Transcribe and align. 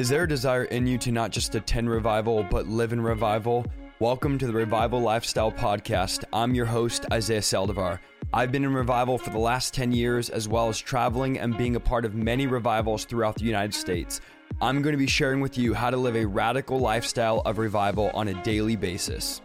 Is 0.00 0.08
there 0.08 0.22
a 0.22 0.26
desire 0.26 0.64
in 0.64 0.86
you 0.86 0.96
to 0.96 1.12
not 1.12 1.30
just 1.30 1.54
attend 1.54 1.90
revival, 1.90 2.42
but 2.42 2.66
live 2.66 2.94
in 2.94 3.02
revival? 3.02 3.66
Welcome 3.98 4.38
to 4.38 4.46
the 4.46 4.52
Revival 4.54 4.98
Lifestyle 4.98 5.52
Podcast. 5.52 6.24
I'm 6.32 6.54
your 6.54 6.64
host, 6.64 7.04
Isaiah 7.12 7.42
Saldivar. 7.42 7.98
I've 8.32 8.50
been 8.50 8.64
in 8.64 8.72
revival 8.72 9.18
for 9.18 9.28
the 9.28 9.38
last 9.38 9.74
10 9.74 9.92
years, 9.92 10.30
as 10.30 10.48
well 10.48 10.70
as 10.70 10.78
traveling 10.78 11.38
and 11.38 11.54
being 11.54 11.76
a 11.76 11.80
part 11.80 12.06
of 12.06 12.14
many 12.14 12.46
revivals 12.46 13.04
throughout 13.04 13.34
the 13.34 13.44
United 13.44 13.74
States. 13.74 14.22
I'm 14.62 14.80
going 14.80 14.94
to 14.94 14.98
be 14.98 15.06
sharing 15.06 15.42
with 15.42 15.58
you 15.58 15.74
how 15.74 15.90
to 15.90 15.98
live 15.98 16.16
a 16.16 16.24
radical 16.24 16.78
lifestyle 16.78 17.42
of 17.44 17.58
revival 17.58 18.10
on 18.14 18.28
a 18.28 18.42
daily 18.42 18.76
basis. 18.76 19.42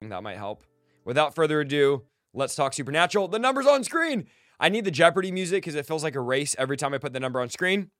That 0.00 0.24
might 0.24 0.38
help. 0.38 0.64
Without 1.04 1.36
further 1.36 1.60
ado, 1.60 2.02
let's 2.34 2.56
talk 2.56 2.74
supernatural. 2.74 3.28
The 3.28 3.38
number's 3.38 3.68
on 3.68 3.84
screen. 3.84 4.26
I 4.58 4.70
need 4.70 4.84
the 4.84 4.90
Jeopardy 4.90 5.30
music 5.30 5.62
because 5.62 5.76
it 5.76 5.86
feels 5.86 6.02
like 6.02 6.16
a 6.16 6.20
race 6.20 6.56
every 6.58 6.76
time 6.76 6.94
I 6.94 6.98
put 6.98 7.12
the 7.12 7.20
number 7.20 7.40
on 7.40 7.48
screen. 7.48 7.92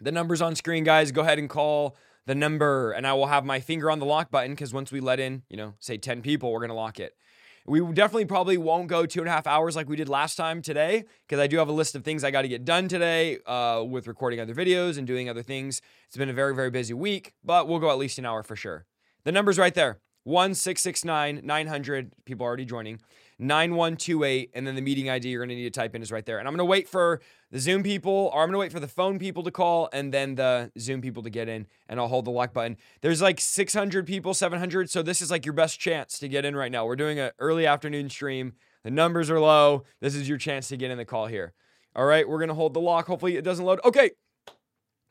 The 0.00 0.12
number's 0.12 0.42
on 0.42 0.54
screen, 0.56 0.84
guys. 0.84 1.12
Go 1.12 1.22
ahead 1.22 1.38
and 1.38 1.48
call 1.48 1.96
the 2.26 2.34
number, 2.34 2.92
and 2.92 3.06
I 3.06 3.12
will 3.14 3.26
have 3.26 3.44
my 3.44 3.60
finger 3.60 3.90
on 3.90 3.98
the 3.98 4.06
lock 4.06 4.30
button 4.30 4.52
because 4.52 4.72
once 4.72 4.92
we 4.92 5.00
let 5.00 5.20
in, 5.20 5.42
you 5.48 5.56
know, 5.56 5.74
say 5.80 5.96
10 5.96 6.22
people, 6.22 6.52
we're 6.52 6.60
going 6.60 6.68
to 6.70 6.74
lock 6.74 7.00
it. 7.00 7.16
We 7.64 7.80
definitely 7.92 8.24
probably 8.24 8.58
won't 8.58 8.88
go 8.88 9.06
two 9.06 9.20
and 9.20 9.28
a 9.28 9.32
half 9.32 9.46
hours 9.46 9.76
like 9.76 9.88
we 9.88 9.94
did 9.94 10.08
last 10.08 10.34
time 10.34 10.62
today 10.62 11.04
because 11.28 11.40
I 11.40 11.46
do 11.46 11.58
have 11.58 11.68
a 11.68 11.72
list 11.72 11.94
of 11.94 12.02
things 12.02 12.24
I 12.24 12.32
got 12.32 12.42
to 12.42 12.48
get 12.48 12.64
done 12.64 12.88
today 12.88 13.38
uh, 13.46 13.84
with 13.88 14.08
recording 14.08 14.40
other 14.40 14.54
videos 14.54 14.98
and 14.98 15.06
doing 15.06 15.28
other 15.28 15.44
things. 15.44 15.80
It's 16.08 16.16
been 16.16 16.28
a 16.28 16.32
very, 16.32 16.56
very 16.56 16.70
busy 16.70 16.92
week, 16.92 17.34
but 17.44 17.68
we'll 17.68 17.78
go 17.78 17.90
at 17.90 17.98
least 17.98 18.18
an 18.18 18.26
hour 18.26 18.42
for 18.42 18.56
sure. 18.56 18.86
The 19.22 19.30
number's 19.30 19.58
right 19.58 19.74
there 19.74 20.00
1669 20.24 21.40
900. 21.44 22.12
People 22.24 22.44
already 22.44 22.64
joining. 22.64 23.00
9128 23.38 24.50
and 24.54 24.66
then 24.66 24.74
the 24.74 24.80
meeting 24.80 25.10
ID 25.10 25.28
you're 25.28 25.40
going 25.40 25.48
to 25.48 25.54
need 25.54 25.64
to 25.64 25.70
type 25.70 25.94
in 25.94 26.02
is 26.02 26.12
right 26.12 26.24
there. 26.24 26.38
And 26.38 26.46
I'm 26.46 26.52
going 26.52 26.58
to 26.58 26.64
wait 26.64 26.88
for 26.88 27.20
the 27.50 27.58
Zoom 27.58 27.82
people 27.82 28.30
or 28.32 28.42
I'm 28.42 28.48
going 28.48 28.52
to 28.52 28.58
wait 28.58 28.72
for 28.72 28.80
the 28.80 28.88
phone 28.88 29.18
people 29.18 29.42
to 29.42 29.50
call 29.50 29.88
and 29.92 30.12
then 30.12 30.34
the 30.36 30.70
Zoom 30.78 31.00
people 31.00 31.22
to 31.22 31.30
get 31.30 31.48
in 31.48 31.66
and 31.88 31.98
I'll 31.98 32.08
hold 32.08 32.24
the 32.24 32.30
lock 32.30 32.52
button. 32.52 32.76
There's 33.00 33.20
like 33.20 33.40
600 33.40 34.06
people, 34.06 34.34
700, 34.34 34.90
so 34.90 35.02
this 35.02 35.20
is 35.20 35.30
like 35.30 35.44
your 35.44 35.54
best 35.54 35.80
chance 35.80 36.18
to 36.18 36.28
get 36.28 36.44
in 36.44 36.54
right 36.54 36.70
now. 36.70 36.86
We're 36.86 36.96
doing 36.96 37.18
an 37.18 37.32
early 37.38 37.66
afternoon 37.66 38.10
stream. 38.10 38.54
The 38.84 38.90
numbers 38.90 39.30
are 39.30 39.40
low. 39.40 39.84
This 40.00 40.14
is 40.14 40.28
your 40.28 40.38
chance 40.38 40.68
to 40.68 40.76
get 40.76 40.90
in 40.90 40.98
the 40.98 41.04
call 41.04 41.26
here. 41.26 41.52
All 41.94 42.06
right, 42.06 42.28
we're 42.28 42.38
going 42.38 42.48
to 42.48 42.54
hold 42.54 42.74
the 42.74 42.80
lock. 42.80 43.06
Hopefully 43.06 43.36
it 43.36 43.42
doesn't 43.42 43.64
load. 43.64 43.80
Okay. 43.84 44.12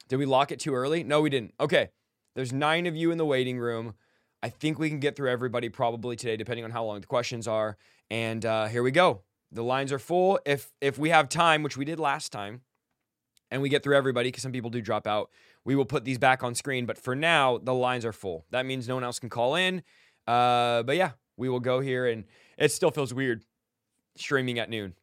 Did 0.10 0.18
we 0.18 0.26
lock 0.26 0.52
it 0.52 0.60
too 0.60 0.74
early? 0.74 1.04
No, 1.04 1.22
we 1.22 1.30
didn't. 1.30 1.54
Okay. 1.60 1.90
There's 2.36 2.52
9 2.52 2.86
of 2.86 2.96
you 2.96 3.12
in 3.12 3.18
the 3.18 3.26
waiting 3.26 3.60
room. 3.60 3.94
I 4.44 4.50
think 4.50 4.80
we 4.80 4.90
can 4.90 5.00
get 5.00 5.16
through 5.16 5.30
everybody 5.30 5.70
probably 5.70 6.16
today, 6.16 6.36
depending 6.36 6.66
on 6.66 6.72
how 6.72 6.84
long 6.84 7.00
the 7.00 7.08
questions 7.08 7.48
are. 7.48 7.78
And 8.12 8.46
uh, 8.46 8.66
here 8.66 8.84
we 8.84 8.92
go. 8.92 9.22
The 9.54 9.64
lines 9.64 9.94
are 9.94 9.98
full. 9.98 10.38
If 10.46 10.70
if 10.82 11.00
we 11.00 11.10
have 11.10 11.30
time, 11.30 11.64
which 11.64 11.78
we 11.78 11.86
did 11.86 11.98
last 11.98 12.34
time, 12.34 12.62
and 13.50 13.62
we 13.62 13.70
get 13.70 13.84
through 13.84 13.96
everybody, 13.96 14.28
because 14.28 14.44
some 14.44 14.52
people 14.52 14.70
do 14.70 14.82
drop 14.82 15.08
out, 15.08 15.30
we 15.64 15.76
will 15.76 15.86
put 15.86 16.04
these 16.04 16.18
back 16.18 16.44
on 16.44 16.54
screen. 16.54 16.86
But 16.86 16.98
for 16.98 17.16
now, 17.16 17.58
the 17.58 17.74
lines 17.74 18.04
are 18.04 18.12
full. 18.12 18.46
That 18.52 18.66
means 18.66 18.86
no 18.86 18.96
one 18.96 19.06
else 19.06 19.18
can 19.18 19.30
call 19.30 19.56
in. 19.56 19.82
Uh, 20.28 20.84
but 20.84 20.98
yeah, 20.98 21.12
we 21.38 21.48
will 21.48 21.62
go 21.62 21.80
here, 21.80 22.06
and 22.06 22.26
it 22.58 22.74
still 22.74 22.92
feels 22.92 23.14
weird 23.14 23.46
streaming 24.18 24.60
at 24.60 24.70
noon. 24.70 24.94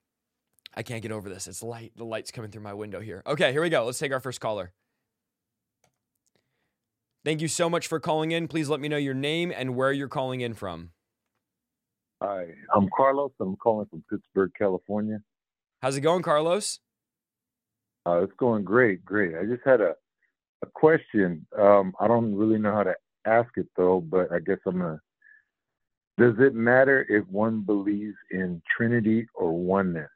I 0.75 0.83
can't 0.83 1.01
get 1.01 1.11
over 1.11 1.31
this. 1.31 1.47
It's 1.47 1.63
light. 1.63 1.93
The 1.97 2.05
light's 2.05 2.31
coming 2.31 2.51
through 2.51 2.63
my 2.63 2.75
window 2.75 3.01
here. 3.01 3.23
Okay, 3.27 3.53
here 3.53 3.63
we 3.63 3.71
go. 3.71 3.87
Let's 3.87 3.99
take 3.99 4.13
our 4.13 4.21
first 4.21 4.39
caller. 4.39 4.75
Thank 7.25 7.41
you 7.41 7.49
so 7.49 7.71
much 7.71 7.87
for 7.87 8.01
calling 8.01 8.33
in. 8.33 8.49
Please 8.49 8.69
let 8.69 8.81
me 8.81 8.89
know 8.89 8.99
your 8.99 9.15
name 9.15 9.51
and 9.55 9.75
where 9.75 9.93
you're 9.93 10.09
calling 10.09 10.43
in 10.43 10.53
from. 10.53 10.91
Hi, 12.21 12.47
I'm 12.75 12.89
Carlos. 12.97 13.31
I'm 13.39 13.55
calling 13.57 13.87
from 13.87 14.03
Pittsburg, 14.11 14.51
California. 14.59 15.21
How's 15.83 15.97
it 15.97 16.01
going, 16.01 16.23
Carlos? 16.23 16.81
Uh, 18.05 18.23
it's 18.23 18.33
going 18.39 18.65
great, 18.65 19.05
great. 19.05 19.37
I 19.37 19.45
just 19.45 19.63
had 19.65 19.81
a 19.81 19.95
a 20.63 20.67
question. 20.75 21.47
Um, 21.57 21.93
I 22.01 22.09
don't 22.09 22.35
really 22.35 22.59
know 22.59 22.73
how 22.73 22.83
to 22.83 22.95
ask 23.25 23.51
it 23.57 23.69
though, 23.77 24.01
but 24.01 24.33
I 24.33 24.41
guess 24.41 24.59
I'm 24.67 24.79
gonna. 24.79 25.01
Does 26.19 26.35
it 26.41 26.55
matter 26.55 27.07
if 27.09 27.25
one 27.29 27.61
believes 27.61 28.17
in 28.33 28.61
Trinity 28.77 29.29
or 29.35 29.57
oneness? 29.57 30.11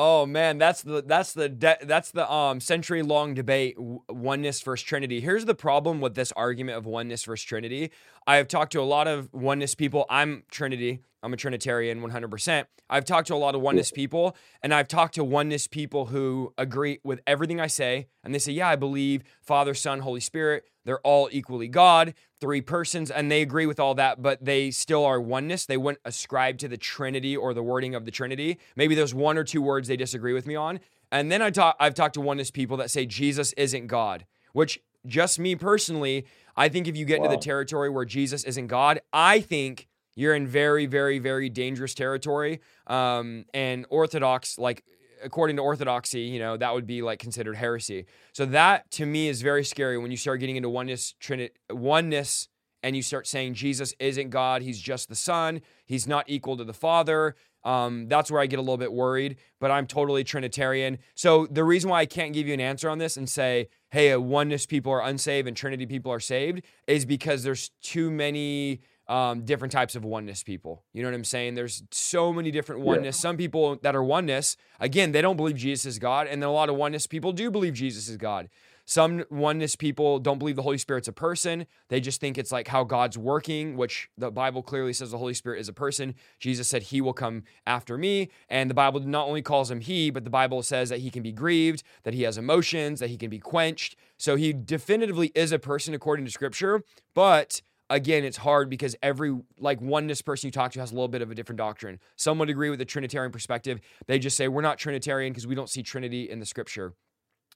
Oh 0.00 0.26
man, 0.26 0.58
that's 0.58 0.82
the 0.82 1.02
that's 1.02 1.32
the 1.32 1.48
de- 1.48 1.78
that's 1.82 2.12
the 2.12 2.32
um 2.32 2.60
century 2.60 3.02
long 3.02 3.34
debate 3.34 3.74
oneness 4.08 4.62
versus 4.62 4.84
Trinity. 4.84 5.20
Here's 5.20 5.44
the 5.44 5.56
problem 5.56 6.00
with 6.00 6.14
this 6.14 6.30
argument 6.36 6.78
of 6.78 6.86
oneness 6.86 7.24
versus 7.24 7.44
Trinity. 7.44 7.90
I 8.24 8.36
have 8.36 8.46
talked 8.46 8.70
to 8.72 8.80
a 8.80 8.82
lot 8.82 9.08
of 9.08 9.28
oneness 9.32 9.74
people. 9.74 10.06
I'm 10.08 10.44
Trinity. 10.52 11.00
I'm 11.20 11.32
a 11.32 11.36
Trinitarian 11.36 12.00
100%. 12.00 12.66
I've 12.88 13.04
talked 13.04 13.26
to 13.26 13.34
a 13.34 13.36
lot 13.36 13.56
of 13.56 13.60
oneness 13.60 13.90
people, 13.90 14.36
and 14.62 14.72
I've 14.72 14.86
talked 14.86 15.16
to 15.16 15.24
oneness 15.24 15.66
people 15.66 16.06
who 16.06 16.54
agree 16.56 17.00
with 17.02 17.20
everything 17.26 17.60
I 17.60 17.66
say. 17.66 18.06
And 18.22 18.32
they 18.32 18.38
say, 18.38 18.52
Yeah, 18.52 18.68
I 18.68 18.76
believe 18.76 19.24
Father, 19.42 19.74
Son, 19.74 19.98
Holy 19.98 20.20
Spirit. 20.20 20.64
They're 20.84 21.00
all 21.00 21.28
equally 21.32 21.66
God, 21.66 22.14
three 22.40 22.60
persons, 22.60 23.10
and 23.10 23.30
they 23.30 23.42
agree 23.42 23.66
with 23.66 23.80
all 23.80 23.94
that, 23.94 24.22
but 24.22 24.44
they 24.44 24.70
still 24.70 25.04
are 25.04 25.20
oneness. 25.20 25.66
They 25.66 25.76
wouldn't 25.76 26.00
ascribe 26.04 26.58
to 26.58 26.68
the 26.68 26.76
Trinity 26.76 27.36
or 27.36 27.54
the 27.54 27.62
wording 27.62 27.94
of 27.94 28.04
the 28.04 28.10
Trinity. 28.10 28.58
Maybe 28.76 28.94
there's 28.94 29.14
one 29.14 29.36
or 29.36 29.44
two 29.44 29.62
words 29.62 29.88
they 29.88 29.96
disagree 29.96 30.32
with 30.32 30.46
me 30.46 30.54
on. 30.54 30.80
And 31.10 31.32
then 31.32 31.42
I 31.42 31.50
talk, 31.50 31.76
I've 31.80 31.94
talked 31.94 32.14
to 32.14 32.20
oneness 32.20 32.50
people 32.50 32.76
that 32.78 32.90
say 32.90 33.06
Jesus 33.06 33.52
isn't 33.54 33.86
God, 33.86 34.26
which 34.52 34.80
just 35.06 35.38
me 35.38 35.56
personally, 35.56 36.26
I 36.56 36.68
think 36.68 36.86
if 36.86 36.96
you 36.96 37.04
get 37.04 37.20
wow. 37.20 37.26
into 37.26 37.36
the 37.36 37.42
territory 37.42 37.88
where 37.88 38.04
Jesus 38.04 38.44
isn't 38.44 38.66
God, 38.66 39.00
I 39.12 39.40
think 39.40 39.88
you're 40.14 40.34
in 40.34 40.46
very, 40.46 40.86
very, 40.86 41.18
very 41.18 41.48
dangerous 41.48 41.94
territory. 41.94 42.60
Um, 42.86 43.44
and 43.54 43.86
Orthodox, 43.88 44.58
like 44.58 44.84
according 45.22 45.56
to 45.56 45.62
Orthodoxy, 45.62 46.20
you 46.20 46.38
know, 46.38 46.56
that 46.56 46.74
would 46.74 46.86
be 46.86 47.02
like 47.02 47.18
considered 47.18 47.56
heresy. 47.56 48.06
So 48.32 48.46
that 48.46 48.90
to 48.92 49.06
me 49.06 49.28
is 49.28 49.42
very 49.42 49.64
scary 49.64 49.98
when 49.98 50.10
you 50.10 50.16
start 50.16 50.40
getting 50.40 50.56
into 50.56 50.68
oneness, 50.68 51.14
trinity, 51.20 51.54
oneness, 51.70 52.48
and 52.82 52.94
you 52.94 53.02
start 53.02 53.26
saying 53.26 53.54
Jesus 53.54 53.94
isn't 53.98 54.30
God, 54.30 54.62
he's 54.62 54.80
just 54.80 55.08
the 55.08 55.14
Son, 55.14 55.60
he's 55.84 56.06
not 56.06 56.24
equal 56.28 56.56
to 56.56 56.64
the 56.64 56.72
Father. 56.72 57.34
Um, 57.64 58.06
that's 58.06 58.30
where 58.30 58.40
I 58.40 58.46
get 58.46 58.60
a 58.60 58.62
little 58.62 58.76
bit 58.76 58.92
worried, 58.92 59.36
but 59.60 59.70
I'm 59.70 59.86
totally 59.86 60.22
Trinitarian. 60.22 60.98
So 61.14 61.46
the 61.50 61.64
reason 61.64 61.90
why 61.90 62.00
I 62.00 62.06
can't 62.06 62.32
give 62.32 62.46
you 62.46 62.54
an 62.54 62.60
answer 62.60 62.88
on 62.88 62.98
this 62.98 63.16
and 63.16 63.28
say, 63.28 63.68
hey, 63.90 64.16
oneness 64.16 64.64
people 64.64 64.92
are 64.92 65.02
unsaved 65.02 65.48
and 65.48 65.56
Trinity 65.56 65.84
people 65.84 66.12
are 66.12 66.20
saved 66.20 66.62
is 66.86 67.04
because 67.04 67.42
there's 67.42 67.70
too 67.82 68.10
many 68.10 68.80
um, 69.08 69.42
different 69.44 69.72
types 69.72 69.94
of 69.96 70.04
oneness 70.04 70.42
people. 70.42 70.84
You 70.92 71.02
know 71.02 71.08
what 71.08 71.14
I'm 71.14 71.24
saying? 71.24 71.54
There's 71.54 71.82
so 71.90 72.32
many 72.32 72.50
different 72.50 72.82
oneness. 72.82 73.16
Yeah. 73.16 73.20
Some 73.28 73.36
people 73.36 73.76
that 73.82 73.96
are 73.96 74.04
oneness, 74.04 74.56
again, 74.78 75.12
they 75.12 75.22
don't 75.22 75.36
believe 75.36 75.56
Jesus 75.56 75.86
is 75.86 75.98
God, 75.98 76.26
and 76.26 76.42
then 76.42 76.48
a 76.48 76.52
lot 76.52 76.68
of 76.68 76.76
oneness 76.76 77.06
people 77.06 77.32
do 77.32 77.50
believe 77.50 77.74
Jesus 77.74 78.08
is 78.08 78.16
God. 78.16 78.48
Some 78.88 79.24
oneness 79.28 79.76
people 79.76 80.18
don't 80.18 80.38
believe 80.38 80.56
the 80.56 80.62
Holy 80.62 80.78
Spirit's 80.78 81.08
a 81.08 81.12
person. 81.12 81.66
They 81.88 82.00
just 82.00 82.22
think 82.22 82.38
it's 82.38 82.50
like 82.50 82.68
how 82.68 82.84
God's 82.84 83.18
working, 83.18 83.76
which 83.76 84.08
the 84.16 84.30
Bible 84.30 84.62
clearly 84.62 84.94
says 84.94 85.10
the 85.10 85.18
Holy 85.18 85.34
Spirit 85.34 85.60
is 85.60 85.68
a 85.68 85.74
person. 85.74 86.14
Jesus 86.40 86.68
said, 86.68 86.84
He 86.84 87.02
will 87.02 87.12
come 87.12 87.44
after 87.66 87.98
me. 87.98 88.30
And 88.48 88.70
the 88.70 88.74
Bible 88.74 89.00
not 89.00 89.28
only 89.28 89.42
calls 89.42 89.70
him 89.70 89.82
He, 89.82 90.08
but 90.08 90.24
the 90.24 90.30
Bible 90.30 90.62
says 90.62 90.88
that 90.88 91.00
He 91.00 91.10
can 91.10 91.22
be 91.22 91.32
grieved, 91.32 91.82
that 92.04 92.14
He 92.14 92.22
has 92.22 92.38
emotions, 92.38 93.00
that 93.00 93.10
He 93.10 93.18
can 93.18 93.28
be 93.28 93.38
quenched. 93.38 93.94
So 94.16 94.36
He 94.36 94.54
definitively 94.54 95.32
is 95.34 95.52
a 95.52 95.58
person 95.58 95.92
according 95.92 96.24
to 96.24 96.30
Scripture. 96.30 96.82
But 97.12 97.60
again, 97.90 98.24
it's 98.24 98.36
hard 98.36 98.68
because 98.70 98.96
every 99.02 99.36
like 99.58 99.80
oneness 99.80 100.22
person 100.22 100.48
you 100.48 100.52
talk 100.52 100.72
to 100.72 100.80
has 100.80 100.90
a 100.90 100.94
little 100.94 101.08
bit 101.08 101.22
of 101.22 101.30
a 101.30 101.34
different 101.34 101.58
doctrine. 101.58 101.98
Some 102.16 102.38
would 102.38 102.50
agree 102.50 102.70
with 102.70 102.78
the 102.78 102.84
Trinitarian 102.84 103.32
perspective. 103.32 103.80
They 104.06 104.18
just 104.18 104.36
say 104.36 104.48
we're 104.48 104.62
not 104.62 104.78
Trinitarian 104.78 105.32
because 105.32 105.46
we 105.46 105.54
don't 105.54 105.70
see 105.70 105.82
Trinity 105.82 106.28
in 106.28 106.40
the 106.40 106.46
scripture. 106.46 106.94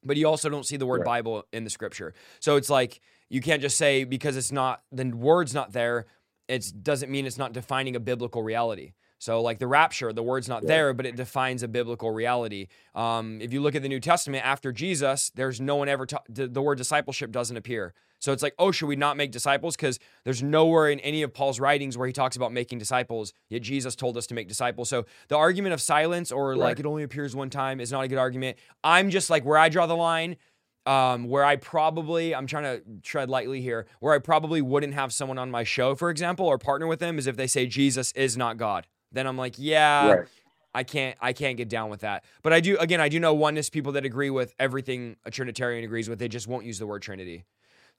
But 0.04 0.16
you 0.16 0.26
also 0.26 0.48
don't 0.48 0.66
see 0.66 0.76
the 0.76 0.86
word 0.86 1.00
right. 1.00 1.22
Bible 1.22 1.44
in 1.52 1.64
the 1.64 1.70
scripture. 1.70 2.12
So 2.40 2.56
it's 2.56 2.70
like 2.70 3.00
you 3.28 3.40
can't 3.40 3.62
just 3.62 3.76
say 3.76 4.04
because 4.04 4.36
it's 4.36 4.52
not 4.52 4.82
the 4.90 5.04
word's 5.04 5.54
not 5.54 5.72
there, 5.72 6.06
it 6.48 6.72
doesn't 6.82 7.10
mean 7.10 7.26
it's 7.26 7.38
not 7.38 7.52
defining 7.52 7.96
a 7.96 8.00
biblical 8.00 8.42
reality. 8.42 8.92
So, 9.18 9.40
like 9.40 9.60
the 9.60 9.68
rapture, 9.68 10.12
the 10.12 10.22
word's 10.22 10.48
not 10.48 10.64
yeah. 10.64 10.68
there, 10.68 10.94
but 10.94 11.06
it 11.06 11.14
defines 11.14 11.62
a 11.62 11.68
biblical 11.68 12.10
reality. 12.10 12.66
Um, 12.92 13.40
if 13.40 13.52
you 13.52 13.60
look 13.60 13.76
at 13.76 13.82
the 13.82 13.88
New 13.88 14.00
Testament 14.00 14.44
after 14.44 14.72
Jesus, 14.72 15.30
there's 15.36 15.60
no 15.60 15.76
one 15.76 15.88
ever, 15.88 16.06
ta- 16.06 16.24
the 16.28 16.60
word 16.60 16.78
discipleship 16.78 17.30
doesn't 17.30 17.56
appear. 17.56 17.94
So 18.22 18.32
it's 18.32 18.42
like, 18.42 18.54
oh, 18.58 18.70
should 18.70 18.86
we 18.86 18.96
not 18.96 19.16
make 19.16 19.32
disciples? 19.32 19.76
Because 19.76 19.98
there's 20.24 20.42
nowhere 20.42 20.88
in 20.88 21.00
any 21.00 21.22
of 21.22 21.34
Paul's 21.34 21.58
writings 21.58 21.98
where 21.98 22.06
he 22.06 22.12
talks 22.12 22.36
about 22.36 22.52
making 22.52 22.78
disciples, 22.78 23.32
yet 23.50 23.62
Jesus 23.62 23.96
told 23.96 24.16
us 24.16 24.26
to 24.28 24.34
make 24.34 24.48
disciples. 24.48 24.88
So 24.88 25.06
the 25.28 25.36
argument 25.36 25.74
of 25.74 25.80
silence 25.80 26.30
or 26.30 26.50
right. 26.50 26.58
like 26.58 26.80
it 26.80 26.86
only 26.86 27.02
appears 27.02 27.34
one 27.34 27.50
time 27.50 27.80
is 27.80 27.90
not 27.90 28.04
a 28.04 28.08
good 28.08 28.18
argument. 28.18 28.58
I'm 28.84 29.10
just 29.10 29.28
like 29.28 29.44
where 29.44 29.58
I 29.58 29.68
draw 29.68 29.86
the 29.86 29.96
line. 29.96 30.36
Um, 30.84 31.28
where 31.28 31.44
I 31.44 31.54
probably, 31.54 32.34
I'm 32.34 32.48
trying 32.48 32.64
to 32.64 32.82
tread 33.04 33.30
lightly 33.30 33.60
here, 33.60 33.86
where 34.00 34.14
I 34.14 34.18
probably 34.18 34.60
wouldn't 34.60 34.94
have 34.94 35.12
someone 35.12 35.38
on 35.38 35.48
my 35.48 35.62
show, 35.62 35.94
for 35.94 36.10
example, 36.10 36.44
or 36.44 36.58
partner 36.58 36.88
with 36.88 36.98
them 36.98 37.20
is 37.20 37.28
if 37.28 37.36
they 37.36 37.46
say 37.46 37.68
Jesus 37.68 38.10
is 38.16 38.36
not 38.36 38.56
God 38.56 38.88
then 39.12 39.26
I'm 39.26 39.36
like, 39.36 39.54
yeah, 39.58 40.10
right. 40.10 40.28
I 40.74 40.82
can't 40.84 41.16
I 41.20 41.32
can't 41.32 41.56
get 41.56 41.68
down 41.68 41.90
with 41.90 42.00
that. 42.00 42.24
But 42.42 42.52
I 42.52 42.60
do 42.60 42.76
again, 42.78 43.00
I 43.00 43.08
do 43.08 43.20
know 43.20 43.34
oneness 43.34 43.70
people 43.70 43.92
that 43.92 44.04
agree 44.04 44.30
with 44.30 44.54
everything 44.58 45.16
a 45.24 45.30
Trinitarian 45.30 45.84
agrees 45.84 46.08
with. 46.08 46.18
They 46.18 46.28
just 46.28 46.48
won't 46.48 46.64
use 46.64 46.78
the 46.78 46.86
word 46.86 47.02
Trinity. 47.02 47.44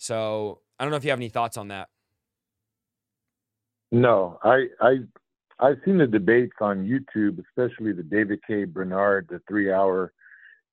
So 0.03 0.59
I 0.77 0.83
don't 0.83 0.91
know 0.91 0.97
if 0.97 1.05
you 1.05 1.11
have 1.11 1.19
any 1.19 1.29
thoughts 1.29 1.55
on 1.55 1.69
that. 1.69 1.87
No, 3.93 4.37
I 4.43 4.67
I 4.81 4.97
I've 5.59 5.77
seen 5.85 5.97
the 5.97 6.07
debates 6.07 6.57
on 6.59 6.85
YouTube, 6.85 7.39
especially 7.39 7.93
the 7.93 8.03
David 8.03 8.39
K. 8.45 8.65
Bernard, 8.65 9.27
the 9.29 9.39
three 9.47 9.71
hour 9.71 10.11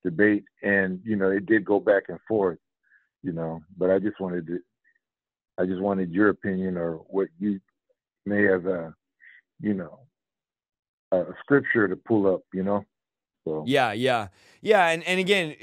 debate, 0.02 0.44
and 0.64 1.00
you 1.04 1.14
know, 1.14 1.30
it 1.30 1.46
did 1.46 1.64
go 1.64 1.78
back 1.78 2.04
and 2.08 2.18
forth. 2.26 2.58
you 3.22 3.32
know. 3.32 3.60
But 3.78 3.90
I 3.90 4.00
just 4.00 4.20
wanted 4.20 4.48
to, 4.48 4.58
I 5.58 5.66
just 5.66 5.80
wanted 5.80 6.10
your 6.10 6.30
opinion 6.30 6.76
or 6.76 6.94
what 6.96 7.28
you 7.38 7.60
may 8.26 8.42
have, 8.44 8.66
uh, 8.66 8.90
you 9.60 9.74
know, 9.74 10.00
a 11.12 11.24
scripture 11.40 11.86
to 11.86 11.94
pull 11.96 12.26
up, 12.34 12.42
you 12.52 12.64
know. 12.64 12.84
So 13.44 13.64
yeah, 13.66 13.92
yeah, 13.92 14.28
yeah, 14.60 14.88
and 14.88 15.04
and 15.04 15.20
again. 15.20 15.54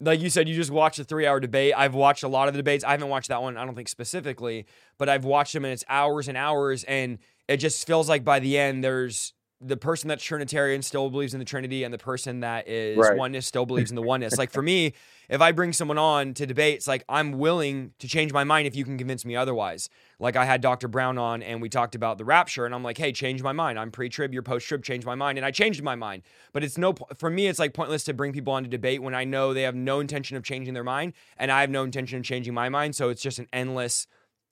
Like 0.00 0.20
you 0.20 0.30
said, 0.30 0.48
you 0.48 0.54
just 0.54 0.70
watched 0.70 0.98
a 0.98 1.04
three 1.04 1.26
hour 1.26 1.40
debate. 1.40 1.74
I've 1.76 1.94
watched 1.94 2.22
a 2.22 2.28
lot 2.28 2.48
of 2.48 2.54
the 2.54 2.58
debates. 2.58 2.84
I 2.84 2.92
haven't 2.92 3.08
watched 3.08 3.28
that 3.28 3.42
one, 3.42 3.56
I 3.56 3.64
don't 3.64 3.74
think 3.74 3.88
specifically, 3.88 4.66
but 4.98 5.08
I've 5.08 5.24
watched 5.24 5.52
them 5.52 5.64
and 5.64 5.72
it's 5.72 5.84
hours 5.88 6.28
and 6.28 6.36
hours. 6.36 6.84
And 6.84 7.18
it 7.48 7.56
just 7.58 7.86
feels 7.86 8.08
like 8.08 8.24
by 8.24 8.38
the 8.38 8.58
end, 8.58 8.84
there's 8.84 9.32
the 9.60 9.76
person 9.76 10.08
that's 10.08 10.22
Trinitarian 10.22 10.82
still 10.82 11.10
believes 11.10 11.34
in 11.34 11.40
the 11.40 11.44
Trinity, 11.44 11.82
and 11.82 11.92
the 11.92 11.98
person 11.98 12.40
that 12.40 12.68
is 12.68 12.96
right. 12.96 13.16
oneness 13.16 13.46
still 13.46 13.66
believes 13.66 13.90
in 13.90 13.96
the 13.96 14.02
oneness. 14.02 14.38
like 14.38 14.52
for 14.52 14.62
me, 14.62 14.94
if 15.28 15.40
I 15.40 15.52
bring 15.52 15.72
someone 15.72 15.98
on 15.98 16.32
to 16.34 16.46
debate, 16.46 16.76
it's 16.76 16.86
like 16.86 17.04
I'm 17.08 17.32
willing 17.32 17.92
to 17.98 18.08
change 18.08 18.32
my 18.32 18.44
mind 18.44 18.68
if 18.68 18.76
you 18.76 18.84
can 18.84 18.96
convince 18.96 19.24
me 19.24 19.34
otherwise. 19.34 19.90
Like 20.20 20.36
I 20.36 20.44
had 20.44 20.60
Dr. 20.60 20.86
Brown 20.86 21.18
on, 21.18 21.42
and 21.42 21.60
we 21.60 21.68
talked 21.68 21.96
about 21.96 22.18
the 22.18 22.24
rapture, 22.24 22.66
and 22.66 22.74
I'm 22.74 22.84
like, 22.84 22.98
hey, 22.98 23.12
change 23.12 23.42
my 23.42 23.52
mind. 23.52 23.78
I'm 23.78 23.90
pre-trib, 23.90 24.32
you're 24.32 24.42
post-trib, 24.42 24.84
change 24.84 25.04
my 25.04 25.16
mind, 25.16 25.38
and 25.38 25.44
I 25.44 25.50
changed 25.50 25.82
my 25.82 25.96
mind. 25.96 26.22
But 26.52 26.62
it's 26.62 26.78
no 26.78 26.94
for 27.16 27.28
me. 27.28 27.48
It's 27.48 27.58
like 27.58 27.74
pointless 27.74 28.04
to 28.04 28.14
bring 28.14 28.32
people 28.32 28.52
on 28.52 28.62
to 28.62 28.68
debate 28.68 29.02
when 29.02 29.14
I 29.14 29.24
know 29.24 29.52
they 29.54 29.62
have 29.62 29.74
no 29.74 29.98
intention 29.98 30.36
of 30.36 30.44
changing 30.44 30.74
their 30.74 30.84
mind, 30.84 31.14
and 31.36 31.50
I 31.50 31.62
have 31.62 31.70
no 31.70 31.82
intention 31.82 32.18
of 32.18 32.24
changing 32.24 32.54
my 32.54 32.68
mind. 32.68 32.94
So 32.94 33.08
it's 33.08 33.22
just 33.22 33.40
an 33.40 33.48
endless 33.52 34.06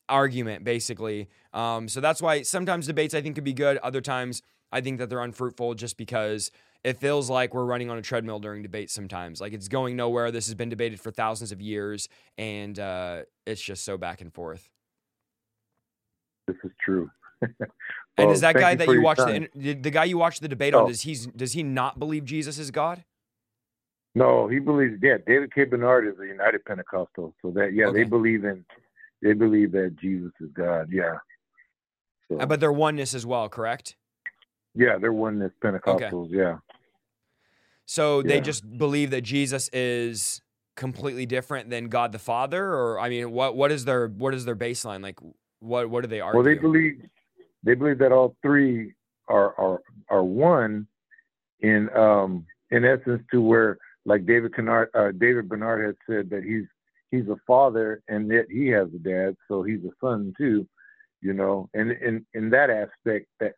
argument, 0.08 0.64
basically. 0.64 1.28
Um, 1.52 1.88
so 1.88 2.00
that's 2.00 2.20
why 2.20 2.42
sometimes 2.42 2.86
debates 2.86 3.14
I 3.14 3.20
think 3.20 3.36
could 3.36 3.44
be 3.44 3.52
good. 3.52 3.78
Other 3.78 4.00
times 4.00 4.42
I 4.72 4.80
think 4.80 4.98
that 4.98 5.08
they're 5.08 5.20
unfruitful 5.20 5.74
just 5.74 5.96
because 5.96 6.50
it 6.84 6.98
feels 6.98 7.30
like 7.30 7.54
we're 7.54 7.64
running 7.64 7.90
on 7.90 7.98
a 7.98 8.02
treadmill 8.02 8.38
during 8.38 8.62
debates 8.62 8.92
sometimes. 8.92 9.40
Like 9.40 9.52
it's 9.52 9.68
going 9.68 9.96
nowhere. 9.96 10.30
This 10.30 10.46
has 10.46 10.54
been 10.54 10.68
debated 10.68 11.00
for 11.00 11.10
thousands 11.10 11.52
of 11.52 11.60
years, 11.60 12.08
and 12.38 12.78
uh, 12.78 13.22
it's 13.46 13.60
just 13.60 13.84
so 13.84 13.96
back 13.96 14.20
and 14.20 14.32
forth. 14.32 14.68
This 16.46 16.56
is 16.64 16.70
true. 16.84 17.10
well, 17.42 17.50
and 18.16 18.30
is 18.30 18.40
that 18.40 18.54
guy 18.54 18.72
you 18.72 18.76
that 18.78 18.88
you 18.88 19.02
watched 19.02 19.26
the, 19.26 19.74
the 19.74 19.90
guy 19.90 20.04
you 20.04 20.18
watched 20.18 20.40
the 20.40 20.48
debate 20.48 20.74
oh. 20.74 20.82
on? 20.82 20.88
Does 20.88 21.02
he 21.02 21.16
does 21.36 21.52
he 21.52 21.62
not 21.62 21.98
believe 21.98 22.24
Jesus 22.24 22.58
is 22.58 22.70
God? 22.70 23.04
No, 24.14 24.48
he 24.48 24.58
believes. 24.58 24.98
Yeah, 25.02 25.18
David 25.26 25.52
K. 25.54 25.64
Bernard 25.64 26.06
is 26.06 26.18
a 26.18 26.26
United 26.26 26.64
Pentecostal, 26.64 27.34
so 27.42 27.50
that 27.50 27.74
yeah, 27.74 27.86
okay. 27.86 27.98
they 27.98 28.04
believe 28.04 28.44
in 28.44 28.64
they 29.22 29.32
believe 29.32 29.72
that 29.72 29.96
Jesus 30.00 30.32
is 30.40 30.50
God. 30.54 30.88
Yeah. 30.90 31.16
So. 32.30 32.38
Uh, 32.38 32.46
but 32.46 32.60
they're 32.60 32.72
oneness 32.72 33.14
as 33.14 33.26
well, 33.26 33.48
correct? 33.48 33.96
Yeah, 34.76 34.98
they're 34.98 35.12
oneness 35.12 35.52
Pentecostals. 35.62 36.26
Okay. 36.26 36.36
Yeah. 36.36 36.58
So 37.86 38.20
yeah. 38.20 38.28
they 38.28 38.40
just 38.40 38.78
believe 38.78 39.10
that 39.10 39.22
Jesus 39.22 39.68
is 39.72 40.42
completely 40.74 41.26
different 41.26 41.70
than 41.70 41.88
God 41.88 42.12
the 42.12 42.18
Father, 42.18 42.62
or 42.62 43.00
I 43.00 43.08
mean, 43.08 43.32
what 43.32 43.56
what 43.56 43.72
is 43.72 43.84
their 43.84 44.08
what 44.08 44.34
is 44.34 44.44
their 44.44 44.56
baseline? 44.56 45.02
Like, 45.02 45.18
what 45.60 45.88
what 45.90 46.02
do 46.02 46.08
they 46.08 46.20
argue? 46.20 46.38
Well, 46.38 46.44
they 46.44 46.60
believe 46.60 47.02
they 47.62 47.74
believe 47.74 47.98
that 47.98 48.12
all 48.12 48.36
three 48.42 48.92
are 49.28 49.58
are 49.58 49.80
are 50.08 50.24
one 50.24 50.86
in 51.60 51.88
um 51.96 52.46
in 52.70 52.84
essence 52.84 53.22
to 53.32 53.40
where 53.40 53.78
like 54.04 54.24
David 54.24 54.54
Kennard, 54.54 54.88
uh, 54.94 55.10
David 55.18 55.48
Bernard 55.48 55.84
had 55.84 55.96
said 56.08 56.30
that 56.30 56.44
he's 56.44 56.66
he's 57.10 57.28
a 57.28 57.36
father 57.46 58.02
and 58.08 58.30
that 58.30 58.46
he 58.50 58.68
has 58.68 58.88
a 58.94 58.98
dad, 58.98 59.36
so 59.48 59.62
he's 59.62 59.84
a 59.84 59.90
son 60.00 60.32
too, 60.38 60.66
you 61.20 61.32
know. 61.32 61.68
And 61.74 61.92
in 61.92 62.24
in 62.34 62.50
that 62.50 62.70
aspect, 62.70 63.26
that 63.40 63.54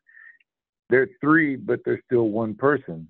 they're 0.88 1.08
three, 1.20 1.56
but 1.56 1.80
they're 1.84 2.02
still 2.06 2.28
one 2.28 2.54
person. 2.54 3.08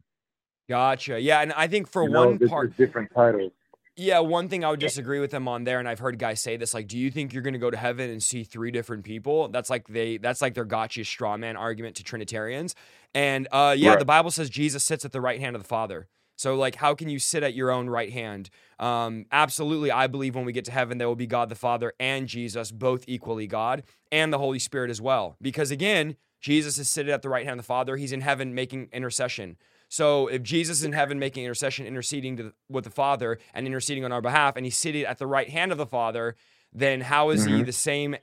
Gotcha. 0.69 1.19
Yeah, 1.19 1.40
and 1.40 1.52
I 1.54 1.66
think 1.66 1.88
for 1.88 2.02
you 2.02 2.10
know, 2.10 2.26
one 2.26 2.38
part, 2.38 2.76
different 2.76 3.10
titles. 3.14 3.52
Yeah, 3.96 4.20
one 4.20 4.48
thing 4.48 4.64
I 4.64 4.70
would 4.70 4.78
disagree 4.78 5.19
with 5.19 5.32
them 5.32 5.48
on 5.48 5.64
there, 5.64 5.80
and 5.80 5.88
I've 5.88 5.98
heard 5.98 6.20
guys 6.20 6.40
say 6.40 6.56
this, 6.56 6.72
like, 6.72 6.86
do 6.86 6.96
you 6.96 7.10
think 7.10 7.32
you're 7.32 7.42
gonna 7.42 7.58
go 7.58 7.70
to 7.70 7.76
heaven 7.76 8.10
and 8.10 8.22
see 8.22 8.44
three 8.44 8.70
different 8.70 9.04
people? 9.04 9.48
That's 9.48 9.70
like 9.70 9.88
they 9.88 10.19
that's 10.19 10.40
like 10.40 10.54
their 10.54 10.64
gotcha 10.64 11.04
straw 11.04 11.36
man 11.36 11.56
argument 11.56 11.96
to 11.96 12.04
Trinitarians. 12.04 12.75
And 13.14 13.48
uh 13.50 13.75
yeah, 13.76 13.90
right. 13.90 13.98
the 13.98 14.04
Bible 14.04 14.30
says 14.30 14.50
Jesus 14.50 14.84
sits 14.84 15.04
at 15.04 15.12
the 15.12 15.20
right 15.20 15.40
hand 15.40 15.56
of 15.56 15.62
the 15.62 15.69
Father. 15.69 16.06
So 16.36 16.54
like 16.54 16.76
how 16.76 16.94
can 16.94 17.08
you 17.08 17.19
sit 17.19 17.42
at 17.42 17.54
your 17.54 17.72
own 17.72 17.90
right 17.90 18.12
hand? 18.12 18.50
Um, 18.78 19.26
absolutely, 19.32 19.90
I 19.90 20.06
believe 20.06 20.36
when 20.36 20.44
we 20.44 20.52
get 20.52 20.66
to 20.66 20.70
heaven, 20.70 20.98
there 20.98 21.08
will 21.08 21.16
be 21.16 21.26
God 21.26 21.48
the 21.48 21.56
Father 21.56 21.92
and 21.98 22.28
Jesus, 22.28 22.70
both 22.70 23.04
equally 23.08 23.48
God, 23.48 23.82
and 24.12 24.32
the 24.32 24.38
Holy 24.38 24.60
Spirit 24.60 24.90
as 24.90 25.00
well. 25.00 25.34
Because 25.42 25.72
again, 25.72 26.14
Jesus 26.40 26.79
is 26.79 26.88
seated 26.88 27.11
at 27.12 27.23
the 27.23 27.29
right 27.29 27.44
hand 27.44 27.58
of 27.58 27.64
the 27.64 27.69
Father. 27.69 27.96
He's 27.96 28.12
in 28.12 28.20
heaven 28.20 28.55
making 28.55 28.88
intercession. 28.93 29.56
So 29.88 30.26
if 30.29 30.43
Jesus 30.43 30.79
is 30.79 30.85
in 30.85 30.93
heaven 30.93 31.19
making 31.19 31.44
intercession, 31.44 31.87
interceding 31.87 32.37
to, 32.37 32.52
with 32.69 32.85
the 32.85 32.90
Father 32.90 33.38
and 33.55 33.67
interceding 33.67 34.05
on 34.05 34.12
our 34.12 34.20
behalf, 34.20 34.56
and 34.56 34.64
he's 34.67 34.76
seated 34.76 35.05
at 35.06 35.19
the 35.19 35.26
right 35.26 35.49
hand 35.49 35.73
of 35.73 35.79
the 35.79 35.87
Father, 35.87 36.37
then 36.73 37.00
how 37.00 37.31
is 37.31 37.46
mm-hmm. 37.46 37.58
he 37.58 37.62
the 37.62 37.73
same 37.73 38.17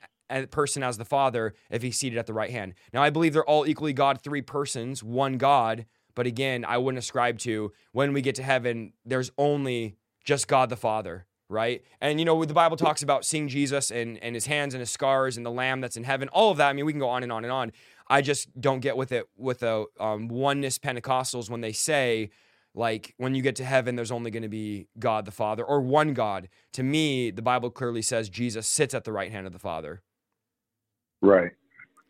person 0.50 0.82
as 0.82 0.96
the 0.96 1.04
Father 1.04 1.54
if 1.70 1.82
he's 1.82 1.98
seated 1.98 2.18
at 2.18 2.26
the 2.26 2.34
right 2.34 2.50
hand? 2.50 2.74
Now 2.92 3.02
I 3.02 3.10
believe 3.10 3.32
they're 3.32 3.44
all 3.44 3.66
equally 3.66 3.92
God, 3.92 4.22
three 4.22 4.42
persons, 4.42 5.02
one 5.02 5.38
God. 5.38 5.86
But 6.14 6.26
again, 6.26 6.64
I 6.64 6.78
wouldn't 6.78 6.98
ascribe 6.98 7.38
to 7.40 7.72
when 7.92 8.12
we 8.12 8.22
get 8.22 8.36
to 8.36 8.42
heaven, 8.42 8.92
there's 9.04 9.30
only 9.36 9.96
just 10.24 10.48
God 10.48 10.70
the 10.70 10.76
Father 10.76 11.26
right? 11.48 11.84
And 12.00 12.18
you 12.18 12.24
know, 12.24 12.44
the 12.44 12.54
Bible 12.54 12.76
talks 12.76 13.02
about 13.02 13.24
seeing 13.24 13.48
Jesus 13.48 13.90
and 13.90 14.18
and 14.22 14.34
his 14.34 14.46
hands 14.46 14.74
and 14.74 14.80
his 14.80 14.90
scars 14.90 15.36
and 15.36 15.46
the 15.46 15.50
Lamb 15.50 15.80
that's 15.80 15.96
in 15.96 16.04
heaven, 16.04 16.28
all 16.30 16.50
of 16.50 16.58
that. 16.58 16.68
I 16.68 16.72
mean, 16.72 16.86
we 16.86 16.92
can 16.92 17.00
go 17.00 17.08
on 17.08 17.22
and 17.22 17.30
on 17.30 17.44
and 17.44 17.52
on. 17.52 17.72
I 18.08 18.22
just 18.22 18.60
don't 18.60 18.80
get 18.80 18.96
with 18.96 19.12
it 19.12 19.28
with 19.36 19.60
the 19.60 19.86
um, 19.98 20.28
oneness 20.28 20.78
Pentecostals 20.78 21.50
when 21.50 21.60
they 21.60 21.72
say 21.72 22.30
like 22.74 23.14
when 23.16 23.34
you 23.34 23.42
get 23.42 23.56
to 23.56 23.64
heaven 23.64 23.96
there's 23.96 24.10
only 24.10 24.30
going 24.30 24.42
to 24.42 24.48
be 24.48 24.86
God 24.98 25.24
the 25.24 25.32
Father 25.32 25.64
or 25.64 25.80
one 25.80 26.14
God. 26.14 26.48
To 26.72 26.82
me, 26.82 27.30
the 27.30 27.42
Bible 27.42 27.70
clearly 27.70 28.02
says 28.02 28.28
Jesus 28.28 28.66
sits 28.68 28.94
at 28.94 29.04
the 29.04 29.12
right 29.12 29.32
hand 29.32 29.46
of 29.46 29.52
the 29.52 29.58
Father. 29.58 30.02
Right. 31.20 31.52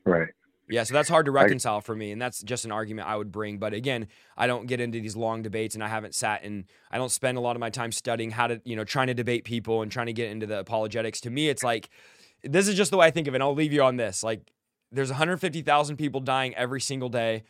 Right. 0.05 0.29
Yeah, 0.69 0.83
so 0.83 0.95
that's 0.95 1.09
hard 1.09 1.27
to 1.27 1.33
reconcile 1.33 1.81
for 1.81 1.95
me, 1.95 2.11
and 2.11 2.21
that's 2.21 2.43
just 2.43 2.65
an 2.65 2.73
argument 2.73 3.09
I 3.09 3.17
would 3.17 3.31
bring. 3.31 3.59
But 3.59 3.73
again, 3.73 4.09
I 4.37 4.49
don't 4.49 4.67
get 4.67 4.81
into 4.81 5.01
these 5.01 5.15
long 5.15 5.43
debates, 5.43 5.77
and 5.77 5.85
I 5.85 5.87
haven't 5.87 6.13
sat 6.13 6.43
and 6.43 6.65
I 6.91 6.99
don't 6.99 7.11
spend 7.11 7.39
a 7.39 7.41
lot 7.41 7.55
of 7.55 7.61
my 7.61 7.71
time 7.71 7.93
studying 7.93 8.33
how 8.33 8.49
to, 8.49 8.61
you 8.65 8.75
know, 8.75 8.83
trying 8.83 9.07
to 9.07 9.15
debate 9.15 9.45
people 9.45 9.83
and 9.83 9.93
trying 9.93 10.07
to 10.07 10.13
get 10.13 10.31
into 10.31 10.47
the 10.47 10.59
apologetics. 10.59 11.21
To 11.21 11.31
me, 11.31 11.49
it's 11.49 11.63
like 11.63 11.89
this 12.43 12.67
is 12.67 12.75
just 12.75 12.91
the 12.91 12.97
way 12.97 13.07
I 13.07 13.11
think 13.13 13.29
of 13.29 13.35
it. 13.35 13.37
And 13.37 13.45
I'll 13.45 13.55
leave 13.55 13.73
you 13.73 13.83
on 13.83 13.97
this. 13.97 14.25
Like 14.25 14.51
there's 14.93 15.11
150,000 15.11 15.97
people 15.97 16.21
dying 16.21 16.55
every 16.55 16.81
single 16.81 17.09
day. 17.09 17.45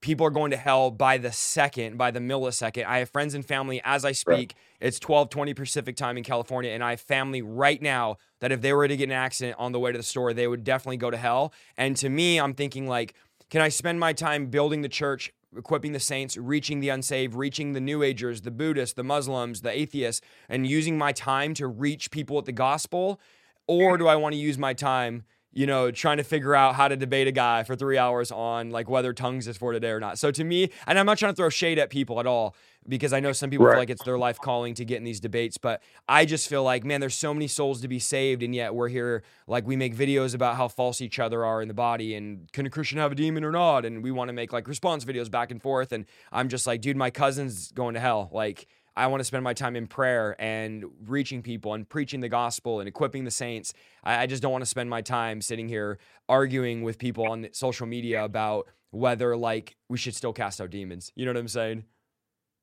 People 0.00 0.26
are 0.26 0.30
going 0.30 0.52
to 0.52 0.56
hell 0.56 0.90
by 0.90 1.18
the 1.18 1.32
second, 1.32 1.98
by 1.98 2.10
the 2.10 2.20
millisecond. 2.20 2.84
I 2.84 2.98
have 2.98 3.10
friends 3.10 3.34
and 3.34 3.44
family 3.44 3.80
as 3.84 4.04
I 4.04 4.12
speak. 4.12 4.54
Right. 4.80 4.88
It's 4.88 5.00
12, 5.00 5.28
20 5.30 5.54
Pacific 5.54 5.96
time 5.96 6.16
in 6.16 6.22
California. 6.22 6.70
And 6.70 6.84
I 6.84 6.90
have 6.90 7.00
family 7.00 7.42
right 7.42 7.82
now 7.82 8.16
that 8.40 8.52
if 8.52 8.60
they 8.60 8.72
were 8.72 8.86
to 8.86 8.96
get 8.96 9.04
an 9.04 9.12
accident 9.12 9.56
on 9.58 9.72
the 9.72 9.80
way 9.80 9.90
to 9.90 9.98
the 9.98 10.04
store, 10.04 10.32
they 10.32 10.46
would 10.46 10.62
definitely 10.62 10.98
go 10.98 11.10
to 11.10 11.16
hell. 11.16 11.52
And 11.76 11.96
to 11.96 12.08
me, 12.08 12.38
I'm 12.38 12.54
thinking 12.54 12.86
like, 12.86 13.14
can 13.50 13.60
I 13.60 13.68
spend 13.68 13.98
my 13.98 14.12
time 14.12 14.46
building 14.46 14.82
the 14.82 14.88
church, 14.88 15.32
equipping 15.56 15.92
the 15.92 16.00
saints, 16.00 16.36
reaching 16.36 16.80
the 16.80 16.88
unsaved, 16.88 17.34
reaching 17.34 17.72
the 17.72 17.80
New 17.80 18.02
Agers, 18.02 18.42
the 18.42 18.50
Buddhists, 18.50 18.94
the 18.94 19.04
Muslims, 19.04 19.62
the 19.62 19.70
atheists, 19.70 20.24
and 20.48 20.66
using 20.66 20.96
my 20.96 21.12
time 21.12 21.54
to 21.54 21.66
reach 21.66 22.10
people 22.10 22.36
with 22.36 22.46
the 22.46 22.52
gospel? 22.52 23.20
Or 23.66 23.98
do 23.98 24.06
I 24.06 24.16
want 24.16 24.34
to 24.34 24.38
use 24.38 24.58
my 24.58 24.74
time 24.74 25.24
you 25.52 25.66
know, 25.66 25.90
trying 25.90 26.16
to 26.16 26.24
figure 26.24 26.54
out 26.54 26.74
how 26.74 26.88
to 26.88 26.96
debate 26.96 27.26
a 27.26 27.32
guy 27.32 27.62
for 27.62 27.76
three 27.76 27.98
hours 27.98 28.32
on 28.32 28.70
like 28.70 28.88
whether 28.88 29.12
tongues 29.12 29.46
is 29.46 29.56
for 29.56 29.72
today 29.72 29.90
or 29.90 30.00
not. 30.00 30.18
So 30.18 30.30
to 30.30 30.44
me, 30.44 30.70
and 30.86 30.98
I'm 30.98 31.06
not 31.06 31.18
trying 31.18 31.32
to 31.32 31.36
throw 31.36 31.50
shade 31.50 31.78
at 31.78 31.90
people 31.90 32.20
at 32.20 32.26
all 32.26 32.56
because 32.88 33.12
I 33.12 33.20
know 33.20 33.32
some 33.32 33.50
people 33.50 33.66
right. 33.66 33.72
feel 33.72 33.80
like 33.80 33.90
it's 33.90 34.02
their 34.02 34.18
life 34.18 34.38
calling 34.38 34.74
to 34.74 34.84
get 34.84 34.96
in 34.96 35.04
these 35.04 35.20
debates, 35.20 35.56
but 35.56 35.82
I 36.08 36.24
just 36.24 36.48
feel 36.48 36.64
like, 36.64 36.84
man, 36.84 37.00
there's 37.00 37.14
so 37.14 37.32
many 37.32 37.46
souls 37.46 37.80
to 37.82 37.88
be 37.88 37.98
saved, 37.98 38.42
and 38.42 38.54
yet 38.54 38.74
we're 38.74 38.88
here 38.88 39.22
like 39.46 39.66
we 39.66 39.76
make 39.76 39.94
videos 39.94 40.34
about 40.34 40.56
how 40.56 40.68
false 40.68 41.00
each 41.00 41.18
other 41.18 41.44
are 41.44 41.62
in 41.62 41.68
the 41.68 41.74
body, 41.74 42.14
and 42.14 42.50
can 42.52 42.66
a 42.66 42.70
Christian 42.70 42.98
have 42.98 43.12
a 43.12 43.14
demon 43.14 43.44
or 43.44 43.52
not? 43.52 43.84
And 43.84 44.02
we 44.02 44.10
want 44.10 44.28
to 44.30 44.32
make 44.32 44.52
like 44.52 44.66
response 44.66 45.04
videos 45.04 45.30
back 45.30 45.50
and 45.50 45.62
forth, 45.62 45.92
and 45.92 46.06
I'm 46.32 46.48
just 46.48 46.66
like, 46.66 46.80
dude, 46.80 46.96
my 46.96 47.10
cousin's 47.10 47.70
going 47.72 47.94
to 47.94 48.00
hell, 48.00 48.30
like 48.32 48.66
I 48.96 49.06
want 49.06 49.20
to 49.20 49.24
spend 49.24 49.42
my 49.42 49.54
time 49.54 49.74
in 49.74 49.86
prayer 49.86 50.36
and 50.38 50.84
reaching 51.06 51.42
people 51.42 51.74
and 51.74 51.88
preaching 51.88 52.20
the 52.20 52.28
gospel 52.28 52.80
and 52.80 52.88
equipping 52.88 53.24
the 53.24 53.30
saints. 53.30 53.72
I, 54.04 54.22
I 54.22 54.26
just 54.26 54.42
don't 54.42 54.52
want 54.52 54.62
to 54.62 54.66
spend 54.66 54.90
my 54.90 55.00
time 55.00 55.40
sitting 55.40 55.68
here 55.68 55.98
arguing 56.28 56.82
with 56.82 56.98
people 56.98 57.26
on 57.26 57.48
social 57.52 57.86
media 57.86 58.24
about 58.24 58.68
whether 58.90 59.36
like 59.36 59.76
we 59.88 59.96
should 59.96 60.14
still 60.14 60.32
cast 60.32 60.60
out 60.60 60.70
demons. 60.70 61.10
You 61.16 61.24
know 61.24 61.30
what 61.30 61.38
I'm 61.38 61.48
saying? 61.48 61.84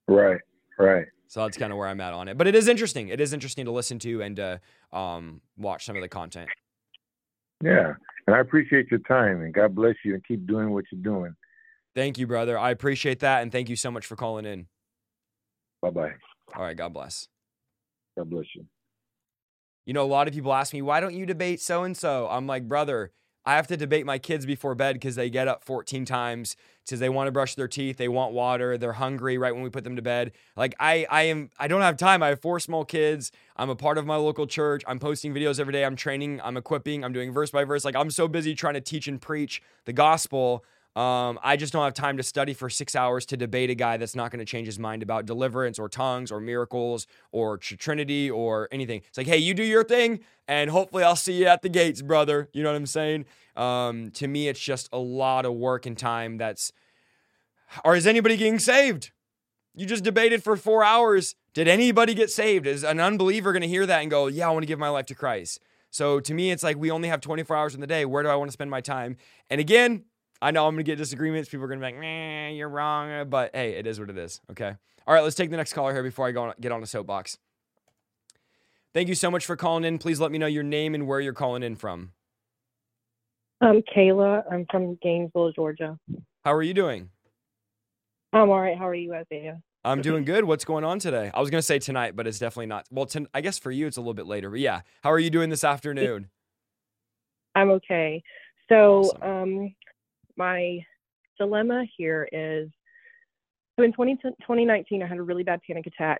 Right, 0.07 0.39
right. 0.77 1.05
So 1.27 1.41
that's 1.41 1.57
kind 1.57 1.71
of 1.71 1.77
where 1.77 1.87
I'm 1.87 2.01
at 2.01 2.13
on 2.13 2.27
it. 2.27 2.37
But 2.37 2.47
it 2.47 2.55
is 2.55 2.67
interesting. 2.67 3.09
It 3.09 3.21
is 3.21 3.33
interesting 3.33 3.65
to 3.65 3.71
listen 3.71 3.99
to 3.99 4.21
and 4.21 4.39
uh, 4.39 4.57
um, 4.91 5.41
watch 5.57 5.85
some 5.85 5.95
of 5.95 6.01
the 6.01 6.09
content. 6.09 6.49
Yeah. 7.63 7.93
And 8.25 8.35
I 8.35 8.39
appreciate 8.39 8.89
your 8.89 8.99
time 9.01 9.41
and 9.41 9.53
God 9.53 9.75
bless 9.75 9.95
you 10.03 10.13
and 10.13 10.23
keep 10.25 10.47
doing 10.47 10.71
what 10.71 10.85
you're 10.91 11.01
doing. 11.01 11.35
Thank 11.95 12.17
you, 12.17 12.27
brother. 12.27 12.57
I 12.57 12.69
appreciate 12.71 13.19
that. 13.19 13.41
And 13.41 13.51
thank 13.51 13.69
you 13.69 13.75
so 13.75 13.91
much 13.91 14.05
for 14.05 14.15
calling 14.15 14.45
in. 14.45 14.67
Bye 15.81 15.89
bye. 15.91 16.13
All 16.55 16.63
right. 16.63 16.75
God 16.75 16.93
bless. 16.93 17.27
God 18.17 18.29
bless 18.29 18.45
you. 18.55 18.65
You 19.85 19.93
know, 19.93 20.03
a 20.03 20.07
lot 20.07 20.27
of 20.27 20.33
people 20.33 20.53
ask 20.53 20.73
me, 20.73 20.81
why 20.81 20.99
don't 20.99 21.15
you 21.15 21.25
debate 21.25 21.61
so 21.61 21.83
and 21.83 21.97
so? 21.97 22.27
I'm 22.29 22.45
like, 22.45 22.67
brother, 22.67 23.11
I 23.45 23.55
have 23.55 23.67
to 23.67 23.77
debate 23.77 24.05
my 24.05 24.19
kids 24.19 24.45
before 24.45 24.75
bed 24.75 24.93
because 24.93 25.15
they 25.15 25.29
get 25.29 25.47
up 25.47 25.63
14 25.63 26.05
times 26.05 26.55
because 26.85 26.99
they 26.99 27.09
want 27.09 27.27
to 27.27 27.31
brush 27.31 27.55
their 27.55 27.67
teeth, 27.67 27.97
they 27.97 28.07
want 28.07 28.33
water, 28.33 28.77
they're 28.77 28.93
hungry 28.93 29.37
right 29.37 29.53
when 29.53 29.63
we 29.63 29.69
put 29.69 29.83
them 29.83 29.95
to 29.95 30.01
bed. 30.01 30.33
Like 30.55 30.75
I 30.79 31.07
I 31.09 31.23
am 31.23 31.49
I 31.57 31.67
don't 31.67 31.81
have 31.81 31.97
time. 31.97 32.21
I 32.21 32.27
have 32.27 32.41
four 32.41 32.59
small 32.59 32.83
kids. 32.85 33.31
I'm 33.55 33.69
a 33.69 33.75
part 33.75 33.97
of 33.97 34.05
my 34.05 34.17
local 34.17 34.45
church. 34.45 34.83
I'm 34.87 34.99
posting 34.99 35.33
videos 35.33 35.59
every 35.59 35.73
day. 35.73 35.85
I'm 35.85 35.95
training, 35.95 36.41
I'm 36.43 36.57
equipping, 36.57 37.03
I'm 37.03 37.13
doing 37.13 37.31
verse 37.31 37.49
by 37.49 37.63
verse. 37.63 37.85
Like 37.85 37.95
I'm 37.95 38.11
so 38.11 38.27
busy 38.27 38.53
trying 38.53 38.75
to 38.75 38.81
teach 38.81 39.07
and 39.07 39.19
preach 39.21 39.63
the 39.85 39.93
gospel 39.93 40.63
um, 40.95 41.39
I 41.43 41.55
just 41.55 41.71
don't 41.71 41.83
have 41.83 41.93
time 41.93 42.17
to 42.17 42.23
study 42.23 42.53
for 42.53 42.69
six 42.69 42.95
hours 42.95 43.25
to 43.27 43.37
debate 43.37 43.69
a 43.69 43.75
guy 43.75 43.97
that's 43.97 44.15
not 44.15 44.31
going 44.31 44.39
to 44.39 44.45
change 44.45 44.65
his 44.65 44.79
mind 44.79 45.03
about 45.03 45.25
deliverance 45.25 45.77
or 45.77 45.87
tongues 45.87 46.31
or 46.31 46.39
miracles 46.39 47.05
or 47.31 47.57
Trinity 47.57 48.29
or 48.29 48.67
anything. 48.71 49.01
It's 49.07 49.17
like, 49.17 49.27
hey, 49.27 49.37
you 49.37 49.53
do 49.53 49.63
your 49.63 49.83
thing, 49.83 50.21
and 50.47 50.69
hopefully 50.69 51.03
I'll 51.03 51.15
see 51.15 51.33
you 51.33 51.45
at 51.45 51.61
the 51.61 51.69
gates, 51.69 52.01
brother. 52.01 52.49
You 52.53 52.63
know 52.63 52.71
what 52.71 52.77
I'm 52.77 52.85
saying? 52.85 53.25
Um, 53.55 54.11
to 54.11 54.27
me, 54.27 54.47
it's 54.47 54.59
just 54.59 54.89
a 54.91 54.97
lot 54.97 55.45
of 55.45 55.53
work 55.53 55.85
and 55.85 55.97
time. 55.97 56.37
That's, 56.37 56.71
or 57.85 57.95
is 57.95 58.07
anybody 58.07 58.35
getting 58.35 58.59
saved? 58.59 59.11
You 59.75 59.85
just 59.85 60.03
debated 60.03 60.43
for 60.43 60.57
four 60.57 60.83
hours. 60.83 61.35
Did 61.53 61.67
anybody 61.67 62.13
get 62.13 62.31
saved? 62.31 62.65
Is 62.65 62.83
an 62.83 62.99
unbeliever 62.99 63.53
going 63.53 63.61
to 63.61 63.67
hear 63.67 63.85
that 63.85 64.01
and 64.01 64.09
go, 64.09 64.27
yeah, 64.27 64.47
I 64.47 64.51
want 64.51 64.63
to 64.63 64.67
give 64.67 64.79
my 64.79 64.89
life 64.89 65.05
to 65.07 65.15
Christ? 65.15 65.59
So 65.91 66.19
to 66.19 66.33
me, 66.33 66.51
it's 66.51 66.63
like 66.63 66.77
we 66.77 66.91
only 66.91 67.09
have 67.09 67.21
24 67.21 67.55
hours 67.55 67.75
in 67.75 67.81
the 67.81 67.87
day. 67.87 68.05
Where 68.05 68.23
do 68.23 68.29
I 68.29 68.35
want 68.35 68.49
to 68.49 68.53
spend 68.53 68.69
my 68.69 68.81
time? 68.81 69.17
And 69.49 69.61
again, 69.61 70.03
I 70.41 70.51
know 70.51 70.67
I'm 70.67 70.73
gonna 70.75 70.83
get 70.83 70.97
disagreements. 70.97 71.49
People 71.49 71.65
are 71.65 71.67
gonna 71.67 71.79
be 71.79 71.85
like, 71.85 71.97
"Man, 71.97 72.55
you're 72.55 72.69
wrong," 72.69 73.29
but 73.29 73.53
hey, 73.53 73.71
it 73.71 73.85
is 73.85 73.99
what 73.99 74.09
it 74.09 74.17
is. 74.17 74.41
Okay. 74.51 74.75
All 75.05 75.13
right, 75.13 75.23
let's 75.23 75.35
take 75.35 75.49
the 75.49 75.57
next 75.57 75.73
caller 75.73 75.93
here 75.93 76.03
before 76.03 76.27
I 76.27 76.31
go 76.31 76.43
on, 76.43 76.53
get 76.61 76.71
on 76.71 76.83
a 76.83 76.85
soapbox. 76.85 77.37
Thank 78.93 79.09
you 79.09 79.15
so 79.15 79.29
much 79.29 79.45
for 79.45 79.55
calling 79.55 79.83
in. 79.83 79.97
Please 79.97 80.19
let 80.19 80.31
me 80.31 80.37
know 80.37 80.47
your 80.47 80.63
name 80.63 80.95
and 80.95 81.07
where 81.07 81.19
you're 81.19 81.33
calling 81.33 81.63
in 81.63 81.75
from. 81.75 82.11
I'm 83.61 83.81
Kayla. 83.81 84.43
I'm 84.51 84.65
from 84.71 84.95
Gainesville, 85.01 85.51
Georgia. 85.51 85.99
How 86.45 86.53
are 86.53 86.63
you 86.63 86.73
doing? 86.73 87.09
I'm 88.31 88.49
all 88.49 88.61
right. 88.61 88.77
How 88.77 88.87
are 88.87 88.95
you, 88.95 89.13
Isaiah? 89.13 89.61
I'm 89.83 90.01
doing 90.01 90.25
good. 90.25 90.43
What's 90.45 90.65
going 90.65 90.83
on 90.83 90.99
today? 90.99 91.31
I 91.33 91.39
was 91.39 91.49
gonna 91.49 91.61
say 91.61 91.79
tonight, 91.79 92.15
but 92.15 92.27
it's 92.27 92.39
definitely 92.39 92.67
not. 92.67 92.85
Well, 92.91 93.05
ten, 93.05 93.27
I 93.33 93.41
guess 93.41 93.57
for 93.57 93.71
you 93.71 93.87
it's 93.87 93.97
a 93.97 94.01
little 94.01 94.13
bit 94.13 94.27
later. 94.27 94.49
But 94.49 94.59
yeah, 94.59 94.81
how 95.03 95.11
are 95.11 95.19
you 95.19 95.29
doing 95.29 95.49
this 95.49 95.63
afternoon? 95.63 96.29
I'm 97.55 97.71
okay. 97.71 98.21
So, 98.69 98.99
awesome. 98.99 99.23
um, 99.23 99.75
my 100.39 100.79
dilemma 101.37 101.85
here 101.95 102.27
is 102.31 102.69
so 103.77 103.83
in 103.83 103.93
20, 103.93 104.15
2019, 104.15 105.03
I 105.03 105.07
had 105.07 105.17
a 105.19 105.21
really 105.21 105.43
bad 105.43 105.61
panic 105.65 105.87
attack 105.87 106.19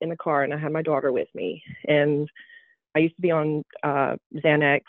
in 0.00 0.08
the 0.08 0.16
car, 0.16 0.42
and 0.42 0.54
I 0.54 0.58
had 0.58 0.72
my 0.72 0.80
daughter 0.80 1.12
with 1.12 1.28
me. 1.34 1.62
And 1.86 2.30
I 2.94 3.00
used 3.00 3.14
to 3.16 3.20
be 3.20 3.30
on 3.30 3.62
uh, 3.82 4.16
Xanax 4.36 4.80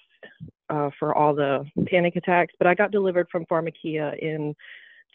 uh, 0.69 0.91
for 0.97 1.13
all 1.13 1.35
the 1.35 1.65
panic 1.87 2.15
attacks, 2.15 2.53
but 2.57 2.67
I 2.67 2.73
got 2.73 2.91
delivered 2.91 3.27
from 3.29 3.45
Pharmakia 3.47 4.17
in 4.19 4.55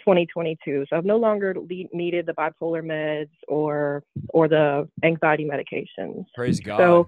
2022. 0.01 0.85
So 0.91 0.97
I've 0.97 1.07
no 1.07 1.17
longer 1.17 1.55
le- 1.55 1.89
needed 1.95 2.27
the 2.27 2.35
bipolar 2.35 2.85
meds 2.85 3.31
or 3.49 4.03
or 4.29 4.47
the 4.49 4.87
anxiety 5.03 5.47
medications. 5.47 6.27
Praise 6.35 6.61
God. 6.61 6.79
So 6.79 7.07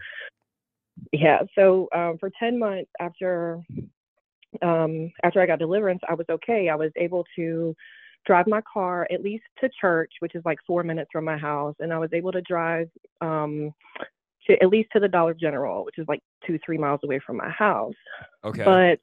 yeah, 1.12 1.40
so 1.54 1.88
um, 1.94 2.16
for 2.18 2.30
10 2.38 2.58
months 2.58 2.90
after 3.00 3.60
um, 4.60 5.10
after 5.22 5.40
I 5.40 5.46
got 5.46 5.58
deliverance, 5.58 6.00
I 6.08 6.14
was 6.14 6.26
okay. 6.28 6.68
I 6.68 6.74
was 6.74 6.90
able 6.96 7.24
to 7.36 7.74
drive 8.26 8.46
my 8.46 8.60
car 8.72 9.06
at 9.10 9.22
least 9.22 9.44
to 9.60 9.70
church, 9.80 10.12
which 10.20 10.34
is 10.34 10.42
like 10.44 10.58
four 10.66 10.82
minutes 10.82 11.10
from 11.12 11.24
my 11.24 11.38
house, 11.38 11.74
and 11.80 11.92
I 11.92 11.98
was 11.98 12.10
able 12.12 12.32
to 12.32 12.42
drive 12.42 12.88
um, 13.20 13.72
to 14.46 14.62
at 14.62 14.68
least 14.68 14.90
to 14.92 15.00
the 15.00 15.08
Dollar 15.08 15.34
General, 15.34 15.84
which 15.84 15.98
is 15.98 16.06
like 16.08 16.20
two 16.46 16.58
three 16.64 16.78
miles 16.78 17.00
away 17.04 17.20
from 17.24 17.36
my 17.38 17.50
house. 17.50 17.94
Okay. 18.44 18.64
But 18.64 18.98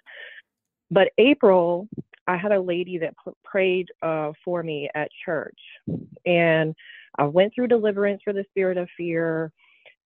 but 0.91 1.09
April, 1.17 1.87
I 2.27 2.37
had 2.37 2.51
a 2.51 2.61
lady 2.61 2.97
that 2.99 3.13
p- 3.25 3.31
prayed 3.43 3.87
uh, 4.01 4.31
for 4.43 4.63
me 4.63 4.89
at 4.95 5.09
church, 5.25 5.59
and 6.25 6.75
I 7.17 7.23
went 7.23 7.53
through 7.53 7.67
deliverance 7.67 8.21
for 8.23 8.33
the 8.33 8.45
spirit 8.51 8.77
of 8.77 8.87
fear. 8.95 9.51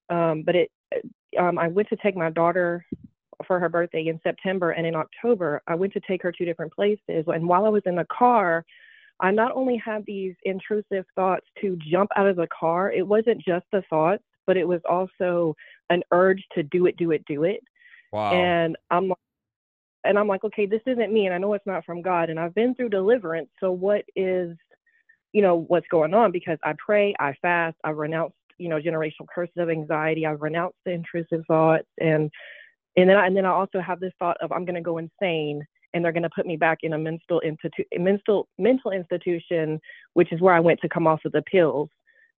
Um, 0.09 0.43
but 0.45 0.57
it, 0.57 0.71
um, 1.39 1.59
I 1.59 1.69
went 1.69 1.89
to 1.89 1.97
take 1.97 2.17
my 2.17 2.31
daughter 2.31 2.85
for 3.47 3.61
her 3.61 3.69
birthday 3.69 4.07
in 4.07 4.21
September 4.23 4.71
and 4.73 4.87
in 4.87 4.95
October, 4.95 5.63
I 5.67 5.75
went 5.75 5.93
to 5.95 6.01
take 6.01 6.23
her 6.23 6.33
to 6.33 6.45
different 6.45 6.73
places. 6.73 7.25
And 7.27 7.49
while 7.49 7.65
I 7.65 7.69
was 7.71 7.83
in 7.87 7.97
the 7.97 8.07
car, 8.07 8.65
I 9.21 9.31
not 9.31 9.53
only 9.55 9.77
had 9.77 10.05
these 10.07 10.35
intrusive 10.45 11.05
thoughts 11.15 11.47
to 11.61 11.79
jump 11.91 12.11
out 12.17 12.27
of 12.27 12.37
the 12.37 12.49
car, 12.49 12.91
it 12.91 13.07
wasn't 13.07 13.43
just 13.45 13.67
the 13.73 13.83
thoughts, 13.89 14.25
but 14.47 14.57
it 14.57 14.67
was 14.67 14.81
also 14.89 15.55
an 15.91 16.03
urge 16.11 16.43
to 16.55 16.63
do 16.65 16.87
it, 16.87 16.97
do 16.97 17.13
it, 17.13 17.25
do 17.27 17.45
it. 17.45 17.61
Wow. 18.13 18.33
And 18.33 18.77
I'm 18.91 19.09
like, 19.09 19.19
and 20.05 20.19
I'm 20.19 20.27
like, 20.27 20.43
okay, 20.43 20.67
this 20.67 20.83
isn't 20.87 21.13
me, 21.13 21.27
and 21.27 21.35
I 21.35 21.39
know 21.39 21.55
it's 21.55 21.67
not 21.67 21.85
from 21.85 22.03
God, 22.03 22.29
and 22.29 22.41
I've 22.41 22.55
been 22.55 22.75
through 22.75 22.89
deliverance. 22.89 23.49
So 23.61 23.71
what 23.71 24.05
is, 24.17 24.57
you 25.33 25.43
know, 25.43 25.65
what's 25.69 25.87
going 25.89 26.13
on? 26.13 26.33
Because 26.33 26.59
I 26.65 26.75
pray, 26.85 27.15
I 27.21 27.35
fast, 27.41 27.77
I've 27.85 27.99
renounced, 27.99 28.35
you 28.59 28.69
know, 28.69 28.81
generational 28.81 29.29
curses 29.33 29.55
of 29.57 29.71
anxiety, 29.71 30.27
I've 30.27 30.43
renounced 30.43 30.79
the 30.85 30.91
intrusive 30.91 31.45
thoughts, 31.47 31.87
and 32.01 32.31
and 32.97 33.09
then 33.09 33.17
I, 33.17 33.27
and 33.27 33.37
then 33.37 33.47
I 33.47 33.51
also 33.51 33.81
have 33.81 34.01
this 34.01 34.13
thought 34.19 34.37
of 34.41 34.53
I'm 34.53 34.65
going 34.65 34.75
to 34.75 34.81
go 34.81 34.99
insane 34.99 35.63
and 35.95 36.05
they're 36.05 36.13
going 36.13 36.23
to 36.23 36.31
put 36.35 36.47
me 36.47 36.57
back 36.57 36.79
in 36.83 36.93
a 36.93 36.99
mental 36.99 37.43
institu- 37.45 37.87
mental 37.99 38.49
mental 38.59 38.91
institution, 38.91 39.81
which 40.15 40.33
is 40.33 40.41
where 40.41 40.55
I 40.55 40.61
went 40.61 40.81
to 40.81 40.89
come 40.89 41.07
off 41.07 41.21
of 41.25 41.33
the 41.33 41.43
pills. 41.43 41.89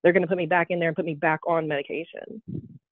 They're 0.02 0.12
going 0.12 0.22
to 0.22 0.28
put 0.28 0.36
me 0.36 0.46
back 0.46 0.66
in 0.70 0.80
there 0.80 0.88
and 0.88 0.96
put 0.96 1.06
me 1.06 1.14
back 1.14 1.40
on 1.46 1.66
medication. 1.66 2.42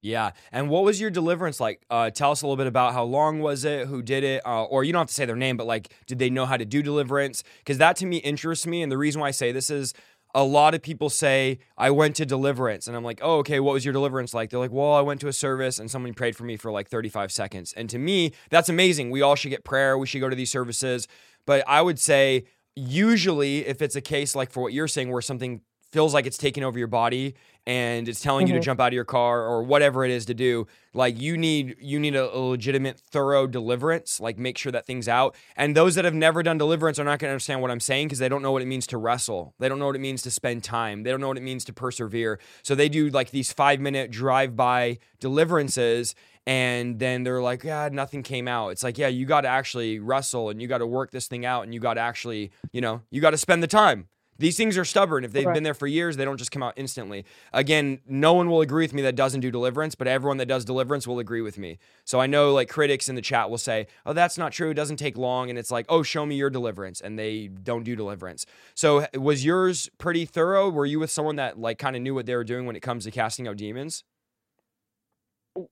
Yeah. 0.01 0.33
And 0.51 0.69
what 0.69 0.83
was 0.83 1.01
your 1.01 1.11
deliverance 1.11 1.61
like? 1.61 1.83
Uh, 1.89 2.11
tell 2.11 2.33
us 2.33 2.43
a 2.43 2.47
little 2.47 2.57
bit 2.57 2.67
about 2.67 2.93
how 2.93 3.05
long 3.05 3.39
was 3.39 3.65
it, 3.65 3.87
who 3.87 4.03
did 4.03 4.25
it, 4.25 4.45
uh, 4.45 4.65
or 4.65 4.83
you 4.83 4.93
don't 4.93 5.01
have 5.01 5.09
to 5.09 5.15
say 5.15 5.27
their 5.27 5.37
name, 5.37 5.57
but 5.57 5.67
like, 5.67 5.95
did 6.07 6.19
they 6.19 6.29
know 6.29 6.45
how 6.45 6.57
to 6.57 6.65
do 6.65 6.83
deliverance? 6.83 7.45
Because 7.59 7.79
that 7.79 7.97
to 7.97 8.07
me 8.07 8.17
interests 8.17 8.67
me. 8.67 8.83
And 8.83 8.91
the 8.91 8.99
reason 8.99 9.21
why 9.21 9.29
I 9.29 9.33
say 9.33 9.53
this 9.53 9.71
is 9.71 9.95
a 10.35 10.45
lot 10.45 10.75
of 10.75 10.83
people 10.83 11.11
say, 11.11 11.59
I 11.77 11.91
went 11.91 12.17
to 12.17 12.27
deliverance. 12.27 12.87
And 12.87 12.97
I'm 12.97 13.05
like, 13.05 13.21
oh, 13.23 13.39
okay, 13.39 13.61
what 13.61 13.75
was 13.75 13.85
your 13.85 13.93
deliverance 13.93 14.33
like? 14.33 14.51
They're 14.51 14.59
like, 14.59 14.73
well, 14.73 14.95
I 14.95 15.01
went 15.01 15.21
to 15.23 15.29
a 15.29 15.33
service 15.33 15.79
and 15.79 15.91
someone 15.91 16.15
prayed 16.15 16.37
for 16.37 16.45
me 16.45 16.57
for 16.57 16.71
like 16.71 16.89
35 16.89 17.31
seconds. 17.31 17.75
And 17.77 17.91
to 17.91 17.99
me, 17.99 18.33
that's 18.51 18.69
amazing. 18.69 19.11
We 19.11 19.21
all 19.21 19.35
should 19.35 19.51
get 19.51 19.65
prayer. 19.65 19.99
We 19.99 20.07
should 20.07 20.21
go 20.21 20.29
to 20.29 20.37
these 20.37 20.51
services. 20.51 21.07
But 21.47 21.65
I 21.67 21.83
would 21.83 21.99
say, 21.99 22.45
usually, 22.75 23.67
if 23.67 23.83
it's 23.83 23.97
a 23.97 24.01
case 24.01 24.35
like 24.35 24.51
for 24.51 24.63
what 24.63 24.73
you're 24.73 24.89
saying, 24.89 25.11
where 25.11 25.23
something 25.23 25.61
feels 25.91 26.15
like 26.15 26.25
it's 26.27 26.39
taking 26.39 26.65
over 26.65 26.79
your 26.79 26.89
body 26.89 27.35
and 27.67 28.09
it's 28.09 28.21
telling 28.21 28.47
mm-hmm. 28.47 28.55
you 28.55 28.55
to 28.55 28.61
mm-hmm. 28.61 28.65
jump 28.65 28.81
out 28.81 28.89
of 28.89 28.93
your 28.93 29.05
car 29.05 29.47
or 29.47 29.63
whatever 29.63 30.05
it 30.05 30.11
is 30.11 30.27
to 30.27 30.35
do 30.35 30.67
like 30.95 31.21
you 31.21 31.37
need 31.37 31.77
you 31.81 31.99
need 31.99 32.17
a, 32.17 32.35
a, 32.35 32.39
legitimate 32.39 32.99
thorough 32.99 33.47
deliverance 33.47 34.21
like 34.21 34.39
make 34.39 34.59
sure 34.59 34.73
that 34.73 34.85
thing's 34.85 35.09
out 35.09 35.35
and 35.57 35.77
those 35.77 35.95
that 35.95 36.05
have 36.05 36.15
never 36.15 36.43
done 36.43 36.59
deliverance 36.59 36.99
are 36.99 37.05
not 37.05 37.19
going 37.19 37.29
to 37.29 37.33
understand 37.33 37.63
what 37.63 37.71
i'm 37.71 37.81
saying 37.81 38.09
because 38.09 38.19
they 38.19 38.29
don't 38.29 38.43
know 38.43 38.53
what 38.53 38.63
it 38.63 38.67
means 38.67 38.87
to 38.87 38.99
wrestle 38.99 39.55
they 39.59 39.69
don't 39.69 39.79
know 39.79 39.87
what 39.87 39.97
it 39.97 40.01
means 40.01 40.23
to 40.23 40.31
spend 40.31 40.65
time 40.65 41.03
they 41.03 41.11
don't 41.11 41.21
know 41.21 41.29
what 41.29 41.39
it 41.39 41.43
means 41.43 41.65
to 41.65 41.73
persevere 41.73 42.39
so 42.63 42.75
they 42.75 42.89
do 42.89 43.09
like 43.11 43.31
these 43.31 43.53
five 43.53 43.81
minute 43.81 44.11
drive 44.11 44.57
by 44.57 44.99
deliverances 45.21 46.15
and 46.45 46.99
then 46.99 47.23
they're 47.23 47.41
like, 47.41 47.63
yeah, 47.63 47.89
nothing 47.93 48.25
came 48.25 48.49
out. 48.49 48.71
It's 48.71 48.83
like, 48.83 48.99
yeah, 48.99 49.07
you 49.07 49.27
got 49.27 49.43
to 49.43 49.49
actually 49.49 50.01
wrestle 50.01 50.51
and 50.51 50.61
you 50.61 50.67
got 50.67 50.79
to 50.79 50.87
work 50.87 51.13
this 51.13 51.29
thing 51.29 51.47
out 51.47 51.63
and 51.63 51.73
you 51.73 51.79
got 51.79 51.95
to 51.95 52.01
actually, 52.01 52.51
you 52.73 52.81
know, 52.81 53.03
you 53.11 53.21
got 53.21 53.31
to 53.31 53.37
spend 53.37 53.63
the 53.63 53.69
time. 53.69 54.09
These 54.43 54.57
things 54.57 54.77
are 54.77 54.85
stubborn. 54.85 55.23
If 55.23 55.31
they've 55.31 55.53
been 55.53 55.63
there 55.63 55.73
for 55.73 55.87
years, 55.87 56.17
they 56.17 56.25
don't 56.25 56.37
just 56.37 56.51
come 56.51 56.65
out 56.65 56.73
instantly. 56.75 57.25
Again, 57.53 58.01
no 58.09 58.33
one 58.33 58.51
will 58.51 58.61
agree 58.61 58.83
with 58.83 58.93
me 58.93 59.01
that 59.03 59.15
doesn't 59.15 59.39
do 59.39 59.53
deliverance, 59.53 59.95
but 59.95 60.09
everyone 60.09 60.39
that 60.39 60.47
does 60.47 60.65
deliverance 60.65 61.07
will 61.07 61.21
agree 61.21 61.43
with 61.43 61.59
me. 61.59 61.79
So 62.05 62.21
I 62.21 62.27
know 62.27 62.53
like 62.53 62.69
critics 62.69 63.09
in 63.09 63.15
the 63.15 63.23
chat 63.23 63.51
will 63.51 63.59
say, 63.59 63.87
"Oh, 64.05 64.13
that's 64.13 64.37
not 64.37 64.51
true. 64.51 64.71
It 64.71 64.75
doesn't 64.75 64.97
take 64.97 65.17
long." 65.17 65.49
And 65.49 65.57
it's 65.57 65.71
like, 65.71 65.87
"Oh, 65.89 66.03
show 66.03 66.27
me 66.27 66.35
your 66.35 66.51
deliverance." 66.51 67.01
And 67.01 67.17
they 67.17 67.47
don't 67.47 67.85
do 67.85 67.95
deliverance. 67.95 68.45
So 68.75 69.07
was 69.15 69.45
yours 69.45 69.89
pretty 69.99 70.25
thorough? 70.25 70.69
Were 70.69 70.87
you 70.87 70.99
with 70.99 71.13
someone 71.13 71.37
that 71.37 71.61
like 71.61 71.79
kind 71.79 71.95
of 71.95 72.03
knew 72.03 72.13
what 72.13 72.27
they 72.27 72.35
were 72.35 72.43
doing 72.43 72.67
when 72.67 72.75
it 72.75 72.81
comes 72.81 73.05
to 73.05 73.13
casting 73.13 73.47
out 73.47 73.57
demons? 73.57 74.03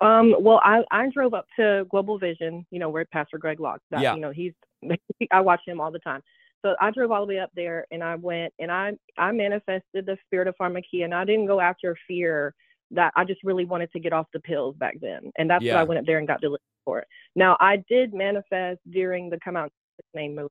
Um, 0.01 0.37
well, 0.39 0.61
I, 0.63 0.83
I 0.93 1.09
drove 1.13 1.35
up 1.35 1.47
to 1.57 1.87
Global 1.91 2.19
Vision, 2.19 2.65
you 2.71 2.79
know, 2.79 2.89
where 2.89 3.05
Pastor 3.07 3.39
Greg 3.39 3.59
Locke, 3.59 3.81
that, 3.91 4.03
yeah. 4.03 4.15
you 4.15 4.21
know, 4.21 4.31
he's, 4.31 4.53
I 5.33 5.41
watch 5.41 5.63
him 5.67 5.81
all 5.81 5.91
the 5.91 5.99
time. 5.99 6.23
So 6.63 6.75
I 6.81 6.91
drove 6.91 7.11
all 7.11 7.27
the 7.27 7.35
way 7.35 7.41
up 7.41 7.51
there 7.55 7.87
and 7.91 8.03
I 8.03 8.17
went 8.17 8.53
and 8.59 8.71
I 8.71 8.93
I 9.17 9.33
manifested 9.33 10.07
the 10.07 10.19
spirit 10.27 10.49
of 10.49 10.55
pharmakia 10.61 11.05
and 11.05 11.15
I 11.15 11.25
didn't 11.25 11.47
go 11.47 11.61
after 11.61 11.97
fear 12.07 12.55
that 12.91 13.13
I 13.17 13.25
just 13.25 13.43
really 13.45 13.65
wanted 13.65 13.91
to 13.93 14.01
get 14.01 14.13
off 14.13 14.27
the 14.33 14.41
pills 14.41 14.77
back 14.77 14.97
then. 15.01 15.31
And 15.39 15.49
that's 15.49 15.65
yeah. 15.65 15.75
what 15.75 15.81
I 15.81 15.85
went 15.85 16.01
up 16.01 16.07
there 16.07 16.19
and 16.19 16.27
got 16.27 16.41
delivered 16.41 16.61
for. 16.85 17.01
It. 17.01 17.09
Now 17.35 17.57
I 17.61 17.83
did 17.89 18.13
manifest 18.13 18.81
during 18.91 19.31
the 19.31 19.39
come 19.43 19.57
out 19.57 19.73
name 20.15 20.35
movie 20.35 20.49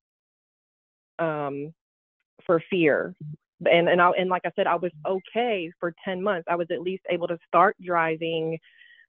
um 1.20 1.74
for 2.46 2.62
fear. 2.70 3.14
And 3.70 3.88
and 3.90 4.02
I 4.02 4.10
and 4.12 4.30
like 4.30 4.44
I 4.46 4.52
said, 4.56 4.68
I 4.68 4.76
was 4.76 4.92
okay 5.06 5.72
for 5.80 5.94
ten 6.04 6.24
months. 6.24 6.48
I 6.50 6.56
was 6.56 6.68
at 6.72 6.82
least 6.82 7.04
able 7.10 7.28
to 7.28 7.38
start 7.48 7.76
driving. 7.84 8.58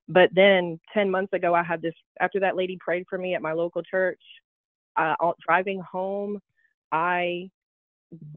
But 0.09 0.31
then 0.35 0.79
ten 0.93 1.11
months 1.11 1.33
ago 1.33 1.55
I 1.55 1.63
had 1.63 1.81
this 1.81 1.95
after 2.21 2.41
that 2.41 2.57
lady 2.57 2.77
prayed 2.79 3.05
for 3.09 3.17
me 3.17 3.35
at 3.35 3.43
my 3.43 3.53
local 3.53 3.83
church, 3.83 4.21
uh, 4.97 5.15
driving 5.47 5.81
home 5.81 6.41
I 6.93 7.51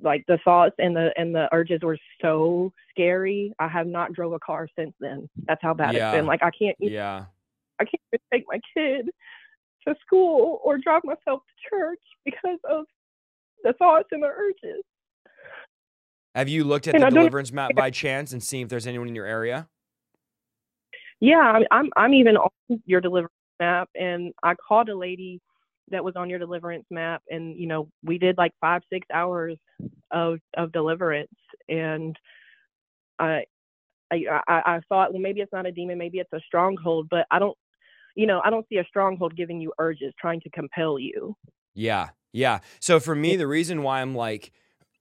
like 0.01 0.23
the 0.27 0.37
thoughts 0.45 0.75
and 0.77 0.95
the 0.95 1.11
and 1.17 1.33
the 1.33 1.47
urges 1.51 1.81
were 1.81 1.97
so 2.21 2.71
scary. 2.91 3.53
I 3.59 3.67
have 3.67 3.87
not 3.87 4.13
drove 4.13 4.33
a 4.33 4.39
car 4.39 4.67
since 4.77 4.93
then. 4.99 5.29
That's 5.47 5.61
how 5.61 5.73
bad 5.73 5.95
yeah. 5.95 6.09
it's 6.09 6.17
been. 6.17 6.25
Like 6.25 6.43
I 6.43 6.51
can't. 6.51 6.77
Yeah. 6.79 7.25
I 7.79 7.85
can't 7.85 8.01
even 8.11 8.19
take 8.31 8.43
my 8.47 8.59
kid 8.75 9.09
to 9.87 9.95
school 10.05 10.61
or 10.63 10.77
drive 10.77 11.03
myself 11.03 11.41
to 11.41 11.69
church 11.69 11.99
because 12.25 12.59
of 12.69 12.85
the 13.63 13.73
thoughts 13.73 14.09
and 14.11 14.21
the 14.21 14.27
urges. 14.27 14.83
Have 16.35 16.49
you 16.49 16.63
looked 16.63 16.87
at 16.87 16.95
And 16.95 17.03
the 17.03 17.07
I 17.07 17.09
deliverance 17.09 17.51
map 17.51 17.71
by 17.75 17.89
chance 17.89 18.33
and 18.33 18.41
seen 18.41 18.63
if 18.63 18.69
there's 18.69 18.87
anyone 18.87 19.07
in 19.07 19.15
your 19.15 19.25
area? 19.25 19.67
Yeah, 21.19 21.39
I'm 21.39 21.63
I'm, 21.71 21.89
I'm 21.95 22.13
even 22.13 22.37
on 22.37 22.49
your 22.85 23.01
deliverance 23.01 23.33
map, 23.59 23.89
and 23.95 24.33
I 24.43 24.55
called 24.55 24.89
a 24.89 24.95
lady 24.95 25.41
that 25.89 26.03
was 26.03 26.15
on 26.15 26.29
your 26.29 26.39
deliverance 26.39 26.85
map, 26.89 27.21
and 27.29 27.57
you 27.57 27.67
know 27.67 27.89
we 28.03 28.17
did 28.17 28.37
like 28.37 28.53
five 28.61 28.81
six 28.91 29.07
hours 29.13 29.57
of 30.11 30.39
of 30.57 30.71
deliverance, 30.71 31.31
and 31.67 32.15
I 33.19 33.45
I 34.11 34.41
I, 34.47 34.79
thought 34.89 35.11
well 35.11 35.21
maybe 35.21 35.41
it's 35.41 35.53
not 35.53 35.65
a 35.65 35.71
demon, 35.71 35.97
maybe 35.97 36.19
it's 36.19 36.33
a 36.33 36.39
stronghold, 36.45 37.07
but 37.09 37.25
I 37.31 37.39
don't 37.39 37.57
you 38.15 38.27
know 38.27 38.41
I 38.43 38.49
don't 38.49 38.67
see 38.69 38.77
a 38.77 38.85
stronghold 38.85 39.35
giving 39.35 39.59
you 39.59 39.73
urges 39.79 40.13
trying 40.19 40.41
to 40.41 40.49
compel 40.49 40.99
you. 40.99 41.35
Yeah. 41.75 42.09
Yeah. 42.31 42.59
So 42.79 42.99
for 42.99 43.15
me, 43.15 43.35
the 43.35 43.47
reason 43.47 43.83
why 43.83 44.01
I'm 44.01 44.15
like, 44.15 44.51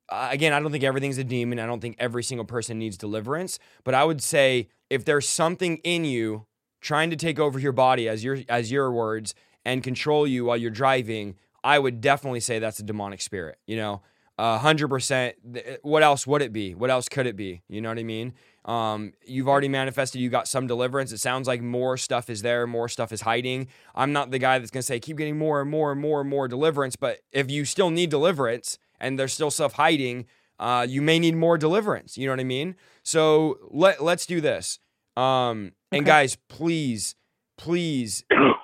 uh, 0.09 0.29
again, 0.31 0.53
I 0.53 0.61
don't 0.61 0.71
think 0.71 0.85
everything's 0.85 1.19
a 1.19 1.25
demon. 1.25 1.59
I 1.59 1.67
don't 1.67 1.81
think 1.81 1.97
every 1.99 2.23
single 2.23 2.45
person 2.45 2.79
needs 2.79 2.99
deliverance. 2.99 3.59
But 3.85 3.95
I 3.95 4.05
would 4.05 4.23
say 4.23 4.69
if 4.91 5.05
there's 5.05 5.29
something 5.29 5.79
in 5.79 6.05
you 6.05 6.47
trying 6.83 7.11
to 7.11 7.17
take 7.17 7.39
over 7.39 7.59
your 7.59 7.73
body, 7.73 8.09
as 8.09 8.23
your 8.23 8.41
as 8.49 8.71
your 8.71 8.93
words, 8.93 9.35
and 9.65 9.83
control 9.83 10.27
you 10.27 10.47
while 10.47 10.57
you're 10.57 10.71
driving, 10.71 11.37
I 11.65 11.79
would 11.79 12.01
definitely 12.01 12.41
say 12.41 12.59
that's 12.59 12.81
a 12.81 12.83
demonic 12.83 13.21
spirit. 13.21 13.59
You 13.67 13.77
know, 13.77 14.03
a 14.39 14.59
hundred 14.59 14.89
percent. 14.89 15.37
What 15.83 16.03
else 16.03 16.27
would 16.27 16.43
it 16.43 16.53
be? 16.53 16.75
What 16.75 16.91
else 16.91 17.09
could 17.09 17.27
it 17.27 17.37
be? 17.37 17.63
You 17.69 17.81
know 17.81 17.89
what 17.89 17.99
I 17.99 18.05
mean? 18.05 18.35
Um, 18.65 19.13
you've 19.25 19.49
already 19.49 19.69
manifested. 19.69 20.21
You 20.21 20.31
got 20.31 20.49
some 20.49 20.67
deliverance. 20.67 21.13
It 21.13 21.19
sounds 21.19 21.49
like 21.49 21.61
more 21.61 21.97
stuff 21.97 22.31
is 22.31 22.43
there. 22.43 22.67
More 22.67 22.89
stuff 22.89 23.13
is 23.13 23.23
hiding. 23.23 23.69
I'm 23.95 24.13
not 24.13 24.31
the 24.31 24.39
guy 24.39 24.59
that's 24.59 24.71
gonna 24.71 24.83
say 24.83 25.01
keep 25.01 25.17
getting 25.17 25.39
more 25.39 25.61
and 25.61 25.71
more 25.71 25.93
and 25.93 26.01
more 26.01 26.21
and 26.21 26.31
more 26.31 26.49
deliverance. 26.49 26.97
But 26.97 27.21
if 27.33 27.51
you 27.51 27.65
still 27.65 27.91
need 27.91 28.11
deliverance 28.11 28.79
and 29.01 29.19
there's 29.19 29.33
still 29.33 29.51
stuff 29.51 29.75
hiding, 29.75 30.27
uh, 30.59 30.87
you 30.89 31.03
may 31.03 31.19
need 31.19 31.35
more 31.35 31.59
deliverance. 31.59 32.17
You 32.17 32.27
know 32.27 32.33
what 32.33 32.41
I 32.41 32.45
mean? 32.45 32.77
So 33.03 33.59
let 33.71 34.03
let's 34.03 34.27
do 34.27 34.41
this. 34.41 34.79
Um, 35.17 35.73
and 35.91 36.07
guys, 36.07 36.37
please, 36.49 37.17
please, 37.59 38.25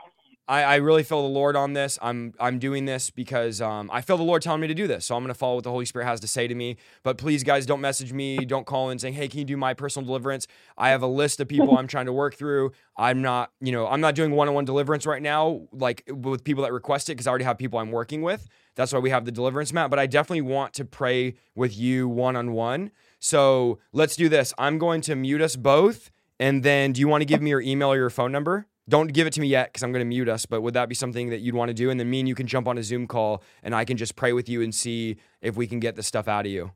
I, 0.49 0.63
I 0.63 0.77
really 0.77 1.03
feel 1.03 1.21
the 1.21 1.29
Lord 1.29 1.57
on 1.57 1.75
this. 1.75 1.99
I'm 2.01 2.33
I'm 2.41 2.59
doing 2.59 2.87
this 2.87 3.11
because 3.11 3.61
um, 3.61 3.91
I 3.93 4.01
feel 4.01 4.17
the 4.17 4.23
Lord 4.23 4.41
telling 4.41 4.63
me 4.63 4.67
to 4.67 4.75
do 4.75 4.87
this. 4.87 5.05
So 5.05 5.15
I'm 5.15 5.23
going 5.23 5.29
to 5.29 5.39
follow 5.39 5.57
what 5.57 5.65
the 5.65 5.71
Holy 5.71 5.85
Spirit 5.85 6.07
has 6.07 6.21
to 6.21 6.27
say 6.27 6.49
to 6.49 6.55
me. 6.55 6.79
But 7.03 7.19
please, 7.19 7.45
guys, 7.45 7.67
don't 7.67 7.83
message 7.83 8.15
me. 8.15 8.39
Don't 8.39 8.65
call 8.65 8.89
in 8.89 8.99
saying, 8.99 9.13
"Hey, 9.13 9.29
can 9.29 9.41
you 9.41 9.45
do 9.45 9.59
my 9.59 9.75
personal 9.75 10.07
deliverance?" 10.07 10.47
I 10.79 10.89
have 10.89 11.03
a 11.03 11.07
list 11.07 11.39
of 11.41 11.49
people 11.49 11.77
I'm 11.77 11.87
trying 11.87 12.07
to 12.07 12.15
work 12.15 12.35
through. 12.35 12.73
I'm 12.97 13.21
not, 13.21 13.53
you 13.61 13.73
know, 13.73 13.87
I'm 13.87 14.01
not 14.01 14.15
doing 14.15 14.31
one-on-one 14.31 14.65
deliverance 14.65 15.05
right 15.05 15.21
now, 15.21 15.69
like 15.71 16.03
with 16.09 16.45
people 16.45 16.65
that 16.65 16.73
request 16.73 17.11
it, 17.11 17.13
because 17.13 17.27
I 17.27 17.31
already 17.31 17.45
have 17.45 17.59
people 17.59 17.79
I'm 17.79 17.93
working 17.93 18.23
with. 18.23 18.49
That's 18.75 18.93
why 18.93 19.01
we 19.01 19.11
have 19.11 19.27
the 19.27 19.33
deliverance 19.33 19.73
map. 19.73 19.91
But 19.91 19.99
I 19.99 20.07
definitely 20.07 20.43
want 20.43 20.73
to 20.75 20.85
pray 20.87 21.35
with 21.55 21.77
you 21.77 22.09
one-on-one. 22.09 22.91
So 23.19 23.81
let's 23.93 24.17
do 24.17 24.31
this. 24.31 24.55
I'm 24.57 24.79
going 24.79 25.03
to 25.03 25.15
mute 25.15 25.43
us 25.43 25.57
both, 25.57 26.11
and 26.41 26.63
then 26.63 26.93
do 26.93 27.01
you 27.01 27.09
want 27.09 27.21
to 27.21 27.27
give 27.27 27.43
me 27.43 27.51
your 27.51 27.61
email 27.61 27.93
or 27.93 27.97
your 27.97 28.11
phone 28.11 28.33
number? 28.33 28.67
Don't 28.89 29.13
give 29.13 29.27
it 29.27 29.35
to 29.35 29.41
me 29.41 29.49
yet 29.49 29.69
because 29.69 29.83
I'm 29.83 29.93
going 29.93 30.01
to 30.01 30.09
mute 30.09 30.29
us. 30.29 30.47
But 30.47 30.63
would 30.63 30.75
that 30.75 30.89
be 30.89 30.95
something 30.95 31.29
that 31.31 31.41
you'd 31.41 31.55
want 31.55 31.69
to 31.69 31.75
do? 31.75 31.91
And 31.91 32.01
then 32.01 32.09
me 32.09 32.21
and 32.21 32.29
you 32.29 32.35
can 32.35 32.47
jump 32.47 32.67
on 32.67 32.79
a 32.79 32.83
Zoom 32.83 33.07
call, 33.07 33.43
and 33.63 33.75
I 33.75 33.85
can 33.85 33.97
just 33.97 34.17
pray 34.17 34.33
with 34.33 34.49
you 34.49 34.63
and 34.63 34.75
see 34.75 35.17
if 35.43 35.57
we 35.57 35.67
can 35.67 35.79
get 35.79 35.95
this 35.95 36.07
stuff 36.07 36.27
out 36.29 36.47
of 36.47 36.53
you. 36.53 36.73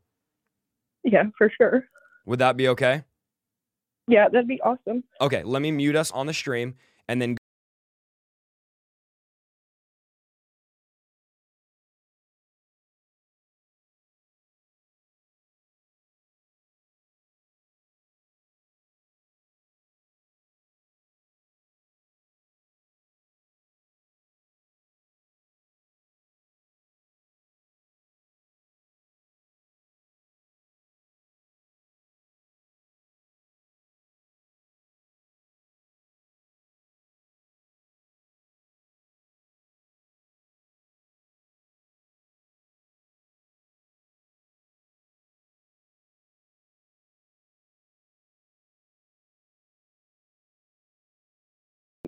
Yeah, 1.05 1.25
for 1.39 1.51
sure. 1.57 1.85
Would 2.27 2.39
that 2.39 2.57
be 2.57 2.69
okay? 2.69 3.05
Yeah, 4.09 4.29
that'd 4.29 4.47
be 4.47 4.61
awesome. 4.61 5.05
Okay, 5.21 5.43
let 5.43 5.63
me 5.63 5.71
mute 5.71 5.97
us 5.97 6.11
on 6.11 6.27
the 6.27 6.35
stream, 6.35 6.75
and 7.09 7.23
then 7.23 7.37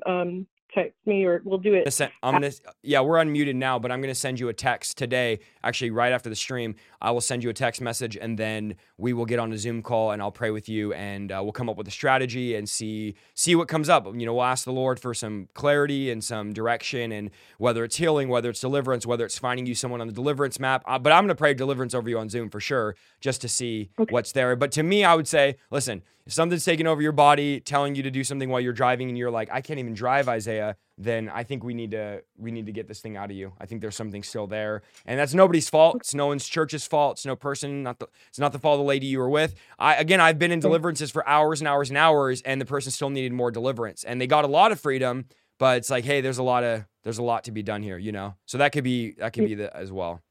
Um, 0.06 0.46
text 0.74 0.94
me 1.06 1.24
or 1.24 1.40
we'll 1.44 1.58
do 1.58 1.74
it. 1.74 1.84
I'm 2.22 2.34
gonna 2.34 2.50
yeah 2.82 3.00
we're 3.00 3.16
unmuted 3.16 3.54
now, 3.54 3.78
but 3.78 3.92
I'm 3.92 4.00
gonna 4.00 4.14
send 4.14 4.40
you 4.40 4.48
a 4.48 4.52
text 4.52 4.98
today. 4.98 5.40
Actually, 5.64 5.90
right 5.90 6.12
after 6.12 6.28
the 6.28 6.36
stream, 6.36 6.74
I 7.00 7.10
will 7.10 7.22
send 7.22 7.42
you 7.42 7.48
a 7.50 7.54
text 7.54 7.80
message, 7.80 8.16
and 8.16 8.38
then 8.38 8.76
we 8.98 9.12
will 9.14 9.24
get 9.24 9.38
on 9.38 9.50
a 9.52 9.58
Zoom 9.58 9.82
call, 9.82 10.10
and 10.10 10.20
I'll 10.20 10.30
pray 10.30 10.50
with 10.50 10.68
you, 10.68 10.92
and 10.92 11.32
uh, 11.32 11.40
we'll 11.42 11.52
come 11.52 11.70
up 11.70 11.76
with 11.76 11.88
a 11.88 11.90
strategy 11.90 12.54
and 12.54 12.68
see 12.68 13.14
see 13.34 13.54
what 13.54 13.66
comes 13.66 13.88
up. 13.88 14.06
You 14.06 14.26
know, 14.26 14.34
we'll 14.34 14.44
ask 14.44 14.64
the 14.64 14.72
Lord 14.72 15.00
for 15.00 15.14
some 15.14 15.48
clarity 15.54 16.10
and 16.10 16.22
some 16.22 16.52
direction, 16.52 17.10
and 17.12 17.30
whether 17.58 17.82
it's 17.82 17.96
healing, 17.96 18.28
whether 18.28 18.50
it's 18.50 18.60
deliverance, 18.60 19.06
whether 19.06 19.24
it's 19.24 19.38
finding 19.38 19.64
you 19.66 19.74
someone 19.74 20.00
on 20.00 20.06
the 20.06 20.12
deliverance 20.12 20.60
map. 20.60 20.84
Uh, 20.86 20.98
but 20.98 21.12
I'm 21.12 21.24
gonna 21.24 21.34
pray 21.34 21.54
deliverance 21.54 21.94
over 21.94 22.08
you 22.08 22.18
on 22.18 22.28
Zoom 22.28 22.50
for 22.50 22.60
sure, 22.60 22.94
just 23.20 23.40
to 23.40 23.48
see 23.48 23.90
Okay. 23.98 24.12
what's 24.12 24.32
there. 24.32 24.54
But 24.56 24.70
to 24.72 24.82
me, 24.82 25.02
I 25.04 25.14
would 25.14 25.26
say, 25.26 25.56
listen, 25.70 26.02
if 26.26 26.32
something's 26.32 26.64
taking 26.64 26.86
over 26.86 27.00
your 27.02 27.12
body, 27.12 27.60
telling 27.60 27.94
you 27.94 28.02
to 28.02 28.10
do 28.10 28.22
something 28.24 28.48
while 28.50 28.60
you're 28.60 28.72
driving, 28.72 29.08
and 29.08 29.16
you're 29.16 29.30
like, 29.30 29.48
I 29.50 29.60
can't 29.60 29.78
even 29.78 29.94
drive, 29.94 30.28
Isaiah, 30.28 30.76
then 30.96 31.28
I 31.28 31.42
think 31.42 31.64
we 31.64 31.74
need 31.74 31.90
to 31.90 32.22
we 32.38 32.52
need 32.52 32.66
to 32.66 32.72
get 32.72 32.86
this 32.86 33.00
thing 33.00 33.16
out 33.16 33.30
of 33.30 33.36
you. 33.36 33.52
I 33.60 33.66
think 33.66 33.80
there's 33.80 33.96
something 33.96 34.22
still 34.22 34.46
there, 34.46 34.82
and 35.06 35.18
that's 35.18 35.34
nobody's 35.34 35.68
fault. 35.68 35.96
It's 35.96 36.14
no 36.14 36.28
one's 36.28 36.46
church's 36.46 36.86
fault. 36.86 37.18
It's 37.18 37.26
no 37.26 37.34
person. 37.34 37.82
Not 37.82 37.98
the. 37.98 38.06
It's 38.28 38.38
not 38.38 38.52
the 38.52 38.58
fault 38.60 38.74
of 38.74 38.84
the 38.84 38.88
lady 38.88 39.06
you 39.06 39.18
were 39.18 39.28
with. 39.28 39.54
I 39.78 39.96
again, 39.96 40.20
I've 40.20 40.38
been 40.38 40.52
in 40.52 40.60
deliverances 40.60 41.10
for 41.10 41.26
hours 41.28 41.60
and 41.60 41.66
hours 41.66 41.90
and 41.90 41.98
hours, 41.98 42.42
and 42.42 42.60
the 42.60 42.66
person 42.66 42.92
still 42.92 43.10
needed 43.10 43.32
more 43.32 43.50
deliverance, 43.50 44.04
and 44.04 44.20
they 44.20 44.28
got 44.28 44.44
a 44.44 44.48
lot 44.48 44.70
of 44.70 44.80
freedom, 44.80 45.26
but 45.58 45.78
it's 45.78 45.90
like, 45.90 46.04
hey, 46.04 46.20
there's 46.20 46.38
a 46.38 46.44
lot 46.44 46.62
of 46.62 46.84
there's 47.02 47.18
a 47.18 47.22
lot 47.22 47.44
to 47.44 47.52
be 47.52 47.62
done 47.62 47.82
here, 47.82 47.98
you 47.98 48.12
know. 48.12 48.36
So 48.46 48.58
that 48.58 48.70
could 48.70 48.84
be 48.84 49.12
that 49.18 49.32
could 49.32 49.44
mm. 49.44 49.48
be 49.48 49.54
the 49.56 49.76
as 49.76 49.90
well. 49.90 50.22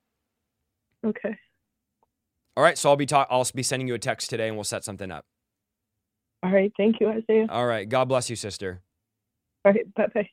Okay. 1.06 1.38
All 2.56 2.64
right, 2.64 2.78
so 2.78 2.90
I'll 2.90 2.96
be 2.96 3.06
talk. 3.06 3.28
I'll 3.30 3.48
be 3.54 3.64
sending 3.64 3.88
you 3.88 3.96
a 3.96 4.00
text 4.00 4.30
today, 4.30 4.48
and 4.48 4.56
we'll 4.56 4.64
set 4.64 4.86
something 4.86 5.12
up. 5.12 5.26
All 6.44 6.52
right. 6.52 6.72
Thank 6.78 7.00
you, 7.00 7.10
Isaiah. 7.10 7.48
All 7.50 7.66
right, 7.66 7.88
God 7.88 8.06
bless 8.06 8.30
you, 8.30 8.36
sister. 8.36 8.82
All 9.66 9.72
right. 9.72 9.94
Bye 9.96 10.08
bye. 10.14 10.30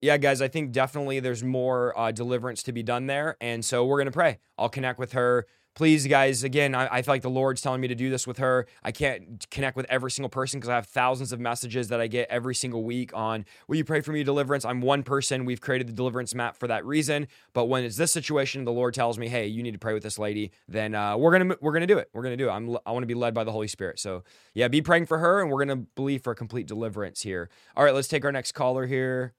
Yeah, 0.00 0.16
guys, 0.16 0.42
I 0.42 0.48
think 0.48 0.72
definitely 0.72 1.20
there's 1.20 1.42
more 1.42 1.98
uh, 1.98 2.12
deliverance 2.12 2.62
to 2.64 2.72
be 2.72 2.82
done 2.82 3.06
there. 3.06 3.36
And 3.40 3.64
so 3.64 3.84
we're 3.84 3.98
going 3.98 4.06
to 4.06 4.12
pray. 4.12 4.38
I'll 4.58 4.68
connect 4.68 4.98
with 4.98 5.12
her. 5.12 5.46
Please, 5.74 6.06
guys, 6.06 6.44
again, 6.44 6.72
I, 6.72 6.86
I 6.86 7.02
feel 7.02 7.14
like 7.14 7.22
the 7.22 7.30
Lord's 7.30 7.60
telling 7.60 7.80
me 7.80 7.88
to 7.88 7.96
do 7.96 8.08
this 8.08 8.28
with 8.28 8.38
her. 8.38 8.66
I 8.84 8.92
can't 8.92 9.44
connect 9.50 9.76
with 9.76 9.86
every 9.88 10.12
single 10.12 10.28
person 10.28 10.60
because 10.60 10.68
I 10.68 10.76
have 10.76 10.86
thousands 10.86 11.32
of 11.32 11.40
messages 11.40 11.88
that 11.88 12.00
I 12.00 12.06
get 12.06 12.28
every 12.30 12.54
single 12.54 12.84
week 12.84 13.10
on, 13.12 13.44
will 13.66 13.74
you 13.74 13.84
pray 13.84 14.00
for 14.00 14.12
me, 14.12 14.22
deliverance? 14.22 14.64
I'm 14.64 14.80
one 14.80 15.02
person. 15.02 15.44
We've 15.44 15.60
created 15.60 15.88
the 15.88 15.92
deliverance 15.92 16.32
map 16.32 16.56
for 16.56 16.68
that 16.68 16.84
reason. 16.84 17.26
But 17.54 17.64
when 17.64 17.82
it's 17.82 17.96
this 17.96 18.12
situation, 18.12 18.64
the 18.64 18.70
Lord 18.70 18.94
tells 18.94 19.18
me, 19.18 19.26
hey, 19.26 19.48
you 19.48 19.64
need 19.64 19.72
to 19.72 19.78
pray 19.80 19.94
with 19.94 20.04
this 20.04 20.16
lady, 20.16 20.52
then 20.68 20.94
uh, 20.94 21.16
we're 21.16 21.36
going 21.36 21.48
to 21.48 21.58
we're 21.60 21.72
gonna 21.72 21.88
do 21.88 21.98
it. 21.98 22.08
We're 22.12 22.22
going 22.22 22.38
to 22.38 22.44
do 22.44 22.50
it. 22.50 22.52
I'm, 22.52 22.76
I 22.86 22.92
want 22.92 23.02
to 23.02 23.08
be 23.08 23.14
led 23.14 23.34
by 23.34 23.42
the 23.42 23.50
Holy 23.50 23.66
Spirit. 23.66 23.98
So, 23.98 24.22
yeah, 24.54 24.68
be 24.68 24.80
praying 24.80 25.06
for 25.06 25.18
her, 25.18 25.40
and 25.40 25.50
we're 25.50 25.64
going 25.64 25.76
to 25.76 25.86
believe 25.96 26.22
for 26.22 26.36
complete 26.36 26.68
deliverance 26.68 27.22
here. 27.22 27.50
All 27.76 27.82
right, 27.82 27.94
let's 27.94 28.06
take 28.06 28.24
our 28.24 28.30
next 28.30 28.52
caller 28.52 28.86
here. 28.86 29.34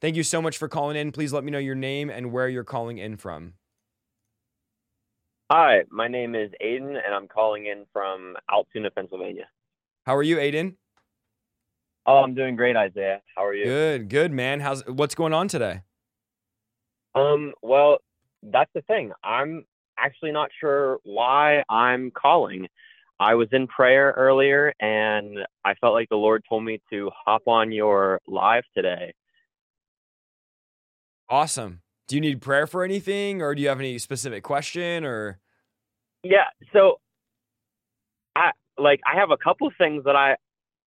Thank 0.00 0.14
you 0.14 0.22
so 0.22 0.40
much 0.40 0.58
for 0.58 0.68
calling 0.68 0.96
in. 0.96 1.10
Please 1.10 1.32
let 1.32 1.42
me 1.42 1.50
know 1.50 1.58
your 1.58 1.74
name 1.74 2.08
and 2.08 2.30
where 2.30 2.48
you're 2.48 2.64
calling 2.64 2.98
in 2.98 3.16
from. 3.16 3.54
Hi, 5.50 5.82
my 5.90 6.06
name 6.06 6.34
is 6.34 6.50
Aiden, 6.62 6.90
and 7.04 7.14
I'm 7.14 7.26
calling 7.26 7.66
in 7.66 7.84
from 7.92 8.36
Altoona, 8.50 8.90
Pennsylvania. 8.90 9.46
How 10.04 10.14
are 10.14 10.22
you, 10.22 10.36
Aiden? 10.36 10.74
Oh, 12.06 12.18
I'm 12.18 12.34
doing 12.34 12.54
great, 12.54 12.76
Isaiah. 12.76 13.22
How 13.34 13.44
are 13.44 13.54
you? 13.54 13.64
Good, 13.64 14.08
good, 14.08 14.30
man. 14.30 14.60
How's 14.60 14.86
what's 14.86 15.14
going 15.14 15.32
on 15.32 15.48
today? 15.48 15.82
Um, 17.14 17.54
well, 17.62 17.98
that's 18.42 18.70
the 18.74 18.82
thing. 18.82 19.12
I'm 19.24 19.64
actually 19.98 20.32
not 20.32 20.50
sure 20.60 20.98
why 21.02 21.64
I'm 21.68 22.12
calling. 22.12 22.68
I 23.18 23.34
was 23.34 23.48
in 23.50 23.66
prayer 23.66 24.14
earlier, 24.16 24.72
and 24.80 25.40
I 25.64 25.74
felt 25.74 25.94
like 25.94 26.08
the 26.08 26.16
Lord 26.16 26.44
told 26.48 26.64
me 26.64 26.80
to 26.90 27.10
hop 27.12 27.42
on 27.46 27.72
your 27.72 28.20
live 28.28 28.64
today. 28.76 29.12
Awesome. 31.30 31.82
Do 32.06 32.16
you 32.16 32.20
need 32.20 32.40
prayer 32.40 32.66
for 32.66 32.84
anything, 32.84 33.42
or 33.42 33.54
do 33.54 33.60
you 33.60 33.68
have 33.68 33.80
any 33.80 33.98
specific 33.98 34.42
question, 34.42 35.04
or 35.04 35.40
Yeah, 36.22 36.46
so 36.72 37.00
I 38.34 38.52
like 38.78 39.00
I 39.06 39.18
have 39.18 39.30
a 39.30 39.36
couple 39.36 39.70
things 39.76 40.04
that 40.04 40.16
I 40.16 40.36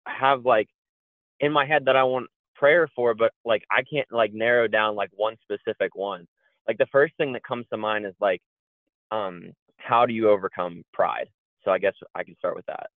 have 0.07 0.45
like 0.45 0.69
in 1.41 1.53
my 1.53 1.67
head 1.67 1.85
that 1.87 1.97
I 1.97 2.05
want 2.05 2.29
prayer 2.55 2.89
for, 2.95 3.15
but 3.15 3.33
like 3.45 3.65
I 3.71 3.83
can't 3.83 4.11
like 4.11 4.33
narrow 4.33 4.69
down 4.69 4.97
like 4.97 5.11
one 5.15 5.37
specific 5.43 5.95
one. 5.95 6.27
Like 6.67 6.79
the 6.79 6.87
first 6.93 7.15
thing 7.17 7.33
that 7.35 7.43
comes 7.45 7.67
to 7.71 7.77
mind 7.77 8.07
is 8.07 8.15
like, 8.21 8.41
um, 9.11 9.53
how 9.77 10.07
do 10.07 10.13
you 10.13 10.31
overcome 10.31 10.85
pride? 10.93 11.29
So 11.65 11.71
I 11.71 11.79
guess 11.79 11.95
I 12.15 12.25
can 12.25 12.37
start 12.37 12.57
with 12.57 12.67
that. 12.67 12.89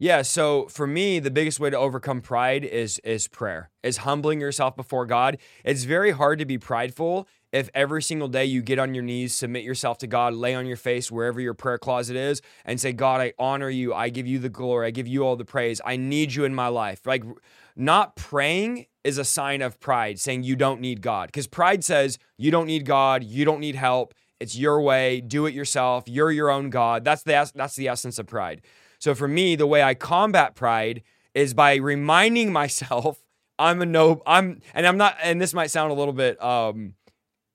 Yeah, 0.00 0.22
so 0.22 0.68
for 0.68 0.86
me, 0.86 1.18
the 1.18 1.30
biggest 1.30 1.58
way 1.58 1.70
to 1.70 1.76
overcome 1.76 2.20
pride 2.20 2.64
is 2.64 3.00
is 3.00 3.26
prayer. 3.26 3.70
Is 3.82 3.98
humbling 3.98 4.40
yourself 4.40 4.76
before 4.76 5.06
God. 5.06 5.38
It's 5.64 5.84
very 5.84 6.12
hard 6.12 6.38
to 6.38 6.44
be 6.44 6.56
prideful 6.56 7.26
if 7.50 7.68
every 7.74 8.02
single 8.02 8.28
day 8.28 8.44
you 8.44 8.62
get 8.62 8.78
on 8.78 8.94
your 8.94 9.02
knees, 9.02 9.34
submit 9.34 9.64
yourself 9.64 9.98
to 9.98 10.06
God, 10.06 10.34
lay 10.34 10.54
on 10.54 10.66
your 10.66 10.76
face 10.76 11.10
wherever 11.10 11.40
your 11.40 11.54
prayer 11.54 11.78
closet 11.78 12.14
is, 12.14 12.42
and 12.64 12.80
say, 12.80 12.92
God, 12.92 13.20
I 13.20 13.32
honor 13.38 13.70
you. 13.70 13.94
I 13.94 14.10
give 14.10 14.26
you 14.26 14.38
the 14.38 14.50
glory. 14.50 14.86
I 14.86 14.90
give 14.90 15.08
you 15.08 15.24
all 15.24 15.34
the 15.34 15.44
praise. 15.44 15.80
I 15.84 15.96
need 15.96 16.34
you 16.34 16.44
in 16.44 16.54
my 16.54 16.68
life. 16.68 17.06
Like, 17.06 17.24
not 17.74 18.14
praying 18.16 18.86
is 19.02 19.18
a 19.18 19.24
sign 19.24 19.62
of 19.62 19.80
pride, 19.80 20.20
saying 20.20 20.42
you 20.42 20.56
don't 20.56 20.80
need 20.80 21.00
God. 21.00 21.28
Because 21.28 21.46
pride 21.46 21.82
says 21.82 22.18
you 22.36 22.50
don't 22.50 22.66
need 22.66 22.84
God, 22.84 23.24
you 23.24 23.44
don't 23.44 23.60
need 23.60 23.74
help. 23.74 24.14
It's 24.38 24.56
your 24.56 24.80
way. 24.80 25.20
Do 25.20 25.46
it 25.46 25.54
yourself. 25.54 26.04
You're 26.06 26.30
your 26.30 26.50
own 26.50 26.70
God. 26.70 27.02
That's 27.04 27.24
the 27.24 27.50
that's 27.54 27.74
the 27.74 27.88
essence 27.88 28.20
of 28.20 28.26
pride. 28.26 28.62
So 28.98 29.14
for 29.14 29.28
me, 29.28 29.56
the 29.56 29.66
way 29.66 29.82
I 29.82 29.94
combat 29.94 30.54
pride 30.54 31.02
is 31.34 31.54
by 31.54 31.76
reminding 31.76 32.52
myself 32.60 33.22
I'm 33.58 33.82
a 33.82 33.86
no. 33.86 34.22
I'm 34.24 34.60
and 34.72 34.86
I'm 34.86 34.96
not. 34.96 35.16
And 35.22 35.40
this 35.40 35.52
might 35.52 35.70
sound 35.70 35.90
a 35.90 35.94
little 35.94 36.14
bit 36.14 36.40
um 36.42 36.94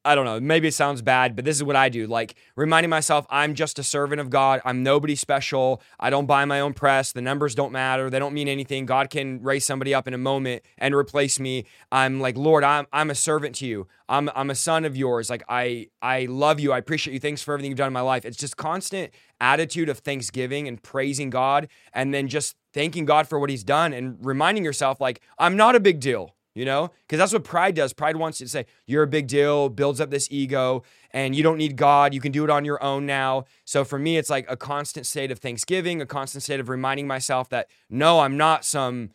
I 0.05 0.15
don't 0.15 0.25
know, 0.25 0.39
maybe 0.39 0.67
it 0.67 0.73
sounds 0.73 1.01
bad, 1.01 1.35
but 1.35 1.45
this 1.45 1.55
is 1.55 1.63
what 1.63 1.75
I 1.75 1.89
do. 1.89 2.07
Like 2.07 2.35
reminding 2.55 2.89
myself 2.89 3.25
I'm 3.29 3.55
just 3.55 3.79
a 3.79 3.83
servant 3.83 4.19
of 4.19 4.29
God. 4.29 4.61
I'm 4.65 4.83
nobody 4.83 5.15
special. 5.15 5.81
I 5.99 6.09
don't 6.09 6.25
buy 6.25 6.43
my 6.45 6.59
own 6.59 6.73
press. 6.73 7.11
The 7.13 7.21
numbers 7.21 7.55
don't 7.55 7.71
matter. 7.71 8.09
They 8.09 8.19
don't 8.19 8.33
mean 8.33 8.47
anything. 8.47 8.85
God 8.85 9.09
can 9.09 9.41
raise 9.41 9.65
somebody 9.65 9.93
up 9.93 10.07
in 10.07 10.13
a 10.13 10.17
moment 10.17 10.63
and 10.77 10.93
replace 10.93 11.39
me. 11.39 11.65
I'm 11.91 12.19
like, 12.19 12.35
Lord, 12.35 12.63
I'm 12.63 12.85
I'm 12.91 13.09
a 13.11 13.15
servant 13.15 13.55
to 13.55 13.65
you. 13.65 13.87
I'm 14.09 14.29
I'm 14.35 14.49
a 14.49 14.55
son 14.55 14.83
of 14.85 14.97
yours. 14.97 15.29
Like 15.29 15.43
I 15.47 15.87
I 16.01 16.25
love 16.25 16.59
you. 16.59 16.73
I 16.73 16.77
appreciate 16.77 17.13
you. 17.13 17.19
Thanks 17.19 17.41
for 17.41 17.53
everything 17.53 17.71
you've 17.71 17.77
done 17.77 17.87
in 17.87 17.93
my 17.93 18.01
life. 18.01 18.25
It's 18.25 18.37
just 18.37 18.57
constant 18.57 19.11
attitude 19.39 19.89
of 19.89 19.99
thanksgiving 19.99 20.67
and 20.67 20.81
praising 20.81 21.29
God 21.29 21.67
and 21.93 22.13
then 22.13 22.27
just 22.27 22.55
thanking 22.73 23.05
God 23.05 23.27
for 23.27 23.39
what 23.39 23.49
he's 23.49 23.63
done 23.63 23.93
and 23.93 24.17
reminding 24.21 24.63
yourself 24.63 24.99
like 24.99 25.21
I'm 25.37 25.55
not 25.55 25.75
a 25.75 25.79
big 25.79 25.99
deal 25.99 26.35
you 26.55 26.65
know? 26.65 26.91
Because 27.01 27.19
that's 27.19 27.33
what 27.33 27.43
pride 27.43 27.75
does. 27.75 27.93
Pride 27.93 28.15
wants 28.15 28.39
you 28.39 28.45
to 28.45 28.49
say, 28.49 28.65
you're 28.85 29.03
a 29.03 29.07
big 29.07 29.27
deal, 29.27 29.69
builds 29.69 29.99
up 29.99 30.09
this 30.09 30.27
ego, 30.31 30.83
and 31.11 31.35
you 31.35 31.43
don't 31.43 31.57
need 31.57 31.75
God. 31.75 32.13
You 32.13 32.21
can 32.21 32.31
do 32.31 32.43
it 32.43 32.49
on 32.49 32.65
your 32.65 32.81
own 32.83 33.05
now. 33.05 33.45
So 33.65 33.83
for 33.83 33.99
me, 33.99 34.17
it's 34.17 34.29
like 34.29 34.45
a 34.49 34.57
constant 34.57 35.05
state 35.05 35.31
of 35.31 35.39
thanksgiving, 35.39 36.01
a 36.01 36.05
constant 36.05 36.43
state 36.43 36.59
of 36.59 36.69
reminding 36.69 37.07
myself 37.07 37.49
that 37.49 37.67
no, 37.89 38.19
I'm 38.19 38.37
not 38.37 38.65
some 38.65 39.11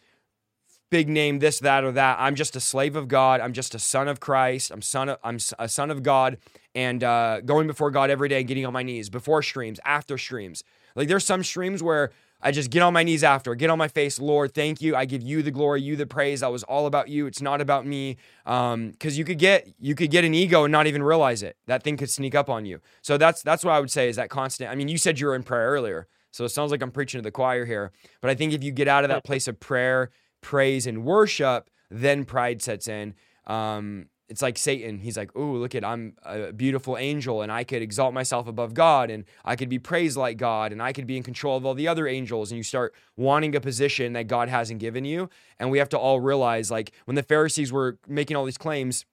big 0.90 1.08
name, 1.08 1.38
this, 1.38 1.58
that, 1.60 1.84
or 1.84 1.92
that. 1.92 2.16
I'm 2.18 2.34
just 2.34 2.56
a 2.56 2.60
slave 2.60 2.96
of 2.96 3.08
God. 3.08 3.40
I'm 3.40 3.52
just 3.52 3.74
a 3.74 3.78
son 3.78 4.08
of 4.08 4.20
Christ. 4.20 4.70
I'm 4.70 4.82
son 4.82 5.10
of 5.10 5.18
I'm 5.22 5.38
a 5.58 5.68
son 5.68 5.90
of 5.90 6.02
God, 6.02 6.38
and 6.74 7.04
uh, 7.04 7.40
going 7.42 7.66
before 7.66 7.90
God 7.90 8.10
every 8.10 8.28
day, 8.28 8.42
getting 8.42 8.66
on 8.66 8.72
my 8.72 8.82
knees 8.82 9.10
before 9.10 9.42
streams, 9.42 9.80
after 9.84 10.18
streams. 10.18 10.64
Like 10.94 11.08
there's 11.08 11.24
some 11.24 11.44
streams 11.44 11.82
where 11.82 12.10
I 12.40 12.52
just 12.52 12.70
get 12.70 12.82
on 12.82 12.92
my 12.92 13.02
knees 13.02 13.24
after, 13.24 13.54
get 13.56 13.68
on 13.68 13.78
my 13.78 13.88
face, 13.88 14.20
Lord, 14.20 14.54
thank 14.54 14.80
you. 14.80 14.94
I 14.94 15.06
give 15.06 15.22
you 15.22 15.42
the 15.42 15.50
glory, 15.50 15.82
you 15.82 15.96
the 15.96 16.06
praise. 16.06 16.40
That 16.40 16.52
was 16.52 16.62
all 16.62 16.86
about 16.86 17.08
you. 17.08 17.26
It's 17.26 17.42
not 17.42 17.60
about 17.60 17.84
me. 17.84 18.16
Um, 18.46 18.90
because 18.90 19.18
you 19.18 19.24
could 19.24 19.38
get 19.38 19.68
you 19.80 19.94
could 19.94 20.10
get 20.10 20.24
an 20.24 20.34
ego 20.34 20.64
and 20.64 20.72
not 20.72 20.86
even 20.86 21.02
realize 21.02 21.42
it. 21.42 21.56
That 21.66 21.82
thing 21.82 21.96
could 21.96 22.10
sneak 22.10 22.34
up 22.34 22.48
on 22.48 22.64
you. 22.64 22.80
So 23.02 23.18
that's 23.18 23.42
that's 23.42 23.64
what 23.64 23.72
I 23.72 23.80
would 23.80 23.90
say 23.90 24.08
is 24.08 24.16
that 24.16 24.30
constant. 24.30 24.70
I 24.70 24.76
mean, 24.76 24.88
you 24.88 24.98
said 24.98 25.18
you 25.18 25.26
were 25.26 25.34
in 25.34 25.42
prayer 25.42 25.70
earlier, 25.70 26.06
so 26.30 26.44
it 26.44 26.50
sounds 26.50 26.70
like 26.70 26.82
I'm 26.82 26.92
preaching 26.92 27.18
to 27.18 27.22
the 27.22 27.32
choir 27.32 27.64
here. 27.64 27.90
But 28.20 28.30
I 28.30 28.34
think 28.34 28.52
if 28.52 28.62
you 28.62 28.70
get 28.70 28.86
out 28.86 29.04
of 29.04 29.08
that 29.08 29.24
place 29.24 29.48
of 29.48 29.58
prayer, 29.58 30.10
praise, 30.40 30.86
and 30.86 31.04
worship, 31.04 31.70
then 31.90 32.24
pride 32.24 32.62
sets 32.62 32.86
in. 32.86 33.14
Um, 33.46 34.06
it's 34.28 34.42
like 34.42 34.58
Satan. 34.58 34.98
He's 34.98 35.16
like, 35.16 35.34
"Ooh, 35.36 35.56
look 35.56 35.74
at 35.74 35.84
I'm 35.84 36.14
a 36.22 36.52
beautiful 36.52 36.98
angel, 36.98 37.42
and 37.42 37.50
I 37.50 37.64
could 37.64 37.82
exalt 37.82 38.12
myself 38.12 38.46
above 38.46 38.74
God, 38.74 39.10
and 39.10 39.24
I 39.44 39.56
could 39.56 39.68
be 39.68 39.78
praised 39.78 40.16
like 40.16 40.36
God, 40.36 40.72
and 40.72 40.82
I 40.82 40.92
could 40.92 41.06
be 41.06 41.16
in 41.16 41.22
control 41.22 41.56
of 41.56 41.64
all 41.64 41.74
the 41.74 41.88
other 41.88 42.06
angels." 42.06 42.50
And 42.50 42.56
you 42.56 42.62
start 42.62 42.94
wanting 43.16 43.56
a 43.56 43.60
position 43.60 44.12
that 44.12 44.26
God 44.26 44.48
hasn't 44.48 44.80
given 44.80 45.04
you. 45.04 45.30
And 45.58 45.70
we 45.70 45.78
have 45.78 45.88
to 45.90 45.98
all 45.98 46.20
realize, 46.20 46.70
like 46.70 46.92
when 47.06 47.14
the 47.14 47.22
Pharisees 47.22 47.72
were 47.72 47.98
making 48.06 48.36
all 48.36 48.44
these 48.44 48.58
claims, 48.58 49.06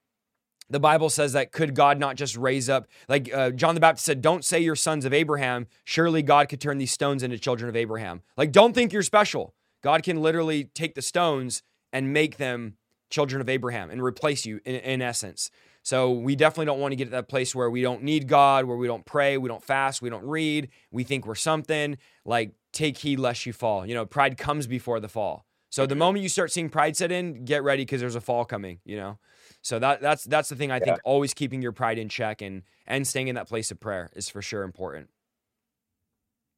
the 0.68 0.80
Bible 0.80 1.10
says 1.10 1.32
that 1.32 1.52
could 1.52 1.74
God 1.74 1.98
not 1.98 2.16
just 2.16 2.36
raise 2.36 2.68
up, 2.68 2.86
like 3.08 3.32
uh, 3.32 3.50
John 3.50 3.74
the 3.74 3.80
Baptist 3.80 4.04
said, 4.04 4.20
"Don't 4.20 4.44
say 4.44 4.60
you're 4.60 4.76
sons 4.76 5.04
of 5.04 5.12
Abraham. 5.12 5.66
Surely 5.84 6.22
God 6.22 6.48
could 6.48 6.60
turn 6.60 6.78
these 6.78 6.92
stones 6.92 7.22
into 7.22 7.38
children 7.38 7.68
of 7.68 7.76
Abraham." 7.76 8.22
Like, 8.36 8.52
don't 8.52 8.74
think 8.74 8.92
you're 8.92 9.02
special. 9.02 9.54
God 9.82 10.02
can 10.02 10.20
literally 10.20 10.64
take 10.64 10.94
the 10.94 11.02
stones 11.02 11.62
and 11.92 12.12
make 12.12 12.36
them 12.36 12.76
children 13.10 13.40
of 13.40 13.48
Abraham 13.48 13.90
and 13.90 14.02
replace 14.02 14.46
you 14.46 14.60
in, 14.64 14.76
in 14.76 15.02
essence. 15.02 15.50
So 15.82 16.10
we 16.10 16.34
definitely 16.34 16.66
don't 16.66 16.80
want 16.80 16.92
to 16.92 16.96
get 16.96 17.04
to 17.04 17.10
that 17.12 17.28
place 17.28 17.54
where 17.54 17.70
we 17.70 17.80
don't 17.80 18.02
need 18.02 18.26
God, 18.26 18.64
where 18.64 18.76
we 18.76 18.88
don't 18.88 19.04
pray, 19.04 19.38
we 19.38 19.48
don't 19.48 19.62
fast, 19.62 20.02
we 20.02 20.10
don't 20.10 20.24
read, 20.24 20.68
we 20.90 21.04
think 21.04 21.26
we're 21.26 21.36
something. 21.36 21.96
Like 22.24 22.54
take 22.72 22.98
heed 22.98 23.20
lest 23.20 23.46
you 23.46 23.52
fall. 23.52 23.86
You 23.86 23.94
know, 23.94 24.04
pride 24.04 24.36
comes 24.36 24.66
before 24.66 24.98
the 24.98 25.08
fall. 25.08 25.46
So 25.70 25.86
the 25.86 25.94
mm-hmm. 25.94 26.00
moment 26.00 26.22
you 26.22 26.28
start 26.28 26.50
seeing 26.50 26.68
pride 26.70 26.96
set 26.96 27.12
in, 27.12 27.44
get 27.44 27.62
ready 27.62 27.82
because 27.84 28.00
there's 28.00 28.16
a 28.16 28.20
fall 28.20 28.44
coming. 28.44 28.80
You 28.84 28.96
know, 28.96 29.18
so 29.62 29.78
that 29.78 30.00
that's 30.00 30.24
that's 30.24 30.48
the 30.48 30.56
thing 30.56 30.70
I 30.70 30.78
yeah. 30.78 30.84
think. 30.84 30.98
Always 31.04 31.34
keeping 31.34 31.62
your 31.62 31.72
pride 31.72 31.98
in 31.98 32.08
check 32.08 32.42
and 32.42 32.62
and 32.86 33.06
staying 33.06 33.28
in 33.28 33.34
that 33.36 33.48
place 33.48 33.70
of 33.70 33.78
prayer 33.78 34.10
is 34.14 34.28
for 34.28 34.42
sure 34.42 34.62
important. 34.62 35.08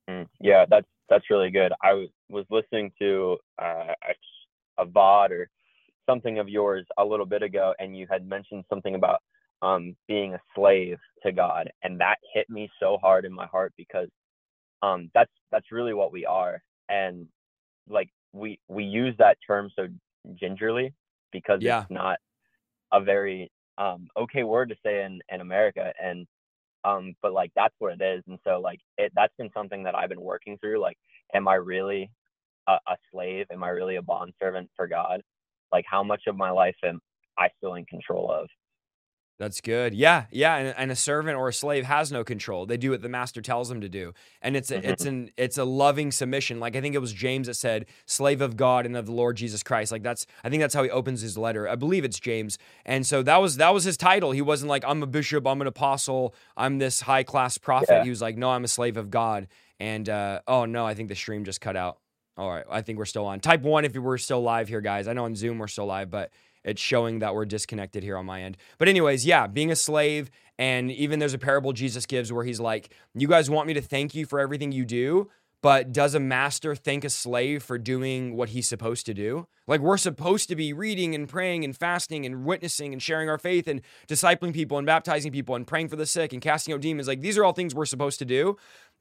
Mm, 0.08 0.26
yeah, 0.40 0.64
that's 0.68 0.86
that's 1.08 1.28
really 1.30 1.50
good. 1.50 1.72
I 1.82 1.94
was 1.94 2.08
was 2.30 2.44
listening 2.50 2.92
to 2.98 3.36
uh, 3.60 3.92
a, 4.78 4.82
a 4.82 4.86
VOD 4.86 5.30
or 5.30 5.48
something 6.08 6.38
of 6.38 6.48
yours 6.48 6.86
a 6.98 7.04
little 7.04 7.26
bit 7.26 7.42
ago, 7.42 7.74
and 7.78 7.96
you 7.96 8.06
had 8.10 8.26
mentioned 8.26 8.64
something 8.68 8.94
about 8.94 9.20
um, 9.62 9.96
being 10.06 10.34
a 10.34 10.40
slave 10.54 10.98
to 11.24 11.32
God, 11.32 11.70
and 11.82 12.00
that 12.00 12.18
hit 12.34 12.48
me 12.48 12.70
so 12.80 12.98
hard 13.00 13.24
in 13.24 13.32
my 13.32 13.46
heart 13.46 13.72
because 13.76 14.08
um, 14.82 15.10
that's 15.14 15.30
that's 15.50 15.72
really 15.72 15.94
what 15.94 16.12
we 16.12 16.24
are, 16.24 16.62
and 16.88 17.26
like 17.88 18.08
we 18.32 18.58
we 18.68 18.84
use 18.84 19.14
that 19.18 19.38
term 19.46 19.70
so 19.74 19.88
gingerly 20.34 20.92
because 21.32 21.60
yeah. 21.62 21.82
it's 21.82 21.90
not 21.90 22.18
a 22.92 23.00
very 23.00 23.50
um, 23.78 24.08
okay 24.16 24.44
word 24.44 24.68
to 24.68 24.76
say 24.84 25.04
in 25.04 25.20
in 25.28 25.40
America, 25.40 25.92
and 26.02 26.26
um, 26.84 27.14
but 27.22 27.32
like 27.32 27.50
that's 27.56 27.74
what 27.78 27.92
it 28.00 28.02
is, 28.02 28.22
and 28.28 28.38
so 28.44 28.60
like 28.60 28.80
it 28.96 29.12
that's 29.14 29.34
been 29.38 29.50
something 29.52 29.82
that 29.82 29.94
I've 29.94 30.08
been 30.08 30.20
working 30.20 30.58
through. 30.58 30.80
Like, 30.80 30.98
am 31.34 31.48
I 31.48 31.54
really 31.54 32.10
a, 32.68 32.78
a 32.86 32.96
slave? 33.10 33.46
Am 33.50 33.64
I 33.64 33.68
really 33.68 33.96
a 33.96 34.02
bond 34.02 34.34
servant 34.40 34.70
for 34.76 34.86
God? 34.86 35.22
Like 35.72 35.84
how 35.88 36.02
much 36.02 36.22
of 36.26 36.36
my 36.36 36.50
life 36.50 36.76
am 36.84 37.00
I 37.38 37.48
still 37.58 37.74
in 37.74 37.84
control 37.86 38.30
of? 38.30 38.48
That's 39.38 39.60
good. 39.60 39.94
Yeah, 39.94 40.24
yeah. 40.32 40.56
And, 40.56 40.74
and, 40.76 40.90
a 40.90 40.96
servant 40.96 41.38
or 41.38 41.46
a 41.46 41.52
slave 41.52 41.84
has 41.84 42.10
no 42.10 42.24
control. 42.24 42.66
They 42.66 42.76
do 42.76 42.90
what 42.90 43.02
the 43.02 43.08
master 43.08 43.40
tells 43.40 43.68
them 43.68 43.80
to 43.82 43.88
do, 43.88 44.12
and 44.42 44.56
it's 44.56 44.72
a, 44.72 44.78
mm-hmm. 44.78 44.88
it's 44.88 45.04
an 45.04 45.30
it's 45.36 45.58
a 45.58 45.64
loving 45.64 46.10
submission. 46.10 46.58
Like 46.58 46.74
I 46.74 46.80
think 46.80 46.96
it 46.96 46.98
was 46.98 47.12
James 47.12 47.46
that 47.46 47.54
said, 47.54 47.86
"Slave 48.04 48.40
of 48.40 48.56
God 48.56 48.84
and 48.84 48.96
of 48.96 49.06
the 49.06 49.12
Lord 49.12 49.36
Jesus 49.36 49.62
Christ." 49.62 49.92
Like 49.92 50.02
that's 50.02 50.26
I 50.42 50.50
think 50.50 50.60
that's 50.60 50.74
how 50.74 50.82
he 50.82 50.90
opens 50.90 51.20
his 51.20 51.38
letter. 51.38 51.68
I 51.68 51.76
believe 51.76 52.04
it's 52.04 52.18
James, 52.18 52.58
and 52.84 53.06
so 53.06 53.22
that 53.22 53.40
was 53.40 53.58
that 53.58 53.72
was 53.72 53.84
his 53.84 53.96
title. 53.96 54.32
He 54.32 54.42
wasn't 54.42 54.70
like 54.70 54.84
I'm 54.84 55.04
a 55.04 55.06
bishop, 55.06 55.46
I'm 55.46 55.60
an 55.60 55.68
apostle, 55.68 56.34
I'm 56.56 56.78
this 56.78 57.02
high 57.02 57.22
class 57.22 57.58
prophet. 57.58 57.88
Yeah. 57.90 58.04
He 58.04 58.10
was 58.10 58.20
like, 58.20 58.36
No, 58.36 58.50
I'm 58.50 58.64
a 58.64 58.68
slave 58.68 58.96
of 58.96 59.08
God. 59.08 59.46
And 59.78 60.08
uh, 60.08 60.40
oh 60.48 60.64
no, 60.64 60.84
I 60.84 60.94
think 60.94 61.10
the 61.10 61.14
stream 61.14 61.44
just 61.44 61.60
cut 61.60 61.76
out. 61.76 61.98
All 62.38 62.48
right, 62.48 62.64
I 62.70 62.82
think 62.82 63.00
we're 63.00 63.04
still 63.04 63.26
on. 63.26 63.40
Type 63.40 63.62
one 63.62 63.84
if 63.84 63.96
we're 63.96 64.16
still 64.16 64.40
live 64.40 64.68
here, 64.68 64.80
guys. 64.80 65.08
I 65.08 65.12
know 65.12 65.24
on 65.24 65.34
Zoom 65.34 65.58
we're 65.58 65.66
still 65.66 65.86
live, 65.86 66.08
but 66.08 66.30
it's 66.62 66.80
showing 66.80 67.18
that 67.18 67.34
we're 67.34 67.44
disconnected 67.44 68.04
here 68.04 68.16
on 68.16 68.26
my 68.26 68.42
end. 68.42 68.56
But, 68.78 68.86
anyways, 68.86 69.26
yeah, 69.26 69.48
being 69.48 69.72
a 69.72 69.76
slave, 69.76 70.30
and 70.56 70.92
even 70.92 71.18
there's 71.18 71.34
a 71.34 71.38
parable 71.38 71.72
Jesus 71.72 72.06
gives 72.06 72.32
where 72.32 72.44
he's 72.44 72.60
like, 72.60 72.94
You 73.12 73.26
guys 73.26 73.50
want 73.50 73.66
me 73.66 73.74
to 73.74 73.82
thank 73.82 74.14
you 74.14 74.24
for 74.24 74.38
everything 74.38 74.70
you 74.70 74.84
do, 74.84 75.28
but 75.62 75.90
does 75.90 76.14
a 76.14 76.20
master 76.20 76.76
thank 76.76 77.02
a 77.02 77.10
slave 77.10 77.64
for 77.64 77.76
doing 77.76 78.36
what 78.36 78.50
he's 78.50 78.68
supposed 78.68 79.04
to 79.06 79.14
do? 79.14 79.48
Like, 79.66 79.80
we're 79.80 79.96
supposed 79.96 80.48
to 80.50 80.54
be 80.54 80.72
reading 80.72 81.16
and 81.16 81.28
praying 81.28 81.64
and 81.64 81.76
fasting 81.76 82.24
and 82.24 82.44
witnessing 82.44 82.92
and 82.92 83.02
sharing 83.02 83.28
our 83.28 83.38
faith 83.38 83.66
and 83.66 83.80
discipling 84.06 84.54
people 84.54 84.78
and 84.78 84.86
baptizing 84.86 85.32
people 85.32 85.56
and 85.56 85.66
praying 85.66 85.88
for 85.88 85.96
the 85.96 86.06
sick 86.06 86.32
and 86.32 86.40
casting 86.40 86.72
out 86.72 86.82
demons. 86.82 87.08
Like, 87.08 87.20
these 87.20 87.36
are 87.36 87.44
all 87.44 87.52
things 87.52 87.74
we're 87.74 87.84
supposed 87.84 88.20
to 88.20 88.24
do. 88.24 88.56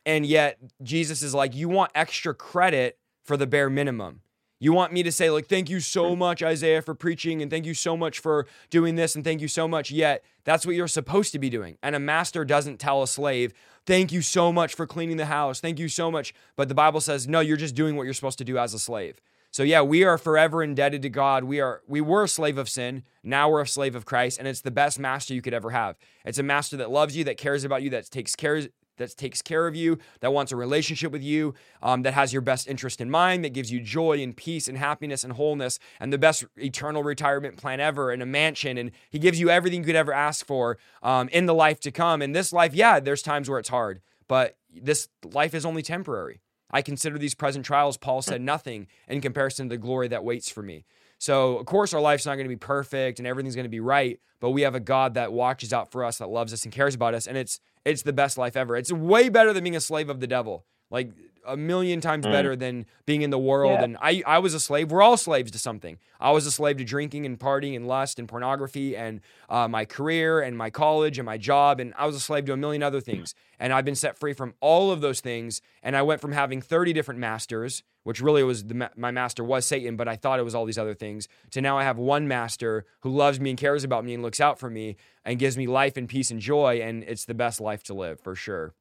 And 0.07 0.25
yet, 0.25 0.57
Jesus 0.81 1.21
is 1.21 1.35
like, 1.35 1.55
You 1.55 1.69
want 1.69 1.91
extra 1.93 2.33
credit 2.33 2.97
for 3.27 3.37
the 3.37 3.45
bare 3.45 3.69
minimum. 3.69 4.21
You 4.59 4.73
want 4.73 4.91
me 4.91 5.03
to 5.03 5.11
say, 5.11 5.29
like, 5.29 5.45
thank 5.45 5.69
you 5.69 5.79
so 5.79 6.15
much, 6.15 6.41
Isaiah, 6.41 6.81
for 6.81 6.95
preaching, 6.95 7.43
and 7.43 7.51
thank 7.51 7.67
you 7.67 7.75
so 7.75 7.95
much 7.95 8.17
for 8.17 8.47
doing 8.71 8.95
this, 8.95 9.13
and 9.13 9.23
thank 9.23 9.39
you 9.39 9.47
so 9.47 9.67
much. 9.67 9.91
Yet, 9.91 10.23
that's 10.45 10.65
what 10.65 10.73
you're 10.73 10.87
supposed 10.87 11.31
to 11.33 11.39
be 11.39 11.49
doing. 11.49 11.77
And 11.83 11.95
a 11.95 11.99
master 11.99 12.43
doesn't 12.43 12.79
tell 12.79 13.03
a 13.03 13.07
slave, 13.07 13.53
thank 13.85 14.11
you 14.11 14.23
so 14.23 14.51
much 14.51 14.73
for 14.73 14.87
cleaning 14.87 15.17
the 15.17 15.27
house. 15.27 15.59
Thank 15.59 15.77
you 15.77 15.89
so 15.89 16.09
much. 16.09 16.33
But 16.55 16.69
the 16.69 16.73
Bible 16.73 17.01
says, 17.01 17.27
no, 17.27 17.39
you're 17.39 17.55
just 17.55 17.75
doing 17.75 17.95
what 17.95 18.05
you're 18.05 18.15
supposed 18.15 18.39
to 18.39 18.43
do 18.43 18.57
as 18.57 18.73
a 18.73 18.79
slave. 18.79 19.21
So 19.51 19.63
yeah, 19.63 19.81
we 19.81 20.03
are 20.03 20.17
forever 20.17 20.61
indebted 20.61 21.01
to 21.03 21.09
God. 21.09 21.43
We 21.43 21.61
are 21.61 21.81
we 21.87 22.01
were 22.01 22.23
a 22.23 22.27
slave 22.27 22.57
of 22.57 22.69
sin. 22.69 23.03
Now 23.23 23.49
we're 23.49 23.61
a 23.61 23.67
slave 23.67 23.95
of 23.95 24.05
Christ, 24.05 24.39
and 24.39 24.47
it's 24.47 24.61
the 24.61 24.71
best 24.71 24.99
master 24.99 25.33
you 25.33 25.41
could 25.41 25.53
ever 25.53 25.71
have. 25.71 25.97
It's 26.25 26.37
a 26.37 26.43
master 26.43 26.77
that 26.77 26.91
loves 26.91 27.15
you, 27.15 27.23
that 27.23 27.37
cares 27.37 27.63
about 27.63 27.81
you, 27.81 27.89
that 27.91 28.11
takes 28.11 28.35
care 28.35 28.61
that 28.97 29.15
takes 29.17 29.41
care 29.41 29.67
of 29.67 29.75
you, 29.75 29.97
that 30.19 30.33
wants 30.33 30.51
a 30.51 30.55
relationship 30.55 31.11
with 31.11 31.23
you, 31.23 31.53
um, 31.81 32.03
that 32.03 32.13
has 32.13 32.33
your 32.33 32.41
best 32.41 32.67
interest 32.67 33.01
in 33.01 33.09
mind, 33.09 33.43
that 33.43 33.53
gives 33.53 33.71
you 33.71 33.79
joy 33.79 34.21
and 34.21 34.35
peace 34.35 34.67
and 34.67 34.77
happiness 34.77 35.23
and 35.23 35.33
wholeness 35.33 35.79
and 35.99 36.11
the 36.11 36.17
best 36.17 36.45
eternal 36.57 37.03
retirement 37.03 37.57
plan 37.57 37.79
ever 37.79 38.11
and 38.11 38.21
a 38.21 38.25
mansion. 38.25 38.77
And 38.77 38.91
He 39.09 39.19
gives 39.19 39.39
you 39.39 39.49
everything 39.49 39.81
you 39.81 39.85
could 39.85 39.95
ever 39.95 40.13
ask 40.13 40.45
for 40.45 40.77
um, 41.01 41.29
in 41.29 41.45
the 41.45 41.53
life 41.53 41.79
to 41.81 41.91
come. 41.91 42.21
In 42.21 42.31
this 42.31 42.51
life, 42.51 42.73
yeah, 42.73 42.99
there's 42.99 43.21
times 43.21 43.49
where 43.49 43.59
it's 43.59 43.69
hard, 43.69 44.01
but 44.27 44.57
this 44.73 45.09
life 45.23 45.53
is 45.53 45.65
only 45.65 45.81
temporary. 45.81 46.41
I 46.69 46.81
consider 46.81 47.17
these 47.17 47.35
present 47.35 47.65
trials, 47.65 47.97
Paul 47.97 48.21
said, 48.21 48.41
nothing 48.41 48.87
in 49.07 49.21
comparison 49.21 49.69
to 49.69 49.75
the 49.75 49.77
glory 49.77 50.09
that 50.09 50.23
waits 50.23 50.49
for 50.49 50.61
me. 50.61 50.85
So, 51.19 51.57
of 51.57 51.65
course, 51.65 51.93
our 51.93 52.01
life's 52.01 52.25
not 52.25 52.35
going 52.35 52.45
to 52.45 52.49
be 52.49 52.55
perfect 52.55 53.19
and 53.19 53.27
everything's 53.27 53.55
going 53.55 53.65
to 53.65 53.69
be 53.69 53.79
right, 53.79 54.19
but 54.39 54.51
we 54.51 54.61
have 54.61 54.75
a 54.75 54.79
God 54.79 55.15
that 55.15 55.33
watches 55.33 55.73
out 55.73 55.91
for 55.91 56.03
us, 56.03 56.19
that 56.19 56.29
loves 56.29 56.53
us 56.53 56.63
and 56.63 56.71
cares 56.71 56.95
about 56.95 57.13
us, 57.13 57.27
and 57.27 57.37
it's 57.37 57.59
it's 57.85 58.01
the 58.01 58.13
best 58.13 58.37
life 58.37 58.57
ever. 58.57 58.75
It's 58.75 58.91
way 58.91 59.29
better 59.29 59.53
than 59.53 59.63
being 59.63 59.75
a 59.75 59.81
slave 59.81 60.09
of 60.09 60.19
the 60.19 60.27
devil. 60.27 60.65
Like 60.91 61.11
a 61.47 61.57
million 61.57 62.01
times 62.01 62.25
mm. 62.25 62.31
better 62.31 62.55
than 62.55 62.85
being 63.05 63.21
in 63.21 63.29
the 63.29 63.39
world. 63.39 63.73
Yeah. 63.73 63.83
And 63.83 63.97
I, 64.01 64.21
I 64.27 64.39
was 64.39 64.53
a 64.53 64.59
slave. 64.59 64.91
We're 64.91 65.01
all 65.01 65.17
slaves 65.17 65.51
to 65.51 65.59
something. 65.59 65.97
I 66.19 66.31
was 66.31 66.45
a 66.45 66.51
slave 66.51 66.77
to 66.77 66.83
drinking 66.83 67.25
and 67.25 67.39
partying 67.39 67.75
and 67.75 67.87
lust 67.87 68.19
and 68.19 68.27
pornography 68.27 68.95
and 68.95 69.21
uh, 69.49 69.67
my 69.67 69.85
career 69.85 70.41
and 70.41 70.57
my 70.57 70.69
college 70.69 71.17
and 71.17 71.25
my 71.25 71.37
job. 71.37 71.79
And 71.79 71.93
I 71.97 72.05
was 72.05 72.15
a 72.15 72.19
slave 72.19 72.45
to 72.45 72.53
a 72.53 72.57
million 72.57 72.83
other 72.83 73.01
things. 73.01 73.33
And 73.59 73.73
I've 73.73 73.85
been 73.85 73.95
set 73.95 74.19
free 74.19 74.33
from 74.33 74.53
all 74.59 74.91
of 74.91 75.01
those 75.01 75.21
things. 75.21 75.61
And 75.81 75.95
I 75.95 76.01
went 76.01 76.21
from 76.21 76.33
having 76.33 76.61
30 76.61 76.93
different 76.93 77.19
masters, 77.19 77.83
which 78.03 78.21
really 78.21 78.43
was 78.43 78.65
the, 78.65 78.91
my 78.95 79.11
master 79.11 79.43
was 79.43 79.65
Satan, 79.65 79.95
but 79.95 80.07
I 80.07 80.15
thought 80.15 80.39
it 80.39 80.43
was 80.43 80.53
all 80.53 80.65
these 80.65 80.77
other 80.77 80.93
things, 80.93 81.27
to 81.51 81.61
now 81.61 81.77
I 81.77 81.83
have 81.83 81.97
one 81.97 82.27
master 82.27 82.85
who 83.01 83.09
loves 83.09 83.39
me 83.39 83.49
and 83.49 83.59
cares 83.59 83.83
about 83.83 84.05
me 84.05 84.13
and 84.13 84.21
looks 84.21 84.39
out 84.39 84.59
for 84.59 84.69
me 84.69 84.95
and 85.25 85.39
gives 85.39 85.57
me 85.57 85.67
life 85.67 85.97
and 85.97 86.07
peace 86.07 86.29
and 86.31 86.39
joy. 86.39 86.79
And 86.81 87.03
it's 87.03 87.25
the 87.25 87.33
best 87.33 87.59
life 87.59 87.83
to 87.83 87.93
live 87.93 88.19
for 88.19 88.35
sure. 88.35 88.73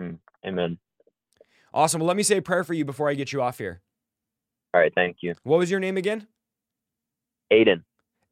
Hmm. 0.00 0.14
Amen. 0.46 0.78
Awesome. 1.72 2.00
Well, 2.00 2.08
let 2.08 2.16
me 2.16 2.22
say 2.22 2.36
a 2.38 2.42
prayer 2.42 2.64
for 2.64 2.74
you 2.74 2.84
before 2.84 3.08
I 3.08 3.14
get 3.14 3.32
you 3.32 3.42
off 3.42 3.58
here. 3.58 3.80
All 4.72 4.80
right. 4.80 4.92
Thank 4.94 5.18
you. 5.20 5.34
What 5.42 5.58
was 5.58 5.70
your 5.70 5.80
name 5.80 5.96
again? 5.96 6.26
Aiden. 7.52 7.82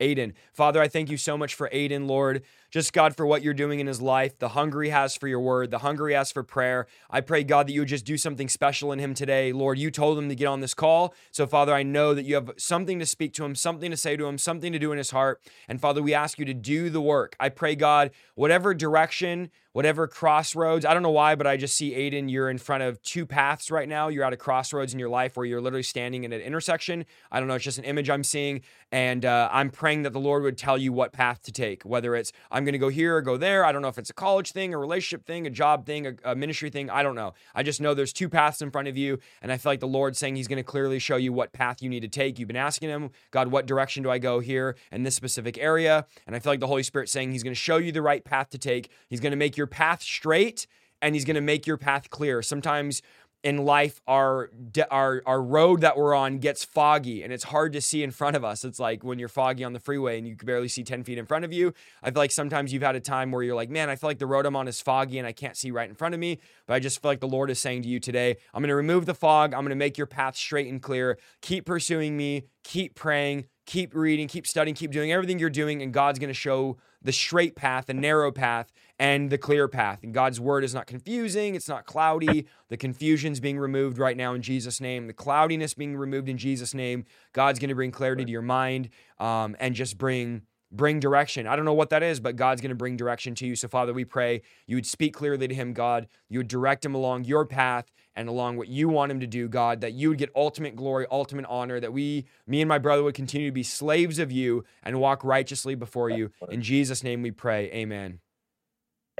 Aiden. 0.00 0.32
Father, 0.52 0.80
I 0.80 0.88
thank 0.88 1.10
you 1.10 1.16
so 1.16 1.38
much 1.38 1.54
for 1.54 1.68
Aiden, 1.70 2.08
Lord. 2.08 2.42
Just 2.72 2.94
God 2.94 3.14
for 3.14 3.26
what 3.26 3.42
you're 3.42 3.52
doing 3.52 3.80
in 3.80 3.86
his 3.86 4.00
life, 4.00 4.38
the 4.38 4.48
hunger 4.48 4.80
he 4.80 4.88
has 4.88 5.14
for 5.14 5.28
your 5.28 5.40
word, 5.40 5.70
the 5.70 5.80
hunger 5.80 6.08
he 6.08 6.14
has 6.14 6.32
for 6.32 6.42
prayer. 6.42 6.86
I 7.10 7.20
pray, 7.20 7.44
God, 7.44 7.68
that 7.68 7.72
you 7.74 7.82
would 7.82 7.88
just 7.88 8.06
do 8.06 8.16
something 8.16 8.48
special 8.48 8.92
in 8.92 8.98
him 8.98 9.12
today. 9.12 9.52
Lord, 9.52 9.78
you 9.78 9.90
told 9.90 10.18
him 10.18 10.30
to 10.30 10.34
get 10.34 10.46
on 10.46 10.60
this 10.60 10.72
call. 10.72 11.12
So, 11.32 11.46
Father, 11.46 11.74
I 11.74 11.82
know 11.82 12.14
that 12.14 12.24
you 12.24 12.34
have 12.34 12.50
something 12.56 12.98
to 12.98 13.04
speak 13.04 13.34
to 13.34 13.44
him, 13.44 13.54
something 13.54 13.90
to 13.90 13.96
say 13.98 14.16
to 14.16 14.24
him, 14.24 14.38
something 14.38 14.72
to 14.72 14.78
do 14.78 14.90
in 14.90 14.96
his 14.96 15.10
heart. 15.10 15.42
And, 15.68 15.82
Father, 15.82 16.02
we 16.02 16.14
ask 16.14 16.38
you 16.38 16.46
to 16.46 16.54
do 16.54 16.88
the 16.88 17.02
work. 17.02 17.36
I 17.38 17.50
pray, 17.50 17.74
God, 17.76 18.10
whatever 18.36 18.72
direction 18.72 19.50
whatever 19.72 20.06
crossroads. 20.06 20.84
I 20.84 20.92
don't 20.92 21.02
know 21.02 21.10
why, 21.10 21.34
but 21.34 21.46
I 21.46 21.56
just 21.56 21.76
see 21.76 21.92
Aiden, 21.92 22.30
you're 22.30 22.50
in 22.50 22.58
front 22.58 22.82
of 22.82 23.02
two 23.02 23.24
paths 23.24 23.70
right 23.70 23.88
now. 23.88 24.08
You're 24.08 24.24
at 24.24 24.32
a 24.32 24.36
crossroads 24.36 24.92
in 24.92 24.98
your 24.98 25.08
life 25.08 25.36
where 25.36 25.46
you're 25.46 25.60
literally 25.60 25.82
standing 25.82 26.24
in 26.24 26.32
an 26.32 26.40
intersection. 26.40 27.06
I 27.30 27.38
don't 27.38 27.48
know, 27.48 27.54
it's 27.54 27.64
just 27.64 27.78
an 27.78 27.84
image 27.84 28.10
I'm 28.10 28.24
seeing. 28.24 28.60
And 28.90 29.24
uh, 29.24 29.48
I'm 29.50 29.70
praying 29.70 30.02
that 30.02 30.12
the 30.12 30.20
Lord 30.20 30.42
would 30.42 30.58
tell 30.58 30.76
you 30.76 30.92
what 30.92 31.12
path 31.12 31.42
to 31.44 31.52
take, 31.52 31.82
whether 31.84 32.14
it's 32.14 32.32
I'm 32.50 32.61
going 32.64 32.72
to 32.72 32.78
go 32.78 32.88
here 32.88 33.16
or 33.16 33.22
go 33.22 33.36
there. 33.36 33.64
I 33.64 33.72
don't 33.72 33.82
know 33.82 33.88
if 33.88 33.98
it's 33.98 34.10
a 34.10 34.14
college 34.14 34.52
thing, 34.52 34.74
a 34.74 34.78
relationship 34.78 35.26
thing, 35.26 35.46
a 35.46 35.50
job 35.50 35.86
thing, 35.86 36.06
a, 36.06 36.14
a 36.24 36.34
ministry 36.34 36.70
thing. 36.70 36.90
I 36.90 37.02
don't 37.02 37.14
know. 37.14 37.34
I 37.54 37.62
just 37.62 37.80
know 37.80 37.94
there's 37.94 38.12
two 38.12 38.28
paths 38.28 38.62
in 38.62 38.70
front 38.70 38.88
of 38.88 38.96
you. 38.96 39.18
And 39.40 39.52
I 39.52 39.56
feel 39.56 39.72
like 39.72 39.80
the 39.80 39.86
Lord's 39.86 40.18
saying 40.18 40.36
He's 40.36 40.48
going 40.48 40.58
to 40.58 40.62
clearly 40.62 40.98
show 40.98 41.16
you 41.16 41.32
what 41.32 41.52
path 41.52 41.82
you 41.82 41.88
need 41.88 42.00
to 42.00 42.08
take. 42.08 42.38
You've 42.38 42.48
been 42.48 42.56
asking 42.56 42.88
Him, 42.88 43.10
God, 43.30 43.48
what 43.48 43.66
direction 43.66 44.02
do 44.02 44.10
I 44.10 44.18
go 44.18 44.40
here 44.40 44.76
in 44.90 45.02
this 45.02 45.14
specific 45.14 45.58
area? 45.58 46.06
And 46.26 46.34
I 46.34 46.38
feel 46.38 46.52
like 46.52 46.60
the 46.60 46.66
Holy 46.66 46.82
Spirit 46.82 47.08
saying 47.08 47.32
He's 47.32 47.42
going 47.42 47.54
to 47.54 47.60
show 47.60 47.76
you 47.76 47.92
the 47.92 48.02
right 48.02 48.24
path 48.24 48.50
to 48.50 48.58
take. 48.58 48.90
He's 49.08 49.20
going 49.20 49.32
to 49.32 49.36
make 49.36 49.56
your 49.56 49.66
path 49.66 50.02
straight 50.02 50.32
straight 50.32 50.66
and 51.02 51.16
he's 51.16 51.24
going 51.24 51.34
to 51.34 51.40
make 51.40 51.66
your 51.66 51.76
path 51.76 52.10
clear. 52.10 52.42
Sometimes 52.42 53.02
in 53.42 53.58
life 53.58 54.00
our 54.06 54.50
our 54.90 55.22
our 55.26 55.42
road 55.42 55.80
that 55.80 55.96
we're 55.96 56.14
on 56.14 56.38
gets 56.38 56.64
foggy 56.64 57.22
and 57.22 57.32
it's 57.32 57.44
hard 57.44 57.72
to 57.72 57.80
see 57.80 58.02
in 58.02 58.10
front 58.10 58.36
of 58.36 58.44
us. 58.44 58.64
It's 58.64 58.78
like 58.78 59.02
when 59.02 59.18
you're 59.18 59.28
foggy 59.28 59.64
on 59.64 59.72
the 59.72 59.80
freeway 59.80 60.18
and 60.18 60.28
you 60.28 60.36
can 60.36 60.46
barely 60.46 60.68
see 60.68 60.84
10 60.84 61.02
feet 61.02 61.18
in 61.18 61.26
front 61.26 61.44
of 61.44 61.52
you. 61.52 61.74
I 62.02 62.10
feel 62.10 62.20
like 62.20 62.30
sometimes 62.30 62.72
you've 62.72 62.82
had 62.82 62.94
a 62.94 63.00
time 63.00 63.32
where 63.32 63.42
you're 63.42 63.56
like, 63.56 63.70
man, 63.70 63.90
I 63.90 63.96
feel 63.96 64.08
like 64.08 64.18
the 64.18 64.26
road 64.26 64.46
I'm 64.46 64.54
on 64.54 64.68
is 64.68 64.80
foggy 64.80 65.18
and 65.18 65.26
I 65.26 65.32
can't 65.32 65.56
see 65.56 65.70
right 65.70 65.88
in 65.88 65.94
front 65.96 66.14
of 66.14 66.20
me. 66.20 66.38
But 66.66 66.74
I 66.74 66.78
just 66.78 67.02
feel 67.02 67.10
like 67.10 67.20
the 67.20 67.28
Lord 67.28 67.50
is 67.50 67.58
saying 67.58 67.82
to 67.82 67.88
you 67.88 67.98
today, 67.98 68.36
I'm 68.54 68.62
going 68.62 68.68
to 68.68 68.76
remove 68.76 69.06
the 69.06 69.14
fog. 69.14 69.54
I'm 69.54 69.60
going 69.60 69.70
to 69.70 69.76
make 69.76 69.98
your 69.98 70.06
path 70.06 70.36
straight 70.36 70.68
and 70.68 70.80
clear. 70.80 71.18
Keep 71.40 71.66
pursuing 71.66 72.16
me. 72.16 72.44
Keep 72.62 72.94
praying. 72.94 73.46
Keep 73.66 73.94
reading. 73.94 74.28
Keep 74.28 74.46
studying. 74.46 74.74
Keep 74.74 74.92
doing 74.92 75.10
everything 75.10 75.38
you're 75.38 75.50
doing. 75.50 75.82
And 75.82 75.92
God's 75.92 76.18
going 76.18 76.28
to 76.28 76.34
show 76.34 76.78
the 77.02 77.12
straight 77.12 77.56
path, 77.56 77.86
the 77.86 77.94
narrow 77.94 78.30
path, 78.30 78.72
and 79.02 79.30
the 79.30 79.36
clear 79.36 79.66
path. 79.66 79.98
And 80.04 80.14
God's 80.14 80.38
word 80.38 80.62
is 80.62 80.72
not 80.72 80.86
confusing, 80.86 81.56
it's 81.56 81.68
not 81.68 81.86
cloudy. 81.86 82.46
The 82.68 82.76
confusion's 82.76 83.40
being 83.40 83.58
removed 83.58 83.98
right 83.98 84.16
now 84.16 84.32
in 84.32 84.42
Jesus' 84.42 84.80
name, 84.80 85.08
the 85.08 85.12
cloudiness 85.12 85.74
being 85.74 85.96
removed 85.96 86.28
in 86.28 86.38
Jesus' 86.38 86.72
name. 86.72 87.04
God's 87.32 87.58
going 87.58 87.70
to 87.70 87.74
bring 87.74 87.90
clarity 87.90 88.24
to 88.24 88.30
your 88.30 88.42
mind 88.42 88.90
um, 89.18 89.56
and 89.58 89.74
just 89.74 89.98
bring 89.98 90.42
bring 90.70 91.00
direction. 91.00 91.48
I 91.48 91.56
don't 91.56 91.64
know 91.64 91.74
what 91.74 91.90
that 91.90 92.04
is, 92.04 92.20
but 92.20 92.36
God's 92.36 92.60
going 92.60 92.70
to 92.70 92.76
bring 92.76 92.96
direction 92.96 93.34
to 93.34 93.46
you. 93.46 93.56
So, 93.56 93.66
Father, 93.66 93.92
we 93.92 94.04
pray 94.04 94.40
you 94.68 94.76
would 94.76 94.86
speak 94.86 95.14
clearly 95.14 95.48
to 95.48 95.54
him, 95.54 95.72
God. 95.72 96.06
You 96.30 96.38
would 96.38 96.48
direct 96.48 96.84
him 96.84 96.94
along 96.94 97.24
your 97.24 97.44
path 97.44 97.90
and 98.14 98.28
along 98.28 98.56
what 98.56 98.68
you 98.68 98.88
want 98.88 99.10
him 99.10 99.18
to 99.18 99.26
do, 99.26 99.48
God, 99.48 99.80
that 99.80 99.94
you 99.94 100.10
would 100.10 100.18
get 100.18 100.30
ultimate 100.36 100.76
glory, 100.76 101.06
ultimate 101.10 101.44
honor, 101.48 101.80
that 101.80 101.92
we, 101.92 102.26
me 102.46 102.62
and 102.62 102.68
my 102.68 102.78
brother, 102.78 103.02
would 103.02 103.14
continue 103.14 103.48
to 103.48 103.52
be 103.52 103.64
slaves 103.64 104.20
of 104.20 104.30
you 104.30 104.64
and 104.82 105.00
walk 105.00 105.24
righteously 105.24 105.74
before 105.74 106.08
you. 106.08 106.30
In 106.48 106.62
Jesus' 106.62 107.02
name 107.02 107.20
we 107.20 107.32
pray. 107.32 107.68
Amen. 107.72 108.21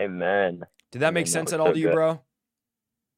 Amen. 0.01 0.63
Did 0.91 1.01
that 1.03 1.15
make 1.15 1.27
sense 1.27 1.53
at 1.53 1.61
all 1.61 1.69
so 1.69 1.73
to 1.73 1.79
you, 1.79 1.87
good. 1.87 1.95
bro? 1.95 2.21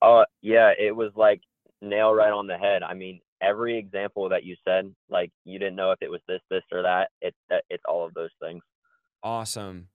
Oh, 0.03 0.19
uh, 0.19 0.25
yeah, 0.43 0.73
it 0.79 0.95
was 0.95 1.13
like 1.17 1.41
nail 1.81 2.13
right 2.13 2.33
on 2.33 2.47
the 2.47 2.59
head. 2.59 2.83
I 2.83 2.95
mean, 2.95 3.21
every 3.41 3.79
example 3.79 4.29
that 4.29 4.45
you 4.45 4.57
said, 4.65 4.95
like 5.09 5.31
you 5.45 5.59
didn't 5.59 5.77
know 5.77 5.93
if 5.93 5.99
it 6.03 6.11
was 6.11 6.21
this, 6.29 6.41
this, 6.51 6.63
or 6.73 6.83
that. 6.83 7.09
It's 7.21 7.37
it's 7.71 7.83
all 7.89 8.07
of 8.07 8.15
those 8.15 8.31
things. 8.41 8.63
Awesome. 9.23 9.89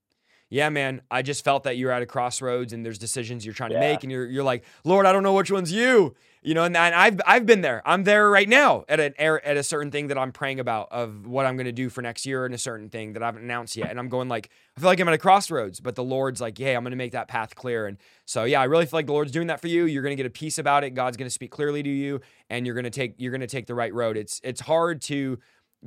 Yeah, 0.51 0.69
man. 0.69 1.01
I 1.11 1.21
just 1.21 1.43
felt 1.43 1.63
that 1.63 1.77
you're 1.77 1.91
at 1.91 2.01
a 2.01 2.07
crossroads 2.07 2.73
and 2.73 2.83
there's 2.83 2.97
decisions 2.97 3.45
you're 3.45 3.53
trying 3.53 3.71
yeah. 3.71 3.81
to 3.81 3.87
make, 3.87 4.03
and 4.03 4.11
you're 4.11 4.25
you're 4.25 4.43
like, 4.43 4.63
Lord, 4.83 5.05
I 5.05 5.11
don't 5.11 5.21
know 5.21 5.33
which 5.33 5.51
one's 5.51 5.71
you. 5.71 6.15
You 6.41 6.53
know, 6.53 6.63
and, 6.63 6.75
and 6.75 6.95
I've 6.95 7.19
I've 7.27 7.45
been 7.45 7.61
there. 7.61 7.83
I'm 7.85 8.03
there 8.03 8.29
right 8.31 8.49
now 8.49 8.83
at 8.89 8.99
an 8.99 9.13
er, 9.19 9.41
at 9.43 9.57
a 9.57 9.63
certain 9.63 9.91
thing 9.91 10.07
that 10.07 10.17
I'm 10.17 10.31
praying 10.31 10.59
about 10.59 10.91
of 10.91 11.27
what 11.27 11.45
I'm 11.45 11.55
going 11.55 11.65
to 11.65 11.71
do 11.71 11.89
for 11.89 12.01
next 12.01 12.25
year 12.25 12.45
and 12.45 12.55
a 12.55 12.57
certain 12.57 12.89
thing 12.89 13.13
that 13.13 13.21
I 13.21 13.27
haven't 13.27 13.43
announced 13.43 13.75
yet. 13.75 13.91
And 13.91 13.99
I'm 13.99 14.09
going 14.09 14.27
like, 14.27 14.49
I 14.75 14.79
feel 14.79 14.89
like 14.89 14.99
I'm 14.99 15.07
at 15.07 15.13
a 15.13 15.19
crossroads, 15.19 15.79
but 15.79 15.95
the 15.95 16.03
Lord's 16.03 16.41
like, 16.41 16.57
hey, 16.57 16.75
I'm 16.75 16.83
going 16.83 16.91
to 16.91 16.97
make 16.97 17.11
that 17.11 17.27
path 17.27 17.53
clear. 17.55 17.85
And 17.85 17.97
so 18.25 18.45
yeah, 18.45 18.61
I 18.61 18.63
really 18.63 18.85
feel 18.85 18.97
like 18.97 19.05
the 19.05 19.13
Lord's 19.13 19.31
doing 19.31 19.47
that 19.47 19.59
for 19.59 19.67
you. 19.67 19.85
You're 19.85 20.01
going 20.01 20.13
to 20.13 20.21
get 20.21 20.25
a 20.25 20.31
peace 20.31 20.57
about 20.57 20.83
it. 20.83 20.91
God's 20.91 21.17
going 21.17 21.27
to 21.27 21.33
speak 21.33 21.51
clearly 21.51 21.83
to 21.83 21.89
you, 21.89 22.21
and 22.49 22.65
you're 22.65 22.75
going 22.75 22.85
to 22.85 22.89
take 22.89 23.15
you're 23.17 23.31
going 23.31 23.41
to 23.41 23.47
take 23.47 23.67
the 23.67 23.75
right 23.75 23.93
road. 23.93 24.17
It's 24.17 24.41
it's 24.43 24.61
hard 24.61 25.01
to 25.03 25.37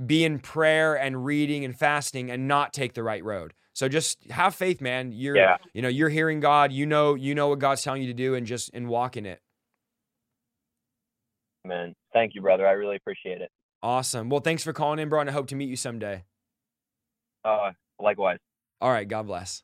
be 0.06 0.24
in 0.24 0.38
prayer 0.38 0.94
and 0.94 1.24
reading 1.24 1.64
and 1.64 1.76
fasting 1.76 2.30
and 2.30 2.46
not 2.46 2.72
take 2.72 2.94
the 2.94 3.02
right 3.02 3.24
road. 3.24 3.54
So 3.74 3.88
just 3.88 4.30
have 4.30 4.54
faith, 4.54 4.80
man. 4.80 5.12
You're 5.12 5.36
yeah. 5.36 5.56
you 5.72 5.82
know, 5.82 5.88
you're 5.88 6.08
hearing 6.08 6.40
God, 6.40 6.72
you 6.72 6.86
know, 6.86 7.14
you 7.14 7.34
know 7.34 7.48
what 7.48 7.58
God's 7.58 7.82
telling 7.82 8.02
you 8.02 8.08
to 8.08 8.14
do 8.14 8.34
and 8.34 8.46
just 8.46 8.70
and 8.74 8.88
walk 8.88 9.16
in 9.16 9.26
it. 9.26 9.40
Man, 11.64 11.94
thank 12.12 12.34
you, 12.34 12.42
brother. 12.42 12.66
I 12.66 12.72
really 12.72 12.96
appreciate 12.96 13.40
it. 13.40 13.50
Awesome. 13.82 14.28
Well, 14.28 14.40
thanks 14.40 14.62
for 14.62 14.72
calling 14.72 14.98
in, 14.98 15.08
bro, 15.08 15.20
and 15.20 15.30
I 15.30 15.32
hope 15.32 15.48
to 15.48 15.56
meet 15.56 15.68
you 15.68 15.76
someday. 15.76 16.24
Uh, 17.44 17.70
likewise. 18.00 18.38
All 18.80 18.90
right, 18.90 19.06
God 19.06 19.26
bless. 19.26 19.62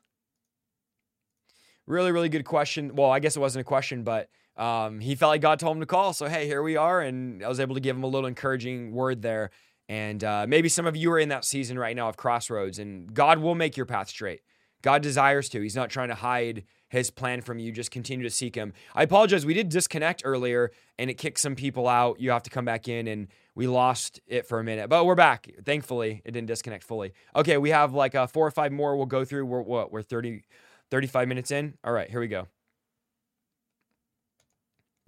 Really, 1.87 2.11
really 2.11 2.29
good 2.29 2.45
question. 2.45 2.95
Well, 2.95 3.09
I 3.09 3.19
guess 3.19 3.35
it 3.35 3.39
wasn't 3.39 3.61
a 3.61 3.65
question, 3.65 4.03
but 4.03 4.29
um, 4.55 4.99
he 4.99 5.15
felt 5.15 5.29
like 5.29 5.41
God 5.41 5.59
told 5.59 5.77
him 5.77 5.81
to 5.81 5.85
call. 5.85 6.13
So, 6.13 6.27
hey, 6.27 6.45
here 6.45 6.61
we 6.61 6.75
are. 6.75 7.01
And 7.01 7.43
I 7.43 7.47
was 7.47 7.59
able 7.59 7.75
to 7.75 7.81
give 7.81 7.95
him 7.95 8.03
a 8.03 8.07
little 8.07 8.27
encouraging 8.27 8.91
word 8.91 9.21
there. 9.21 9.51
And 9.89 10.23
uh, 10.23 10.45
maybe 10.47 10.69
some 10.69 10.85
of 10.85 10.95
you 10.95 11.11
are 11.11 11.19
in 11.19 11.29
that 11.29 11.43
season 11.43 11.77
right 11.77 11.95
now 11.95 12.07
of 12.07 12.15
crossroads, 12.15 12.77
and 12.77 13.11
God 13.11 13.39
will 13.39 13.55
make 13.55 13.75
your 13.75 13.87
path 13.87 14.07
straight. 14.07 14.41
God 14.83 15.01
desires 15.01 15.49
to. 15.49 15.61
He's 15.61 15.75
not 15.75 15.89
trying 15.89 16.09
to 16.09 16.15
hide 16.15 16.63
his 16.89 17.09
plan 17.09 17.41
from 17.41 17.59
you. 17.59 17.71
Just 17.71 17.91
continue 17.91 18.23
to 18.23 18.29
seek 18.29 18.55
him. 18.55 18.73
I 18.95 19.03
apologize. 19.03 19.45
We 19.45 19.53
did 19.53 19.67
disconnect 19.67 20.21
earlier 20.23 20.71
and 20.97 21.09
it 21.09 21.15
kicked 21.15 21.39
some 21.39 21.55
people 21.55 21.87
out. 21.87 22.19
You 22.19 22.31
have 22.31 22.43
to 22.43 22.49
come 22.49 22.65
back 22.65 22.87
in 22.87 23.07
and 23.07 23.27
we 23.55 23.67
lost 23.67 24.21
it 24.25 24.47
for 24.47 24.59
a 24.59 24.63
minute, 24.63 24.89
but 24.89 25.05
we're 25.05 25.15
back. 25.15 25.49
Thankfully, 25.65 26.21
it 26.23 26.31
didn't 26.31 26.47
disconnect 26.47 26.83
fully. 26.83 27.13
Okay, 27.35 27.57
we 27.57 27.71
have 27.71 27.93
like 27.93 28.15
uh, 28.15 28.25
four 28.27 28.47
or 28.47 28.51
five 28.51 28.71
more 28.71 28.95
we'll 28.95 29.05
go 29.05 29.25
through. 29.25 29.45
We're 29.45 29.61
what? 29.61 29.91
We're 29.91 30.01
30, 30.01 30.43
35 30.89 31.27
minutes 31.27 31.51
in. 31.51 31.75
All 31.83 31.91
right, 31.91 32.09
here 32.09 32.21
we 32.21 32.27
go. 32.27 32.47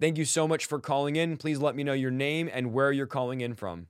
Thank 0.00 0.18
you 0.18 0.24
so 0.24 0.46
much 0.46 0.66
for 0.66 0.80
calling 0.80 1.16
in. 1.16 1.36
Please 1.36 1.58
let 1.58 1.74
me 1.74 1.82
know 1.82 1.92
your 1.92 2.10
name 2.10 2.50
and 2.52 2.72
where 2.72 2.92
you're 2.92 3.06
calling 3.06 3.40
in 3.40 3.54
from. 3.54 3.86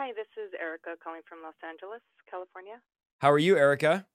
Hi, 0.00 0.12
this 0.16 0.32
is 0.42 0.50
Erica 0.58 0.96
calling 1.04 1.20
from 1.28 1.42
Los 1.42 1.52
Angeles, 1.62 2.00
California. 2.30 2.80
How 3.18 3.30
are 3.30 3.38
you, 3.38 3.58
Erica? 3.58 4.06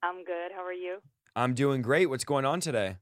I'm 0.00 0.22
good. 0.22 0.52
How 0.54 0.62
are 0.62 0.72
you? 0.72 0.98
I'm 1.34 1.54
doing 1.54 1.82
great. 1.82 2.06
What's 2.06 2.22
going 2.22 2.44
on 2.44 2.60
today? 2.60 2.98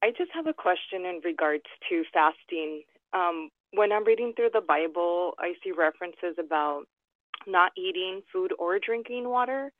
I 0.00 0.10
just 0.16 0.30
have 0.32 0.46
a 0.46 0.52
question 0.52 1.04
in 1.04 1.20
regards 1.24 1.64
to 1.88 2.04
fasting. 2.14 2.82
Um, 3.12 3.48
when 3.72 3.90
I'm 3.90 4.04
reading 4.04 4.32
through 4.36 4.50
the 4.54 4.60
Bible, 4.60 5.32
I 5.40 5.54
see 5.64 5.72
references 5.72 6.36
about 6.38 6.84
not 7.48 7.72
eating 7.76 8.20
food 8.32 8.52
or 8.56 8.78
drinking 8.78 9.28
water. 9.28 9.72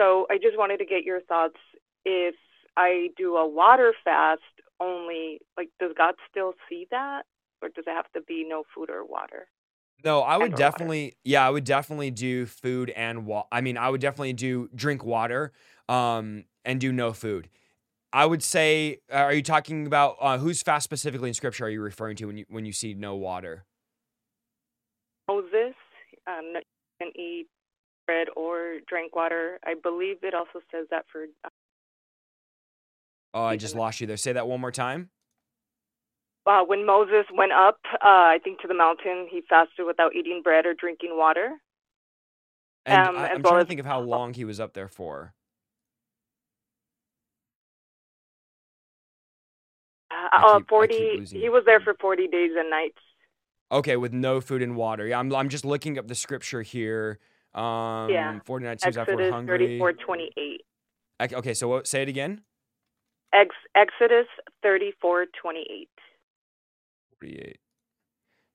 So 0.00 0.26
I 0.30 0.38
just 0.38 0.56
wanted 0.56 0.78
to 0.78 0.86
get 0.86 1.04
your 1.04 1.20
thoughts 1.20 1.60
if 2.06 2.36
I 2.78 3.08
do 3.18 3.36
a 3.36 3.46
water 3.46 3.92
fast 4.02 4.40
only, 4.80 5.40
like, 5.58 5.68
does 5.78 5.92
God 5.94 6.14
still 6.30 6.54
see 6.70 6.86
that? 6.90 7.24
Or 7.60 7.68
does 7.68 7.84
it 7.86 7.92
have 7.92 8.10
to 8.14 8.22
be 8.22 8.46
no 8.48 8.64
food 8.74 8.88
or 8.88 9.04
water? 9.04 9.48
No, 10.04 10.20
I 10.22 10.36
would 10.36 10.46
And 10.46 10.54
or 10.54 10.56
water? 10.56 10.68
definitely, 10.72 11.16
yeah, 11.24 11.46
I 11.46 11.50
would 11.50 11.64
definitely 11.64 12.10
do 12.10 12.46
food 12.46 12.90
and 12.90 13.26
water. 13.26 13.46
I 13.52 13.60
mean, 13.60 13.76
I 13.76 13.88
would 13.88 14.00
definitely 14.00 14.32
do 14.32 14.68
drink 14.74 15.04
water, 15.04 15.52
um, 15.88 16.44
and 16.64 16.80
do 16.80 16.92
no 16.92 17.12
food. 17.12 17.48
I 18.12 18.26
would 18.26 18.42
say, 18.42 18.98
uh, 19.10 19.16
are 19.16 19.32
you 19.32 19.42
talking 19.42 19.86
about 19.86 20.16
uh, 20.20 20.38
who's 20.38 20.62
fast 20.62 20.84
specifically 20.84 21.30
in 21.30 21.34
Scripture? 21.34 21.66
Are 21.66 21.70
you 21.70 21.80
referring 21.80 22.16
to 22.16 22.26
when 22.26 22.36
you 22.36 22.44
when 22.48 22.64
you 22.64 22.72
see 22.72 22.94
no 22.94 23.14
water? 23.16 23.64
Moses 25.28 25.74
um, 26.26 26.52
that 26.54 26.64
you 27.00 27.06
can 27.06 27.12
eat 27.16 27.46
bread 28.06 28.28
or 28.36 28.78
drink 28.86 29.14
water. 29.16 29.58
I 29.64 29.74
believe 29.80 30.18
it 30.22 30.34
also 30.34 30.60
says 30.70 30.86
that 30.90 31.04
for 31.10 31.24
uh, 31.44 31.48
Oh, 33.34 33.44
I 33.44 33.56
just 33.56 33.74
lost 33.74 34.00
you 34.00 34.06
there. 34.06 34.16
Say 34.16 34.32
that 34.34 34.46
one 34.46 34.60
more 34.60 34.72
time. 34.72 35.10
Uh, 36.46 36.62
when 36.64 36.84
Moses 36.86 37.24
went 37.36 37.52
up, 37.52 37.78
uh, 37.94 37.98
I 38.02 38.38
think 38.42 38.60
to 38.60 38.68
the 38.68 38.74
mountain, 38.74 39.28
he 39.30 39.42
fasted 39.48 39.86
without 39.86 40.14
eating 40.14 40.40
bread 40.42 40.66
or 40.66 40.74
drinking 40.74 41.16
water. 41.16 41.52
And 42.84 43.08
Um, 43.08 43.16
I, 43.16 43.30
I'm 43.30 43.42
well 43.42 43.52
trying 43.52 43.64
to 43.64 43.68
think 43.68 43.80
of 43.80 43.86
how 43.86 44.00
long 44.00 44.34
he 44.34 44.44
was 44.44 44.58
up 44.58 44.72
there 44.74 44.88
for. 44.88 45.34
Uh, 50.10 50.28
uh, 50.32 50.58
keep- 50.58 50.68
forty. 50.68 51.24
He 51.24 51.48
was 51.48 51.64
there 51.64 51.80
for 51.80 51.94
forty 52.00 52.26
days 52.28 52.50
and 52.56 52.68
nights. 52.70 52.98
Okay, 53.70 53.96
with 53.96 54.12
no 54.12 54.40
food 54.40 54.62
and 54.62 54.76
water. 54.76 55.06
Yeah, 55.06 55.18
I'm 55.18 55.34
I'm 55.34 55.48
just 55.48 55.64
looking 55.64 55.98
up 55.98 56.08
the 56.08 56.14
scripture 56.14 56.62
here. 56.62 57.18
Um, 57.54 58.08
Yeah. 58.10 58.38
49 58.46 58.78
seems 58.78 58.96
like 58.96 59.06
we're 59.08 59.12
Exodus 59.14 59.32
hungry. 59.32 59.58
thirty-four 59.58 59.92
twenty-eight. 59.94 60.62
Okay, 61.34 61.54
so 61.54 61.68
what, 61.68 61.86
say 61.86 62.02
it 62.02 62.08
again. 62.08 62.42
Ex- 63.32 63.54
Exodus 63.74 64.26
thirty-four 64.62 65.26
twenty-eight. 65.40 65.88
48. 67.22 67.58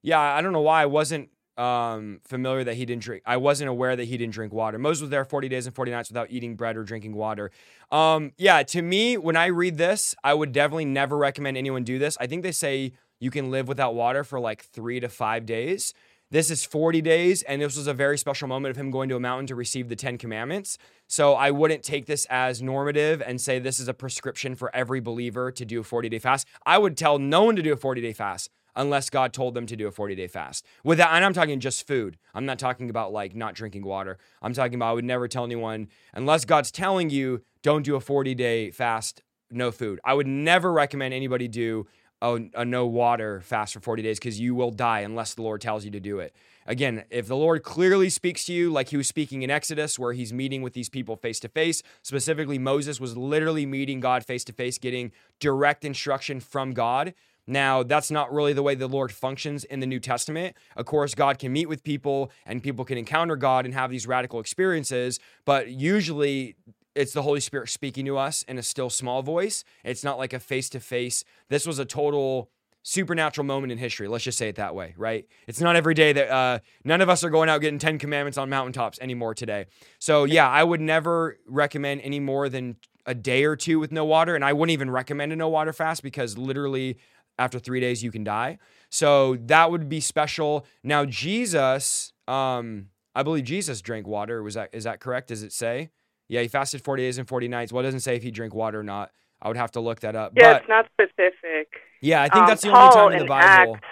Yeah, 0.02 0.20
I 0.20 0.42
don't 0.42 0.52
know 0.52 0.60
why 0.60 0.82
I 0.82 0.86
wasn't 0.86 1.30
um, 1.56 2.20
familiar 2.24 2.62
that 2.64 2.74
he 2.74 2.84
didn't 2.84 3.02
drink. 3.02 3.22
I 3.26 3.36
wasn't 3.36 3.68
aware 3.70 3.96
that 3.96 4.04
he 4.04 4.16
didn't 4.16 4.34
drink 4.34 4.52
water. 4.52 4.78
Moses 4.78 5.02
was 5.02 5.10
there 5.10 5.24
40 5.24 5.48
days 5.48 5.66
and 5.66 5.74
40 5.74 5.90
nights 5.90 6.10
without 6.10 6.30
eating 6.30 6.54
bread 6.54 6.76
or 6.76 6.84
drinking 6.84 7.14
water. 7.14 7.50
Um, 7.90 8.32
yeah, 8.36 8.62
to 8.62 8.82
me, 8.82 9.16
when 9.16 9.36
I 9.36 9.46
read 9.46 9.76
this, 9.76 10.14
I 10.22 10.34
would 10.34 10.52
definitely 10.52 10.84
never 10.84 11.16
recommend 11.16 11.56
anyone 11.56 11.82
do 11.82 11.98
this. 11.98 12.16
I 12.20 12.26
think 12.26 12.42
they 12.42 12.52
say 12.52 12.92
you 13.18 13.30
can 13.30 13.50
live 13.50 13.66
without 13.66 13.94
water 13.94 14.22
for 14.22 14.38
like 14.38 14.62
three 14.62 15.00
to 15.00 15.08
five 15.08 15.46
days. 15.46 15.94
This 16.30 16.50
is 16.50 16.62
40 16.62 17.00
days, 17.00 17.42
and 17.44 17.62
this 17.62 17.74
was 17.74 17.86
a 17.86 17.94
very 17.94 18.18
special 18.18 18.48
moment 18.48 18.70
of 18.70 18.76
him 18.76 18.90
going 18.90 19.08
to 19.08 19.16
a 19.16 19.20
mountain 19.20 19.46
to 19.46 19.54
receive 19.54 19.88
the 19.88 19.96
Ten 19.96 20.18
Commandments. 20.18 20.76
So 21.06 21.32
I 21.32 21.50
wouldn't 21.50 21.82
take 21.82 22.04
this 22.04 22.26
as 22.28 22.60
normative 22.60 23.22
and 23.22 23.40
say 23.40 23.58
this 23.58 23.80
is 23.80 23.88
a 23.88 23.94
prescription 23.94 24.54
for 24.54 24.70
every 24.76 25.00
believer 25.00 25.50
to 25.50 25.64
do 25.64 25.80
a 25.80 25.84
40 25.84 26.10
day 26.10 26.18
fast. 26.18 26.46
I 26.66 26.76
would 26.76 26.98
tell 26.98 27.18
no 27.18 27.44
one 27.44 27.56
to 27.56 27.62
do 27.62 27.72
a 27.72 27.78
40 27.78 28.02
day 28.02 28.12
fast 28.12 28.50
unless 28.76 29.08
God 29.08 29.32
told 29.32 29.54
them 29.54 29.64
to 29.64 29.74
do 29.74 29.86
a 29.86 29.90
40 29.90 30.16
day 30.16 30.26
fast. 30.26 30.66
With 30.84 30.98
that, 30.98 31.14
and 31.14 31.24
I'm 31.24 31.32
talking 31.32 31.60
just 31.60 31.86
food. 31.86 32.18
I'm 32.34 32.44
not 32.44 32.58
talking 32.58 32.90
about 32.90 33.10
like 33.10 33.34
not 33.34 33.54
drinking 33.54 33.86
water. 33.86 34.18
I'm 34.42 34.52
talking 34.52 34.74
about 34.74 34.90
I 34.90 34.92
would 34.92 35.06
never 35.06 35.28
tell 35.28 35.44
anyone 35.44 35.88
unless 36.12 36.44
God's 36.44 36.70
telling 36.70 37.08
you 37.08 37.42
don't 37.62 37.86
do 37.86 37.96
a 37.96 38.00
40 38.00 38.34
day 38.34 38.70
fast, 38.70 39.22
no 39.50 39.70
food. 39.70 39.98
I 40.04 40.12
would 40.12 40.26
never 40.26 40.74
recommend 40.74 41.14
anybody 41.14 41.48
do 41.48 41.86
a, 42.20 42.40
a 42.54 42.64
no 42.64 42.86
water 42.86 43.40
fast 43.40 43.74
for 43.74 43.80
40 43.80 44.02
days 44.02 44.18
because 44.18 44.40
you 44.40 44.54
will 44.54 44.70
die 44.70 45.00
unless 45.00 45.34
the 45.34 45.42
Lord 45.42 45.60
tells 45.60 45.84
you 45.84 45.90
to 45.92 46.00
do 46.00 46.18
it. 46.18 46.34
Again, 46.66 47.04
if 47.10 47.26
the 47.26 47.36
Lord 47.36 47.62
clearly 47.62 48.10
speaks 48.10 48.44
to 48.46 48.52
you, 48.52 48.70
like 48.70 48.90
he 48.90 48.96
was 48.96 49.08
speaking 49.08 49.42
in 49.42 49.50
Exodus, 49.50 49.98
where 49.98 50.12
he's 50.12 50.32
meeting 50.32 50.60
with 50.60 50.74
these 50.74 50.90
people 50.90 51.16
face 51.16 51.40
to 51.40 51.48
face, 51.48 51.82
specifically 52.02 52.58
Moses 52.58 53.00
was 53.00 53.16
literally 53.16 53.64
meeting 53.64 54.00
God 54.00 54.24
face 54.24 54.44
to 54.44 54.52
face, 54.52 54.76
getting 54.76 55.12
direct 55.40 55.84
instruction 55.84 56.40
from 56.40 56.74
God. 56.74 57.14
Now, 57.46 57.82
that's 57.82 58.10
not 58.10 58.30
really 58.30 58.52
the 58.52 58.62
way 58.62 58.74
the 58.74 58.86
Lord 58.86 59.10
functions 59.10 59.64
in 59.64 59.80
the 59.80 59.86
New 59.86 60.00
Testament. 60.00 60.54
Of 60.76 60.84
course, 60.84 61.14
God 61.14 61.38
can 61.38 61.50
meet 61.50 61.66
with 61.66 61.82
people 61.82 62.30
and 62.44 62.62
people 62.62 62.84
can 62.84 62.98
encounter 62.98 63.36
God 63.36 63.64
and 63.64 63.72
have 63.72 63.90
these 63.90 64.06
radical 64.06 64.38
experiences, 64.38 65.18
but 65.46 65.68
usually 65.70 66.56
it's 66.98 67.12
the 67.12 67.22
Holy 67.22 67.40
Spirit 67.40 67.68
speaking 67.68 68.04
to 68.06 68.18
us 68.18 68.42
in 68.42 68.58
a 68.58 68.62
still 68.62 68.90
small 68.90 69.22
voice. 69.22 69.62
It's 69.84 70.02
not 70.02 70.18
like 70.18 70.32
a 70.32 70.40
face 70.40 70.68
to 70.70 70.80
face. 70.80 71.24
This 71.48 71.64
was 71.64 71.78
a 71.78 71.84
total 71.84 72.50
supernatural 72.82 73.44
moment 73.44 73.70
in 73.70 73.78
history. 73.78 74.08
Let's 74.08 74.24
just 74.24 74.36
say 74.38 74.48
it 74.48 74.56
that 74.56 74.74
way, 74.74 74.94
right? 74.96 75.26
It's 75.46 75.60
not 75.60 75.76
every 75.76 75.94
day 75.94 76.12
that 76.12 76.28
uh, 76.28 76.58
none 76.84 77.00
of 77.00 77.08
us 77.08 77.22
are 77.22 77.30
going 77.30 77.48
out 77.48 77.60
getting 77.60 77.78
10 77.78 77.98
commandments 77.98 78.36
on 78.36 78.48
mountaintops 78.48 78.98
anymore 79.00 79.34
today. 79.34 79.66
So, 79.98 80.24
yeah, 80.24 80.48
I 80.48 80.64
would 80.64 80.80
never 80.80 81.38
recommend 81.46 82.00
any 82.00 82.18
more 82.18 82.48
than 82.48 82.76
a 83.06 83.14
day 83.14 83.44
or 83.44 83.56
two 83.56 83.78
with 83.78 83.92
no 83.92 84.04
water. 84.04 84.34
And 84.34 84.44
I 84.44 84.52
wouldn't 84.52 84.72
even 84.72 84.90
recommend 84.90 85.32
a 85.32 85.36
no 85.36 85.48
water 85.48 85.72
fast 85.72 86.02
because 86.02 86.36
literally 86.36 86.98
after 87.38 87.58
three 87.58 87.78
days 87.78 88.02
you 88.02 88.10
can 88.10 88.24
die. 88.24 88.58
So 88.90 89.36
that 89.42 89.70
would 89.70 89.88
be 89.88 90.00
special. 90.00 90.66
Now, 90.82 91.04
Jesus, 91.04 92.12
um, 92.26 92.86
I 93.14 93.22
believe 93.22 93.44
Jesus 93.44 93.80
drank 93.82 94.06
water. 94.06 94.42
Was 94.42 94.54
that 94.54 94.70
is 94.72 94.84
that 94.84 95.00
correct? 95.00 95.28
Does 95.28 95.42
it 95.42 95.52
say? 95.52 95.90
Yeah, 96.28 96.42
he 96.42 96.48
fasted 96.48 96.82
40 96.84 97.02
days 97.02 97.18
and 97.18 97.26
40 97.26 97.48
nights. 97.48 97.72
Well, 97.72 97.80
it 97.80 97.86
doesn't 97.86 98.00
say 98.00 98.16
if 98.16 98.22
he 98.22 98.30
drank 98.30 98.54
water 98.54 98.80
or 98.80 98.84
not. 98.84 99.10
I 99.40 99.48
would 99.48 99.56
have 99.56 99.70
to 99.72 99.80
look 99.80 100.00
that 100.00 100.14
up. 100.16 100.32
Yeah, 100.36 100.52
but 100.54 100.60
it's 100.62 100.68
not 100.68 100.86
specific. 100.92 101.68
yeah, 102.00 102.22
I 102.22 102.28
think 102.28 102.42
Um, 102.42 102.46
that's 102.48 102.62
the 102.62 102.70
Paul 102.70 102.82
only 102.82 102.94
time 102.94 103.12
in 103.12 103.18
the 103.20 103.28
Bible. 103.28 103.74
Acts, 103.76 103.84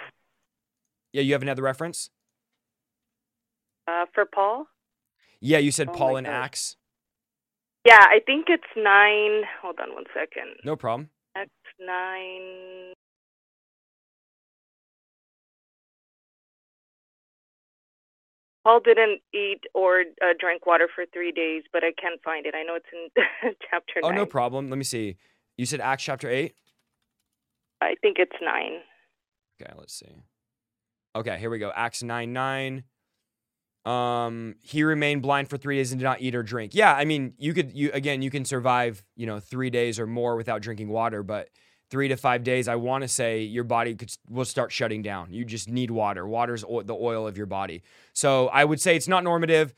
Yeah, 1.13 1.21
you 1.21 1.33
have 1.33 1.41
another 1.41 1.61
reference? 1.63 2.09
uh, 3.87 4.05
for 4.13 4.25
Paul. 4.25 4.67
Yeah, 5.39 5.59
you 5.59 5.71
said 5.71 5.87
Oh 5.89 5.93
Paul 5.93 6.17
in 6.17 6.25
God. 6.25 6.31
Acts. 6.31 6.75
Yeah, 7.85 7.99
I 8.01 8.19
think 8.25 8.47
it's 8.49 8.63
nine. 8.75 9.43
Hold 9.61 9.79
on 9.79 9.93
one 9.93 10.03
second. 10.13 10.57
No 10.65 10.75
problem. 10.75 11.09
Acts 11.35 11.51
nine. 11.79 12.93
Paul 18.67 18.81
didn't 18.81 19.21
eat 19.33 19.61
or 19.73 20.01
uh, 20.21 20.33
drink 20.37 20.65
water 20.65 20.89
for 20.93 21.05
three 21.13 21.31
days, 21.31 21.63
but 21.71 21.85
I 21.85 21.93
can't 21.99 22.21
find 22.21 22.45
it. 22.45 22.53
I 22.53 22.63
know 22.63 22.75
it's 22.75 22.85
in 22.91 23.53
chapter 23.71 24.01
Oh, 24.03 24.09
nine. 24.09 24.17
no 24.17 24.25
problem. 24.25 24.69
Let 24.69 24.77
me 24.77 24.83
see. 24.83 25.15
You 25.55 25.65
said 25.65 25.79
Acts 25.79 26.03
chapter 26.03 26.29
8? 26.29 26.53
I 27.79 27.95
think 28.01 28.17
it's 28.19 28.35
nine. 28.41 28.81
Okay, 29.61 29.71
let's 29.77 29.93
see. 29.93 30.21
Okay, 31.15 31.37
here 31.39 31.49
we 31.49 31.59
go. 31.59 31.71
Acts 31.73 32.03
9 32.03 32.33
9. 32.33 32.83
Um, 33.85 34.55
he 34.61 34.83
remained 34.83 35.21
blind 35.21 35.49
for 35.49 35.55
three 35.57 35.77
days 35.77 35.93
and 35.93 35.99
did 35.99 36.03
not 36.03 36.19
eat 36.19 36.35
or 36.35 36.43
drink. 36.43 36.75
Yeah, 36.75 36.93
I 36.93 37.05
mean, 37.05 37.35
you 37.37 37.53
could 37.53 37.71
you 37.71 37.89
again, 37.93 38.21
you 38.21 38.29
can 38.29 38.43
survive, 38.43 39.01
you 39.15 39.25
know, 39.27 39.39
three 39.39 39.69
days 39.69 39.97
or 39.97 40.05
more 40.05 40.35
without 40.35 40.61
drinking 40.61 40.89
water, 40.89 41.23
but 41.23 41.47
three 41.89 42.07
to 42.09 42.17
five 42.17 42.43
days, 42.43 42.67
I 42.67 42.75
want 42.75 43.03
to 43.03 43.07
say 43.07 43.41
your 43.41 43.63
body 43.63 43.95
could 43.95 44.11
will 44.29 44.45
start 44.45 44.71
shutting 44.71 45.01
down. 45.01 45.31
You 45.31 45.45
just 45.45 45.69
need 45.69 45.91
water. 45.91 46.27
Water's 46.27 46.63
o- 46.67 46.81
the 46.81 46.93
oil 46.95 47.27
of 47.27 47.37
your 47.37 47.45
body. 47.45 47.81
So 48.13 48.47
I 48.49 48.65
would 48.65 48.81
say 48.81 48.95
it's 48.95 49.07
not 49.07 49.23
normative. 49.23 49.73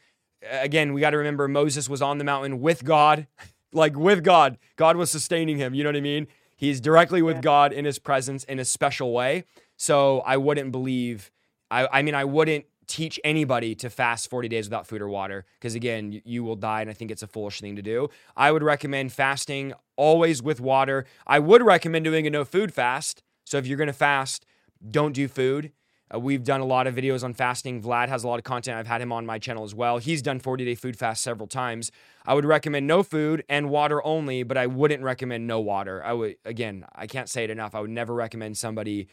Again, 0.49 0.93
we 0.93 1.01
got 1.01 1.09
to 1.11 1.17
remember 1.17 1.47
Moses 1.47 1.89
was 1.89 2.01
on 2.01 2.17
the 2.17 2.23
mountain 2.23 2.61
with 2.61 2.83
God, 2.83 3.27
like 3.73 3.95
with 3.97 4.23
God. 4.23 4.57
God 4.75 4.95
was 4.97 5.11
sustaining 5.11 5.57
him. 5.57 5.73
You 5.73 5.83
know 5.83 5.89
what 5.89 5.97
I 5.97 6.01
mean? 6.01 6.27
He's 6.55 6.81
directly 6.81 7.21
with 7.21 7.37
Yeah. 7.37 7.41
God 7.41 7.73
in 7.73 7.85
his 7.85 7.99
presence 7.99 8.43
in 8.45 8.59
a 8.59 8.65
special 8.65 9.13
way. 9.13 9.43
So 9.77 10.19
I 10.21 10.37
wouldn't 10.37 10.71
believe, 10.71 11.31
I, 11.71 11.87
I 11.91 12.01
mean, 12.01 12.15
I 12.15 12.25
wouldn't 12.25 12.65
teach 12.89 13.19
anybody 13.23 13.75
to 13.75 13.89
fast 13.89 14.29
40 14.29 14.49
days 14.49 14.65
without 14.65 14.87
food 14.87 15.01
or 15.01 15.07
water 15.07 15.45
because, 15.59 15.75
again, 15.75 16.11
you, 16.11 16.21
you 16.25 16.43
will 16.43 16.55
die. 16.55 16.81
And 16.81 16.89
I 16.89 16.93
think 16.93 17.11
it's 17.11 17.23
a 17.23 17.27
foolish 17.27 17.61
thing 17.61 17.75
to 17.75 17.81
do. 17.81 18.09
I 18.35 18.51
would 18.51 18.63
recommend 18.63 19.13
fasting 19.13 19.73
always 19.95 20.41
with 20.41 20.59
water. 20.59 21.05
I 21.27 21.39
would 21.39 21.61
recommend 21.61 22.03
doing 22.03 22.27
a 22.27 22.29
no 22.29 22.43
food 22.43 22.73
fast. 22.73 23.23
So 23.45 23.57
if 23.57 23.67
you're 23.67 23.77
going 23.77 23.87
to 23.87 23.93
fast, 23.93 24.45
don't 24.91 25.13
do 25.13 25.27
food. 25.27 25.71
Uh, 26.13 26.19
we've 26.19 26.43
done 26.43 26.61
a 26.61 26.65
lot 26.65 26.87
of 26.87 26.95
videos 26.95 27.23
on 27.23 27.33
fasting. 27.33 27.81
Vlad 27.81 28.09
has 28.09 28.23
a 28.23 28.27
lot 28.27 28.39
of 28.39 28.43
content. 28.43 28.77
I've 28.77 28.87
had 28.87 29.01
him 29.01 29.11
on 29.11 29.25
my 29.25 29.37
channel 29.37 29.63
as 29.63 29.75
well. 29.75 29.99
He's 29.99 30.21
done 30.21 30.39
40 30.39 30.65
day 30.65 30.75
food 30.75 30.97
fast 30.97 31.23
several 31.23 31.47
times. 31.47 31.91
I 32.25 32.33
would 32.33 32.45
recommend 32.45 32.87
no 32.87 33.03
food 33.03 33.43
and 33.47 33.69
water 33.69 34.03
only, 34.05 34.43
but 34.43 34.57
I 34.57 34.67
wouldn't 34.67 35.03
recommend 35.03 35.45
no 35.45 35.59
water. 35.59 36.03
I 36.03 36.13
would, 36.13 36.37
again, 36.45 36.85
I 36.95 37.07
can't 37.07 37.29
say 37.29 37.43
it 37.43 37.49
enough. 37.49 37.75
I 37.75 37.79
would 37.79 37.89
never 37.91 38.13
recommend 38.13 38.57
somebody 38.57 39.07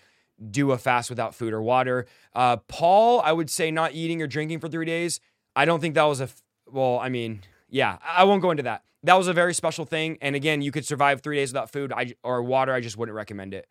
do 0.51 0.73
a 0.73 0.79
fast 0.79 1.11
without 1.11 1.35
food 1.35 1.53
or 1.53 1.63
water. 1.63 2.07
Uh, 2.35 2.57
Paul, 2.57 3.21
I 3.23 3.33
would 3.33 3.51
say 3.51 3.71
not 3.71 3.95
eating 3.95 4.21
or 4.23 4.27
drinking 4.27 4.61
for 4.61 4.69
three 4.69 4.85
days. 4.87 5.21
I 5.55 5.65
don't 5.65 5.81
think 5.81 5.95
that 5.95 6.05
was 6.05 6.21
a, 6.21 6.25
f- 6.25 6.43
well, 6.71 6.99
I 6.99 7.09
mean, 7.09 7.43
yeah, 7.71 7.99
I 8.03 8.25
won't 8.25 8.43
go 8.43 8.51
into 8.51 8.63
that. 8.65 8.83
That 9.03 9.15
was 9.15 9.29
a 9.29 9.33
very 9.33 9.55
special 9.55 9.85
thing. 9.85 10.19
And 10.21 10.35
again, 10.37 10.63
you 10.63 10.73
could 10.73 10.85
survive 10.85 11.23
three 11.23 11.37
days 11.37 11.51
without 11.51 11.71
food 11.71 11.93
I, 11.93 12.15
or 12.23 12.43
water. 12.43 12.73
I 12.73 12.81
just 12.81 12.97
wouldn't 12.97 13.15
recommend 13.17 13.55
it. 13.55 13.67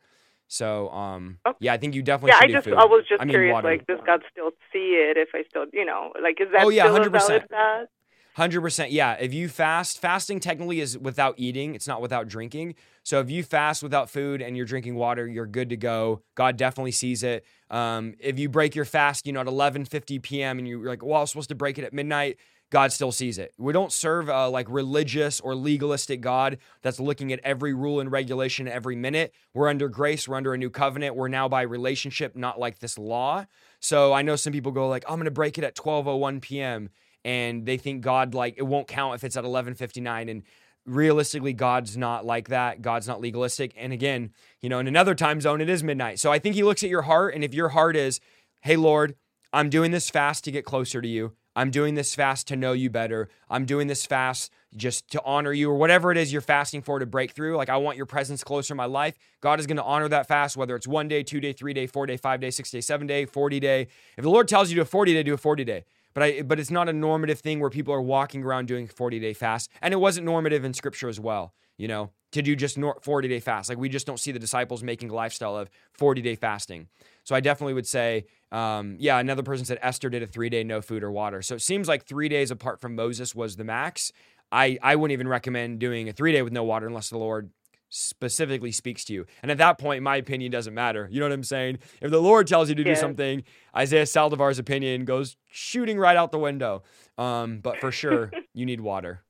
So, 0.47 0.89
um, 0.89 1.39
Okay. 1.45 1.57
yeah, 1.59 1.74
I 1.74 1.78
think 1.78 1.95
you 1.95 2.01
definitely 2.03 2.32
Yeah, 2.32 2.36
should 2.38 2.43
I 2.43 2.47
do 2.47 2.53
just 2.53 2.63
food. 2.66 2.74
I 2.76 2.86
was 2.86 3.05
just 3.07 3.22
I 3.22 3.26
mean, 3.26 3.34
curious. 3.34 3.53
water. 3.53 3.68
Like, 3.70 3.88
does 3.88 3.99
God 4.05 4.22
still 4.32 4.51
see 4.72 4.95
it? 5.09 5.18
If 5.18 5.30
I 5.34 5.43
still, 5.49 5.66
you 5.74 5.86
know, 5.86 6.13
like, 6.22 6.39
is 6.39 6.47
that 6.53 6.63
Oh, 6.63 6.70
yeah, 6.70 6.84
still 6.84 6.99
100%. 7.03 7.11
valid 7.11 7.43
fast? 7.49 7.89
Hundred 8.36 8.59
percent, 8.61 8.91
yeah. 8.91 9.13
If 9.13 9.34
you 9.34 9.47
fast, 9.47 9.97
fasting 10.01 10.41
technically 10.41 10.82
is 10.82 10.97
without 10.97 11.36
eating. 11.38 11.74
It's 11.74 11.88
not 11.88 12.01
without 12.01 12.28
drinking. 12.28 12.76
So 13.06 13.20
if 13.20 13.30
you 13.30 13.43
fast 13.43 13.84
without 13.84 14.10
food 14.10 14.41
and 14.41 14.58
you're 14.58 14.66
drinking 14.66 14.95
water, 14.95 15.28
you're 15.28 15.45
good 15.45 15.70
to 15.70 15.78
go. 15.78 16.24
God 16.34 16.58
definitely 16.58 16.91
sees 16.91 17.22
it. 17.22 17.45
Um, 17.70 18.16
if 18.20 18.39
you 18.39 18.49
break 18.49 18.76
your 18.76 18.84
fast, 18.84 19.28
you 19.28 19.32
know, 19.32 19.41
at 19.41 19.47
11:50 19.47 20.22
p.m. 20.24 20.58
and 20.58 20.68
you're 20.68 20.84
like, 20.89 21.03
"Well, 21.03 21.18
I 21.18 21.22
was 21.22 21.30
supposed 21.30 21.49
to 21.49 21.56
break 21.56 21.78
it 21.78 21.84
at 21.84 21.93
midnight," 21.93 22.38
God 22.72 22.91
still 22.91 23.12
sees 23.12 23.38
it. 23.38 23.53
We 23.60 23.74
don't 23.74 23.91
serve 23.91 24.28
a 24.28 24.49
like 24.49 24.66
religious 24.70 25.39
or 25.39 25.53
legalistic 25.53 26.20
God 26.20 26.58
that's 26.82 26.99
looking 26.99 27.32
at 27.32 27.39
every 27.43 27.76
rule 27.76 27.99
and 27.99 28.12
regulation 28.12 28.68
every 28.68 28.95
minute. 28.95 29.36
We're 29.53 29.70
under 29.70 29.88
grace, 29.88 30.28
we're 30.28 30.38
under 30.38 30.56
a 30.56 30.58
new 30.58 30.72
covenant. 30.72 31.16
We're 31.16 31.28
now 31.28 31.47
by 31.47 31.62
relationship, 31.62 32.36
not 32.36 32.60
like 32.60 32.80
this 32.80 32.97
law. 32.97 33.45
So 33.80 34.14
I 34.14 34.24
know 34.24 34.36
some 34.36 34.51
people 34.51 34.72
go 34.72 34.89
like, 34.89 35.06
I'm 35.08 35.18
going 35.18 35.26
to 35.26 35.32
break 35.32 35.60
it 35.60 35.64
at 35.64 35.76
12:01 35.76 36.41
p.m. 36.41 36.89
and 37.24 37.68
they 37.68 37.78
think 37.78 38.01
God 38.01 38.34
like 38.34 38.56
it 38.58 38.64
won't 38.64 38.88
count 38.88 39.14
if 39.14 39.24
it's 39.24 39.38
at 39.38 39.43
11:59 39.43 40.32
and 40.32 40.41
realistically 40.86 41.53
God's 41.53 41.97
not 41.97 42.25
like 42.25 42.49
that. 42.49 42.81
God's 42.81 43.07
not 43.07 43.21
legalistic. 43.21 43.73
And 43.77 43.91
again, 43.91 44.31
you 44.61 44.69
know, 44.69 44.79
in 44.79 44.88
another 44.88 45.15
time 45.15 45.41
zone 45.41 45.61
it 45.61 45.69
is 45.69 45.83
midnight. 45.83 46.19
So 46.19 46.31
I 46.31 46.39
think 46.39 46.55
he 46.55 46.63
looks 46.63 46.83
at 46.83 46.89
your 46.89 47.03
heart 47.03 47.33
and 47.33 47.43
if 47.43 47.53
your 47.53 47.69
heart 47.69 47.95
is, 47.95 48.19
"Hey 48.61 48.75
Lord, 48.75 49.15
I'm 49.53 49.69
doing 49.69 49.91
this 49.91 50.09
fast 50.09 50.43
to 50.45 50.51
get 50.51 50.65
closer 50.65 51.01
to 51.01 51.07
you. 51.07 51.33
I'm 51.55 51.71
doing 51.71 51.95
this 51.95 52.13
fast 52.13 52.47
to 52.49 52.57
know 52.57 52.73
you 52.73 52.89
better. 52.89 53.29
I'm 53.49 53.65
doing 53.65 53.88
this 53.88 54.05
fast 54.05 54.51
just 54.75 55.09
to 55.11 55.21
honor 55.23 55.53
you 55.53 55.71
or 55.71 55.75
whatever 55.75 56.11
it 56.11 56.17
is 56.17 56.33
you're 56.33 56.41
fasting 56.41 56.81
for 56.81 56.99
to 56.99 57.05
break 57.05 57.31
through. 57.31 57.55
Like 57.55 57.69
I 57.69 57.77
want 57.77 57.95
your 57.95 58.05
presence 58.05 58.43
closer 58.43 58.73
in 58.73 58.77
my 58.77 58.86
life. 58.86 59.17
God 59.39 59.61
is 59.61 59.65
going 59.65 59.77
to 59.77 59.83
honor 59.83 60.09
that 60.09 60.27
fast, 60.27 60.57
whether 60.57 60.75
it's 60.75 60.88
one 60.88 61.07
day, 61.07 61.23
two 61.23 61.39
day, 61.39 61.53
three 61.53 61.73
day, 61.73 61.88
four 61.88 62.05
day, 62.05 62.17
five 62.17 62.41
day, 62.41 62.51
six 62.51 62.69
day, 62.69 62.81
seven 62.81 63.07
day, 63.07 63.25
40 63.25 63.61
day. 63.61 63.88
If 64.17 64.23
the 64.23 64.29
Lord 64.29 64.49
tells 64.49 64.69
you 64.69 64.75
to 64.75 64.79
do 64.79 64.83
a 64.83 64.86
40 64.86 65.13
day, 65.13 65.23
do 65.23 65.33
a 65.33 65.38
40 65.38 65.63
day. 65.63 65.86
But 66.16 66.24
I 66.24 66.41
but 66.41 66.59
it's 66.59 66.72
not 66.72 66.89
a 66.89 66.93
normative 66.93 67.39
thing 67.39 67.59
where 67.59 67.70
people 67.70 67.93
are 67.93 68.01
walking 68.01 68.43
around 68.43 68.68
doing 68.68 68.88
40 68.88 69.20
day 69.20 69.34
fast. 69.34 69.70
And 69.82 69.93
it 69.93 69.97
wasn't 69.97 70.26
normative 70.26 70.66
in 70.66 70.74
scripture 70.74 71.09
as 71.09 71.20
well, 71.20 71.53
you 71.78 71.88
know, 71.88 72.09
to 72.32 72.41
do 72.41 72.55
just 72.55 72.80
40 73.01 73.28
day 73.28 73.39
fast. 73.39 73.70
Like 73.70 73.78
we 73.78 73.89
just 73.89 74.07
don't 74.07 74.20
see 74.20 74.32
the 74.32 74.39
disciples 74.39 74.82
making 74.82 75.11
a 75.11 75.13
lifestyle 75.13 75.55
of 75.55 75.70
40 75.93 76.22
day 76.22 76.36
fasting. 76.36 76.88
So 77.24 77.36
I 77.36 77.41
definitely 77.41 77.74
would 77.74 77.86
say, 77.86 78.26
um, 78.51 78.95
yeah, 78.99 79.20
another 79.20 79.43
person 79.43 79.66
said 79.66 79.78
Esther 79.82 80.09
did 80.09 80.24
a 80.24 80.28
three 80.28 80.49
day 80.49 80.63
no 80.63 80.82
food 80.82 81.03
or 81.03 81.11
water. 81.11 81.41
So 81.41 81.55
it 81.55 81.61
seems 81.61 81.88
like 81.88 82.05
three 82.05 82.30
days 82.30 82.49
apart 82.49 82.80
from 82.80 82.95
Moses 82.95 83.36
was 83.36 83.57
the 83.57 83.66
max. 83.66 84.11
I, 84.51 84.80
I 84.82 84.95
wouldn't 84.95 85.13
even 85.13 85.28
recommend 85.28 85.80
doing 85.80 86.07
a 86.07 86.13
three 86.13 86.32
day 86.32 86.41
with 86.41 86.53
no 86.53 86.63
water 86.63 86.88
unless 86.88 87.09
the 87.09 87.18
Lord 87.18 87.49
specifically 87.89 88.71
speaks 88.71 89.05
to 89.05 89.13
you. 89.13 89.25
And 89.41 89.51
at 89.51 89.57
that 89.57 89.77
point, 89.77 90.03
my 90.03 90.17
opinion 90.17 90.51
doesn't 90.51 90.73
matter. 90.73 91.07
You 91.11 91.19
know 91.19 91.25
what 91.25 91.33
I'm 91.33 91.43
saying? 91.43 91.79
If 92.01 92.11
the 92.11 92.21
Lord 92.21 92.47
tells 92.47 92.69
you 92.69 92.75
to 92.75 92.83
do 92.83 92.95
something, 92.95 93.43
Isaiah 93.75 94.03
Saldivar's 94.03 94.59
opinion 94.59 95.05
goes 95.05 95.38
shooting 95.47 95.97
right 95.97 96.17
out 96.17 96.31
the 96.31 96.39
window. 96.39 96.83
Um, 97.17 97.59
but 97.59 97.77
for 97.77 97.91
sure, 97.91 98.31
you 98.53 98.65
need 98.65 98.81
water. 98.81 99.23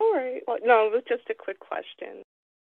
All 0.00 0.12
right. 0.14 0.42
Well, 0.46 0.58
no, 0.64 0.86
it 0.86 0.92
was 0.92 1.02
just 1.08 1.30
a 1.30 1.34
quick 1.34 1.60
question. 1.60 2.22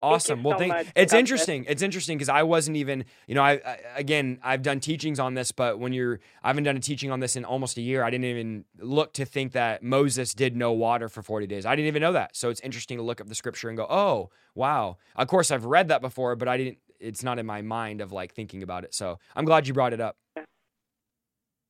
Awesome. 0.06 0.42
well, 0.42 0.58
so 0.58 0.68
thank, 0.68 0.92
it's 0.94 1.12
interesting. 1.12 1.62
This. 1.62 1.72
It's 1.72 1.82
interesting 1.82 2.16
because 2.16 2.28
I 2.28 2.42
wasn't 2.42 2.76
even, 2.76 3.04
you 3.26 3.34
know, 3.34 3.42
I, 3.42 3.52
I, 3.52 3.78
again, 3.96 4.38
I've 4.42 4.62
done 4.62 4.80
teachings 4.80 5.18
on 5.18 5.34
this, 5.34 5.52
but 5.52 5.78
when 5.78 5.92
you're, 5.92 6.20
I 6.42 6.48
haven't 6.48 6.64
done 6.64 6.76
a 6.76 6.80
teaching 6.80 7.10
on 7.10 7.20
this 7.20 7.36
in 7.36 7.44
almost 7.44 7.76
a 7.78 7.82
year. 7.82 8.02
I 8.02 8.10
didn't 8.10 8.26
even 8.26 8.64
look 8.78 9.12
to 9.14 9.24
think 9.24 9.52
that 9.52 9.82
Moses 9.82 10.34
did 10.34 10.56
no 10.56 10.72
water 10.72 11.08
for 11.08 11.22
40 11.22 11.46
days. 11.46 11.66
I 11.66 11.74
didn't 11.76 11.88
even 11.88 12.02
know 12.02 12.12
that. 12.12 12.36
So 12.36 12.50
it's 12.50 12.60
interesting 12.60 12.98
to 12.98 13.02
look 13.02 13.20
up 13.20 13.28
the 13.28 13.34
scripture 13.34 13.68
and 13.68 13.76
go, 13.76 13.86
oh, 13.88 14.30
wow. 14.54 14.96
Of 15.16 15.28
course, 15.28 15.50
I've 15.50 15.64
read 15.64 15.88
that 15.88 16.00
before, 16.00 16.36
but 16.36 16.48
I 16.48 16.56
didn't, 16.56 16.78
it's 17.00 17.22
not 17.22 17.38
in 17.38 17.46
my 17.46 17.62
mind 17.62 18.00
of 18.00 18.12
like 18.12 18.34
thinking 18.34 18.62
about 18.62 18.84
it. 18.84 18.94
So 18.94 19.18
I'm 19.34 19.44
glad 19.44 19.66
you 19.66 19.74
brought 19.74 19.92
it 19.92 20.00
up. 20.00 20.16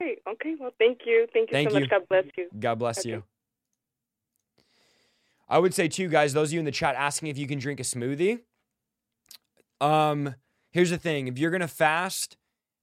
Great. 0.00 0.18
Okay. 0.28 0.54
Well, 0.58 0.72
thank 0.78 1.00
you. 1.06 1.26
Thank 1.32 1.50
you 1.50 1.52
thank 1.52 1.70
so 1.70 1.76
you. 1.76 1.80
much. 1.82 1.90
God 1.90 2.08
bless 2.08 2.24
you. 2.36 2.48
God 2.58 2.78
bless 2.78 2.98
okay. 3.00 3.08
you. 3.10 3.24
I 5.48 5.58
would 5.58 5.74
say 5.74 5.88
too, 5.88 6.08
guys, 6.08 6.32
those 6.32 6.48
of 6.48 6.54
you 6.54 6.58
in 6.58 6.64
the 6.64 6.72
chat 6.72 6.94
asking 6.96 7.28
if 7.28 7.38
you 7.38 7.46
can 7.46 7.58
drink 7.58 7.80
a 7.80 7.84
smoothie. 7.84 8.40
Um, 9.80 10.34
here's 10.72 10.90
the 10.90 10.98
thing: 10.98 11.28
if 11.28 11.38
you're 11.38 11.50
gonna 11.50 11.68
fast 11.68 12.36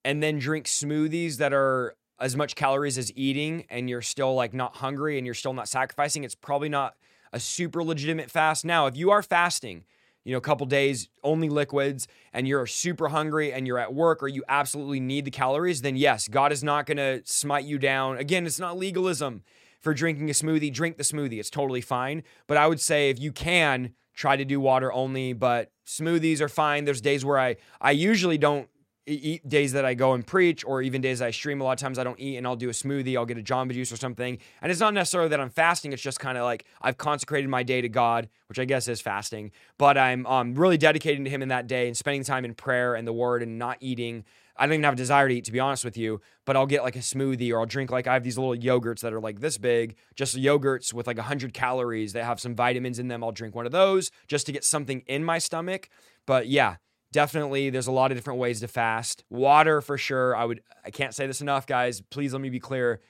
and 0.06 0.22
then 0.22 0.40
drink 0.40 0.66
smoothies 0.66 1.38
that 1.38 1.54
are 1.54 1.96
as 2.20 2.36
much 2.36 2.56
calories 2.56 2.98
as 2.98 3.12
eating, 3.16 3.66
and 3.70 3.90
you're 3.90 4.02
still 4.02 4.34
like 4.36 4.54
not 4.54 4.78
hungry 4.78 5.18
and 5.18 5.26
you're 5.26 5.34
still 5.34 5.54
not 5.54 5.68
sacrificing, 5.68 6.24
it's 6.24 6.36
probably 6.36 6.70
not 6.70 6.96
a 7.34 7.40
super 7.40 7.84
legitimate 7.84 8.30
fast. 8.30 8.64
Now, 8.64 8.86
if 8.86 8.96
you 8.96 9.12
are 9.12 9.24
fasting, 9.24 9.84
you 10.24 10.32
know, 10.32 10.38
a 10.38 10.42
couple 10.42 10.66
days, 10.68 11.10
only 11.24 11.50
liquids, 11.50 12.08
and 12.32 12.48
you're 12.48 12.66
super 12.66 13.10
hungry 13.10 13.52
and 13.52 13.68
you're 13.68 13.80
at 13.80 13.94
work 13.94 14.24
or 14.24 14.28
you 14.28 14.44
absolutely 14.48 15.00
need 15.00 15.26
the 15.26 15.32
calories, 15.32 15.82
then 15.82 15.98
yes, 15.98 16.28
God 16.28 16.52
is 16.52 16.64
not 16.64 16.88
to 16.88 17.22
smite 17.26 17.66
you 17.66 17.78
down. 17.78 18.18
Again, 18.18 18.46
it's 18.46 18.60
not 18.60 18.78
legalism 18.78 19.44
for 19.84 19.94
drinking 19.94 20.30
a 20.30 20.34
smoothie, 20.34 20.74
drink 20.74 20.98
the 20.98 21.04
smoothie. 21.04 21.40
It's 21.40 21.50
totally 21.50 21.82
fine. 21.82 22.24
But 22.48 22.58
I 22.58 22.66
would 22.66 22.80
say 22.80 23.10
if 23.10 23.20
you 23.20 23.32
can, 23.32 23.94
try 24.16 24.36
to 24.36 24.46
do 24.46 24.60
water 24.60 24.92
only. 24.92 25.34
But 25.34 25.72
smoothies 25.86 26.40
are 26.42 26.50
fine. 26.50 26.86
There's 26.86 27.02
days 27.02 27.24
where 27.26 27.38
I 27.38 27.58
I 27.82 27.92
usually 27.92 28.38
don't 28.38 28.70
eat 29.06 29.48
days 29.48 29.74
that 29.74 29.84
I 29.84 29.96
go 29.96 30.14
and 30.14 30.26
preach 30.26 30.64
or 30.66 30.82
even 30.82 31.02
days 31.02 31.22
I 31.22 31.32
stream. 31.32 31.60
A 31.60 31.66
lot 31.66 31.74
of 31.74 31.80
times 31.80 32.00
I 32.00 32.06
don't 32.06 32.20
eat 32.20 32.38
and 32.38 32.48
I'll 32.48 32.56
do 32.56 32.70
a 32.70 32.74
smoothie. 32.74 33.18
I'll 33.18 33.26
get 33.26 33.38
a 33.38 33.42
Jamba 33.42 33.74
Juice 33.74 33.92
or 33.92 33.98
something. 33.98 34.38
And 34.62 34.72
it's 34.72 34.80
not 34.80 34.94
necessarily 34.94 35.30
that 35.30 35.42
I'm 35.42 35.50
fasting. 35.50 35.92
It's 35.92 36.02
just 36.02 36.22
kind 36.22 36.38
of 36.38 36.46
like 36.46 36.66
I've 36.82 36.98
consecrated 36.98 37.50
my 37.50 37.64
day 37.64 37.82
to 37.82 37.90
God, 37.90 38.30
which 38.48 38.60
I 38.60 38.66
guess 38.66 38.88
is 38.88 39.02
fasting. 39.02 39.52
But 39.78 39.98
I'm 39.98 40.26
um, 40.26 40.56
really 40.56 40.78
dedicating 40.78 41.26
to 41.26 41.30
Him 41.30 41.42
in 41.42 41.50
that 41.50 41.68
day 41.68 41.88
and 41.88 41.98
spending 41.98 42.24
time 42.24 42.46
in 42.46 42.54
prayer 42.54 42.96
and 42.96 43.06
the 43.06 43.14
Word 43.14 43.44
and 43.44 43.60
not 43.60 43.78
eating. 43.82 44.24
I 44.56 44.66
don't 44.66 44.74
even 44.74 44.84
have 44.84 44.94
a 44.94 44.98
desire 44.98 45.28
to 45.28 45.34
eat, 45.34 45.46
to 45.46 45.52
be 45.52 45.60
honest 45.60 45.84
with 45.84 45.98
you, 45.98 46.22
but 46.46 46.56
I'll 46.56 46.68
get 46.68 46.84
like 46.84 46.96
a 46.96 47.00
smoothie 47.00 47.52
or 47.52 47.60
I'll 47.60 47.66
drink 47.66 47.90
like 47.92 48.06
I 48.06 48.14
have 48.14 48.24
these 48.24 48.38
little 48.38 48.56
yogurts 48.56 49.00
that 49.02 49.14
are 49.14 49.20
like 49.20 49.40
this 49.40 49.58
big, 49.58 49.96
just 50.16 50.36
yogurts 50.36 50.94
with 50.94 51.08
like 51.08 51.18
100 51.18 51.54
calories. 51.54 52.14
that 52.14 52.24
have 52.24 52.40
some 52.40 52.56
vitamins 52.56 53.00
in 53.00 53.08
them. 53.08 53.24
I'll 53.24 53.32
drink 53.32 53.56
one 53.56 53.66
of 53.66 53.72
those 53.72 54.12
just 54.28 54.46
to 54.46 54.52
get 54.52 54.64
something 54.64 55.04
in 55.08 55.24
my 55.24 55.40
stomach. 55.40 55.90
But 56.28 56.48
yeah, 56.48 56.76
definitely 57.12 57.70
there's 57.70 57.88
a 57.88 57.92
lot 57.92 58.12
of 58.12 58.18
different 58.18 58.40
ways 58.40 58.60
to 58.60 58.68
fast. 58.68 59.24
Water 59.30 59.82
for 59.82 59.98
sure. 59.98 60.36
I 60.36 60.46
would 60.46 60.62
I 60.86 60.92
can't 60.92 61.16
say 61.16 61.26
this 61.26 61.42
enough, 61.42 61.66
guys. 61.66 62.02
Please 62.02 62.34
let 62.34 62.42
me 62.42 62.50
be 62.50 62.60
clear. 62.60 63.02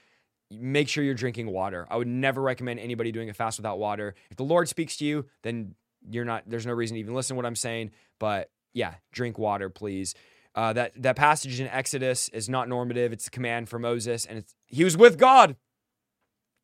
Make 0.50 0.88
sure 0.88 1.04
you're 1.04 1.14
drinking 1.14 1.50
water. 1.50 1.86
I 1.90 1.96
would 1.96 2.06
never 2.06 2.40
recommend 2.40 2.80
anybody 2.80 3.12
doing 3.12 3.28
a 3.28 3.34
fast 3.34 3.58
without 3.58 3.78
water. 3.78 4.14
If 4.30 4.36
the 4.36 4.44
Lord 4.44 4.68
speaks 4.68 4.96
to 4.98 5.04
you, 5.04 5.26
then 5.42 5.74
you're 6.08 6.24
not 6.24 6.44
there's 6.46 6.66
no 6.66 6.72
reason 6.72 6.94
to 6.94 7.00
even 7.00 7.14
listen 7.14 7.34
to 7.34 7.36
what 7.36 7.46
I'm 7.46 7.56
saying. 7.56 7.90
But 8.18 8.50
yeah, 8.72 8.94
drink 9.12 9.38
water, 9.38 9.68
please. 9.68 10.14
Uh, 10.54 10.72
that 10.72 10.92
that 11.02 11.16
passage 11.16 11.58
in 11.60 11.66
Exodus 11.66 12.28
is 12.28 12.48
not 12.48 12.68
normative. 12.68 13.12
It's 13.12 13.26
a 13.26 13.30
command 13.30 13.68
for 13.68 13.78
Moses, 13.78 14.24
and 14.24 14.44
he 14.66 14.84
was 14.84 14.96
with 14.96 15.18
God. 15.18 15.56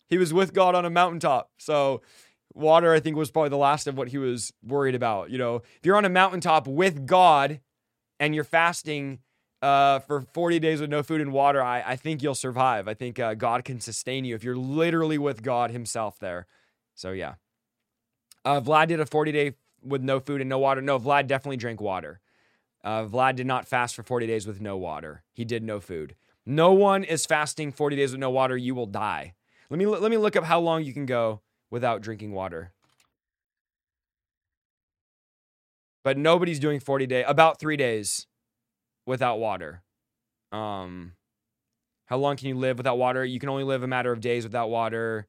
He 0.07 0.19
was 0.19 0.33
with 0.33 0.53
God 0.53 0.75
on 0.75 0.85
a 0.85 0.91
mountaintop. 0.91 1.51
So 1.59 2.03
water, 2.55 2.93
I 2.93 3.01
think, 3.01 3.17
was 3.17 3.31
probably 3.31 3.51
the 3.51 3.57
last 3.57 3.87
of 3.87 3.97
what 3.97 4.09
he 4.09 4.19
was 4.19 4.53
worried 4.63 4.95
about. 4.95 5.31
You 5.31 5.39
know, 5.39 5.57
if 5.57 5.81
you're 5.85 5.97
on 5.97 6.05
a 6.05 6.11
mountaintop 6.11 6.67
with 6.67 7.07
God 7.07 7.61
and 8.19 8.35
you're 8.35 8.45
fasting 8.45 9.21
uh, 9.63 10.01
for 10.01 10.23
40 10.23 10.59
days 10.59 10.81
with 10.81 10.91
no 10.91 11.03
food 11.03 11.21
and 11.21 11.33
water, 11.33 11.63
I, 11.63 11.83
I 11.83 11.97
think 11.97 12.23
you'll 12.23 12.35
survive. 12.35 12.89
I 12.89 12.95
think 12.95 13.19
uh, 13.19 13.35
God 13.35 13.65
can 13.65 13.81
sustain 13.81 14.25
you 14.25 14.35
if 14.35 14.43
you're 14.43 14.57
literally 14.57 15.19
with 15.19 15.43
God 15.43 15.71
Himself 15.71 16.19
there. 16.19 16.47
So 16.95 17.13
yeah. 17.13 17.35
Uh, 18.45 18.61
Vlad 18.61 18.89
did 18.89 19.01
a 19.01 19.07
40 19.07 19.33
day 19.33 19.53
with 19.83 20.03
no 20.03 20.19
food 20.19 20.41
and 20.41 20.49
no 20.49 20.59
water. 20.59 20.81
No, 20.81 20.99
Vlad 20.99 21.27
definitely 21.27 21.57
drank 21.57 21.81
water. 21.81 22.21
Uh, 22.83 23.05
Vlad 23.05 23.37
did 23.37 23.47
not 23.47 23.69
fast 23.69 23.95
for 23.95 24.03
40 24.03 24.27
days 24.27 24.47
with 24.47 24.61
no 24.61 24.77
water. 24.77 25.23
He 25.33 25.45
did 25.45 25.63
no 25.63 25.81
food. 25.81 26.15
No 26.47 26.73
one 26.73 27.05
is 27.05 27.27
fasting 27.27 27.73
40 27.73 27.97
days 27.97 28.13
with 28.13 28.21
no 28.21 28.31
water. 28.31 28.57
You 28.57 28.75
will 28.75 28.87
die. 28.87 29.35
Let 29.69 29.79
me 29.79 29.87
let 29.87 30.11
me 30.11 30.17
look 30.17 30.35
up 30.35 30.45
how 30.45 30.59
long 30.59 30.83
you 30.83 30.93
can 30.93 31.07
go 31.07 31.43
without 31.71 32.01
drinking 32.01 32.33
water. 32.33 32.73
But 36.03 36.17
nobody's 36.17 36.59
doing 36.59 36.81
40 36.81 37.07
day 37.07 37.23
about 37.25 37.61
3 37.61 37.77
days 37.77 38.27
without 39.07 39.39
water. 39.39 39.83
Um 40.51 41.13
how 42.07 42.17
long 42.17 42.37
can 42.37 42.49
you 42.49 42.57
live 42.57 42.79
without 42.79 42.99
water? 42.99 43.25
You 43.25 43.39
can 43.39 43.49
only 43.49 43.63
live 43.63 43.85
a 43.85 43.87
matter 43.87 44.11
of 44.11 44.21
days 44.21 44.43
without 44.43 44.71
water 44.71 45.29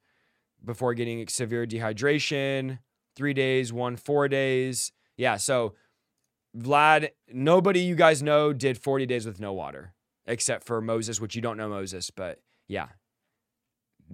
before 0.63 0.95
getting 0.95 1.27
severe 1.27 1.67
dehydration. 1.67 2.79
3 3.15 3.33
days, 3.33 3.71
1 3.71 3.97
4 3.97 4.27
days. 4.27 4.91
Yeah, 5.17 5.37
so 5.37 5.75
Vlad, 6.57 7.09
nobody 7.31 7.79
you 7.79 7.95
guys 7.95 8.21
know 8.21 8.53
did 8.53 8.77
40 8.77 9.05
days 9.05 9.25
with 9.25 9.39
no 9.39 9.53
water 9.53 9.93
except 10.25 10.65
for 10.65 10.81
Moses, 10.81 11.19
which 11.19 11.35
you 11.35 11.41
don't 11.41 11.57
know 11.57 11.69
Moses, 11.69 12.09
but 12.11 12.39
yeah. 12.67 12.87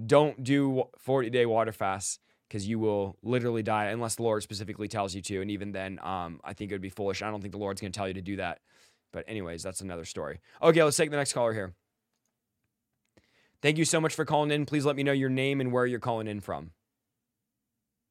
Don't 0.06 0.44
do 0.44 0.84
40 1.00 1.30
day 1.30 1.46
water 1.46 1.72
fasts 1.72 2.20
because 2.48 2.68
you 2.68 2.80
will 2.80 3.18
literally 3.24 3.64
die 3.64 3.86
unless 3.86 4.16
the 4.16 4.24
Lord 4.24 4.44
specifically 4.44 4.88
tells 4.88 5.14
you 5.16 5.22
to. 5.24 5.42
And 5.42 5.52
even 5.52 5.72
then, 5.72 6.00
um, 6.02 6.40
I 6.44 6.54
think 6.54 6.72
it 6.72 6.76
would 6.76 6.82
be 6.82 6.90
foolish. 6.90 7.22
I 7.22 7.30
don't 7.30 7.42
think 7.42 7.52
the 7.52 7.58
Lord's 7.58 7.82
going 7.82 7.92
to 7.92 7.98
tell 7.98 8.08
you 8.08 8.14
to 8.14 8.22
do 8.22 8.38
that. 8.38 8.60
But, 9.12 9.26
anyways, 9.28 9.64
that's 9.64 9.82
another 9.82 10.06
story. 10.06 10.40
Okay, 10.62 10.84
let's 10.84 10.98
take 10.98 11.12
the 11.12 11.18
next 11.18 11.34
caller 11.34 11.54
here. 11.54 11.74
Thank 13.62 13.78
you 13.78 13.86
so 13.86 14.00
much 14.00 14.14
for 14.14 14.24
calling 14.24 14.52
in. 14.52 14.66
Please 14.66 14.86
let 14.86 14.96
me 14.96 15.04
know 15.04 15.12
your 15.12 15.30
name 15.30 15.60
and 15.60 15.72
where 15.72 15.86
you're 15.86 16.00
calling 16.00 16.28
in 16.28 16.42
from. 16.42 16.72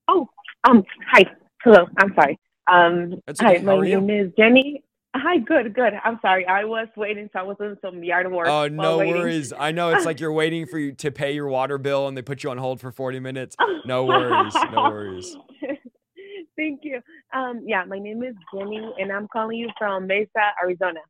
Oh, 0.09 0.29
um, 0.65 0.83
hi. 1.13 1.25
Hello. 1.63 1.87
I'm 1.99 2.13
sorry. 2.15 2.39
Um, 2.67 3.21
okay. 3.29 3.59
Hi, 3.59 3.63
my 3.63 3.81
name 3.81 4.11
is 4.11 4.33
Jenny. 4.37 4.83
Hi, 5.15 5.39
good, 5.39 5.75
good. 5.75 5.95
I'm 6.05 6.19
sorry. 6.21 6.47
I 6.47 6.65
was 6.65 6.89
waiting, 6.97 7.31
so 7.33 7.39
I 7.39 7.43
was 7.43 7.57
in 7.61 7.77
some 7.81 8.05
yard 8.05 8.31
work. 8.31 8.49
Oh, 8.49 8.69
no 8.69 8.99
worries. 8.99 9.53
I 9.57 9.73
know 9.73 9.91
it's 9.91 10.05
like 10.05 10.21
you're 10.21 10.33
waiting 10.33 10.67
for 10.67 10.79
you 10.79 10.93
to 10.93 11.11
pay 11.11 11.33
your 11.33 11.49
water 11.49 11.79
bill 11.79 12.07
and 12.07 12.17
they 12.17 12.23
put 12.23 12.43
you 12.43 12.51
on 12.51 12.59
hold 12.59 12.81
for 12.81 12.93
40 12.93 13.21
minutes. 13.21 13.57
No 13.87 14.05
worries. 14.05 14.55
No 14.73 14.83
worries. 14.83 15.37
Thank 16.57 16.81
you. 16.83 17.01
Um, 17.33 17.63
yeah, 17.65 17.85
my 17.85 17.99
name 17.99 18.23
is 18.23 18.35
Jenny 18.55 18.93
and 18.99 19.11
I'm 19.11 19.29
calling 19.29 19.59
you 19.59 19.69
from 19.79 20.07
Mesa, 20.07 20.53
Arizona. 20.63 21.01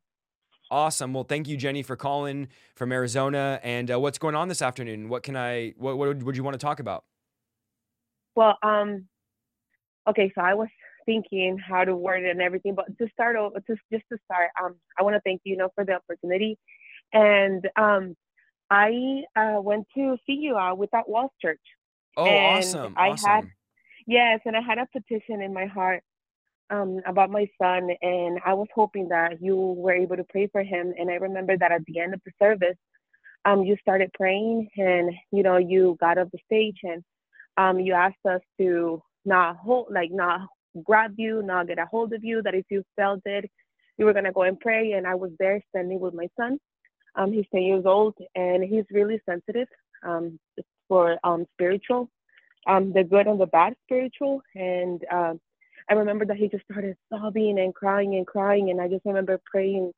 Awesome. 0.69 1.13
Well, 1.13 1.23
thank 1.23 1.47
you, 1.47 1.55
Jenny, 1.55 1.81
for 1.81 1.95
calling 1.95 2.49
from 2.75 2.91
Arizona. 2.91 3.59
And 3.63 3.89
uh, 3.89 3.99
what's 3.99 4.17
going 4.17 4.35
on 4.35 4.49
this 4.49 4.61
afternoon? 4.61 5.07
What 5.07 5.23
can 5.23 5.37
I? 5.37 5.73
What 5.77 5.97
what 5.97 6.21
would 6.23 6.35
you 6.35 6.43
want 6.43 6.55
to 6.55 6.59
talk 6.59 6.81
about? 6.81 7.05
Well, 8.35 8.57
um, 8.61 9.05
okay. 10.09 10.29
So 10.35 10.41
I 10.41 10.55
was 10.55 10.67
thinking 11.07 11.57
how 11.57 11.83
to 11.83 11.95
word 11.95 12.23
it 12.23 12.29
and 12.29 12.41
everything, 12.41 12.75
but 12.75 12.85
to 12.99 13.07
start 13.11 13.35
over, 13.35 13.59
just 13.67 13.81
just 13.91 14.03
to 14.11 14.19
start, 14.25 14.51
um, 14.61 14.75
I 14.99 15.01
want 15.01 15.15
to 15.15 15.21
thank 15.21 15.41
you, 15.43 15.53
you 15.53 15.57
know, 15.57 15.69
for 15.73 15.83
the 15.83 15.93
opportunity. 15.93 16.59
And 17.13 17.67
um, 17.75 18.15
I 18.69 19.23
uh, 19.35 19.59
went 19.61 19.87
to 19.95 20.17
see 20.27 20.33
you 20.33 20.55
uh, 20.55 20.75
Without 20.75 21.09
Walls 21.09 21.31
Church. 21.41 21.61
Oh, 22.15 22.25
and 22.25 22.57
awesome! 22.57 22.93
I 22.97 23.09
awesome. 23.09 23.29
had 23.29 23.43
yes, 24.05 24.41
and 24.45 24.55
I 24.55 24.61
had 24.61 24.77
a 24.77 24.87
petition 24.91 25.41
in 25.41 25.53
my 25.53 25.65
heart 25.65 26.03
um, 26.69 26.99
about 27.07 27.31
my 27.31 27.47
son, 27.61 27.89
and 28.01 28.39
I 28.45 28.53
was 28.53 28.67
hoping 28.75 29.07
that 29.09 29.41
you 29.41 29.55
were 29.55 29.93
able 29.93 30.17
to 30.17 30.25
pray 30.25 30.47
for 30.51 30.61
him. 30.61 30.93
And 30.99 31.09
I 31.09 31.15
remember 31.15 31.57
that 31.57 31.71
at 31.71 31.85
the 31.85 31.99
end 31.99 32.13
of 32.13 32.21
the 32.25 32.31
service, 32.39 32.77
um, 33.45 33.63
you 33.63 33.77
started 33.81 34.11
praying, 34.13 34.67
and 34.77 35.13
you 35.31 35.43
know, 35.43 35.57
you 35.57 35.97
got 35.99 36.17
off 36.17 36.27
the 36.31 36.39
stage, 36.45 36.79
and 36.83 37.03
um, 37.55 37.79
you 37.79 37.93
asked 37.93 38.25
us 38.29 38.41
to 38.59 39.01
not 39.25 39.57
hold, 39.57 39.87
like 39.91 40.11
not 40.11 40.41
grab 40.83 41.13
you, 41.17 41.41
not 41.43 41.67
get 41.67 41.79
a 41.79 41.85
hold 41.85 42.13
of 42.13 42.23
you. 42.23 42.41
That 42.41 42.55
if 42.55 42.65
you 42.69 42.83
felt 42.95 43.21
it, 43.25 43.49
you 43.97 44.05
were 44.05 44.13
gonna 44.13 44.31
go 44.31 44.43
and 44.43 44.59
pray. 44.59 44.93
And 44.93 45.07
I 45.07 45.15
was 45.15 45.31
there 45.39 45.61
standing 45.69 45.99
with 45.99 46.13
my 46.13 46.27
son. 46.39 46.59
Um, 47.15 47.33
he's 47.33 47.45
10 47.51 47.63
years 47.63 47.85
old, 47.85 48.13
and 48.35 48.63
he's 48.63 48.85
really 48.91 49.19
sensitive 49.27 49.67
um, 50.03 50.39
for 50.87 51.17
um, 51.23 51.45
spiritual, 51.53 52.09
um, 52.67 52.93
the 52.93 53.03
good 53.03 53.25
and 53.25 53.41
the 53.41 53.47
bad 53.47 53.73
spiritual, 53.85 54.41
and 54.53 55.03
um, 55.11 55.39
I 55.89 55.93
remember 55.93 56.25
that 56.25 56.37
he 56.37 56.49
just 56.49 56.65
started 56.69 56.97
sobbing 57.09 57.59
and 57.59 57.73
crying 57.73 58.15
and 58.15 58.27
crying. 58.27 58.69
And 58.69 58.81
I 58.81 58.87
just 58.87 59.05
remember 59.05 59.39
praying 59.45 59.91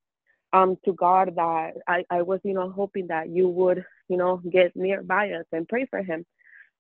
um, 0.54 0.78
to 0.86 0.94
God 0.94 1.34
that 1.36 1.74
I, 1.88 2.06
I 2.10 2.22
was, 2.22 2.40
you 2.44 2.54
know, 2.54 2.70
hoping 2.70 3.08
that 3.08 3.30
you 3.30 3.48
would, 3.50 3.86
you 4.08 4.18
know, 4.18 4.38
get 4.38 4.76
nearby 4.76 5.32
us 5.32 5.46
and 5.52 5.68
pray 5.68 5.88
for 5.90 6.02
him. 6.02 6.26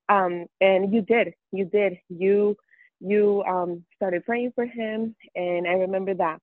Um, 0.09 0.45
and 0.61 0.93
you 0.93 1.01
did, 1.01 1.33
you 1.51 1.65
did. 1.65 1.97
You 2.09 2.55
you 2.99 3.43
um, 3.47 3.83
started 3.95 4.25
praying 4.25 4.51
for 4.55 4.65
him. 4.65 5.15
And 5.35 5.67
I 5.67 5.73
remember 5.73 6.13
that 6.15 6.39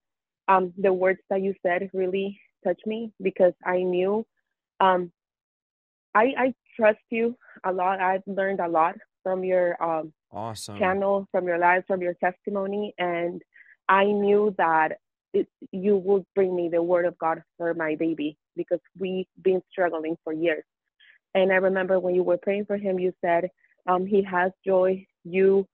um, 0.48 0.72
the 0.78 0.92
words 0.92 1.20
that 1.30 1.42
you 1.42 1.54
said 1.62 1.90
really 1.92 2.40
touched 2.64 2.86
me 2.86 3.12
because 3.22 3.52
I 3.64 3.78
knew 3.82 4.26
um, 4.80 5.12
I, 6.14 6.32
I 6.38 6.54
trust 6.76 7.00
you 7.10 7.36
a 7.64 7.72
lot. 7.72 8.00
I've 8.00 8.22
learned 8.26 8.60
a 8.60 8.68
lot 8.68 8.96
from 9.22 9.44
your 9.44 9.82
um, 9.82 10.12
awesome 10.32 10.76
channel, 10.78 11.26
from 11.30 11.46
your 11.46 11.58
lives, 11.58 11.84
from 11.86 12.00
your 12.02 12.14
testimony, 12.14 12.94
and 12.98 13.42
I 13.88 14.04
knew 14.04 14.54
that 14.58 14.98
it, 15.32 15.48
you 15.72 15.96
would 15.96 16.24
bring 16.34 16.54
me 16.54 16.68
the 16.68 16.82
word 16.82 17.06
of 17.06 17.18
God 17.18 17.42
for 17.56 17.74
my 17.74 17.96
baby 17.96 18.36
because 18.56 18.80
we've 18.98 19.26
been 19.42 19.62
struggling 19.70 20.16
for 20.24 20.32
years. 20.32 20.64
And 21.34 21.52
I 21.52 21.56
remember 21.56 21.98
when 22.00 22.14
you 22.14 22.22
were 22.22 22.38
praying 22.38 22.66
for 22.66 22.76
him, 22.76 22.98
you 22.98 23.12
said 23.20 23.48
um, 23.86 24.06
he 24.06 24.22
has 24.22 24.52
joy. 24.64 25.06
You 25.24 25.66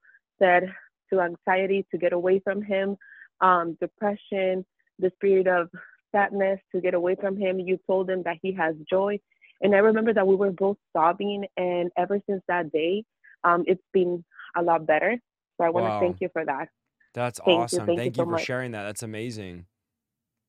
said 0.42 0.72
to 1.12 1.20
anxiety 1.20 1.86
to 1.90 1.98
get 1.98 2.12
away 2.12 2.40
from 2.40 2.62
him, 2.62 2.96
um, 3.40 3.76
depression, 3.80 4.64
the 4.98 5.10
spirit 5.16 5.46
of 5.46 5.68
sadness 6.12 6.60
to 6.74 6.80
get 6.80 6.94
away 6.94 7.16
from 7.20 7.36
him. 7.36 7.58
You 7.58 7.78
told 7.86 8.08
him 8.10 8.22
that 8.24 8.38
he 8.42 8.52
has 8.52 8.74
joy. 8.88 9.18
And 9.60 9.74
I 9.74 9.78
remember 9.78 10.12
that 10.14 10.26
we 10.26 10.34
were 10.34 10.50
both 10.50 10.76
sobbing. 10.92 11.44
And 11.56 11.90
ever 11.96 12.20
since 12.28 12.42
that 12.48 12.72
day, 12.72 13.04
um, 13.44 13.64
it's 13.66 13.82
been 13.92 14.24
a 14.56 14.62
lot 14.62 14.86
better. 14.86 15.18
So 15.58 15.64
I 15.66 15.70
want 15.70 15.84
Wow. 15.84 15.98
to 16.00 16.06
thank 16.06 16.18
you 16.20 16.28
for 16.32 16.44
that. 16.44 16.68
That's 17.14 17.40
Thank 17.44 17.58
you, 17.58 17.62
awesome. 17.62 17.86
thank 17.86 17.96
you 17.98 18.02
Thank 18.02 18.16
so 18.16 18.24
for 18.24 18.32
much. 18.32 18.42
sharing 18.44 18.72
that. 18.72 18.84
That's 18.84 19.02
amazing. 19.02 19.66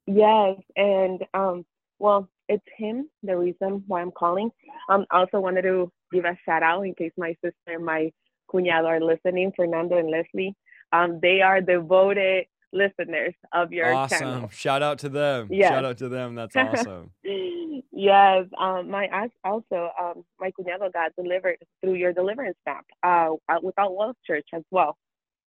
Yes, 0.06 0.58
and 0.76 1.24
um, 1.34 1.66
well, 2.00 2.30
it's 2.50 2.66
him 2.78 3.10
the 3.22 3.38
reason 3.38 3.84
why 3.88 4.02
I'm 4.02 4.12
calling. 4.12 4.52
Um, 4.90 5.06
I 5.12 5.20
also 5.20 5.40
wanted 5.40 5.62
to 5.64 5.92
give 6.12 6.26
a 6.26 6.38
shout 6.46 6.64
out 6.64 6.82
in 6.82 6.94
case 6.94 7.12
my 7.18 7.36
sister 7.44 7.54
and 7.68 7.86
my 7.86 8.12
cuñado 8.54 8.86
are 8.86 9.02
listening, 9.02 9.52
Fernando 9.56 9.98
and 9.98 10.10
Leslie. 10.10 10.56
Um, 10.92 11.20
they 11.22 11.42
are 11.42 11.62
devoted 11.62 12.46
listeners 12.72 13.34
of 13.52 13.72
your 13.72 13.94
awesome. 13.94 14.20
channel. 14.20 14.50
Shout 14.50 14.82
out 14.82 15.00
to 15.00 15.10
them. 15.10 15.48
Yes. 15.52 15.70
Shout 15.70 15.86
out 15.86 15.98
to 16.00 16.10
them. 16.10 16.36
That's 16.36 16.56
awesome. 16.56 17.12
yes, 17.24 18.46
um, 18.60 18.90
my 18.90 19.30
also 19.44 19.90
um, 20.02 20.24
my 20.40 20.52
cuñado 20.52 20.92
got 20.92 21.16
delivered 21.16 21.58
through 21.82 21.96
your 21.96 22.14
deliverance 22.14 22.58
map 22.66 22.86
uh, 23.04 23.30
Without 23.62 23.94
Walls 23.94 24.16
Church 24.26 24.48
as 24.54 24.64
well. 24.72 24.98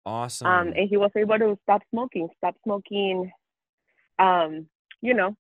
Awesome. 0.06 0.48
um, 0.48 0.68
and 0.76 0.90
he 0.90 0.98
was 0.98 1.12
able 1.16 1.40
to 1.40 1.58
stop 1.64 1.82
smoking, 1.90 2.28
stop 2.38 2.56
smoking, 2.66 3.32
um, 4.20 4.68
you 5.02 5.14
know, 5.14 5.36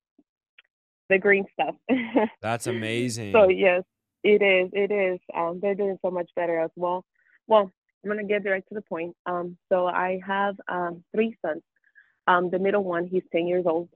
the 1.09 1.20
green 1.20 1.45
stuff. 1.51 1.76
That's 2.41 2.68
amazing. 2.68 3.34
so 3.34 3.49
yes, 3.49 3.84
it 4.24 4.41
is, 4.41 4.70
it 4.72 4.91
is. 4.91 5.20
Um, 5.36 5.59
they're 5.61 5.76
doing 5.76 5.97
so 6.01 6.11
much 6.11 6.30
better 6.36 6.59
as 6.59 6.72
well. 6.76 7.03
Well, 7.47 7.71
I'm 8.03 8.09
gonna 8.09 8.23
get 8.23 8.43
direct 8.43 8.69
to 8.69 8.75
the 8.75 8.81
point. 8.81 9.15
Um, 9.25 9.57
so 9.69 9.87
I 9.87 10.19
have 10.25 10.55
um, 10.67 11.03
three 11.13 11.37
sons. 11.45 11.61
Um, 12.27 12.49
the 12.49 12.59
middle 12.59 12.83
one, 12.83 13.07
he's 13.07 13.23
10 13.31 13.47
years 13.47 13.65
old. 13.67 13.89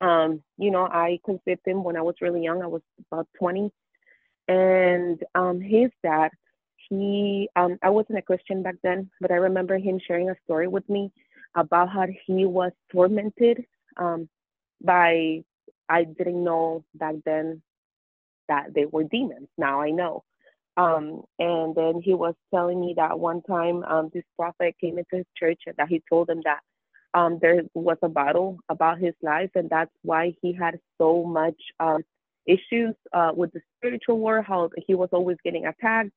Um, 0.00 0.42
you 0.58 0.70
know, 0.70 0.84
I 0.86 1.18
conceived 1.24 1.66
him 1.66 1.82
when 1.84 1.96
I 1.96 2.02
was 2.02 2.16
really 2.20 2.42
young. 2.42 2.62
I 2.62 2.66
was 2.66 2.82
about 3.10 3.28
20, 3.38 3.70
and 4.48 5.22
um, 5.34 5.60
his 5.60 5.90
dad 6.02 6.30
he 6.88 7.48
um 7.56 7.78
I 7.82 7.90
wasn't 7.90 8.18
a 8.18 8.22
Christian 8.22 8.62
back 8.62 8.76
then, 8.82 9.10
but 9.20 9.30
I 9.30 9.36
remember 9.36 9.78
him 9.78 10.00
sharing 10.06 10.30
a 10.30 10.36
story 10.44 10.68
with 10.68 10.88
me 10.88 11.12
about 11.54 11.88
how 11.90 12.06
he 12.26 12.46
was 12.46 12.72
tormented 12.92 13.64
um 13.96 14.28
by 14.82 15.42
I 15.88 16.04
didn't 16.04 16.44
know 16.44 16.84
back 16.94 17.16
then 17.24 17.62
that 18.48 18.74
they 18.74 18.86
were 18.86 19.04
demons. 19.04 19.48
Now 19.58 19.80
I 19.80 19.90
know. 19.90 20.24
Um 20.78 21.22
and 21.40 21.74
then 21.76 22.00
he 22.02 22.14
was 22.14 22.34
telling 22.54 22.80
me 22.80 22.94
that 22.96 23.18
one 23.20 23.42
time 23.42 23.84
um 23.84 24.10
this 24.14 24.24
prophet 24.38 24.76
came 24.80 24.98
into 24.98 25.16
his 25.18 25.26
church 25.38 25.62
and 25.66 25.76
that 25.78 25.88
he 25.90 26.02
told 26.10 26.30
him 26.30 26.42
that 26.44 26.60
um 27.14 27.38
there 27.42 27.62
was 27.74 27.98
a 28.02 28.08
battle 28.08 28.58
about 28.70 28.98
his 29.00 29.14
life 29.22 29.50
and 29.56 29.70
that's 29.70 29.92
why 30.02 30.34
he 30.42 30.52
had 30.54 30.78
so 30.98 31.24
much 31.24 31.60
um 31.80 32.02
issues 32.46 32.94
uh 33.14 33.32
with 33.34 33.52
the 33.52 33.60
spiritual 33.78 34.18
world, 34.20 34.46
how 34.48 34.70
he 34.86 34.94
was 34.94 35.10
always 35.12 35.38
getting 35.44 35.66
attacked. 35.66 36.12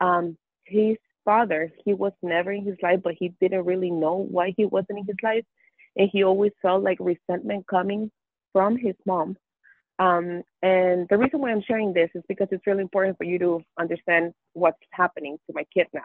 Um 0.00 0.36
his 0.66 0.96
father 1.24 1.72
he 1.84 1.94
was 1.94 2.12
never 2.22 2.52
in 2.52 2.64
his 2.64 2.78
life 2.82 3.00
but 3.04 3.14
he 3.18 3.28
didn't 3.40 3.64
really 3.66 3.90
know 3.90 4.16
why 4.30 4.54
he 4.56 4.66
wasn't 4.66 4.98
in 5.00 5.06
his 5.06 5.16
life. 5.22 5.44
And 5.96 6.10
he 6.12 6.24
always 6.24 6.52
felt 6.62 6.82
like 6.84 6.98
resentment 7.00 7.66
coming 7.68 8.10
from 8.52 8.76
his 8.76 8.96
mom 9.06 9.36
um 9.98 10.42
and 10.62 11.06
the 11.08 11.16
reason 11.16 11.40
why 11.40 11.50
i'm 11.50 11.62
sharing 11.62 11.92
this 11.92 12.10
is 12.14 12.22
because 12.28 12.48
it's 12.50 12.66
really 12.66 12.82
important 12.82 13.16
for 13.16 13.24
you 13.24 13.38
to 13.38 13.62
understand 13.78 14.32
what's 14.52 14.78
happening 14.90 15.38
to 15.46 15.54
my 15.54 15.64
kid 15.72 15.86
now. 15.92 16.04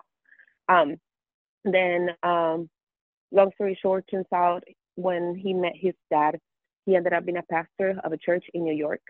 Um 0.70 0.98
then 1.66 2.10
um 2.24 2.70
long 3.32 3.52
story 3.56 3.78
short 3.82 4.06
turns 4.10 4.28
out 4.34 4.64
when 4.96 5.36
he 5.36 5.54
met 5.54 5.74
his 5.76 5.94
dad 6.10 6.39
he 6.86 6.96
ended 6.96 7.14
up 7.14 7.26
being 7.26 7.38
a 7.38 7.44
pastor 7.44 8.00
of 8.04 8.12
a 8.12 8.18
church 8.18 8.46
in 8.54 8.64
new 8.64 8.74
york. 8.74 9.02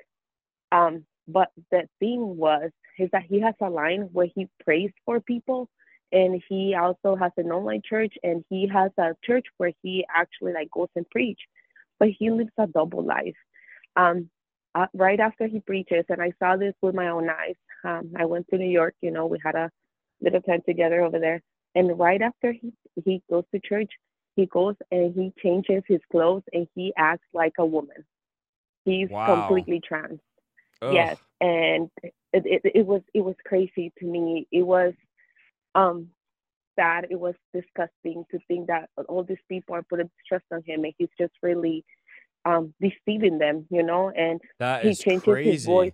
Um 0.72 1.06
but 1.28 1.50
the 1.70 1.88
thing 2.00 2.36
was 2.38 2.72
is 2.98 3.10
that 3.12 3.24
he 3.24 3.40
has 3.42 3.54
a 3.62 3.70
line 3.70 4.10
where 4.12 4.28
he 4.36 4.48
prays 4.64 4.92
for 5.06 5.20
people 5.20 5.70
and 6.12 6.42
he 6.50 6.76
also 6.76 7.16
has 7.16 7.32
an 7.38 7.52
online 7.52 7.82
church 7.88 8.14
and 8.24 8.44
he 8.50 8.68
has 8.68 8.92
a 8.98 9.14
church 9.24 9.46
where 9.58 9.72
he 9.82 10.06
actually 10.14 10.54
like 10.54 10.70
goes 10.72 10.90
and 10.96 11.10
preach. 11.10 11.40
But 12.00 12.10
he 12.18 12.32
lives 12.32 12.52
a 12.58 12.68
double 12.68 13.04
life. 13.06 13.36
Um 13.96 14.30
uh, 14.76 14.88
right 14.94 15.20
after 15.20 15.48
he 15.48 15.60
preaches 15.60 16.06
and 16.10 16.22
i 16.22 16.32
saw 16.40 16.56
this 16.56 16.74
with 16.82 16.96
my 16.96 17.08
own 17.10 17.30
eyes. 17.30 17.56
Um 17.84 18.12
i 18.18 18.26
went 18.26 18.48
to 18.50 18.58
new 18.58 18.70
york 18.70 18.96
you 19.02 19.12
know 19.12 19.26
we 19.28 19.38
had 19.44 19.56
a 19.56 19.70
little 20.22 20.42
time 20.42 20.62
together 20.68 21.02
over 21.02 21.20
there. 21.20 21.42
And 21.76 21.98
right 22.00 22.22
after 22.22 22.52
he 22.52 22.72
he 23.06 23.22
goes 23.30 23.44
to 23.54 23.60
church 23.60 23.92
he 24.36 24.46
goes 24.48 24.76
and 24.92 25.14
he 25.14 25.34
changes 25.44 25.84
his 25.88 26.02
clothes 26.12 26.44
and 26.54 26.68
he 26.76 26.94
acts 26.98 27.28
like 27.34 27.54
a 27.60 27.66
woman. 27.66 28.06
He's 28.86 29.10
Wow. 29.10 29.26
completely 29.26 29.82
trans. 29.88 30.20
Ugh. 30.82 31.10
yes 31.10 31.18
and 31.42 31.90
it, 32.04 32.14
it 32.46 32.62
it 32.80 32.86
was 32.86 33.02
it 33.14 33.22
was 33.22 33.36
crazy 33.46 33.92
to 34.00 34.06
me. 34.06 34.48
It 34.52 34.64
was 34.64 34.94
um 35.76 36.08
sad. 36.78 37.08
It 37.10 37.20
was 37.20 37.36
disgusting 37.54 38.26
to 38.32 38.40
think 38.48 38.68
that 38.68 38.90
all 39.08 39.24
these 39.24 39.44
people 39.50 39.76
are 39.76 39.84
putting 39.84 40.10
stress 40.26 40.42
on 40.52 40.62
him 40.66 40.84
and 40.84 40.94
he's 40.98 41.10
just 41.20 41.34
really 41.42 41.84
um 42.46 42.74
deceiving 42.82 43.38
them 43.38 43.66
you 43.70 43.84
know 43.84 44.10
and 44.16 44.40
That 44.60 44.84
he 44.84 44.96
changes 44.96 45.24
crazy. 45.24 45.52
his 45.52 45.66
voice. 45.66 45.92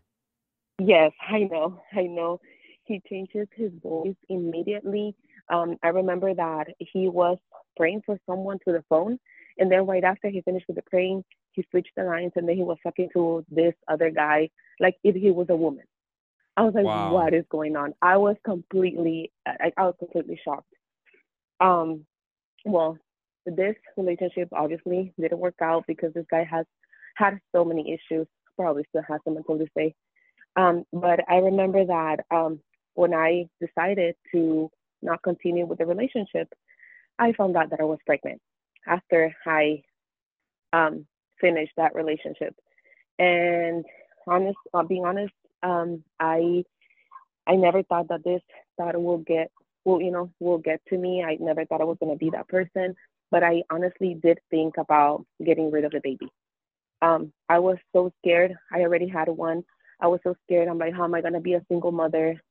Yes 0.79 1.11
i 1.29 1.39
know 1.39 1.79
i 1.93 2.03
know. 2.03 2.39
He 2.85 3.01
changes 3.09 3.47
his 3.55 3.71
voice 3.83 4.15
immediately. 4.29 5.15
Um 5.51 5.77
i 5.83 5.89
remember 5.89 6.33
that 6.33 6.67
he 6.79 7.07
was 7.09 7.37
praying 7.75 8.01
for 8.05 8.17
someone 8.25 8.57
to 8.65 8.71
the 8.73 8.83
phone 8.89 9.19
and 9.57 9.71
then 9.71 9.85
right 9.85 10.03
after 10.03 10.29
he 10.29 10.41
finished 10.41 10.65
with 10.67 10.77
the 10.77 10.83
praying 10.83 11.23
he 11.53 11.65
switched 11.71 11.91
the 11.97 12.03
lines 12.03 12.31
and 12.35 12.47
then 12.47 12.55
he 12.55 12.63
was 12.63 12.77
talking 12.83 13.09
to 13.13 13.43
this 13.49 13.73
other 13.87 14.09
guy 14.11 14.49
like 14.79 14.95
if 15.03 15.15
he 15.15 15.31
was 15.31 15.47
a 15.49 15.55
woman. 15.55 15.83
I 16.55 16.63
was 16.63 16.73
like 16.73 16.85
Wow. 16.85 17.11
what 17.13 17.33
is 17.33 17.45
going 17.49 17.75
on? 17.75 17.93
I 18.01 18.17
was 18.17 18.35
completely 18.43 19.31
I, 19.45 19.71
I 19.77 19.83
was 19.83 19.95
completely 19.99 20.39
shocked. 20.43 20.73
Um 21.59 22.05
well 22.65 22.97
this 23.55 23.75
relationship 23.95 24.49
obviously 24.51 25.13
didn't 25.19 25.39
work 25.39 25.55
out 25.61 25.85
because 25.87 26.13
this 26.13 26.25
guy 26.29 26.43
has 26.43 26.65
had 27.15 27.39
so 27.55 27.63
many 27.65 27.93
issues. 27.93 28.27
Probably 28.55 28.83
still 28.89 29.03
has 29.07 29.19
some 29.23 29.37
until 29.37 29.57
this 29.57 29.69
day. 29.75 29.95
Um, 30.55 30.83
but 30.91 31.19
I 31.29 31.35
remember 31.37 31.85
that 31.85 32.25
um, 32.31 32.59
when 32.95 33.13
I 33.13 33.47
decided 33.61 34.15
to 34.31 34.69
not 35.01 35.21
continue 35.21 35.65
with 35.65 35.77
the 35.77 35.85
relationship, 35.85 36.51
I 37.19 37.33
found 37.33 37.55
out 37.55 37.69
that 37.69 37.79
I 37.79 37.83
was 37.83 37.99
pregnant 38.05 38.41
after 38.87 39.35
I 39.45 39.83
um, 40.73 41.05
finished 41.39 41.73
that 41.77 41.95
relationship. 41.95 42.55
And 43.19 43.85
honest, 44.27 44.57
uh, 44.73 44.83
being 44.83 45.05
honest, 45.05 45.33
um, 45.63 46.03
I 46.19 46.63
I 47.47 47.55
never 47.55 47.83
thought 47.83 48.09
that 48.09 48.23
this 48.23 48.41
that 48.77 49.01
will 49.01 49.19
get 49.19 49.51
will 49.85 50.01
you 50.01 50.11
know 50.11 50.31
will 50.39 50.59
get 50.59 50.81
to 50.89 50.97
me. 50.97 51.23
I 51.23 51.37
never 51.39 51.65
thought 51.65 51.81
I 51.81 51.85
was 51.85 51.97
gonna 51.99 52.15
be 52.15 52.29
that 52.31 52.47
person, 52.47 52.95
but 53.31 53.43
I 53.43 53.63
honestly 53.69 54.17
did 54.21 54.39
think 54.49 54.77
about 54.77 55.25
getting 55.43 55.71
rid 55.71 55.85
of 55.85 55.91
the 55.91 56.01
baby. 56.03 56.31
Um, 57.01 57.31
I 57.49 57.59
was 57.59 57.77
so 57.93 58.11
scared. 58.19 58.55
I 58.71 58.81
already 58.81 59.07
had 59.07 59.29
one. 59.29 59.63
I 60.01 60.07
was 60.07 60.19
so 60.23 60.35
scared. 60.45 60.67
I'm 60.67 60.77
like, 60.77 60.93
how 60.93 61.03
am 61.03 61.15
I 61.15 61.21
gonna 61.21 61.41
be 61.41 61.53
a 61.53 61.65
single 61.69 61.91
mother? 61.91 62.41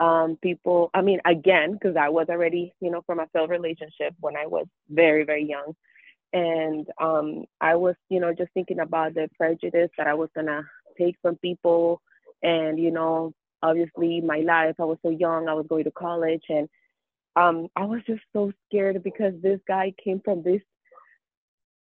Um, 0.00 0.38
people, 0.40 0.90
I 0.94 1.02
mean, 1.02 1.20
again, 1.24 1.72
because 1.72 1.96
I 1.96 2.08
was 2.08 2.26
already, 2.28 2.72
you 2.80 2.90
know, 2.90 3.02
from 3.06 3.18
a 3.18 3.26
failed 3.32 3.50
relationship 3.50 4.14
when 4.20 4.36
I 4.36 4.46
was 4.46 4.66
very, 4.88 5.24
very 5.24 5.44
young. 5.44 5.74
And 6.32 6.86
um, 7.00 7.44
I 7.60 7.74
was, 7.74 7.96
you 8.08 8.20
know, 8.20 8.32
just 8.32 8.52
thinking 8.52 8.80
about 8.80 9.14
the 9.14 9.28
prejudice 9.36 9.90
that 9.98 10.06
I 10.06 10.14
was 10.14 10.28
gonna 10.34 10.62
take 10.96 11.16
from 11.22 11.36
people 11.36 12.00
and, 12.42 12.78
you 12.78 12.90
know, 12.90 13.32
obviously 13.62 14.20
my 14.20 14.40
life. 14.40 14.76
I 14.78 14.84
was 14.84 14.98
so 15.02 15.10
young, 15.10 15.48
I 15.48 15.54
was 15.54 15.66
going 15.68 15.84
to 15.84 15.90
college 15.90 16.44
and 16.48 16.68
um, 17.38 17.68
I 17.76 17.84
was 17.84 18.00
just 18.06 18.22
so 18.32 18.52
scared 18.66 19.02
because 19.04 19.32
this 19.40 19.60
guy 19.68 19.94
came 20.02 20.20
from 20.24 20.42
this 20.42 20.60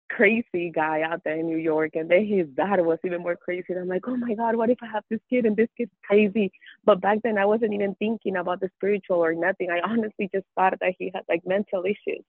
crazy 0.10 0.72
guy 0.74 1.02
out 1.02 1.22
there 1.26 1.38
in 1.38 1.48
New 1.48 1.58
York, 1.58 1.92
and 1.96 2.10
then 2.10 2.26
his 2.26 2.48
dad 2.56 2.80
was 2.86 3.00
even 3.06 3.22
more 3.22 3.36
crazy. 3.36 3.66
And 3.70 3.80
I'm 3.80 3.88
like, 3.88 4.08
oh 4.08 4.16
my 4.16 4.34
God, 4.34 4.56
what 4.56 4.70
if 4.70 4.78
I 4.82 4.88
have 4.88 5.04
this 5.10 5.20
kid 5.30 5.46
and 5.46 5.58
this 5.58 5.68
kid's 5.78 5.92
crazy? 6.06 6.52
But 6.86 7.02
back 7.02 7.20
then, 7.24 7.38
I 7.38 7.46
wasn't 7.46 7.74
even 7.74 7.96
thinking 7.96 8.38
about 8.38 8.62
the 8.62 8.70
spiritual 8.78 9.18
or 9.18 9.34
nothing. 9.34 9.70
I 9.70 9.82
honestly 9.84 10.30
just 10.34 10.46
thought 10.56 10.74
that 10.80 10.94
he 10.98 11.12
had 11.14 11.24
like 11.28 11.42
mental 11.46 11.84
issues. 11.84 12.24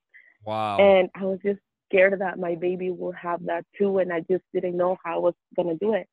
Wow. 0.45 0.79
And 0.79 1.09
I 1.15 1.25
was 1.25 1.39
just 1.45 1.61
scared 1.89 2.21
that 2.21 2.41
my 2.41 2.57
baby 2.57 2.91
will 2.91 3.13
have 3.13 3.45
that 3.47 3.65
too, 3.79 3.99
and 3.99 4.13
I 4.13 4.21
just 4.21 4.45
didn't 4.53 4.77
know 4.77 4.97
how 5.05 5.17
I 5.17 5.19
was 5.19 5.35
gonna 5.57 5.77
do 5.77 5.95
it. 5.95 6.09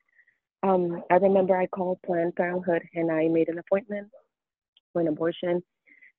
Um, 0.62 1.02
I 1.10 1.16
remember 1.16 1.58
I 1.58 1.66
called 1.66 2.00
Planned 2.06 2.36
Parenthood 2.36 2.84
and 2.94 3.10
I 3.10 3.30
made 3.30 3.48
an 3.48 3.58
appointment 3.58 4.10
for 4.92 5.02
an 5.02 5.08
abortion 5.08 5.64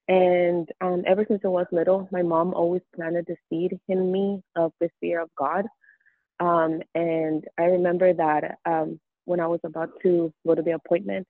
and 0.08 0.68
um, 0.80 1.04
ever 1.06 1.24
since 1.28 1.40
I 1.44 1.48
was 1.48 1.66
little, 1.72 2.08
my 2.10 2.22
mom 2.22 2.54
always 2.54 2.82
planted 2.94 3.26
the 3.28 3.36
seed 3.48 3.78
in 3.88 4.10
me 4.10 4.42
of 4.56 4.72
the 4.80 4.90
fear 5.00 5.20
of 5.20 5.30
God. 5.38 5.66
Um, 6.40 6.80
and 6.94 7.44
I 7.58 7.64
remember 7.64 8.12
that 8.14 8.58
um, 8.64 8.98
when 9.26 9.40
I 9.40 9.46
was 9.46 9.60
about 9.64 9.90
to 10.02 10.32
go 10.46 10.54
to 10.54 10.62
the 10.62 10.72
appointment, 10.72 11.26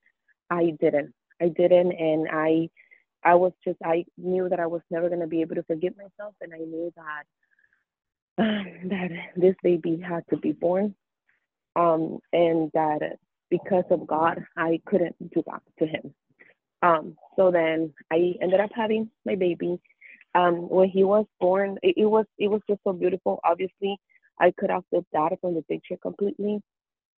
I 0.51 0.75
didn't. 0.81 1.13
I 1.43 1.49
didn't, 1.49 1.93
and 1.93 2.29
I, 2.31 2.69
I 3.25 3.35
was 3.35 3.53
just. 3.65 3.79
I 3.85 4.05
knew 4.19 4.49
that 4.49 4.61
I 4.61 4.67
was 4.67 4.83
never 4.91 5.09
going 5.09 5.21
to 5.21 5.27
be 5.27 5.41
able 5.41 5.57
to 5.57 5.63
forgive 5.65 5.95
myself, 5.97 6.35
and 6.41 6.53
I 6.55 6.59
knew 6.59 6.93
that 6.97 7.25
that 8.89 9.11
this 9.37 9.55
baby 9.63 9.99
had 10.07 10.25
to 10.31 10.37
be 10.37 10.53
born, 10.53 10.95
um, 11.77 12.19
and 12.33 12.71
that 12.75 13.19
because 13.51 13.85
of 13.91 14.07
God, 14.07 14.45
I 14.57 14.81
couldn't 14.87 15.17
do 15.35 15.43
that 15.47 15.63
to 15.79 15.87
him. 15.87 16.15
Um, 16.83 17.17
so 17.37 17.51
then 17.51 17.93
I 18.11 18.35
ended 18.41 18.61
up 18.61 18.71
having 18.75 19.11
my 19.25 19.35
baby. 19.35 19.79
Um, 20.35 20.69
when 20.69 20.89
he 20.89 21.03
was 21.05 21.27
born, 21.41 21.79
it, 21.83 21.95
it, 21.97 22.07
was 22.07 22.25
it 22.39 22.49
was 22.49 22.61
just 22.69 22.81
so 22.85 22.93
beautiful. 22.93 23.41
Obviously, 23.45 23.97
I 24.39 24.53
cut 24.59 24.71
off 24.71 24.85
the 24.93 25.05
data 25.13 25.37
from 25.41 25.55
the 25.55 25.63
picture 25.63 25.97
completely, 26.01 26.61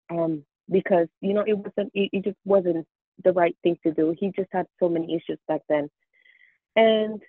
um, 0.09 0.43
because 0.69 1.07
you 1.21 1.33
know 1.33 1.43
it 1.45 1.53
wasn't 1.53 1.91
it, 1.93 2.09
it 2.11 2.23
just 2.23 2.37
wasn't 2.43 2.87
the 3.23 3.31
right 3.31 3.55
thing 3.63 3.77
to 3.83 3.93
do. 3.93 4.15
He 4.19 4.31
just 4.35 4.49
had 4.51 4.65
so 4.79 4.89
many 4.89 5.15
issues 5.15 5.39
back 5.47 5.61
then. 5.69 5.89
And 6.75 7.21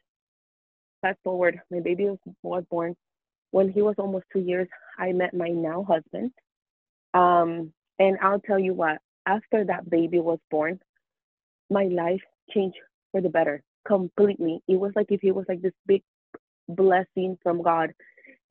fast 1.03 1.19
forward, 1.23 1.61
my 1.71 1.81
baby 1.81 2.05
was, 2.07 2.19
was 2.43 2.65
born. 2.71 2.97
When 3.51 3.71
he 3.71 3.83
was 3.83 3.95
almost 3.99 4.25
two 4.33 4.41
years, 4.41 4.69
I 4.99 5.13
met 5.13 5.35
my 5.35 5.49
now 5.49 5.85
husband. 5.85 6.33
Um, 7.13 7.73
and 7.99 8.19
I'll 8.23 8.41
tell 8.41 8.59
you 8.59 8.75
what, 8.75 8.99
after 9.27 9.65
that 9.67 9.89
baby 9.89 10.19
was 10.19 10.39
born, 10.51 10.81
my 11.71 11.85
life 11.85 12.23
changed 12.53 12.79
for 13.13 13.21
the 13.21 13.29
better 13.29 13.63
completely. 13.87 14.61
It 14.69 14.77
was 14.77 14.93
like 14.95 15.07
if 15.11 15.23
it 15.23 15.33
was 15.33 15.47
like 15.49 15.63
this 15.63 15.73
big 15.87 16.03
blessing 16.69 17.39
from 17.43 17.63
God. 17.63 17.93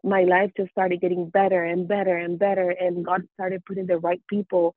My 0.04 0.24
life 0.24 0.52
just 0.58 0.72
started 0.72 1.02
getting 1.02 1.30
better 1.30 1.64
and 1.64 1.88
better 1.88 2.18
and 2.18 2.38
better, 2.38 2.70
and 2.72 3.06
God 3.06 3.22
started 3.36 3.64
putting 3.66 3.86
the 3.86 3.98
right 3.98 4.22
people 4.30 4.76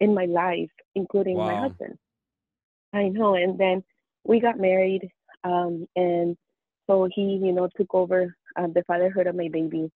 in 0.00 0.14
my 0.14 0.26
life, 0.26 0.70
including 0.94 1.36
wow. 1.36 1.46
my 1.46 1.60
husband. 1.60 1.98
I 2.92 3.08
know. 3.08 3.34
And 3.34 3.58
then 3.58 3.82
we 4.24 4.40
got 4.40 4.58
married, 4.58 5.08
um, 5.44 5.86
and 5.96 6.36
so 6.86 7.08
he, 7.14 7.40
you 7.42 7.52
know, 7.52 7.68
took 7.76 7.94
over 7.94 8.36
uh, 8.56 8.66
the 8.66 8.82
fatherhood 8.86 9.26
of 9.26 9.34
my 9.34 9.48
baby, 9.48 9.90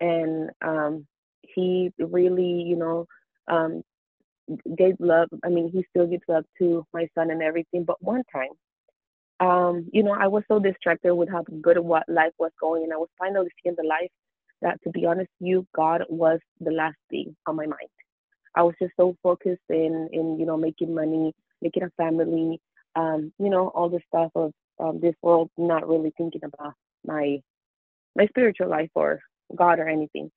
and 0.00 0.50
um, 0.62 1.06
he 1.42 1.90
really, 1.98 2.62
you 2.62 2.76
know, 2.76 3.06
um, 3.48 3.82
gave 4.76 4.96
love. 4.98 5.28
I 5.44 5.48
mean, 5.48 5.70
he 5.70 5.84
still 5.90 6.06
gives 6.06 6.22
love 6.28 6.44
to 6.58 6.86
my 6.92 7.08
son 7.14 7.30
and 7.30 7.42
everything. 7.42 7.84
But 7.84 8.02
one 8.02 8.22
time, 8.32 8.50
um, 9.40 9.88
you 9.92 10.02
know, 10.02 10.16
I 10.18 10.28
was 10.28 10.44
so 10.48 10.58
distracted 10.58 11.14
with 11.14 11.28
how 11.28 11.44
good 11.60 11.78
what 11.78 12.08
life 12.08 12.32
was 12.38 12.52
going, 12.60 12.84
and 12.84 12.92
I 12.92 12.96
was 12.96 13.08
finally 13.18 13.50
seeing 13.62 13.74
the 13.76 13.86
life 13.86 14.10
that, 14.62 14.82
to 14.84 14.90
be 14.90 15.06
honest, 15.06 15.30
you 15.40 15.66
God 15.74 16.04
was 16.08 16.40
the 16.60 16.70
last 16.70 16.96
thing 17.10 17.36
on 17.46 17.56
my 17.56 17.66
mind. 17.66 17.90
I 18.54 18.62
was 18.62 18.74
just 18.80 18.94
so 18.98 19.14
focused 19.22 19.60
in 19.68 20.08
in 20.12 20.38
you 20.38 20.46
know 20.46 20.56
making 20.56 20.94
money, 20.94 21.34
making 21.60 21.82
a 21.82 21.90
family, 21.96 22.60
um, 22.94 23.32
you 23.38 23.50
know, 23.50 23.68
all 23.68 23.90
the 23.90 24.00
stuff 24.08 24.30
of 24.34 24.52
um, 24.78 25.00
this 25.00 25.14
world, 25.22 25.50
not 25.58 25.88
really 25.88 26.12
thinking 26.16 26.42
about 26.44 26.74
my 27.06 27.38
my 28.16 28.26
spiritual 28.28 28.68
life 28.68 28.90
or 28.94 29.20
God 29.54 29.78
or 29.78 29.88
anything. 29.88 30.30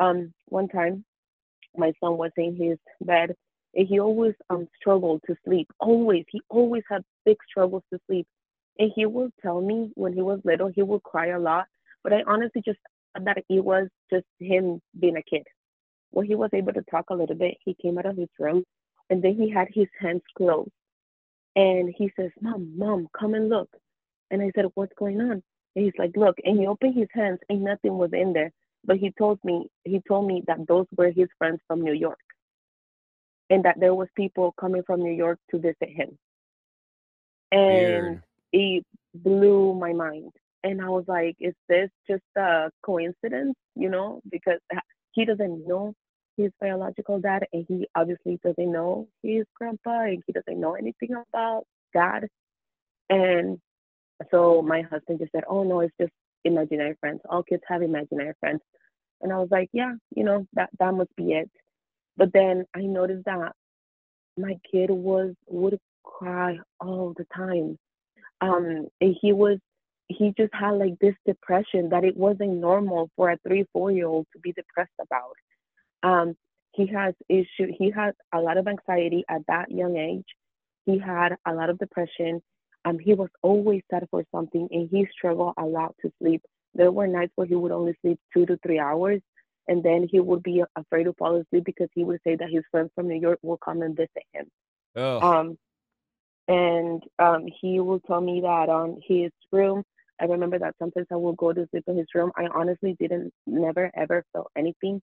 Um, 0.00 0.32
one 0.46 0.68
time, 0.68 1.04
my 1.76 1.92
son 2.02 2.16
was 2.16 2.30
in 2.36 2.56
his 2.56 2.78
bed 3.00 3.34
he 3.74 4.00
always 4.00 4.34
um 4.50 4.68
struggled 4.80 5.22
to 5.26 5.36
sleep. 5.44 5.68
Always, 5.80 6.24
he 6.30 6.40
always 6.48 6.82
had 6.88 7.02
big 7.24 7.36
struggles 7.48 7.82
to 7.92 7.98
sleep. 8.06 8.26
And 8.78 8.90
he 8.94 9.06
would 9.06 9.32
tell 9.42 9.60
me 9.60 9.90
when 9.94 10.12
he 10.12 10.22
was 10.22 10.40
little, 10.44 10.68
he 10.68 10.82
would 10.82 11.02
cry 11.02 11.28
a 11.28 11.38
lot. 11.38 11.66
But 12.02 12.12
I 12.12 12.22
honestly 12.26 12.62
just 12.64 12.78
that 13.20 13.38
it 13.48 13.64
was 13.64 13.88
just 14.12 14.26
him 14.40 14.80
being 14.98 15.16
a 15.16 15.22
kid. 15.22 15.44
When 16.10 16.26
he 16.26 16.34
was 16.34 16.50
able 16.52 16.72
to 16.72 16.82
talk 16.90 17.06
a 17.10 17.14
little 17.14 17.36
bit, 17.36 17.56
he 17.64 17.74
came 17.80 17.98
out 17.98 18.06
of 18.06 18.16
his 18.16 18.28
room 18.38 18.64
and 19.10 19.22
then 19.22 19.36
he 19.36 19.50
had 19.50 19.68
his 19.72 19.88
hands 20.00 20.22
closed. 20.36 20.70
And 21.56 21.94
he 21.96 22.10
says, 22.18 22.30
Mom, 22.40 22.76
Mom, 22.76 23.08
come 23.18 23.34
and 23.34 23.48
look. 23.48 23.68
And 24.30 24.42
I 24.42 24.50
said, 24.54 24.66
What's 24.74 24.94
going 24.98 25.20
on? 25.20 25.42
And 25.76 25.84
he's 25.84 25.92
like, 25.98 26.16
Look. 26.16 26.36
And 26.44 26.58
he 26.58 26.66
opened 26.66 26.94
his 26.94 27.08
hands 27.12 27.38
and 27.48 27.62
nothing 27.62 27.96
was 27.96 28.10
in 28.12 28.32
there. 28.32 28.52
But 28.84 28.98
he 28.98 29.12
told 29.16 29.38
me, 29.44 29.68
he 29.84 30.02
told 30.06 30.26
me 30.26 30.42
that 30.46 30.66
those 30.68 30.86
were 30.96 31.10
his 31.10 31.28
friends 31.38 31.60
from 31.66 31.82
New 31.82 31.94
York 31.94 32.18
and 33.54 33.64
that 33.64 33.78
there 33.78 33.94
was 33.94 34.08
people 34.16 34.52
coming 34.58 34.82
from 34.84 35.00
New 35.00 35.12
York 35.12 35.38
to 35.52 35.58
visit 35.58 35.88
him. 35.88 36.18
And 37.52 38.18
Weird. 38.18 38.22
it 38.52 38.84
blew 39.14 39.74
my 39.74 39.92
mind. 39.92 40.32
And 40.64 40.82
I 40.82 40.88
was 40.88 41.04
like, 41.06 41.36
is 41.38 41.54
this 41.68 41.88
just 42.10 42.24
a 42.36 42.70
coincidence? 42.84 43.54
You 43.76 43.90
know, 43.90 44.20
because 44.28 44.58
he 45.12 45.24
doesn't 45.24 45.68
know 45.68 45.94
his 46.36 46.50
biological 46.60 47.20
dad 47.20 47.44
and 47.52 47.64
he 47.68 47.86
obviously 47.94 48.40
doesn't 48.44 48.72
know 48.72 49.06
his 49.22 49.44
grandpa 49.54 50.00
and 50.06 50.20
he 50.26 50.32
doesn't 50.32 50.60
know 50.60 50.74
anything 50.74 51.10
about 51.32 51.62
dad. 51.94 52.26
And 53.08 53.60
so 54.32 54.62
my 54.62 54.82
husband 54.82 55.20
just 55.20 55.30
said, 55.30 55.44
Oh 55.48 55.62
no, 55.62 55.78
it's 55.78 55.94
just 56.00 56.12
imaginary 56.44 56.96
friends. 56.98 57.20
All 57.30 57.44
kids 57.44 57.62
have 57.68 57.82
imaginary 57.82 58.32
friends. 58.40 58.62
And 59.20 59.32
I 59.32 59.38
was 59.38 59.48
like, 59.52 59.68
Yeah, 59.72 59.92
you 60.16 60.24
know, 60.24 60.44
that 60.54 60.70
that 60.80 60.92
must 60.92 61.14
be 61.14 61.34
it. 61.34 61.50
But 62.16 62.32
then 62.32 62.64
I 62.74 62.80
noticed 62.80 63.24
that 63.24 63.52
my 64.36 64.58
kid 64.70 64.90
was 64.90 65.34
would 65.48 65.78
cry 66.02 66.58
all 66.80 67.14
the 67.16 67.26
time. 67.34 67.78
Um, 68.40 68.88
and 69.00 69.16
he 69.20 69.32
was 69.32 69.58
he 70.08 70.34
just 70.36 70.52
had 70.52 70.72
like 70.72 70.98
this 71.00 71.14
depression 71.26 71.88
that 71.90 72.04
it 72.04 72.16
wasn't 72.16 72.58
normal 72.58 73.10
for 73.16 73.30
a 73.30 73.38
three 73.46 73.64
four 73.72 73.90
year 73.90 74.06
old 74.06 74.26
to 74.32 74.38
be 74.40 74.52
depressed 74.52 74.92
about. 75.00 75.34
Um, 76.02 76.36
he 76.72 76.86
has 76.88 77.14
issue. 77.28 77.72
He 77.78 77.90
had 77.90 78.14
a 78.34 78.40
lot 78.40 78.58
of 78.58 78.66
anxiety 78.66 79.24
at 79.28 79.42
that 79.46 79.70
young 79.70 79.96
age. 79.96 80.26
He 80.86 80.98
had 80.98 81.36
a 81.46 81.54
lot 81.54 81.70
of 81.70 81.78
depression. 81.78 82.42
Um, 82.84 82.98
he 82.98 83.14
was 83.14 83.30
always 83.42 83.82
sad 83.90 84.06
for 84.10 84.24
something, 84.34 84.68
and 84.70 84.88
he 84.90 85.06
struggled 85.16 85.54
a 85.56 85.64
lot 85.64 85.94
to 86.02 86.12
sleep. 86.20 86.42
There 86.74 86.92
were 86.92 87.06
nights 87.06 87.32
where 87.36 87.46
he 87.46 87.54
would 87.54 87.72
only 87.72 87.96
sleep 88.02 88.18
two 88.34 88.44
to 88.46 88.58
three 88.58 88.78
hours, 88.78 89.22
and 89.68 89.82
then 89.82 90.06
he 90.10 90.20
would 90.20 90.42
be 90.42 90.62
afraid 90.76 91.04
to 91.04 91.12
fall 91.14 91.36
asleep 91.36 91.64
because 91.64 91.88
he 91.94 92.04
would 92.04 92.20
say 92.24 92.36
that 92.36 92.50
his 92.50 92.62
friends 92.70 92.90
from 92.94 93.08
New 93.08 93.20
York 93.20 93.38
will 93.42 93.56
come 93.56 93.82
and 93.82 93.96
visit 93.96 94.24
him. 94.32 94.46
Oh. 94.96 95.20
Um, 95.20 95.58
and 96.46 97.02
um, 97.18 97.46
he 97.60 97.80
will 97.80 98.00
tell 98.00 98.20
me 98.20 98.40
that 98.42 98.68
on 98.68 99.00
his 99.06 99.30
room. 99.50 99.82
I 100.20 100.26
remember 100.26 100.58
that 100.58 100.74
sometimes 100.78 101.06
I 101.10 101.16
will 101.16 101.32
go 101.32 101.52
to 101.52 101.66
sleep 101.70 101.84
in 101.86 101.96
his 101.96 102.06
room. 102.14 102.30
I 102.36 102.46
honestly 102.54 102.96
didn't 103.00 103.32
never 103.46 103.90
ever 103.94 104.24
felt 104.32 104.50
anything. 104.56 105.00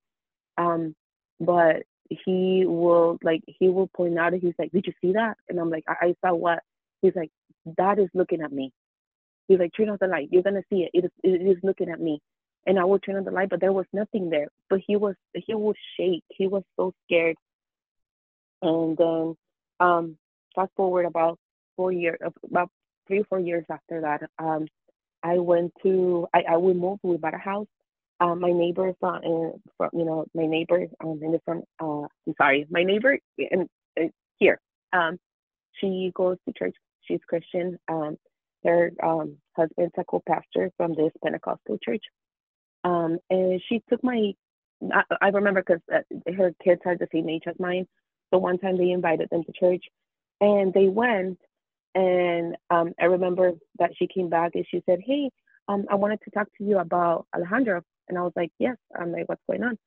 Um, 0.57 0.95
but 1.39 1.83
he 2.09 2.65
will 2.65 3.17
like 3.23 3.41
he 3.47 3.69
will 3.69 3.89
point 3.95 4.17
out 4.17 4.33
and 4.33 4.41
he's 4.41 4.53
like, 4.59 4.71
Did 4.71 4.85
you 4.85 4.93
see 5.01 5.13
that? 5.13 5.37
And 5.49 5.59
I'm 5.59 5.69
like, 5.69 5.83
I, 5.87 6.07
I 6.07 6.15
saw 6.23 6.33
what? 6.33 6.59
He's 7.01 7.15
like, 7.15 7.31
That 7.77 7.99
is 7.99 8.09
looking 8.13 8.41
at 8.41 8.51
me. 8.51 8.71
He's 9.47 9.59
like, 9.59 9.71
Turn 9.75 9.89
off 9.89 9.99
the 9.99 10.07
light. 10.07 10.29
You're 10.31 10.43
gonna 10.43 10.63
see 10.71 10.83
it. 10.83 10.91
It 10.93 11.05
is 11.05 11.11
it 11.23 11.41
is 11.41 11.57
looking 11.63 11.89
at 11.89 11.99
me. 11.99 12.21
And 12.65 12.79
I 12.79 12.85
would 12.85 13.01
turn 13.03 13.15
on 13.15 13.23
the 13.23 13.31
light, 13.31 13.49
but 13.49 13.59
there 13.59 13.73
was 13.73 13.87
nothing 13.91 14.29
there. 14.29 14.49
But 14.69 14.81
he 14.85 14.95
was 14.95 15.15
he 15.33 15.55
would 15.55 15.77
shake. 15.97 16.23
He 16.29 16.47
was 16.47 16.63
so 16.77 16.93
scared. 17.05 17.35
And 18.61 18.97
then 18.97 19.35
um 19.79 20.17
fast 20.55 20.71
forward 20.75 21.05
about 21.05 21.39
four 21.75 21.91
years 21.91 22.19
about 22.43 22.69
three 23.07 23.21
or 23.21 23.25
four 23.25 23.39
years 23.39 23.65
after 23.69 24.01
that, 24.01 24.29
um, 24.37 24.67
I 25.23 25.39
went 25.39 25.73
to 25.83 26.27
I, 26.33 26.43
I 26.51 26.57
we 26.57 26.73
moved 26.73 27.01
we 27.03 27.17
bought 27.17 27.33
a 27.33 27.39
house 27.39 27.67
um, 28.21 28.39
my 28.39 28.51
neighbors 28.51 28.95
uh, 29.01 29.19
in, 29.23 29.53
from, 29.77 29.89
you 29.93 30.05
know, 30.05 30.25
my 30.35 30.45
neighbors 30.45 30.89
um, 31.03 31.19
in 31.23 31.31
the 31.31 31.41
front, 31.43 31.65
uh, 31.81 32.03
I'm 32.27 32.35
sorry, 32.37 32.67
my 32.69 32.83
neighbor 32.83 33.17
in, 33.37 33.67
uh, 33.99 34.05
here, 34.37 34.59
um, 34.93 35.17
she 35.79 36.11
goes 36.13 36.37
to 36.47 36.53
church. 36.53 36.75
She's 37.01 37.19
Christian. 37.27 37.79
Um, 37.87 38.17
her 38.63 38.91
um, 39.01 39.37
husband's 39.57 39.93
a 39.97 40.03
co-pastor 40.03 40.71
from 40.77 40.93
this 40.93 41.11
Pentecostal 41.23 41.79
church. 41.83 42.03
Um, 42.83 43.19
and 43.29 43.61
she 43.67 43.81
took 43.89 44.03
my, 44.03 44.33
I, 44.91 45.03
I 45.21 45.27
remember 45.29 45.63
because 45.63 45.81
uh, 45.93 46.31
her 46.35 46.53
kids 46.63 46.81
are 46.85 46.97
the 46.97 47.07
same 47.13 47.29
age 47.29 47.43
as 47.47 47.55
mine. 47.59 47.87
So 48.31 48.39
one 48.39 48.57
time 48.57 48.77
they 48.77 48.91
invited 48.91 49.29
them 49.29 49.43
to 49.43 49.51
church 49.51 49.83
and 50.39 50.73
they 50.73 50.87
went 50.87 51.37
and 51.93 52.55
um, 52.69 52.93
I 52.99 53.05
remember 53.05 53.51
that 53.79 53.91
she 53.97 54.07
came 54.07 54.29
back 54.29 54.51
and 54.55 54.65
she 54.69 54.81
said, 54.85 54.99
Hey, 55.05 55.29
um, 55.67 55.85
I 55.89 55.95
wanted 55.95 56.19
to 56.23 56.31
talk 56.31 56.47
to 56.57 56.63
you 56.63 56.79
about 56.79 57.25
Alejandro. 57.35 57.81
And 58.07 58.17
I 58.17 58.21
was 58.21 58.33
like, 58.35 58.51
yes. 58.59 58.75
I'm 58.99 59.11
like, 59.11 59.27
what's 59.29 59.41
going 59.47 59.63
on? 59.63 59.77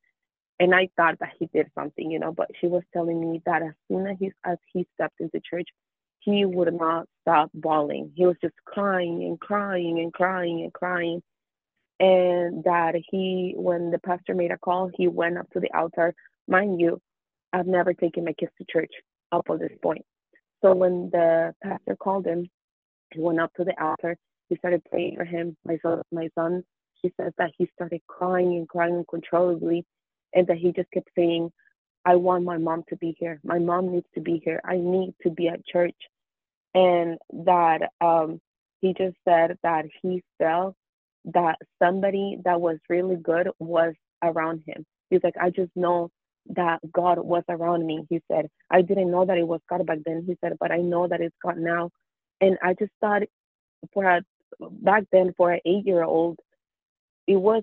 And 0.61 0.75
I 0.75 0.89
thought 0.97 1.19
that 1.19 1.33
he 1.39 1.49
did 1.53 1.67
something, 1.75 2.11
you 2.11 2.19
know, 2.19 2.33
but 2.33 2.49
she 2.61 2.67
was 2.67 2.83
telling 2.93 3.21
me 3.21 3.43
that 3.45 3.63
as 3.63 3.73
soon 3.89 4.07
as 4.07 4.17
he, 4.21 4.31
as 4.45 4.57
he 4.73 4.87
stepped 4.95 5.21
into 5.21 5.41
church, 5.41 5.69
he 6.21 6.45
would 6.45 6.73
not 6.73 7.07
stop 7.23 7.51
bawling. 7.53 8.13
He 8.15 8.25
was 8.25 8.37
just 8.41 8.55
crying 8.65 9.25
and 9.25 9.39
crying 9.39 9.99
and 9.99 10.13
crying 10.13 10.63
and 10.63 10.73
crying. 10.73 11.23
And 12.01 12.65
that 12.65 12.95
he, 13.11 13.55
when 13.57 13.91
the 13.91 13.99
pastor 14.01 14.35
made 14.35 14.51
a 14.51 14.59
call, 14.59 14.91
he 14.95 15.09
went 15.09 15.39
up 15.39 15.49
to 15.51 15.61
the 15.61 15.73
altar. 15.77 16.15
Mind 16.49 16.81
you, 16.81 17.01
I've 17.53 17.67
never 17.67 17.95
taken 17.95 18.25
my 18.25 18.33
kids 18.33 18.53
to 18.59 18.65
church 18.69 18.93
up 19.33 19.47
to 19.47 19.57
this 19.57 19.73
point. 19.83 20.05
So 20.63 20.75
when 20.75 21.11
the 21.13 21.55
pastor 21.63 21.97
called 21.97 22.27
him, 22.27 22.49
he 23.13 23.21
went 23.21 23.41
up 23.41 23.53
to 23.55 23.65
the 23.65 23.81
altar. 23.83 24.17
He 24.49 24.57
started 24.57 24.83
praying 24.91 25.17
for 25.17 25.25
him. 25.25 25.57
My 25.65 25.79
son, 25.83 26.03
my 26.11 26.29
son 26.35 26.65
he 27.05 27.13
says 27.21 27.35
that 27.37 27.53
he 27.59 27.69
started 27.75 28.01
crying 28.09 28.57
and 28.57 28.67
crying 28.67 28.95
uncontrollably 28.97 29.85
and 30.33 30.47
that 30.47 30.57
he 30.57 30.73
just 30.73 30.91
kept 30.91 31.11
saying, 31.15 31.53
I 32.07 32.17
want 32.17 32.45
my 32.45 32.57
mom 32.57 32.85
to 32.89 32.97
be 32.97 33.15
here. 33.19 33.41
My 33.45 33.59
mom 33.59 33.93
needs 33.93 34.07
to 34.15 34.23
be 34.23 34.41
here. 34.43 34.61
I 34.65 34.77
need 34.79 35.15
to 35.23 35.31
be 35.31 35.49
at 35.49 35.67
church. 35.67 35.97
And 36.75 37.19
that 37.45 37.91
um, 38.01 38.41
he 38.81 38.95
just 38.95 39.17
said 39.29 39.59
that 39.63 39.85
he 40.03 40.23
felt 40.39 40.77
that 41.27 41.59
somebody 41.83 42.39
that 42.45 42.61
was 42.61 42.79
really 42.89 43.16
good 43.16 43.49
was 43.59 43.95
around 44.22 44.62
him. 44.66 44.85
He's 45.11 45.20
like, 45.22 45.37
I 45.41 45.51
just 45.51 45.70
know 45.75 46.11
that 46.51 46.81
God 46.93 47.18
was 47.18 47.45
around 47.49 47.87
me. 47.87 48.07
He 48.11 48.20
said, 48.31 48.49
I 48.70 48.83
didn't 48.83 49.11
know 49.11 49.25
that 49.25 49.39
it 49.39 49.47
was 49.47 49.61
God 49.68 49.87
back 49.87 49.99
then. 50.05 50.25
He 50.27 50.37
said, 50.43 50.57
but 50.61 50.70
I 50.70 50.79
know 50.79 51.09
that 51.09 51.20
it's 51.20 51.35
God 51.43 51.57
now. 51.57 51.91
And 52.41 52.59
I 52.62 52.75
just 52.75 52.93
thought 53.01 53.22
for 53.93 54.05
a, 54.05 54.22
back 54.61 55.05
then 55.12 55.33
for 55.37 55.53
an 55.53 55.61
eight 55.64 55.87
year 55.87 56.05
old, 56.05 56.39
it 57.27 57.37
was 57.37 57.62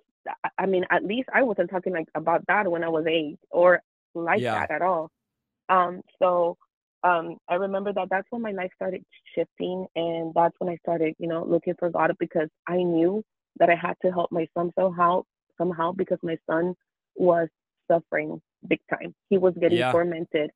i 0.57 0.65
mean 0.65 0.85
at 0.89 1.03
least 1.03 1.29
i 1.33 1.41
wasn't 1.41 1.69
talking 1.69 1.93
like 1.93 2.07
about 2.15 2.45
that 2.47 2.69
when 2.69 2.83
i 2.83 2.89
was 2.89 3.05
eight 3.07 3.37
or 3.49 3.81
like 4.13 4.41
yeah. 4.41 4.59
that 4.59 4.71
at 4.71 4.81
all 4.81 5.09
um 5.69 6.01
so 6.19 6.57
um 7.03 7.37
i 7.47 7.55
remember 7.55 7.91
that 7.93 8.07
that's 8.09 8.27
when 8.29 8.41
my 8.41 8.51
life 8.51 8.71
started 8.75 9.03
shifting 9.35 9.85
and 9.95 10.33
that's 10.35 10.55
when 10.59 10.69
i 10.69 10.77
started 10.77 11.15
you 11.17 11.27
know 11.27 11.43
looking 11.43 11.73
for 11.79 11.89
god 11.89 12.15
because 12.19 12.49
i 12.67 12.77
knew 12.77 13.23
that 13.57 13.69
i 13.69 13.75
had 13.75 13.95
to 14.01 14.11
help 14.11 14.31
my 14.31 14.47
son 14.57 14.71
somehow 14.77 15.23
somehow 15.57 15.91
because 15.91 16.19
my 16.23 16.37
son 16.49 16.73
was 17.15 17.47
suffering 17.89 18.41
big 18.67 18.79
time 18.89 19.13
he 19.29 19.37
was 19.37 19.53
getting 19.59 19.79
yeah. 19.79 19.91
tormented 19.91 20.49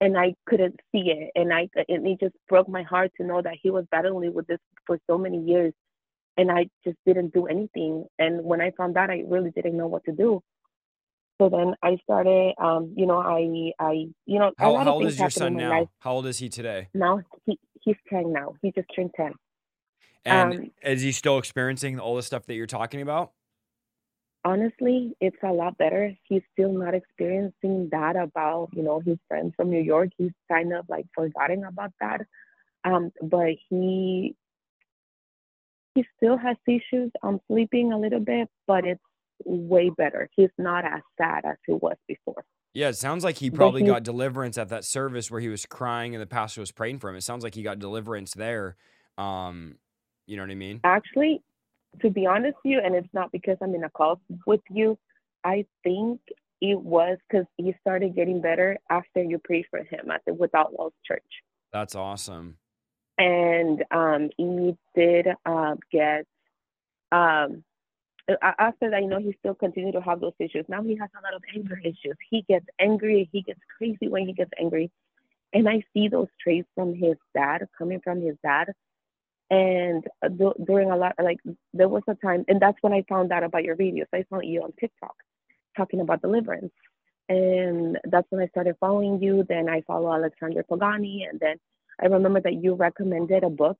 and 0.00 0.16
i 0.18 0.34
couldn't 0.46 0.78
see 0.92 1.10
it 1.10 1.30
and 1.34 1.52
i 1.52 1.68
and 1.88 2.06
it 2.06 2.18
just 2.20 2.34
broke 2.48 2.68
my 2.68 2.82
heart 2.82 3.10
to 3.16 3.26
know 3.26 3.40
that 3.40 3.54
he 3.62 3.70
was 3.70 3.84
battling 3.90 4.32
with 4.34 4.46
this 4.46 4.58
for 4.86 4.98
so 5.08 5.16
many 5.16 5.38
years 5.42 5.72
and 6.36 6.50
I 6.50 6.68
just 6.84 6.96
didn't 7.06 7.32
do 7.32 7.46
anything. 7.46 8.06
And 8.18 8.44
when 8.44 8.60
I 8.60 8.72
found 8.76 8.96
out, 8.96 9.10
I 9.10 9.22
really 9.26 9.50
didn't 9.50 9.76
know 9.76 9.86
what 9.86 10.04
to 10.04 10.12
do. 10.12 10.42
So 11.40 11.48
then 11.48 11.74
I 11.82 11.98
started, 12.02 12.54
um, 12.58 12.94
you 12.96 13.06
know, 13.06 13.18
I, 13.18 13.72
I, 13.82 14.06
you 14.24 14.38
know, 14.38 14.52
how, 14.56 14.76
how 14.76 14.94
old 14.94 15.06
is 15.06 15.18
your 15.18 15.30
son 15.30 15.56
now? 15.56 15.70
Life. 15.70 15.88
How 15.98 16.12
old 16.12 16.26
is 16.26 16.38
he 16.38 16.48
today? 16.48 16.88
Now 16.94 17.20
he, 17.44 17.58
he's 17.82 17.96
10 18.08 18.32
now. 18.32 18.54
He 18.62 18.70
just 18.70 18.86
turned 18.94 19.10
10. 19.16 19.32
And 20.24 20.54
um, 20.54 20.70
is 20.82 21.02
he 21.02 21.12
still 21.12 21.38
experiencing 21.38 21.98
all 22.00 22.16
the 22.16 22.22
stuff 22.22 22.46
that 22.46 22.54
you're 22.54 22.66
talking 22.66 23.02
about? 23.02 23.32
Honestly, 24.44 25.16
it's 25.20 25.36
a 25.42 25.52
lot 25.52 25.78
better. 25.78 26.12
He's 26.24 26.42
still 26.52 26.72
not 26.72 26.94
experiencing 26.94 27.88
that 27.92 28.16
about, 28.16 28.68
you 28.72 28.82
know, 28.82 29.00
his 29.00 29.16
friends 29.26 29.54
from 29.56 29.70
New 29.70 29.80
York. 29.80 30.10
He's 30.18 30.32
kind 30.50 30.72
of 30.74 30.84
like 30.88 31.06
forgotten 31.14 31.64
about 31.64 31.92
that. 32.00 32.22
Um, 32.84 33.10
but 33.22 33.54
he 33.70 34.36
he 35.94 36.04
still 36.16 36.36
has 36.36 36.56
issues. 36.66 37.10
I'm 37.22 37.40
sleeping 37.48 37.92
a 37.92 37.98
little 37.98 38.20
bit, 38.20 38.48
but 38.66 38.84
it's 38.84 39.00
way 39.44 39.90
better. 39.90 40.28
He's 40.34 40.50
not 40.58 40.84
as 40.84 41.00
sad 41.16 41.44
as 41.44 41.56
he 41.66 41.72
was 41.72 41.96
before. 42.06 42.44
Yeah, 42.74 42.88
it 42.88 42.96
sounds 42.96 43.22
like 43.22 43.38
he 43.38 43.50
probably 43.50 43.82
he, 43.82 43.86
got 43.86 44.02
deliverance 44.02 44.58
at 44.58 44.68
that 44.70 44.84
service 44.84 45.30
where 45.30 45.40
he 45.40 45.48
was 45.48 45.64
crying 45.64 46.14
and 46.14 46.20
the 46.20 46.26
pastor 46.26 46.60
was 46.60 46.72
praying 46.72 46.98
for 46.98 47.08
him. 47.08 47.16
It 47.16 47.22
sounds 47.22 47.44
like 47.44 47.54
he 47.54 47.62
got 47.62 47.78
deliverance 47.78 48.34
there. 48.34 48.76
Um, 49.16 49.76
you 50.26 50.36
know 50.36 50.42
what 50.42 50.50
I 50.50 50.54
mean? 50.54 50.80
Actually, 50.84 51.42
to 52.00 52.10
be 52.10 52.26
honest 52.26 52.56
with 52.64 52.72
you, 52.72 52.80
and 52.84 52.94
it's 52.94 53.12
not 53.12 53.32
because 53.32 53.56
I'm 53.62 53.74
in 53.74 53.84
a 53.84 53.90
call 53.90 54.20
with 54.46 54.62
you, 54.70 54.98
I 55.44 55.66
think 55.82 56.20
it 56.60 56.80
was 56.80 57.18
because 57.28 57.46
he 57.56 57.74
started 57.80 58.14
getting 58.14 58.40
better 58.40 58.78
after 58.90 59.22
you 59.22 59.38
prayed 59.38 59.66
for 59.70 59.80
him 59.80 60.10
at 60.12 60.22
the 60.26 60.34
Without 60.34 60.72
Walls 60.72 60.94
Church. 61.06 61.22
That's 61.72 61.94
awesome 61.94 62.56
and 63.18 63.84
um, 63.90 64.30
he 64.36 64.76
did 64.94 65.26
uh, 65.46 65.74
get 65.90 66.26
um, 67.12 67.62
after 68.40 68.90
that, 68.90 69.02
you 69.02 69.08
know, 69.08 69.18
he 69.18 69.36
still 69.38 69.54
continued 69.54 69.92
to 69.92 70.00
have 70.00 70.20
those 70.20 70.32
issues. 70.38 70.64
Now 70.66 70.82
he 70.82 70.96
has 70.96 71.10
a 71.12 71.22
lot 71.22 71.34
of 71.34 71.42
anger 71.54 71.78
issues. 71.84 72.16
He 72.30 72.42
gets 72.48 72.64
angry. 72.80 73.28
He 73.30 73.42
gets 73.42 73.60
crazy 73.76 74.08
when 74.08 74.26
he 74.26 74.32
gets 74.32 74.50
angry, 74.58 74.90
and 75.52 75.68
I 75.68 75.82
see 75.92 76.08
those 76.08 76.28
traits 76.42 76.68
from 76.74 76.94
his 76.94 77.16
dad, 77.34 77.68
coming 77.76 78.00
from 78.02 78.22
his 78.22 78.36
dad. 78.42 78.72
And 79.54 80.02
during 80.68 80.90
a 80.90 80.96
lot, 80.96 81.14
like 81.22 81.40
there 81.78 81.88
was 81.88 82.02
a 82.08 82.16
time, 82.26 82.42
and 82.48 82.58
that's 82.60 82.78
when 82.80 82.94
I 82.98 83.02
found 83.08 83.28
out 83.34 83.44
about 83.44 83.64
your 83.68 83.76
videos. 83.76 84.10
I 84.12 84.24
found 84.30 84.46
you 84.46 84.62
on 84.62 84.72
TikTok 84.80 85.14
talking 85.76 86.00
about 86.00 86.22
deliverance, 86.26 86.72
and 87.28 87.98
that's 88.12 88.28
when 88.30 88.42
I 88.42 88.48
started 88.48 88.74
following 88.80 89.22
you. 89.22 89.34
Then 89.48 89.68
I 89.68 89.78
follow 89.82 90.12
Alexander 90.12 90.64
Pagani, 90.64 91.16
and 91.30 91.38
then 91.38 91.56
I 92.02 92.06
remember 92.06 92.40
that 92.40 92.62
you 92.64 92.74
recommended 92.74 93.44
a 93.44 93.50
book 93.64 93.78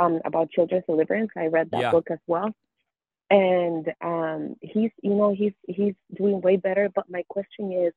um, 0.00 0.20
about 0.24 0.50
children's 0.50 0.86
deliverance. 0.86 1.30
I 1.36 1.46
read 1.46 1.70
that 1.72 1.80
yeah. 1.82 1.90
book 1.90 2.08
as 2.10 2.22
well. 2.26 2.48
And 3.28 3.84
um, 4.00 4.56
he's, 4.60 4.92
you 5.02 5.14
know, 5.14 5.34
he's 5.34 5.56
he's 5.66 5.94
doing 6.16 6.40
way 6.40 6.56
better. 6.56 6.88
But 6.94 7.10
my 7.10 7.22
question 7.28 7.64
is, 7.72 7.92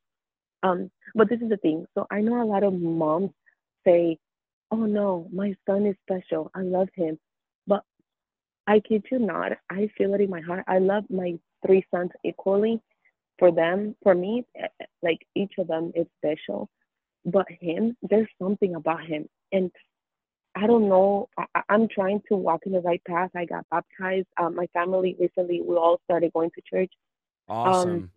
um, 0.63 0.79
but 1.13 1.29
this 1.29 1.41
is 1.41 1.49
the 1.49 1.57
thing. 1.57 1.85
So 1.93 2.07
I 2.11 2.19
know 2.21 2.41
a 2.41 2.51
lot 2.53 2.63
of 2.63 2.73
moms 2.73 3.31
say, 3.85 4.17
"Oh 4.71 4.85
no, 4.85 5.27
my 5.31 5.55
son 5.67 5.85
is 5.85 5.95
special. 6.03 6.51
I 6.53 6.61
love 6.61 6.89
him," 6.95 7.19
but 7.67 7.83
I 8.67 8.79
kid 8.79 9.05
you 9.11 9.19
not, 9.19 9.53
I 9.69 9.89
feel 9.97 10.13
it 10.13 10.21
in 10.21 10.29
my 10.29 10.41
heart. 10.41 10.65
I 10.67 10.79
love 10.79 11.05
my 11.09 11.37
three 11.65 11.85
sons 11.91 12.11
equally. 12.23 12.81
For 13.37 13.51
them, 13.51 13.95
for 14.01 14.15
me, 14.15 14.45
eh, 14.55 14.67
eh, 14.79 14.85
like 15.03 15.19
each 15.35 15.53
of 15.57 15.67
them 15.67 15.91
is 15.93 16.07
special. 16.17 16.69
But 17.25 17.47
him, 17.49 17.97
there's 18.01 18.29
something 18.39 18.75
about 18.75 19.05
him 19.05 19.27
and 19.51 19.71
I 20.55 20.67
don't 20.67 20.87
know. 20.87 21.27
I, 21.37 21.63
am 21.69 21.87
trying 21.89 22.21
to 22.29 22.35
walk 22.35 22.61
in 22.65 22.71
the 22.71 22.79
right 22.79 23.01
path. 23.05 23.29
I 23.35 23.43
got 23.43 23.65
baptized. 23.69 24.27
Um, 24.37 24.55
my 24.55 24.67
family 24.67 25.15
recently, 25.19 25.61
we 25.61 25.75
all 25.75 25.99
started 26.05 26.31
going 26.31 26.49
to 26.51 26.61
church. 26.61 26.91
Awesome. 27.49 27.91
Um, 27.91 28.11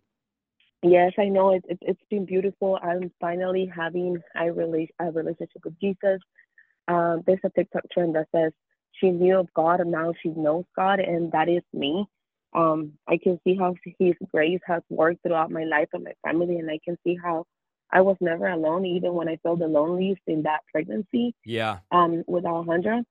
yes, 0.83 1.13
I 1.17 1.25
know 1.25 1.53
it, 1.53 1.63
it, 1.67 1.77
it's 1.81 2.01
been 2.09 2.25
beautiful. 2.25 2.79
I'm 2.81 3.11
finally 3.19 3.71
having 3.73 4.17
a, 4.35 4.43
rela- 4.43 4.89
a 4.99 5.11
relationship 5.11 5.63
with 5.63 5.79
Jesus. 5.79 6.19
Um, 6.87 7.23
there's 7.25 7.39
a 7.43 7.49
TikTok 7.49 7.83
trend 7.91 8.15
that 8.15 8.27
says 8.35 8.51
she 8.93 9.11
knew 9.11 9.37
of 9.37 9.53
God 9.53 9.79
and 9.79 9.91
now 9.91 10.13
she 10.21 10.29
knows 10.29 10.65
God, 10.75 10.99
and 10.99 11.31
that 11.31 11.49
is 11.49 11.63
me. 11.73 12.05
Um, 12.53 12.93
I 13.07 13.17
can 13.21 13.39
see 13.43 13.55
how 13.55 13.75
His 13.99 14.15
grace 14.33 14.61
has 14.65 14.81
worked 14.89 15.21
throughout 15.21 15.51
my 15.51 15.65
life 15.65 15.89
and 15.93 16.03
my 16.03 16.13
family, 16.25 16.57
and 16.57 16.69
I 16.69 16.79
can 16.83 16.97
see 17.03 17.17
how 17.21 17.45
I 17.91 18.01
was 18.01 18.17
never 18.21 18.47
alone, 18.47 18.85
even 18.85 19.13
when 19.13 19.29
I 19.29 19.37
felt 19.37 19.59
the 19.59 19.67
loneliest 19.67 20.21
in 20.27 20.43
that 20.43 20.61
pregnancy. 20.71 21.35
Yeah. 21.45 21.79
Um, 21.91 22.23
with 22.27 22.45
Alejandro. 22.45 23.03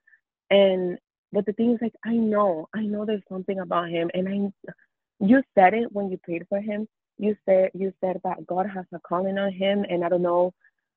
And 0.51 0.99
but 1.33 1.47
the 1.47 1.53
thing 1.53 1.73
is 1.73 1.79
like 1.81 1.95
I 2.05 2.14
know, 2.14 2.69
I 2.75 2.83
know 2.83 3.05
there's 3.05 3.23
something 3.29 3.59
about 3.59 3.89
him 3.91 4.11
and 4.14 4.29
I 4.29 4.73
you 5.21 5.43
said 5.55 5.75
it 5.75 5.93
when 5.93 6.11
you 6.11 6.19
prayed 6.19 6.47
for 6.49 6.61
him. 6.61 6.87
You 7.19 7.37
said 7.45 7.71
you 7.75 7.93
said 8.01 8.21
that 8.25 8.47
God 8.47 8.66
has 8.73 8.85
a 8.95 9.01
calling 9.01 9.39
on 9.39 9.53
him, 9.53 9.85
and 9.89 10.05
I 10.05 10.09
don't 10.09 10.23
know. 10.23 10.55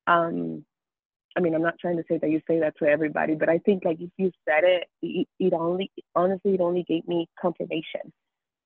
Um, 0.07 0.65
I 1.35 1.39
mean, 1.39 1.55
I'm 1.55 1.61
not 1.61 1.79
trying 1.79 1.97
to 1.97 2.03
say 2.09 2.17
that 2.17 2.29
you 2.29 2.41
say 2.47 2.59
that 2.59 2.77
to 2.79 2.85
everybody, 2.85 3.35
but 3.35 3.49
I 3.49 3.59
think 3.59 3.85
like 3.85 4.01
if 4.01 4.09
you 4.17 4.31
said 4.47 4.63
it, 4.63 4.87
it, 5.01 5.27
it 5.39 5.53
only 5.53 5.91
honestly 6.15 6.55
it 6.55 6.61
only 6.61 6.83
gave 6.83 7.07
me 7.07 7.27
confirmation. 7.39 8.13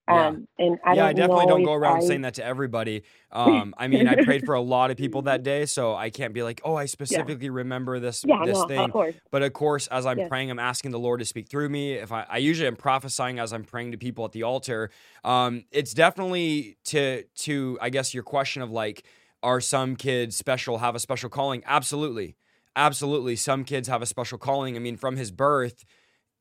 Yeah. 0.07 0.27
Um, 0.27 0.47
and 0.59 0.77
I 0.85 0.93
yeah, 0.93 1.05
I 1.07 1.13
definitely 1.13 1.47
don't 1.47 1.63
go 1.63 1.73
around 1.73 1.97
I- 1.97 2.05
saying 2.07 2.21
that 2.21 2.35
to 2.35 2.45
everybody. 2.45 3.01
Um, 3.31 3.73
I 3.77 3.87
mean, 3.87 4.07
I 4.07 4.23
prayed 4.23 4.45
for 4.45 4.53
a 4.53 4.61
lot 4.61 4.91
of 4.91 4.97
people 4.97 5.23
that 5.23 5.41
day, 5.41 5.65
so 5.65 5.95
I 5.95 6.11
can't 6.11 6.31
be 6.33 6.43
like, 6.43 6.61
oh, 6.63 6.75
I 6.75 6.85
specifically 6.97 7.49
remember 7.49 7.99
this 7.99 8.23
Yeah, 8.23 8.45
this 8.45 8.57
no, 8.59 8.67
thing. 8.67 8.91
of. 8.91 9.15
But 9.31 9.41
of 9.41 9.53
course, 9.53 9.87
as 9.87 10.05
I'm 10.05 10.19
Yes. 10.19 10.29
praying, 10.29 10.51
I'm 10.51 10.59
asking 10.59 10.91
the 10.91 10.99
Lord 10.99 11.21
to 11.21 11.25
speak 11.25 11.49
through 11.49 11.69
me. 11.69 11.93
If 11.93 12.11
I, 12.11 12.25
I 12.29 12.37
usually 12.37 12.67
am 12.67 12.75
prophesying 12.75 13.39
as 13.39 13.51
I'm 13.51 13.63
praying 13.63 13.93
to 13.93 13.97
people 13.97 14.25
at 14.25 14.31
the 14.31 14.43
altar. 14.43 14.91
Um, 15.23 15.63
it's 15.71 15.93
definitely 15.93 16.77
to 16.85 17.23
to 17.23 17.79
I 17.81 17.89
guess 17.89 18.13
your 18.13 18.23
question 18.23 18.61
of 18.61 18.69
like, 18.69 19.05
are 19.41 19.59
some 19.59 19.95
kids 19.95 20.35
special, 20.35 20.77
have 20.77 20.93
a 20.95 20.99
special 20.99 21.29
calling? 21.31 21.63
Absolutely, 21.65 22.35
absolutely. 22.75 23.35
Some 23.35 23.63
kids 23.63 23.87
have 23.87 24.01
a 24.03 24.05
special 24.05 24.37
calling. 24.37 24.75
I 24.75 24.79
mean, 24.79 24.97
from 24.97 25.17
his 25.17 25.31
birth. 25.31 25.83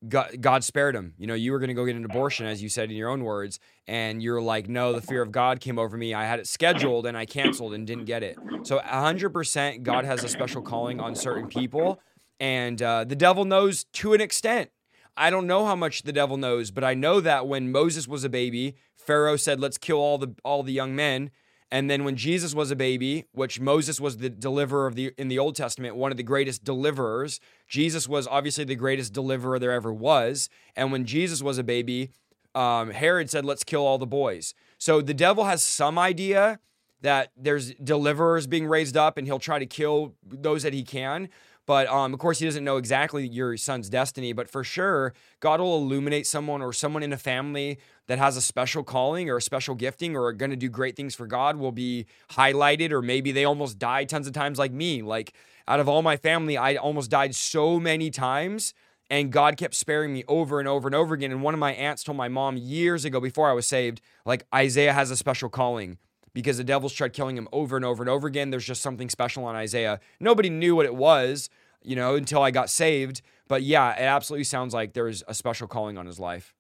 God, 0.09 0.41
God 0.41 0.65
spared 0.65 0.95
him. 0.95 1.15
You 1.19 1.27
know, 1.27 1.35
you 1.35 1.53
were 1.53 1.59
going 1.59 1.69
to 1.69 1.75
go 1.75 1.85
get 1.85 1.97
an 1.97 2.05
abortion, 2.05 2.47
as 2.47 2.63
you 2.63 2.69
said 2.69 2.91
in 2.91 2.97
your 2.97 3.09
own 3.09 3.25
words, 3.25 3.59
and 3.87 4.23
you're 4.23 4.41
like, 4.41 4.69
no, 4.69 4.93
the 4.93 5.01
fear 5.01 5.23
of 5.23 5.33
God 5.33 5.61
came 5.61 5.79
over 5.79 5.97
me. 5.97 6.15
I 6.15 6.25
had 6.25 6.39
it 6.39 6.47
scheduled 6.47 7.07
and 7.07 7.17
I 7.17 7.27
canceled 7.27 7.75
and 7.75 7.87
didn't 7.87 8.05
get 8.05 8.23
it. 8.23 8.37
So, 8.63 8.79
100% 8.79 9.83
God 9.83 10.05
has 10.05 10.25
a 10.25 10.29
special 10.29 10.63
calling 10.63 11.01
on 11.01 11.15
certain 11.15 11.47
people, 11.47 12.01
and 12.41 12.81
uh, 12.81 13.05
the 13.05 13.17
devil 13.17 13.45
knows 13.45 13.85
to 13.95 14.15
an 14.15 14.21
extent. 14.21 14.71
I 15.17 15.31
don't 15.31 15.47
know 15.47 15.65
how 15.65 15.77
much 15.77 16.03
the 16.03 16.13
devil 16.13 16.37
knows, 16.37 16.71
but 16.71 16.83
I 16.83 16.95
know 16.95 17.21
that 17.21 17.47
when 17.47 17.71
Moses 17.71 18.09
was 18.09 18.25
a 18.25 18.29
baby, 18.29 18.75
Pharaoh 18.97 19.37
said, 19.37 19.61
"Let's 19.61 19.79
kill 19.79 19.99
all 19.99 20.19
the 20.19 20.35
all 20.45 20.63
the 20.63 20.73
young 20.73 20.97
men." 20.97 21.31
And 21.71 21.91
then 21.91 22.05
when 22.05 22.17
Jesus 22.17 22.55
was 22.55 22.71
a 22.71 22.77
baby, 22.77 23.25
which 23.33 23.59
Moses 23.59 24.01
was 24.01 24.19
the 24.19 24.31
deliverer 24.31 24.87
of 24.87 24.95
the 24.95 25.13
in 25.19 25.29
the 25.29 25.39
Old 25.39 25.57
Testament, 25.57 25.97
one 25.97 26.11
of 26.11 26.17
the 26.17 26.23
greatest 26.23 26.63
deliverers, 26.63 27.41
Jesus 27.69 28.09
was 28.09 28.27
obviously 28.29 28.65
the 28.65 28.77
greatest 28.77 29.13
deliverer 29.13 29.59
there 29.59 29.73
ever 29.73 29.93
was. 29.93 30.49
And 30.77 30.93
when 30.93 31.05
Jesus 31.05 31.43
was 31.43 31.59
a 31.59 31.65
baby, 31.65 32.11
um, 32.55 32.91
Herod 32.91 33.31
said, 33.31 33.45
"Let's 33.45 33.65
kill 33.65 33.85
all 33.85 33.99
the 33.99 34.07
boys." 34.07 34.55
So 34.79 35.01
the 35.01 35.15
devil 35.15 35.45
has 35.45 35.63
some 35.63 35.99
idea 35.99 36.61
that 37.01 37.33
there's 37.37 37.75
deliverers 37.75 38.47
being 38.47 38.67
raised 38.67 38.97
up, 38.97 39.19
and 39.19 39.27
he'll 39.27 39.39
try 39.39 39.59
to 39.59 39.67
kill 39.67 40.15
those 40.27 40.63
that 40.63 40.73
he 40.73 40.83
can. 40.83 41.29
But 41.67 41.87
um, 41.89 42.13
of 42.13 42.21
course, 42.21 42.39
he 42.39 42.45
doesn't 42.45 42.65
know 42.65 42.77
exactly 42.77 43.27
your 43.27 43.57
son's 43.57 43.89
destiny. 43.89 44.33
But 44.33 44.49
for 44.49 44.65
sure, 44.65 45.15
God 45.41 45.61
will 45.61 45.79
illuminate 45.79 46.27
someone 46.27 46.63
or 46.63 46.73
someone 46.73 47.03
in 47.03 47.13
a 47.13 47.19
family 47.19 47.79
that 48.07 48.19
has 48.19 48.37
a 48.37 48.43
special 48.43 48.83
calling 48.83 49.31
or 49.31 49.39
a 49.39 49.43
special 49.43 49.75
gifting 49.75 50.15
or 50.15 50.27
are 50.27 50.33
going 50.33 50.51
to 50.51 50.57
do 50.57 50.69
great 50.69 50.97
things 50.97 51.15
for 51.15 51.27
God 51.27 51.57
will 51.57 51.73
be 51.73 52.07
highlighted. 52.33 52.91
Or 52.91 53.01
maybe 53.01 53.33
they 53.33 53.45
almost 53.45 53.79
died 53.79 54.09
tons 54.09 54.27
of 54.27 54.33
times, 54.33 54.59
like 54.59 54.73
me. 54.73 55.03
Like 55.03 55.35
out 55.67 55.81
of 55.81 55.89
all 55.89 56.03
my 56.03 56.17
family, 56.17 56.57
I 56.57 56.77
almost 56.77 57.11
died 57.11 57.35
so 57.35 57.81
many 57.81 58.11
times. 58.11 58.75
And 59.11 59.31
God 59.31 59.57
kept 59.57 59.75
sparing 59.75 60.15
me 60.15 60.25
over 60.29 60.59
and 60.59 60.69
over 60.69 60.89
and 60.89 60.95
over 60.95 61.15
again. 61.15 61.31
And 61.31 61.43
one 61.43 61.55
of 61.55 61.61
my 61.61 61.73
aunts 61.75 62.03
told 62.03 62.17
my 62.17 62.29
mom 62.29 62.57
years 62.57 63.05
ago, 63.05 63.21
before 63.21 63.51
I 63.51 63.53
was 63.53 63.67
saved, 63.67 64.01
like 64.25 64.47
Isaiah 64.55 64.95
has 64.95 65.11
a 65.11 65.17
special 65.17 65.51
calling 65.51 65.99
because 66.35 66.59
the 66.59 66.65
devils 66.65 66.93
tried 66.93 67.13
killing 67.15 67.39
him 67.39 67.49
over 67.53 67.77
and 67.77 67.85
over 67.85 68.03
and 68.03 68.11
over 68.11 68.29
again. 68.29 68.51
There's 68.51 68.67
just 68.67 68.83
something 68.83 69.09
special 69.09 69.45
on 69.45 69.55
Isaiah. 69.55 70.01
Nobody 70.21 70.51
knew 70.51 70.77
what 70.77 70.85
it 70.85 70.95
was, 70.95 71.49
you 71.83 71.97
know, 71.97 72.17
until 72.17 72.43
I 72.43 72.51
got 72.51 72.69
saved. 72.69 73.23
But 73.49 73.63
yeah, 73.63 73.93
it 73.93 74.03
absolutely 74.03 74.45
sounds 74.45 74.75
like 74.75 74.93
there's 74.93 75.23
a 75.29 75.35
special 75.35 75.69
calling 75.69 75.97
on 75.97 76.07
his 76.07 76.21
life. 76.21 76.55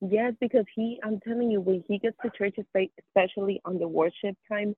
Yes, 0.00 0.34
because 0.40 0.64
he, 0.74 0.98
I'm 1.04 1.20
telling 1.20 1.50
you, 1.50 1.60
when 1.60 1.84
he 1.86 1.98
gets 1.98 2.16
to 2.22 2.30
church, 2.30 2.56
especially 2.58 3.60
on 3.64 3.78
the 3.78 3.88
worship 3.88 4.36
time, 4.50 4.74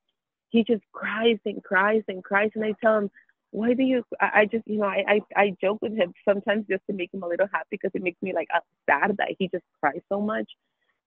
he 0.48 0.64
just 0.64 0.82
cries 0.92 1.38
and 1.44 1.62
cries 1.62 2.02
and 2.08 2.24
cries. 2.24 2.50
And 2.54 2.64
I 2.64 2.74
tell 2.80 2.98
him, 2.98 3.10
why 3.50 3.74
do 3.74 3.82
you, 3.82 4.04
I, 4.20 4.46
just, 4.50 4.66
you 4.66 4.78
know, 4.78 4.86
I, 4.86 5.04
I, 5.08 5.20
I 5.36 5.56
joke 5.60 5.80
with 5.82 5.94
him 5.94 6.12
sometimes 6.28 6.66
just 6.68 6.82
to 6.88 6.92
make 6.92 7.12
him 7.12 7.22
a 7.22 7.28
little 7.28 7.46
happy 7.52 7.68
because 7.72 7.90
it 7.94 8.02
makes 8.02 8.20
me 8.22 8.32
like 8.34 8.48
sad 8.88 9.16
that 9.18 9.36
he 9.38 9.48
just 9.48 9.64
cries 9.80 10.00
so 10.08 10.20
much. 10.20 10.50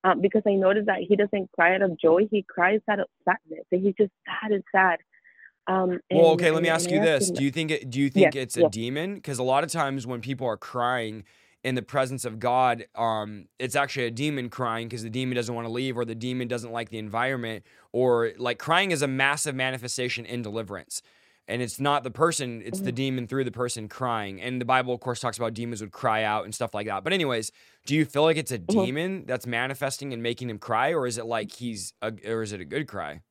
Um, 0.05 0.21
because 0.21 0.43
I 0.45 0.53
noticed 0.53 0.85
that 0.85 0.99
he 0.99 1.15
doesn't 1.15 1.51
cry 1.53 1.73
out 1.73 1.81
of 1.81 1.97
joy, 1.99 2.27
he 2.29 2.43
cries 2.47 2.79
out 2.87 2.99
of 2.99 3.07
sadness. 3.23 3.65
And 3.71 3.81
he's 3.83 3.95
just 3.97 4.11
sad 4.25 4.51
and 4.51 4.63
sad. 4.71 4.99
Um, 5.67 5.99
Well, 6.11 6.31
and- 6.31 6.39
okay, 6.39 6.51
let 6.51 6.61
me 6.61 6.69
ask 6.69 6.91
you 6.91 7.01
this. 7.01 7.31
Do 7.31 7.43
you 7.43 7.49
think 7.49 7.71
it 7.71 7.89
do 7.89 7.99
you 7.99 8.11
think 8.11 8.35
Yes, 8.35 8.43
it's 8.43 8.57
a 8.57 8.61
yes. 8.61 8.71
demon? 8.71 9.15
Because 9.15 9.39
a 9.39 9.43
lot 9.43 9.63
of 9.63 9.71
times 9.71 10.05
when 10.05 10.21
people 10.21 10.45
are 10.45 10.57
crying 10.57 11.23
in 11.63 11.73
the 11.73 11.81
presence 11.81 12.23
of 12.23 12.37
God, 12.37 12.85
um, 12.93 13.47
it's 13.57 13.75
actually 13.75 14.05
a 14.05 14.11
demon 14.11 14.49
crying 14.49 14.87
because 14.87 15.01
the 15.01 15.09
demon 15.09 15.35
doesn't 15.35 15.55
want 15.55 15.65
to 15.65 15.71
leave 15.71 15.97
or 15.97 16.05
the 16.05 16.13
demon 16.13 16.47
doesn't 16.47 16.71
like 16.71 16.89
the 16.89 16.99
environment, 16.99 17.65
or 17.91 18.33
like 18.37 18.59
crying 18.59 18.91
is 18.91 19.01
a 19.01 19.07
massive 19.07 19.55
manifestation 19.55 20.23
in 20.27 20.43
deliverance. 20.43 21.01
And 21.47 21.61
it's 21.61 21.79
not 21.79 22.03
the 22.03 22.11
person, 22.11 22.63
it's 22.65 22.79
the 22.79 22.91
demon 22.91 23.27
through 23.27 23.43
the 23.43 23.51
person 23.51 23.87
crying. 23.87 24.41
And 24.41 24.59
the 24.59 24.65
Bible, 24.65 24.95
of 24.95 24.99
course, 24.99 25.19
talks 25.19 25.37
about 25.37 25.53
demons 25.53 25.79
would 25.81 25.91
cry 25.91 26.23
out 26.23 26.43
and 26.43 26.55
stuff 26.55 26.73
like 26.73 26.87
that. 26.87 27.03
But, 27.03 27.13
anyways, 27.13 27.51
do 27.85 27.93
you 27.93 28.03
feel 28.03 28.23
like 28.23 28.37
it's 28.37 28.51
a 28.51 28.57
demon 28.57 29.25
that's 29.27 29.45
manifesting 29.45 30.11
and 30.11 30.23
making 30.23 30.49
him 30.49 30.57
cry, 30.57 30.91
or 30.91 31.05
is 31.05 31.19
it 31.19 31.25
like 31.27 31.51
he's 31.51 31.93
a, 32.01 32.11
or 32.27 32.41
is 32.41 32.51
it 32.51 32.61
a 32.61 32.65
good 32.65 32.87
cry? 32.87 33.21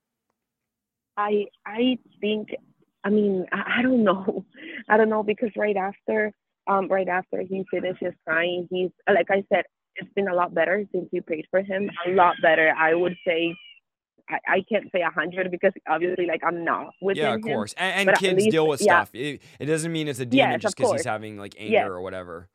I 1.17 1.47
I 1.67 1.99
think 2.21 2.49
I 3.05 3.11
mean 3.11 3.47
I, 3.53 3.79
I 3.79 3.83
don't 3.83 4.05
know 4.05 4.45
I 4.89 4.97
don't 4.97 5.09
know 5.09 5.23
because 5.23 5.51
right 5.57 5.77
after 5.77 6.33
um 6.67 6.89
right 6.89 7.09
after 7.09 7.43
he 7.43 7.65
finishes 7.71 8.15
crying 8.27 8.69
he's 8.71 8.91
like 9.09 9.31
I 9.31 9.45
said 9.53 9.65
it's 9.97 10.13
been 10.15 10.29
a 10.29 10.35
lot 10.35 10.55
better 10.55 10.85
since 10.93 11.09
you 11.13 11.23
prayed 11.23 11.47
for 11.51 11.63
him 11.63 11.91
a 12.07 12.11
lot 12.11 12.37
better 12.43 12.75
I 12.77 12.95
would 12.95 13.17
say 13.27 13.55
I, 14.29 14.39
I 14.49 14.65
can't 14.69 14.91
say 14.93 15.01
a 15.03 15.11
hundred 15.11 15.51
because 15.51 15.73
obviously 15.89 16.27
like 16.27 16.43
I'm 16.47 16.65
not 16.65 16.91
within 17.03 17.23
Yeah, 17.25 17.35
of 17.35 17.41
him. 17.45 17.53
course. 17.55 17.75
And, 17.77 18.09
and 18.09 18.19
kids 18.19 18.39
least- 18.39 18.51
deal 18.51 18.67
with 18.67 18.81
yeah. 18.81 19.03
stuff. 19.05 19.15
It, 19.15 19.43
it 19.59 19.67
doesn't 19.67 19.93
mean 19.93 20.09
it's 20.09 20.21
a 20.21 20.27
demon 20.27 20.53
Yes, 20.53 20.63
just 20.63 20.77
because 20.77 20.93
he's 20.93 21.05
having 21.05 21.37
like 21.39 21.55
anger 21.59 21.73
Yes. 21.73 21.87
or 21.89 22.01
whatever. 22.01 22.49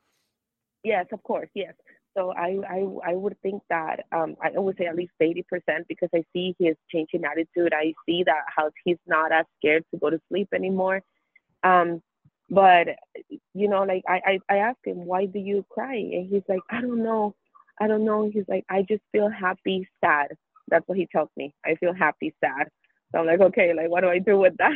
Yes, 0.84 1.06
of 1.12 1.22
course, 1.24 1.50
yes. 1.54 1.74
So 2.18 2.32
I, 2.32 2.58
I, 2.68 3.12
I 3.12 3.16
would 3.16 3.38
think 3.42 3.62
that 3.70 4.06
um, 4.12 4.36
I 4.42 4.58
would 4.58 4.78
say 4.78 4.86
at 4.88 4.96
least 4.96 5.12
eighty 5.22 5.44
percent 5.48 5.86
because 5.88 6.10
I 6.14 6.24
see 6.34 6.56
his 6.60 6.76
changing 6.92 7.24
attitude. 7.24 7.72
I 7.74 7.94
see 8.06 8.24
that 8.26 8.44
how 8.48 8.72
he's 8.84 8.98
not 9.06 9.32
as 9.32 9.46
scared 9.58 9.84
to 9.94 10.00
go 10.00 10.10
to 10.10 10.20
sleep 10.30 10.48
anymore. 10.54 11.02
Um, 11.64 12.02
but 12.50 12.88
you 13.54 13.70
know, 13.70 13.84
like 13.84 14.04
I, 14.08 14.22
I, 14.26 14.40
I 14.50 14.58
asked 14.58 14.80
him, 14.86 15.06
why 15.06 15.28
do 15.28 15.38
you 15.38 15.64
cry? 15.70 15.96
And 15.96 16.28
he's 16.28 16.42
like, 16.50 16.62
I 16.70 16.82
don't 16.82 17.04
know, 17.04 17.36
I 17.80 17.88
don't 17.88 18.06
know. 18.06 18.30
He's 18.34 18.46
like, 18.48 18.66
I 18.70 18.82
just 18.82 19.04
feel 19.12 19.30
happy, 19.30 19.88
sad. 20.04 20.30
That's 20.70 20.88
what 20.88 20.98
he 20.98 21.08
tells 21.12 21.30
me. 21.36 21.54
I 21.66 21.76
feel 21.76 21.94
happy, 21.94 22.34
sad. 22.44 22.68
So 23.12 23.20
I'm 23.20 23.26
like, 23.26 23.40
okay, 23.40 23.74
like 23.76 23.90
what 23.90 24.02
do 24.02 24.08
I 24.10 24.20
do 24.20 24.38
with 24.38 24.54
that? 24.58 24.74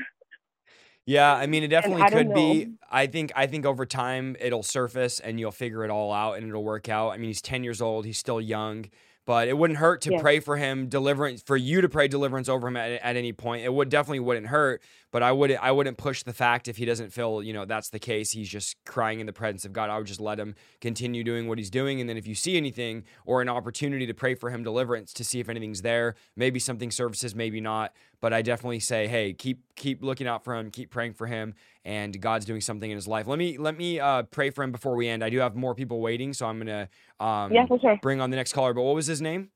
Yeah, 1.06 1.34
I 1.34 1.48
mean, 1.48 1.64
it 1.64 1.68
definitely 1.68 2.06
could 2.10 2.34
be. 2.34 2.68
I 2.89 3.08
think. 3.08 3.32
I 3.36 3.46
think 3.48 3.66
over 3.66 3.86
time 3.86 4.38
it'll 4.39 4.64
surface 4.64 5.20
and 5.20 5.39
you'll 5.39 5.52
figure 5.52 5.84
it 5.84 5.89
all 5.89 6.14
out 6.14 6.38
and 6.38 6.48
it'll 6.48 6.64
work 6.64 6.88
out. 6.88 7.10
I 7.10 7.18
mean, 7.18 7.28
he's 7.28 7.41
ten 7.41 7.64
years 7.64 7.82
old. 7.82 8.06
He's 8.06 8.18
still 8.18 8.39
young, 8.39 8.86
but 9.26 9.50
it 9.50 9.58
wouldn't 9.58 9.80
hurt 9.80 10.00
to 10.02 10.12
Yeah. 10.14 10.22
pray 10.22 10.39
for 10.39 10.56
him, 10.56 10.88
deliverance 10.88 11.44
for 11.46 11.58
you 11.58 11.82
to 11.82 11.89
pray 11.89 12.08
deliverance 12.08 12.48
over 12.48 12.70
him 12.70 12.78
at, 12.78 12.91
at 12.91 13.16
any 13.18 13.34
point. 13.34 13.66
It 13.66 13.74
would 13.74 13.89
definitely 13.89 14.22
wouldn't 14.22 14.48
hurt, 14.48 14.82
but 15.14 15.22
I 15.22 15.32
wouldn't. 15.32 15.64
I 15.64 15.72
wouldn't 15.72 15.97
push 15.97 16.24
the 16.24 16.34
fact 16.34 16.68
if 16.68 16.78
he 16.78 16.86
doesn't 16.86 17.14
feel 17.14 17.43
you 17.43 17.53
know 17.53 17.66
that's 17.66 17.89
the 17.89 17.99
case. 17.99 18.32
He's 18.32 18.49
just 18.49 18.76
crying 18.84 19.20
in 19.20 19.28
the 19.28 19.32
presence 19.32 19.64
of 19.64 19.72
God. 19.72 19.91
I 19.91 19.97
would 19.99 20.07
just 20.07 20.20
let 20.20 20.39
him 20.39 20.55
continue 20.82 21.24
doing 21.24 21.47
what 21.47 21.59
he's 21.59 21.70
doing, 21.70 22.01
and 22.01 22.09
then 22.09 22.18
if 22.18 22.26
you 22.26 22.34
see 22.34 22.57
anything 22.57 23.03
or 23.24 23.39
an 23.39 23.47
opportunity 23.47 24.07
to 24.07 24.14
pray 24.16 24.34
for 24.34 24.49
him 24.49 24.64
deliverance 24.64 25.14
to 25.14 25.24
see 25.24 25.39
if 25.39 25.49
anything's 25.49 25.84
there, 25.84 26.16
maybe 26.36 26.59
something 26.59 26.89
surfaces, 26.89 27.36
maybe 27.36 27.61
not. 27.61 27.93
But 28.22 28.34
I 28.34 28.41
definitely 28.41 28.80
say, 28.80 29.07
hey, 29.07 29.34
keep 29.34 29.61
keep 29.76 30.03
looking 30.03 30.26
out 30.26 30.43
for 30.43 30.55
him, 30.55 30.72
keep 30.72 30.89
praying 30.89 31.14
for 31.14 31.28
him, 31.28 31.53
and 31.86 32.20
God's 32.20 32.45
doing 32.45 32.61
something 32.61 32.89
in 32.89 32.97
his 32.97 33.07
life. 33.07 33.28
Let 33.28 33.38
me 33.38 33.59
let 33.59 33.78
me 33.78 33.99
uh, 33.99 34.24
pray 34.24 34.49
for 34.49 34.64
him 34.64 34.72
before 34.72 34.95
we 34.95 35.07
end. 35.07 35.24
I 35.24 35.30
do 35.30 35.38
have 35.38 35.55
more 35.55 35.76
people 35.76 36.01
waiting, 36.01 36.34
so 36.34 36.47
I'm 36.47 36.57
gonna 36.57 36.89
um, 37.20 37.53
yeah, 37.53 37.68
sure. 37.68 37.99
bring 38.01 38.20
on 38.20 38.32
the 38.32 38.36
next 38.36 38.53
caller. 38.53 38.74
But 38.74 38.82
what 38.82 38.95
was 38.95 39.05
his 39.05 39.22
name? 39.22 39.51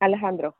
Alejandro. 0.00 0.54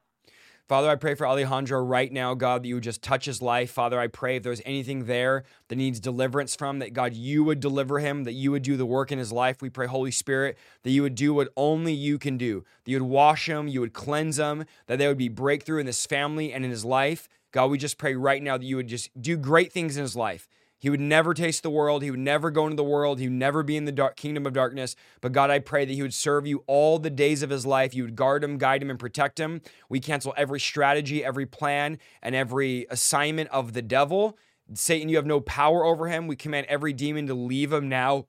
Father, 0.69 0.91
I 0.91 0.97
pray 0.97 1.15
for 1.15 1.27
Alejandro 1.27 1.81
right 1.81 2.13
now, 2.13 2.35
God, 2.35 2.63
that 2.63 2.69
you 2.69 2.75
would 2.75 2.85
just 2.85 3.01
touch 3.01 3.25
his 3.25 3.41
life. 3.41 3.71
Father, 3.71 3.99
I 3.99 4.07
pray 4.07 4.37
if 4.37 4.43
there's 4.43 4.61
anything 4.67 5.07
there 5.07 5.45
that 5.69 5.77
needs 5.77 5.99
deliverance 5.99 6.55
from, 6.55 6.79
that 6.81 6.93
God, 6.93 7.15
you 7.15 7.43
would 7.43 7.59
deliver 7.59 8.01
him, 8.01 8.25
that 8.25 8.35
you 8.35 8.51
would 8.51 8.65
do 8.65 8.77
the 8.77 8.85
work 8.85 9.11
in 9.11 9.19
his 9.19 9.33
life. 9.33 9.63
We 9.63 9.71
pray, 9.71 9.87
Holy 9.87 10.11
Spirit, 10.11 10.59
that 10.83 10.91
you 10.91 11.01
would 11.01 11.15
do 11.15 11.33
what 11.33 11.49
only 11.57 11.95
you 11.95 12.19
can 12.19 12.37
do, 12.37 12.67
that 12.85 12.91
you 12.91 13.01
would 13.01 13.09
wash 13.09 13.49
him, 13.49 13.67
you 13.67 13.81
would 13.81 13.95
cleanse 13.95 14.39
him, 14.39 14.67
that 14.89 14.99
there 14.99 15.09
would 15.09 15.17
be 15.17 15.31
breakthrough 15.31 15.81
in 15.81 15.87
this 15.87 16.05
family 16.05 16.53
and 16.53 16.67
in 16.67 16.71
his 16.71 16.85
life. 16.85 17.31
God, 17.51 17.71
we 17.71 17.79
just 17.79 17.97
pray 17.97 18.15
right 18.15 18.43
now 18.43 18.59
that 18.59 18.67
you 18.67 18.77
would 18.77 18.89
just 18.89 19.09
do 19.19 19.39
great 19.39 19.73
things 19.73 19.97
in 19.97 20.03
his 20.03 20.17
life. 20.17 20.51
He 20.79 20.91
would 20.91 21.01
never 21.01 21.35
taste 21.35 21.63
the 21.63 21.71
world. 21.71 22.03
He 22.03 22.11
would 22.11 22.21
never 22.21 22.51
go 22.51 22.65
into 22.65 22.77
the 22.77 22.85
world. 22.85 23.19
He 23.19 23.27
would 23.27 23.37
never 23.37 23.63
be 23.63 23.77
in 23.77 23.85
the 23.85 23.93
dark 23.93 24.17
kingdom 24.17 24.47
of 24.47 24.53
darkness. 24.53 24.95
But 25.21 25.33
God, 25.33 25.51
I 25.51 25.59
pray 25.59 25.85
that 25.85 25.93
he 25.93 26.03
would 26.03 26.15
serve 26.15 26.47
you 26.47 26.63
all 26.67 26.99
the 26.99 27.11
days 27.11 27.43
of 27.43 27.51
his 27.51 27.67
life. 27.67 27.95
You 27.95 28.05
would 28.05 28.17
guard 28.17 28.45
him, 28.45 28.59
guide 28.59 28.83
him, 28.83 28.91
and 28.91 28.99
protect 28.99 29.41
him. 29.41 29.61
We 29.89 29.99
cancel 30.01 30.35
every 30.37 30.61
strategy, 30.61 31.25
every 31.25 31.47
plan, 31.47 31.99
and 32.23 32.35
every 32.35 32.87
assignment 32.91 33.51
of 33.51 33.73
the 33.73 33.83
devil. 33.83 34.39
Satan, 34.73 35.09
you 35.09 35.17
have 35.17 35.27
no 35.27 35.41
power 35.41 35.85
over 35.85 36.09
him. 36.09 36.27
We 36.27 36.37
command 36.37 36.67
every 36.69 36.93
demon 36.93 37.27
to 37.27 37.35
leave 37.35 37.73
him 37.73 37.89
now. 37.89 38.27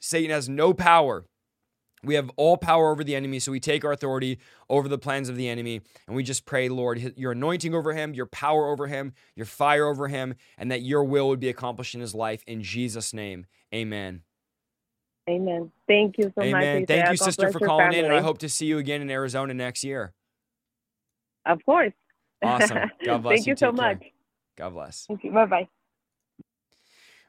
Satan 0.00 0.30
has 0.30 0.48
no 0.48 0.74
power. 0.74 1.24
We 2.06 2.14
have 2.14 2.30
all 2.36 2.56
power 2.56 2.90
over 2.90 3.02
the 3.04 3.14
enemy, 3.16 3.40
so 3.40 3.52
we 3.52 3.60
take 3.60 3.84
our 3.84 3.92
authority 3.92 4.38
over 4.70 4.88
the 4.88 4.98
plans 4.98 5.28
of 5.28 5.36
the 5.36 5.48
enemy, 5.48 5.82
and 6.06 6.16
we 6.16 6.22
just 6.22 6.46
pray, 6.46 6.68
Lord, 6.68 7.14
your 7.16 7.32
anointing 7.32 7.74
over 7.74 7.92
him, 7.92 8.14
your 8.14 8.26
power 8.26 8.68
over 8.68 8.86
him, 8.86 9.12
your 9.34 9.46
fire 9.46 9.86
over 9.86 10.08
him, 10.08 10.34
and 10.56 10.70
that 10.70 10.82
your 10.82 11.04
will 11.04 11.28
would 11.28 11.40
be 11.40 11.48
accomplished 11.48 11.94
in 11.94 12.00
his 12.00 12.14
life. 12.14 12.42
In 12.46 12.62
Jesus' 12.62 13.12
name, 13.12 13.46
amen. 13.74 14.22
Amen. 15.28 15.72
Thank 15.88 16.18
you 16.18 16.32
so 16.36 16.42
amen. 16.42 16.80
much. 16.80 16.88
Thank 16.88 17.10
you, 17.10 17.16
God 17.16 17.24
sister, 17.24 17.50
for 17.50 17.60
calling 17.60 17.92
in, 17.92 18.04
and 18.04 18.14
I 18.14 18.20
hope 18.20 18.38
to 18.38 18.48
see 18.48 18.66
you 18.66 18.78
again 18.78 19.02
in 19.02 19.10
Arizona 19.10 19.52
next 19.54 19.82
year. 19.82 20.12
Of 21.44 21.64
course. 21.64 21.92
Awesome. 22.42 22.90
God 23.04 23.22
bless 23.22 23.38
Thank 23.38 23.46
you. 23.46 23.52
you 23.52 23.56
so 23.56 23.72
care. 23.72 23.94
much. 23.94 24.04
God 24.56 24.70
bless. 24.70 25.06
Thank 25.06 25.24
you. 25.24 25.32
Bye 25.32 25.46
bye. 25.46 25.68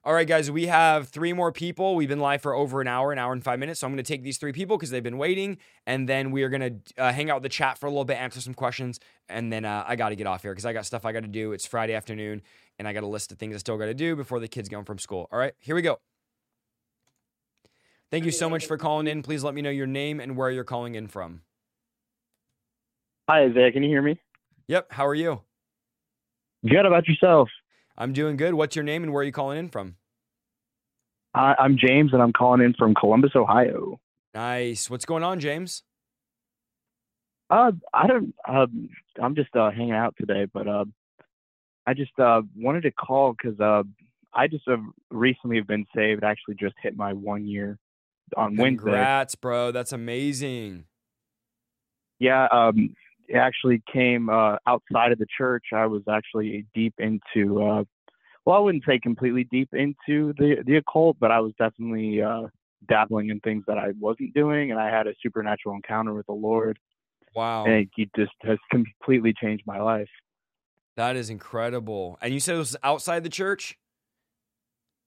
All 0.07 0.13
right, 0.13 0.25
guys, 0.25 0.49
we 0.49 0.67
have 0.67 1.09
three 1.09 1.33
more 1.33 1.51
people. 1.51 1.93
We've 1.93 2.07
been 2.07 2.21
live 2.21 2.41
for 2.41 2.53
over 2.53 2.79
an 2.79 2.87
hour, 2.87 3.11
an 3.11 3.19
hour 3.19 3.33
and 3.33 3.43
five 3.43 3.59
minutes. 3.59 3.81
So 3.81 3.87
I'm 3.87 3.91
going 3.91 4.01
to 4.01 4.07
take 4.07 4.23
these 4.23 4.37
three 4.37 4.53
people 4.53 4.77
because 4.77 4.89
they've 4.89 5.03
been 5.03 5.17
waiting. 5.17 5.57
And 5.85 6.07
then 6.07 6.31
we 6.31 6.43
are 6.43 6.49
going 6.49 6.61
to 6.61 7.03
uh, 7.03 7.11
hang 7.11 7.29
out 7.29 7.35
with 7.35 7.43
the 7.43 7.49
chat 7.49 7.77
for 7.77 7.87
a 7.87 7.89
little 7.89 8.05
bit, 8.05 8.15
answer 8.15 8.39
some 8.39 8.53
questions. 8.53 9.01
And 9.27 9.51
then 9.51 9.65
uh, 9.65 9.83
I 9.85 9.97
got 9.97 10.09
to 10.09 10.15
get 10.15 10.25
off 10.25 10.43
here 10.43 10.53
because 10.53 10.65
I 10.65 10.71
got 10.71 10.85
stuff 10.85 11.03
I 11.03 11.11
got 11.11 11.23
to 11.23 11.27
do. 11.27 11.51
It's 11.51 11.65
Friday 11.65 11.93
afternoon 11.93 12.41
and 12.79 12.87
I 12.87 12.93
got 12.93 13.03
a 13.03 13.07
list 13.07 13.33
of 13.33 13.37
things 13.37 13.53
I 13.53 13.57
still 13.57 13.77
got 13.77 13.87
to 13.87 13.93
do 13.93 14.15
before 14.15 14.39
the 14.39 14.47
kids 14.47 14.69
home 14.73 14.85
from 14.85 14.97
school. 14.97 15.27
All 15.29 15.37
right, 15.37 15.53
here 15.59 15.75
we 15.75 15.81
go. 15.81 15.99
Thank 18.09 18.23
you 18.23 18.31
so 18.31 18.49
much 18.49 18.65
for 18.65 18.77
calling 18.77 19.07
in. 19.07 19.23
Please 19.23 19.43
let 19.43 19.55
me 19.55 19.61
know 19.61 19.69
your 19.69 19.87
name 19.87 20.21
and 20.21 20.37
where 20.37 20.49
you're 20.49 20.63
calling 20.63 20.95
in 20.95 21.09
from. 21.09 21.41
Hi, 23.27 23.43
Isaiah. 23.43 23.73
Can 23.73 23.83
you 23.83 23.89
hear 23.89 24.01
me? 24.01 24.17
Yep, 24.69 24.87
how 24.89 25.05
are 25.05 25.15
you? 25.15 25.41
Good 26.65 26.85
about 26.85 27.09
yourself. 27.09 27.49
I'm 27.97 28.13
doing 28.13 28.37
good. 28.37 28.53
What's 28.53 28.75
your 28.75 28.83
name 28.83 29.03
and 29.03 29.11
where 29.11 29.21
are 29.21 29.25
you 29.25 29.31
calling 29.31 29.57
in 29.57 29.69
from? 29.69 29.95
I, 31.33 31.55
I'm 31.59 31.77
James, 31.77 32.13
and 32.13 32.21
I'm 32.21 32.33
calling 32.33 32.61
in 32.61 32.73
from 32.73 32.93
Columbus, 32.95 33.31
Ohio. 33.35 33.99
Nice. 34.33 34.89
What's 34.89 35.05
going 35.05 35.23
on, 35.23 35.39
James? 35.39 35.83
Uh, 37.49 37.71
I 37.93 38.07
don't. 38.07 38.35
Uh, 38.47 38.67
I'm 39.21 39.35
just 39.35 39.55
uh, 39.55 39.71
hanging 39.71 39.93
out 39.93 40.15
today, 40.19 40.47
but 40.51 40.67
uh, 40.67 40.85
I 41.85 41.93
just 41.93 42.17
uh, 42.19 42.41
wanted 42.55 42.81
to 42.81 42.91
call 42.91 43.33
because 43.33 43.59
uh, 43.59 43.83
I 44.33 44.47
just 44.47 44.63
have 44.67 44.81
recently 45.09 45.57
have 45.57 45.67
been 45.67 45.85
saved. 45.95 46.23
Actually, 46.23 46.55
just 46.55 46.75
hit 46.81 46.95
my 46.95 47.13
one 47.13 47.47
year 47.47 47.79
on 48.35 48.57
Wednesday. 48.57 48.83
Congrats, 48.83 49.35
bro. 49.35 49.71
That's 49.71 49.93
amazing. 49.93 50.85
Yeah. 52.19 52.47
Um, 52.51 52.95
actually 53.35 53.81
came 53.91 54.29
uh, 54.29 54.57
outside 54.65 55.11
of 55.11 55.19
the 55.19 55.27
church. 55.37 55.65
I 55.73 55.85
was 55.85 56.03
actually 56.09 56.65
deep 56.73 56.93
into. 56.97 57.61
Uh, 57.61 57.83
well, 58.45 58.55
I 58.55 58.59
wouldn't 58.59 58.85
say 58.85 58.99
completely 58.99 59.43
deep 59.45 59.69
into 59.73 60.33
the 60.37 60.63
the 60.65 60.77
occult, 60.77 61.17
but 61.19 61.31
I 61.31 61.39
was 61.39 61.53
definitely 61.59 62.21
uh, 62.21 62.43
dabbling 62.87 63.29
in 63.29 63.39
things 63.41 63.63
that 63.67 63.77
I 63.77 63.91
wasn't 63.99 64.33
doing, 64.33 64.71
and 64.71 64.79
I 64.79 64.89
had 64.89 65.07
a 65.07 65.13
supernatural 65.21 65.75
encounter 65.75 66.13
with 66.13 66.25
the 66.27 66.33
Lord, 66.33 66.79
Wow. 67.35 67.65
and 67.65 67.89
He 67.95 68.09
just 68.15 68.31
has 68.43 68.57
completely 68.71 69.33
changed 69.33 69.63
my 69.67 69.81
life. 69.81 70.09
That 70.95 71.15
is 71.15 71.29
incredible. 71.29 72.17
And 72.21 72.33
you 72.33 72.39
said 72.39 72.55
it 72.55 72.59
was 72.59 72.75
outside 72.83 73.23
the 73.23 73.29
church? 73.29 73.77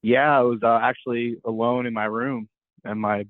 Yeah, 0.03 0.39
I 0.39 0.43
was 0.43 0.61
uh, 0.63 0.79
actually 0.83 1.37
alone 1.45 1.87
in 1.87 1.93
my 1.93 2.05
room, 2.05 2.49
and 2.85 3.01
my 3.01 3.27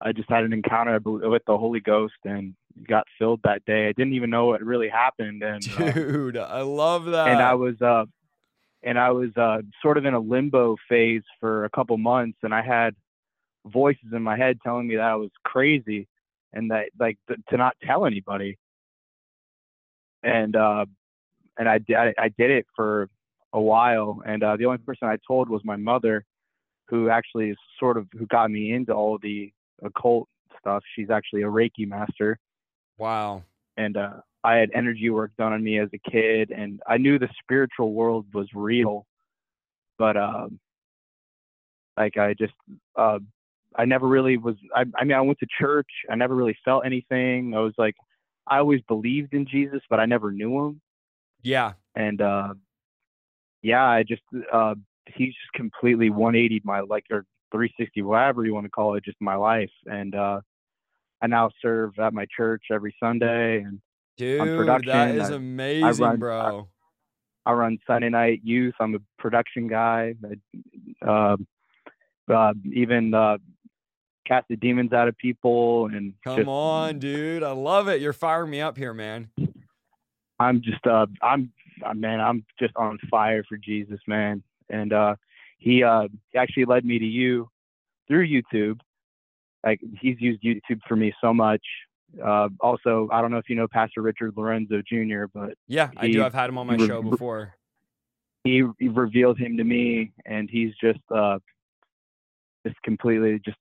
I 0.00 0.12
just 0.12 0.30
had 0.30 0.44
an 0.44 0.52
encounter 0.52 1.00
with 1.02 1.42
the 1.46 1.58
Holy 1.58 1.80
Ghost 1.80 2.14
and 2.24 2.54
got 2.86 3.06
filled 3.18 3.40
that 3.44 3.64
day. 3.64 3.88
I 3.88 3.92
didn't 3.92 4.14
even 4.14 4.30
know 4.30 4.46
what 4.46 4.62
really 4.62 4.88
happened, 4.88 5.42
and 5.42 5.62
uh, 5.78 5.92
Dude, 5.92 6.36
I 6.36 6.62
love 6.62 7.06
that. 7.06 7.28
and 7.28 7.42
I 7.42 7.54
was 7.54 7.80
uh 7.80 8.04
and 8.82 8.98
I 8.98 9.10
was 9.10 9.30
uh 9.36 9.62
sort 9.82 9.98
of 9.98 10.04
in 10.04 10.14
a 10.14 10.20
limbo 10.20 10.76
phase 10.88 11.22
for 11.40 11.64
a 11.64 11.70
couple 11.70 11.96
months 11.98 12.38
and 12.42 12.54
I 12.54 12.62
had 12.62 12.94
voices 13.66 14.12
in 14.12 14.22
my 14.22 14.36
head 14.36 14.58
telling 14.62 14.86
me 14.86 14.96
that 14.96 15.02
I 15.02 15.16
was 15.16 15.30
crazy 15.44 16.06
and 16.52 16.70
that 16.70 16.90
like 16.98 17.18
th- 17.26 17.40
to 17.50 17.56
not 17.56 17.76
tell 17.84 18.06
anybody 18.06 18.56
and 20.22 20.54
uh 20.56 20.86
and 21.58 21.68
I 21.68 21.78
did 21.78 21.96
I, 21.96 22.14
I 22.18 22.28
did 22.28 22.50
it 22.50 22.66
for 22.74 23.08
a 23.52 23.60
while 23.60 24.22
and 24.24 24.42
uh 24.42 24.56
the 24.56 24.66
only 24.66 24.78
person 24.78 25.08
I 25.08 25.18
told 25.26 25.48
was 25.48 25.62
my 25.64 25.76
mother 25.76 26.24
who 26.88 27.10
actually 27.10 27.50
is 27.50 27.56
sort 27.78 27.96
of 27.96 28.06
who 28.12 28.26
got 28.26 28.50
me 28.50 28.72
into 28.72 28.92
all 28.92 29.18
the 29.18 29.52
occult 29.82 30.28
stuff 30.60 30.82
she's 30.94 31.10
actually 31.10 31.42
a 31.42 31.46
reiki 31.46 31.86
master 31.86 32.38
wow. 32.98 33.42
and 33.76 33.96
uh, 33.96 34.14
I 34.44 34.56
had 34.56 34.70
energy 34.74 35.10
work 35.10 35.32
done 35.38 35.52
on 35.52 35.62
me 35.62 35.78
as 35.78 35.88
a 35.94 36.10
kid, 36.10 36.50
and 36.50 36.80
I 36.86 36.96
knew 36.98 37.18
the 37.18 37.28
spiritual 37.42 37.92
world 37.92 38.26
was 38.34 38.48
real, 38.54 39.06
but 39.98 40.16
um, 40.16 40.58
like 41.96 42.16
I 42.16 42.34
just 42.34 42.54
uh, 42.96 43.18
I 43.76 43.84
never 43.84 44.06
really 44.08 44.36
was. 44.36 44.56
I, 44.74 44.84
I 44.96 45.04
mean, 45.04 45.16
I 45.16 45.20
went 45.20 45.38
to 45.40 45.46
church. 45.60 45.88
I 46.10 46.14
never 46.14 46.34
really 46.34 46.56
felt 46.64 46.86
anything. 46.86 47.54
I 47.54 47.60
was 47.60 47.74
like, 47.78 47.94
I 48.46 48.58
always 48.58 48.80
believed 48.88 49.34
in 49.34 49.46
Jesus, 49.46 49.80
but 49.90 50.00
I 50.00 50.06
never 50.06 50.32
knew 50.32 50.58
him, 50.66 50.80
Yeah. 51.42 51.74
and 51.94 52.20
uh, 52.20 52.54
yeah, 53.62 53.84
I 53.84 54.02
just 54.02 54.22
uh, 54.52 54.74
he's 55.06 55.34
just 55.34 55.52
completely 55.54 56.10
180 56.10 56.62
my 56.64 56.80
like 56.80 57.04
or 57.10 57.24
360, 57.52 58.02
whatever 58.02 58.44
you 58.44 58.54
want 58.54 58.66
to 58.66 58.70
call 58.70 58.94
it, 58.94 59.04
just 59.04 59.20
my 59.20 59.34
life, 59.34 59.70
and 59.86 60.14
uh, 60.14 60.40
I 61.20 61.26
now 61.26 61.50
serve 61.60 61.98
at 61.98 62.12
my 62.12 62.26
church 62.34 62.64
every 62.70 62.94
Sunday 63.00 63.62
and. 63.62 63.80
Dude, 64.16 64.40
that 64.40 64.56
production, 64.56 65.10
is 65.10 65.30
I- 65.30 65.34
amazing, 65.34 66.04
run- 66.04 66.18
bro. 66.18 66.68
I 67.46 67.52
run 67.52 67.78
Sunday 67.86 68.08
night 68.08 68.40
youth. 68.42 68.74
I'm 68.80 68.96
a 68.96 68.98
production 69.16 69.68
guy. 69.68 70.14
I, 71.04 71.08
uh, 71.08 71.36
uh, 72.28 72.52
even 72.72 73.14
uh, 73.14 73.38
cast 74.26 74.46
the 74.48 74.56
demons 74.56 74.92
out 74.92 75.06
of 75.06 75.16
people, 75.16 75.86
and 75.86 76.14
Come 76.24 76.36
just, 76.36 76.48
on, 76.48 76.98
dude. 76.98 77.42
I 77.42 77.52
love 77.52 77.88
it. 77.88 78.00
You're 78.00 78.12
firing 78.12 78.50
me 78.50 78.60
up 78.60 78.76
here, 78.76 78.92
man. 78.92 79.28
I'm 80.38 80.60
just 80.60 80.86
uh, 80.86 81.06
I'm 81.22 81.52
uh, 81.86 81.94
man, 81.94 82.20
I'm 82.20 82.44
just 82.58 82.74
on 82.76 82.98
fire 83.10 83.44
for 83.48 83.56
Jesus, 83.56 84.00
man. 84.06 84.42
And 84.68 84.92
uh, 84.92 85.14
he 85.58 85.82
uh, 85.82 86.08
actually 86.36 86.64
led 86.64 86.84
me 86.84 86.98
to 86.98 87.06
you 87.06 87.48
through 88.08 88.26
YouTube. 88.26 88.80
Like 89.64 89.80
he's 90.00 90.16
used 90.20 90.42
YouTube 90.42 90.80
for 90.86 90.96
me 90.96 91.12
so 91.20 91.34
much. 91.34 91.62
Uh, 92.24 92.48
also, 92.60 93.08
I 93.12 93.20
don't 93.20 93.30
know 93.30 93.38
if 93.38 93.48
you 93.50 93.56
know 93.56 93.68
Pastor 93.68 94.00
Richard 94.02 94.32
Lorenzo 94.36 94.80
Jr., 94.86 95.24
but 95.32 95.54
Yeah, 95.66 95.90
I 95.96 96.08
do. 96.10 96.24
I've 96.24 96.32
had 96.34 96.48
him 96.48 96.56
on 96.58 96.66
my 96.66 96.76
he 96.76 96.86
show 96.86 97.02
before. 97.02 97.54
he, 98.44 98.62
he 98.78 98.88
revealed 98.88 99.38
him 99.38 99.56
to 99.58 99.64
me 99.64 100.12
and 100.24 100.48
he's 100.48 100.72
just 100.82 101.00
uh 101.14 101.38
just 102.66 102.80
completely 102.82 103.40
just 103.44 103.58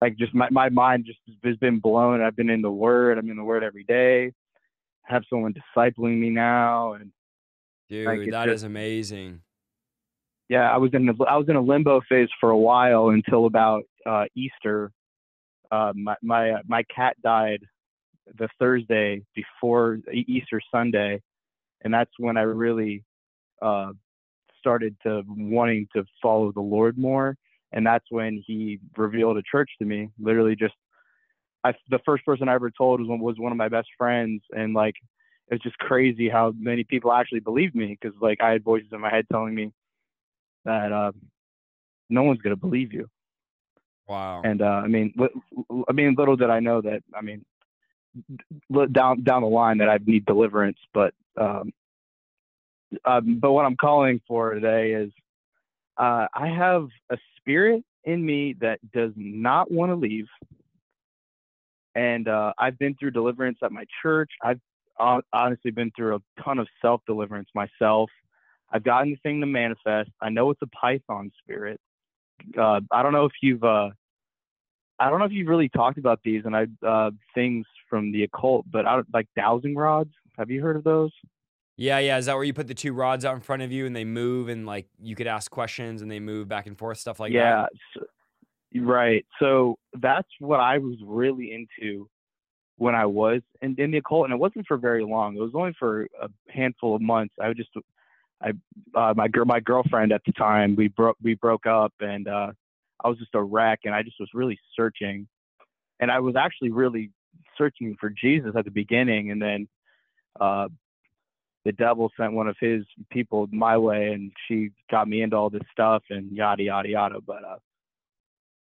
like 0.00 0.16
just 0.16 0.34
my, 0.34 0.48
my 0.50 0.68
mind 0.68 1.04
just 1.06 1.18
has 1.44 1.56
been 1.56 1.78
blown 1.78 2.20
i've 2.20 2.36
been 2.36 2.50
in 2.50 2.62
the 2.62 2.70
word 2.70 3.18
i'm 3.18 3.30
in 3.30 3.36
the 3.36 3.44
word 3.44 3.62
every 3.64 3.84
day 3.84 4.32
I 5.08 5.14
have 5.14 5.24
someone 5.28 5.52
discipling 5.54 6.18
me 6.18 6.30
now 6.30 6.92
and 6.94 7.10
Dude, 7.88 8.06
Like, 8.06 8.30
that 8.30 8.48
is 8.48 8.54
just- 8.54 8.64
amazing. 8.64 9.40
Yeah 10.52 10.70
i 10.70 10.76
was 10.76 10.90
in 10.92 11.06
the, 11.06 11.14
i 11.28 11.36
was 11.36 11.48
in 11.48 11.56
a 11.56 11.60
limbo 11.60 12.00
phase 12.08 12.28
for 12.40 12.50
a 12.50 12.58
while 12.58 13.08
until 13.08 13.46
about 13.46 13.82
uh 14.06 14.24
easter. 14.34 14.90
Uh 15.70 15.92
my 15.94 16.16
my 16.22 16.50
uh, 16.50 16.62
my 16.66 16.82
cat 16.94 17.16
died 17.22 17.62
the 18.38 18.48
thursday 18.58 19.22
before 19.34 19.98
easter 20.12 20.60
sunday 20.70 21.20
and 21.82 21.92
that's 21.92 22.12
when 22.18 22.36
i 22.36 22.42
really 22.42 23.02
uh 23.60 23.92
started 24.58 24.94
to 25.02 25.22
wanting 25.26 25.88
to 25.94 26.04
follow 26.22 26.52
the 26.52 26.60
lord 26.60 26.96
more 26.96 27.36
and 27.72 27.86
that's 27.86 28.04
when 28.10 28.42
he 28.46 28.78
revealed 28.96 29.36
a 29.36 29.42
church 29.50 29.70
to 29.78 29.84
me. 29.84 30.10
Literally 30.20 30.56
just 30.56 30.74
I, 31.64 31.72
the 31.90 32.00
first 32.04 32.24
person 32.24 32.48
I 32.48 32.54
ever 32.54 32.70
told 32.70 33.00
was 33.00 33.08
one, 33.08 33.20
was 33.20 33.36
one 33.38 33.52
of 33.52 33.58
my 33.58 33.68
best 33.68 33.88
friends, 33.96 34.42
and 34.50 34.74
like 34.74 34.94
it's 35.48 35.62
just 35.62 35.78
crazy 35.78 36.28
how 36.28 36.52
many 36.58 36.84
people 36.84 37.12
actually 37.12 37.40
believed 37.40 37.74
me 37.74 37.96
because 38.00 38.16
like 38.20 38.38
I 38.42 38.50
had 38.50 38.64
voices 38.64 38.88
in 38.92 39.00
my 39.00 39.10
head 39.10 39.26
telling 39.30 39.54
me 39.54 39.72
that 40.64 40.92
uh, 40.92 41.12
no 42.10 42.22
one's 42.22 42.40
gonna 42.40 42.56
believe 42.56 42.92
you, 42.92 43.08
Wow. 44.06 44.42
and 44.44 44.62
uh, 44.62 44.64
I 44.84 44.86
mean, 44.88 45.12
li- 45.16 45.84
I 45.88 45.92
mean, 45.92 46.14
little 46.16 46.36
did 46.36 46.50
I 46.50 46.60
know 46.60 46.80
that 46.82 47.02
I 47.14 47.20
mean, 47.22 47.44
li- 48.70 48.86
down 48.90 49.22
down 49.22 49.42
the 49.42 49.48
line 49.48 49.78
that 49.78 49.88
I'd 49.88 50.06
need 50.06 50.26
deliverance, 50.26 50.78
but 50.92 51.14
um, 51.40 51.72
um, 53.04 53.38
but 53.40 53.52
what 53.52 53.64
I'm 53.64 53.76
calling 53.76 54.20
for 54.28 54.54
today 54.54 54.92
is 54.92 55.10
uh, 55.96 56.26
I 56.34 56.48
have 56.48 56.88
a 57.10 57.18
spirit 57.38 57.84
in 58.04 58.24
me 58.24 58.54
that 58.60 58.78
does 58.92 59.12
not 59.16 59.70
want 59.70 59.90
to 59.90 59.96
leave 59.96 60.26
and 61.94 62.28
uh, 62.28 62.52
I've 62.58 62.78
been 62.78 62.94
through 62.94 63.10
deliverance 63.12 63.58
at 63.62 63.72
my 63.72 63.84
church. 64.02 64.30
I've 64.42 64.60
honestly 65.32 65.70
been 65.70 65.90
through 65.96 66.16
a 66.16 66.42
ton 66.42 66.58
of 66.58 66.68
self 66.80 67.02
deliverance 67.06 67.48
myself. 67.54 68.10
I've 68.72 68.84
gotten 68.84 69.10
the 69.10 69.16
thing 69.16 69.40
to 69.40 69.46
manifest. 69.46 70.10
I 70.20 70.30
know 70.30 70.50
it's 70.50 70.62
a 70.62 70.66
Python 70.66 71.30
spirit. 71.42 71.80
Uh, 72.58 72.80
I 72.90 73.02
don't 73.02 73.12
know 73.12 73.26
if 73.26 73.32
you've, 73.42 73.62
uh, 73.62 73.90
I 74.98 75.10
don't 75.10 75.18
know 75.18 75.26
if 75.26 75.32
you've 75.32 75.48
really 75.48 75.68
talked 75.68 75.98
about 75.98 76.20
these 76.24 76.42
and 76.44 76.56
I 76.56 76.66
uh, 76.86 77.10
things 77.34 77.66
from 77.88 78.12
the 78.12 78.24
occult, 78.24 78.66
but 78.70 78.86
I, 78.86 79.02
like 79.12 79.26
dowsing 79.36 79.76
rods. 79.76 80.10
Have 80.38 80.50
you 80.50 80.62
heard 80.62 80.76
of 80.76 80.84
those? 80.84 81.12
Yeah, 81.76 81.98
yeah. 81.98 82.18
Is 82.18 82.26
that 82.26 82.34
where 82.34 82.44
you 82.44 82.54
put 82.54 82.68
the 82.68 82.74
two 82.74 82.92
rods 82.92 83.24
out 83.24 83.34
in 83.34 83.40
front 83.40 83.62
of 83.62 83.72
you 83.72 83.86
and 83.86 83.94
they 83.94 84.04
move 84.04 84.48
and 84.48 84.66
like 84.66 84.86
you 85.00 85.14
could 85.14 85.26
ask 85.26 85.50
questions 85.50 86.02
and 86.02 86.10
they 86.10 86.20
move 86.20 86.48
back 86.48 86.66
and 86.66 86.78
forth, 86.78 86.98
stuff 86.98 87.20
like 87.20 87.32
yeah. 87.32 87.62
that? 87.62 87.70
So, 87.94 88.06
Right. 88.74 89.26
So 89.38 89.76
that's 90.00 90.28
what 90.38 90.60
I 90.60 90.78
was 90.78 90.96
really 91.04 91.52
into 91.52 92.08
when 92.76 92.94
I 92.94 93.06
was 93.06 93.42
in, 93.60 93.74
in 93.78 93.90
the 93.90 93.98
occult, 93.98 94.24
and 94.24 94.32
it 94.32 94.38
wasn't 94.38 94.66
for 94.66 94.76
very 94.76 95.04
long. 95.04 95.36
It 95.36 95.40
was 95.40 95.52
only 95.54 95.74
for 95.78 96.08
a 96.20 96.28
handful 96.48 96.96
of 96.96 97.02
months. 97.02 97.34
I 97.40 97.52
just, 97.52 97.70
I, 98.42 98.52
uh, 98.98 99.14
my 99.16 99.28
girl, 99.28 99.44
my 99.44 99.60
girlfriend 99.60 100.12
at 100.12 100.22
the 100.26 100.32
time, 100.32 100.76
we 100.76 100.88
broke, 100.88 101.16
we 101.22 101.34
broke 101.34 101.66
up, 101.66 101.92
and 102.00 102.26
uh, 102.28 102.52
I 103.02 103.08
was 103.08 103.18
just 103.18 103.34
a 103.34 103.42
wreck, 103.42 103.80
and 103.84 103.94
I 103.94 104.02
just 104.02 104.18
was 104.18 104.30
really 104.34 104.58
searching, 104.74 105.26
and 106.00 106.10
I 106.10 106.20
was 106.20 106.34
actually 106.36 106.70
really 106.70 107.10
searching 107.56 107.96
for 108.00 108.10
Jesus 108.10 108.52
at 108.56 108.64
the 108.64 108.70
beginning, 108.70 109.30
and 109.30 109.40
then 109.40 109.68
uh, 110.40 110.68
the 111.64 111.72
devil 111.72 112.10
sent 112.16 112.32
one 112.32 112.48
of 112.48 112.56
his 112.60 112.84
people 113.10 113.48
my 113.52 113.76
way, 113.78 114.12
and 114.12 114.32
she 114.48 114.70
got 114.90 115.08
me 115.08 115.22
into 115.22 115.36
all 115.36 115.50
this 115.50 115.62
stuff, 115.70 116.02
and 116.10 116.32
yada 116.32 116.62
yada 116.62 116.88
yada. 116.88 117.20
But 117.24 117.44
uh, 117.44 117.56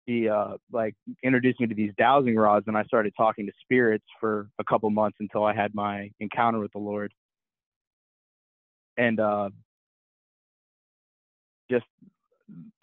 he 0.07 0.29
uh, 0.29 0.55
like 0.73 0.95
introduced 1.23 1.61
me 1.61 1.67
to 1.67 1.75
these 1.75 1.93
dowsing 1.99 2.37
rods, 2.37 2.67
and 2.67 2.77
I 2.77 2.85
started 2.85 3.13
talking 3.17 3.47
to 3.47 3.53
spirits 3.63 4.07
for 4.19 4.49
a 4.59 4.65
couple 4.65 4.89
months 4.91 5.19
until 5.21 5.45
I 5.45 5.55
had 5.55 5.75
my 5.75 6.11
encounter 6.21 6.61
with 6.61 6.73
the 6.73 6.79
Lord. 6.79 7.13
And 8.99 9.19
uh, 9.21 9.49
just, 11.71 11.87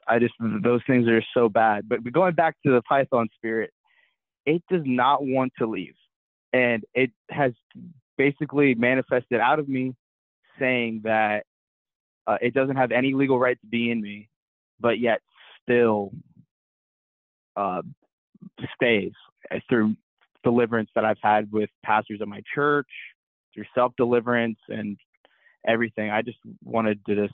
I 0.07 0.17
just 0.17 0.33
those 0.39 0.81
things 0.87 1.07
are 1.07 1.23
so 1.33 1.49
bad. 1.49 1.87
But 1.87 2.11
going 2.11 2.33
back 2.33 2.55
to 2.65 2.71
the 2.71 2.81
Python 2.81 3.27
spirit, 3.35 3.71
it 4.45 4.63
does 4.71 4.83
not 4.85 5.23
want 5.23 5.51
to 5.59 5.67
leave, 5.67 5.95
and 6.53 6.83
it 6.93 7.11
has 7.29 7.51
basically 8.17 8.75
manifested 8.75 9.39
out 9.41 9.59
of 9.59 9.67
me, 9.67 9.93
saying 10.57 11.01
that 11.03 11.45
uh, 12.27 12.37
it 12.41 12.53
doesn't 12.53 12.77
have 12.77 12.91
any 12.91 13.13
legal 13.13 13.39
right 13.39 13.59
to 13.59 13.67
be 13.67 13.91
in 13.91 14.01
me, 14.01 14.29
but 14.79 14.99
yet 14.99 15.19
still 15.61 16.11
uh, 17.55 17.81
stays 18.75 19.11
uh, 19.51 19.59
through 19.69 19.95
deliverance 20.43 20.89
that 20.95 21.05
I've 21.05 21.17
had 21.21 21.51
with 21.51 21.69
pastors 21.83 22.21
at 22.21 22.27
my 22.27 22.41
church, 22.53 22.87
through 23.53 23.65
self 23.73 23.93
deliverance 23.97 24.59
and 24.69 24.97
everything. 25.67 26.09
I 26.09 26.21
just 26.21 26.37
wanted 26.63 27.05
to 27.05 27.15
just 27.15 27.33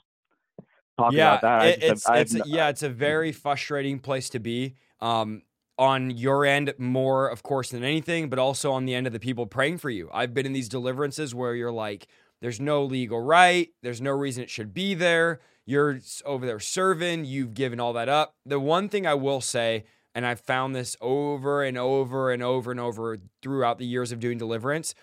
talk 0.98 1.12
yeah, 1.12 1.34
about 1.34 1.42
that. 1.42 1.66
It, 1.66 1.82
it's, 1.82 2.06
it's 2.08 2.46
yeah, 2.46 2.68
it's 2.68 2.82
a 2.82 2.88
very 2.88 3.32
frustrating 3.32 3.98
place 3.98 4.28
to 4.30 4.38
be. 4.38 4.74
Um, 5.00 5.42
on 5.78 6.10
your 6.10 6.44
end, 6.44 6.72
more 6.78 7.28
of 7.28 7.42
course 7.42 7.70
than 7.70 7.82
anything, 7.82 8.28
but 8.28 8.38
also 8.38 8.70
on 8.72 8.84
the 8.84 8.94
end 8.94 9.06
of 9.06 9.12
the 9.12 9.18
people 9.18 9.46
praying 9.46 9.78
for 9.78 9.90
you. 9.90 10.08
I've 10.12 10.34
been 10.34 10.46
in 10.46 10.52
these 10.52 10.68
deliverances 10.68 11.34
where 11.34 11.54
you're 11.54 11.72
like, 11.72 12.06
there's 12.40 12.60
no 12.60 12.84
legal 12.84 13.20
right, 13.20 13.68
there's 13.82 14.00
no 14.00 14.10
reason 14.10 14.42
it 14.42 14.50
should 14.50 14.74
be 14.74 14.94
there. 14.94 15.40
You're 15.64 16.00
over 16.24 16.44
there 16.44 16.60
serving, 16.60 17.24
you've 17.24 17.54
given 17.54 17.80
all 17.80 17.94
that 17.94 18.08
up. 18.08 18.36
The 18.44 18.60
one 18.60 18.88
thing 18.88 19.06
I 19.06 19.14
will 19.14 19.40
say 19.40 19.84
and 20.14 20.26
I've 20.26 20.40
found 20.40 20.74
this 20.74 20.96
over 21.00 21.62
and 21.62 21.78
over 21.78 22.30
and 22.30 22.42
over 22.42 22.70
and 22.70 22.80
over 22.80 23.18
throughout 23.40 23.78
the 23.78 23.86
years 23.86 24.12
of 24.12 24.20
doing 24.20 24.38
deliverance 24.38 24.94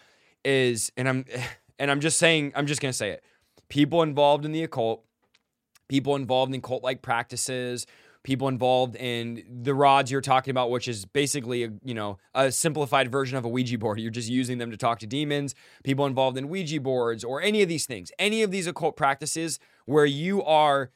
is 0.46 0.92
and 0.96 1.10
I'm 1.10 1.26
and 1.80 1.90
I'm 1.90 2.00
just 2.00 2.20
saying 2.20 2.54
I'm 2.56 2.68
just 2.68 2.82
going 2.82 2.92
to 2.92 2.98
say 2.98 3.12
it. 3.12 3.24
People 3.70 4.04
involved 4.04 4.46
in 4.46 4.52
the 4.52 4.64
occult, 4.64 5.04
people 5.88 6.16
involved 6.16 6.54
in 6.54 6.62
cult 6.62 6.84
like 6.84 7.02
practices, 7.02 7.88
people 8.24 8.48
involved 8.48 8.96
in 8.96 9.44
the 9.64 9.74
rods 9.74 10.12
you're 10.12 10.22
talking 10.22 10.52
about 10.52 10.70
which 10.70 10.88
is 10.88 11.06
basically 11.06 11.64
a, 11.64 11.72
you 11.84 11.94
know 11.94 12.18
a 12.36 12.52
simplified 12.52 13.12
version 13.12 13.38
of 13.38 13.46
a 13.46 13.50
Ouija 13.50 13.78
board. 13.78 14.00
You're 14.02 14.12
just 14.12 14.30
using 14.30 14.58
them 14.58 14.72
to 14.72 14.78
talk 14.78 15.00
to 15.00 15.08
demons, 15.08 15.56
people 15.84 16.06
involved 16.06 16.38
in 16.38 16.50
Ouija 16.50 16.80
boards 16.80 17.24
or 17.24 17.42
any 17.42 17.62
of 17.62 17.70
these 17.70 17.86
things. 17.86 18.12
Any 18.20 18.44
of 18.44 18.52
these 18.52 18.68
occult 18.68 18.96
practices 18.96 19.60
where 19.86 20.06
you 20.06 20.44
are 20.44 20.92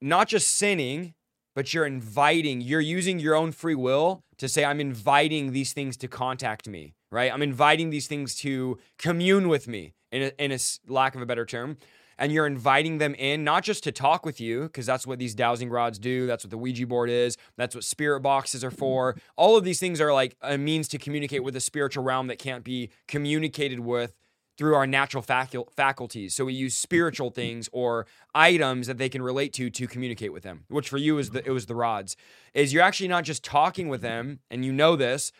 not 0.00 0.28
just 0.28 0.56
sinning 0.56 1.14
but 1.56 1.72
you're 1.72 1.86
inviting, 1.86 2.60
you're 2.60 2.82
using 2.82 3.18
your 3.18 3.34
own 3.34 3.50
free 3.50 3.74
will 3.74 4.22
to 4.36 4.46
say, 4.46 4.62
I'm 4.62 4.78
inviting 4.78 5.52
these 5.52 5.72
things 5.72 5.96
to 5.96 6.06
contact 6.06 6.68
me, 6.68 6.94
right? 7.10 7.32
I'm 7.32 7.42
inviting 7.42 7.88
these 7.88 8.06
things 8.06 8.34
to 8.36 8.78
commune 8.98 9.48
with 9.48 9.66
me, 9.66 9.94
in 10.16 10.22
a, 10.22 10.44
in 10.44 10.52
a 10.52 10.58
lack 10.88 11.14
of 11.14 11.22
a 11.22 11.26
better 11.26 11.44
term. 11.44 11.76
And 12.18 12.32
you're 12.32 12.46
inviting 12.46 12.96
them 12.96 13.14
in, 13.14 13.44
not 13.44 13.62
just 13.62 13.84
to 13.84 13.92
talk 13.92 14.24
with 14.24 14.40
you, 14.40 14.62
because 14.62 14.86
that's 14.86 15.06
what 15.06 15.18
these 15.18 15.34
dowsing 15.34 15.68
rods 15.68 15.98
do. 15.98 16.26
That's 16.26 16.44
what 16.44 16.50
the 16.50 16.56
Ouija 16.56 16.86
board 16.86 17.10
is. 17.10 17.36
That's 17.58 17.74
what 17.74 17.84
spirit 17.84 18.20
boxes 18.20 18.64
are 18.64 18.70
for. 18.70 19.16
All 19.36 19.58
of 19.58 19.64
these 19.64 19.78
things 19.78 20.00
are 20.00 20.14
like 20.14 20.34
a 20.40 20.56
means 20.56 20.88
to 20.88 20.98
communicate 20.98 21.44
with 21.44 21.54
a 21.56 21.60
spiritual 21.60 22.04
realm 22.04 22.28
that 22.28 22.38
can't 22.38 22.64
be 22.64 22.88
communicated 23.06 23.80
with 23.80 24.14
through 24.56 24.74
our 24.74 24.86
natural 24.86 25.22
facul- 25.22 25.70
faculties. 25.72 26.34
So 26.34 26.46
we 26.46 26.54
use 26.54 26.74
spiritual 26.74 27.30
things 27.30 27.68
or 27.72 28.06
items 28.34 28.86
that 28.86 28.98
they 28.98 29.10
can 29.10 29.20
relate 29.22 29.52
to 29.54 29.68
to 29.68 29.86
communicate 29.86 30.32
with 30.32 30.42
them. 30.42 30.64
Which 30.68 30.88
for 30.88 30.96
you 30.96 31.18
is 31.18 31.30
the 31.30 31.46
it 31.46 31.50
was 31.50 31.66
the 31.66 31.74
rods. 31.74 32.16
Is 32.54 32.72
you're 32.72 32.82
actually 32.82 33.08
not 33.08 33.24
just 33.24 33.44
talking 33.44 33.88
with 33.88 34.00
them, 34.00 34.40
and 34.50 34.64
you 34.64 34.72
know 34.72 34.96
this, 34.96 35.32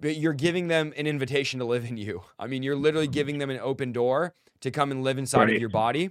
but 0.00 0.16
you're 0.16 0.32
giving 0.32 0.68
them 0.68 0.92
an 0.96 1.06
invitation 1.06 1.58
to 1.60 1.64
live 1.64 1.84
in 1.84 1.96
you. 1.96 2.22
I 2.38 2.46
mean, 2.46 2.62
you're 2.62 2.76
literally 2.76 3.06
mm-hmm. 3.06 3.12
giving 3.12 3.38
them 3.38 3.50
an 3.50 3.58
open 3.60 3.92
door 3.92 4.34
to 4.60 4.70
come 4.70 4.90
and 4.90 5.02
live 5.02 5.18
inside 5.18 5.44
right. 5.44 5.54
of 5.54 5.60
your 5.60 5.68
body. 5.68 6.10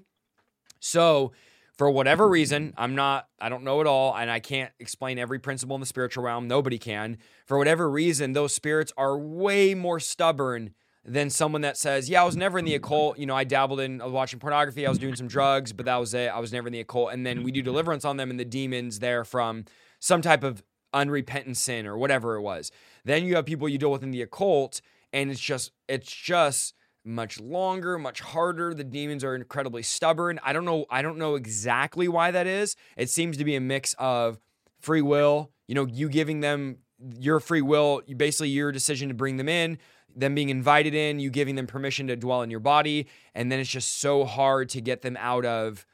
So 0.79 1.33
for 1.77 1.89
whatever 1.89 2.25
mm-hmm. 2.25 2.33
reason, 2.33 2.73
I'm 2.77 2.95
not, 2.95 3.27
I 3.39 3.49
don't 3.49 3.63
know 3.63 3.81
it 3.81 3.87
all, 3.87 4.15
and 4.15 4.31
I 4.31 4.39
can't 4.39 4.71
explain 4.79 5.19
every 5.19 5.39
principle 5.39 5.75
in 5.75 5.79
the 5.79 5.85
spiritual 5.85 6.23
realm. 6.23 6.47
Nobody 6.47 6.77
can. 6.77 7.17
For 7.45 7.57
whatever 7.57 7.89
reason, 7.89 8.33
those 8.33 8.53
spirits 8.53 8.91
are 8.97 9.17
way 9.17 9.75
more 9.75 9.99
stubborn 9.99 10.73
than 11.03 11.29
someone 11.29 11.61
that 11.61 11.77
says, 11.77 12.09
"Yeah, 12.09 12.23
I 12.23 12.25
was 12.25 12.35
never 12.35 12.57
in 12.57 12.65
the 12.65 12.73
occult. 12.73 13.19
You 13.19 13.27
know, 13.27 13.35
I 13.35 13.43
dabbled 13.43 13.79
in 13.79 14.01
I 14.01 14.05
was 14.05 14.13
watching 14.13 14.39
pornography, 14.39 14.87
I 14.87 14.89
was 14.89 14.97
doing 14.97 15.15
some 15.15 15.27
drugs, 15.27 15.71
but 15.71 15.85
that 15.85 15.97
was 15.97 16.15
it. 16.15 16.29
I 16.29 16.39
was 16.39 16.51
never 16.51 16.67
in 16.67 16.73
the 16.73 16.79
occult." 16.79 17.13
And 17.13 17.25
then 17.25 17.43
we 17.43 17.51
do 17.51 17.61
deliverance 17.61 18.05
on 18.05 18.17
them, 18.17 18.31
and 18.31 18.39
the 18.39 18.45
demons 18.45 18.99
there 18.99 19.23
from 19.23 19.65
some 19.99 20.23
type 20.23 20.43
of 20.43 20.63
unrepentant 20.95 21.57
sin 21.57 21.85
or 21.85 21.97
whatever 21.97 22.35
it 22.35 22.41
was. 22.41 22.71
Then 23.03 23.25
you 23.25 23.35
have 23.35 23.45
people 23.45 23.69
you 23.69 23.77
deal 23.77 23.91
with 23.91 24.01
in 24.01 24.11
the 24.11 24.23
occult, 24.23 24.81
and 25.13 25.29
it's 25.29 25.39
just 25.39 25.71
it's 25.87 26.11
just 26.11 26.73
much 27.03 27.39
longer, 27.39 27.99
much 27.99 28.21
harder. 28.21 28.73
The 28.73 28.83
demons 28.83 29.23
are 29.23 29.35
incredibly 29.35 29.83
stubborn. 29.83 30.39
I 30.43 30.53
don't 30.53 30.65
know. 30.65 30.85
I 30.89 31.03
don't 31.03 31.19
know 31.19 31.35
exactly 31.35 32.07
why 32.07 32.31
that 32.31 32.47
is. 32.47 32.75
It 32.97 33.11
seems 33.11 33.37
to 33.37 33.45
be 33.45 33.55
a 33.55 33.61
mix 33.61 33.93
of 33.99 34.39
free 34.79 35.03
will. 35.03 35.51
You 35.67 35.75
know, 35.75 35.85
you 35.85 36.09
giving 36.09 36.39
them 36.39 36.77
your 37.19 37.39
free 37.39 37.61
will, 37.61 38.01
basically 38.17 38.49
your 38.49 38.71
decision 38.71 39.09
to 39.09 39.13
bring 39.13 39.37
them 39.37 39.49
in 39.49 39.77
them 40.15 40.33
being 40.33 40.49
invited 40.49 40.93
in, 40.93 41.19
you 41.19 41.29
giving 41.29 41.55
them 41.55 41.67
permission 41.67 42.07
to 42.07 42.15
dwell 42.15 42.41
in 42.41 42.49
your 42.49 42.59
body, 42.59 43.07
and 43.33 43.51
then 43.51 43.59
it's 43.59 43.69
just 43.69 43.99
so 43.99 44.23
hard 44.23 44.69
to 44.69 44.81
get 44.81 45.01
them 45.01 45.17
out 45.19 45.45
of 45.45 45.85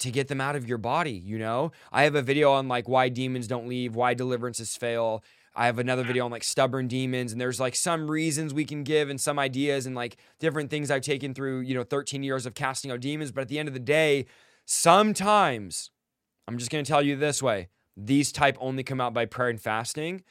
to 0.00 0.10
get 0.10 0.28
them 0.28 0.40
out 0.40 0.56
of 0.56 0.68
your 0.68 0.78
body, 0.78 1.12
you 1.12 1.38
know? 1.38 1.72
I 1.92 2.04
have 2.04 2.14
a 2.14 2.22
video 2.22 2.52
on 2.52 2.68
like 2.68 2.88
why 2.88 3.08
demons 3.08 3.46
don't 3.46 3.68
leave, 3.68 3.94
why 3.94 4.14
deliverances 4.14 4.76
fail. 4.76 5.22
I 5.54 5.66
have 5.66 5.78
another 5.78 6.04
video 6.04 6.24
on 6.24 6.30
like 6.30 6.44
stubborn 6.44 6.86
demons, 6.88 7.32
and 7.32 7.40
there's 7.40 7.60
like 7.60 7.74
some 7.74 8.10
reasons 8.10 8.54
we 8.54 8.64
can 8.64 8.84
give 8.84 9.10
and 9.10 9.20
some 9.20 9.38
ideas 9.38 9.86
and 9.86 9.96
like 9.96 10.16
different 10.38 10.70
things 10.70 10.90
I've 10.90 11.02
taken 11.02 11.34
through, 11.34 11.60
you 11.60 11.74
know, 11.74 11.82
13 11.82 12.22
years 12.22 12.46
of 12.46 12.54
casting 12.54 12.90
out 12.90 13.00
demons. 13.00 13.32
But 13.32 13.42
at 13.42 13.48
the 13.48 13.58
end 13.58 13.68
of 13.68 13.74
the 13.74 13.80
day, 13.80 14.26
sometimes 14.64 15.90
I'm 16.46 16.58
just 16.58 16.70
gonna 16.70 16.84
tell 16.84 17.02
you 17.02 17.16
this 17.16 17.42
way 17.42 17.68
these 17.96 18.32
type 18.32 18.56
only 18.60 18.82
come 18.82 19.00
out 19.00 19.12
by 19.12 19.26
prayer 19.26 19.48
and 19.48 19.60
fasting. 19.60 20.22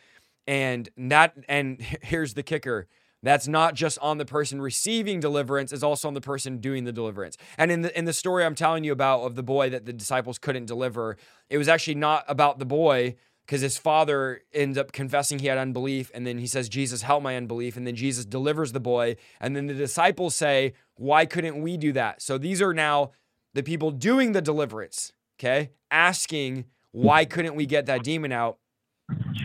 And 0.47 0.89
that, 0.97 1.35
and 1.47 1.81
here's 2.01 2.33
the 2.33 2.43
kicker 2.43 2.87
that's 3.21 3.47
not 3.47 3.73
just 3.73 3.99
on 3.99 4.17
the 4.17 4.25
person 4.25 4.61
receiving 4.61 5.19
deliverance, 5.19 5.73
it's 5.73 5.83
also 5.83 6.07
on 6.07 6.13
the 6.13 6.21
person 6.21 6.59
doing 6.59 6.85
the 6.85 6.91
deliverance. 6.91 7.37
And 7.57 7.71
in 7.71 7.81
the 7.81 7.97
in 7.97 8.05
the 8.05 8.13
story 8.13 8.45
I'm 8.45 8.55
telling 8.55 8.83
you 8.83 8.91
about 8.91 9.21
of 9.21 9.35
the 9.35 9.43
boy 9.43 9.69
that 9.71 9.85
the 9.85 9.93
disciples 9.93 10.37
couldn't 10.37 10.65
deliver, 10.65 11.17
it 11.49 11.57
was 11.57 11.67
actually 11.67 11.95
not 11.95 12.23
about 12.27 12.59
the 12.59 12.65
boy 12.65 13.15
because 13.45 13.61
his 13.61 13.79
father 13.79 14.41
ends 14.53 14.77
up 14.77 14.91
confessing 14.91 15.39
he 15.39 15.47
had 15.47 15.57
unbelief 15.57 16.11
and 16.13 16.25
then 16.27 16.37
he 16.37 16.45
says 16.45 16.69
jesus 16.69 17.01
help 17.01 17.23
my 17.23 17.35
unbelief 17.35 17.75
and 17.77 17.87
then 17.87 17.95
jesus 17.95 18.23
delivers 18.23 18.73
the 18.73 18.79
boy 18.79 19.15
and 19.41 19.55
then 19.55 19.65
the 19.65 19.73
disciples 19.73 20.35
say 20.35 20.71
why 20.93 21.25
couldn't 21.25 21.59
we 21.61 21.77
do 21.77 21.93
that? 21.93 22.21
So 22.21 22.37
these 22.37 22.61
are 22.61 22.73
now 22.73 23.11
the 23.53 23.63
people 23.63 23.89
doing 23.89 24.33
the 24.33 24.41
deliverance 24.41 25.13
okay 25.39 25.71
asking 25.89 26.65
why 26.91 27.25
couldn't 27.25 27.55
we 27.55 27.65
get 27.65 27.85
that 27.87 28.03
demon 28.03 28.31
out? 28.31 28.59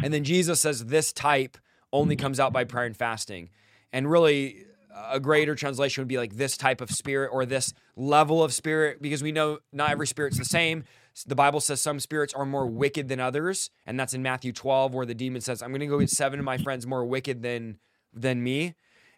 And 0.03 0.13
then 0.13 0.23
jesus 0.23 0.61
says 0.61 0.85
this 0.85 1.13
type 1.13 1.57
only 1.91 2.17
comes 2.17 2.39
out 2.39 2.53
by 2.53 2.65
prayer 2.65 2.85
and 2.85 2.97
fasting 2.97 3.49
and 3.95 4.11
really 4.11 4.66
a 5.11 5.21
greater 5.21 5.55
translation 5.55 6.03
would 6.03 6.09
be 6.09 6.19
like 6.19 6.37
this 6.37 6.57
type 6.57 6.81
of 6.81 6.91
spirit 6.91 7.31
or 7.33 7.47
this 7.47 7.73
level 7.97 8.43
of 8.43 8.53
spirit 8.53 9.01
because 9.01 9.23
we 9.23 9.31
know 9.33 9.59
not 9.73 9.91
every 9.91 10.07
spirit's 10.07 10.37
the 10.37 10.45
same. 10.45 10.85
The 11.27 11.37
Bible 11.37 11.61
says 11.61 11.81
some 11.81 12.01
spirits 12.01 12.35
are 12.35 12.45
more 12.45 12.66
wicked 12.66 13.09
than 13.09 13.21
others, 13.21 13.71
and 13.87 13.99
that's 13.99 14.12
in 14.12 14.23
Matthew 14.23 14.53
12 14.53 14.95
where 14.95 15.07
the 15.07 15.15
demon 15.15 15.41
says, 15.41 15.62
"I'm 15.62 15.71
going 15.71 15.81
to 15.81 15.87
go 15.87 16.01
get 16.01 16.11
seven 16.11 16.41
of 16.41 16.45
my 16.45 16.59
friends 16.59 16.87
more 16.89 17.07
wicked 17.07 17.43
than 17.43 17.79
than 18.12 18.43
me." 18.43 18.75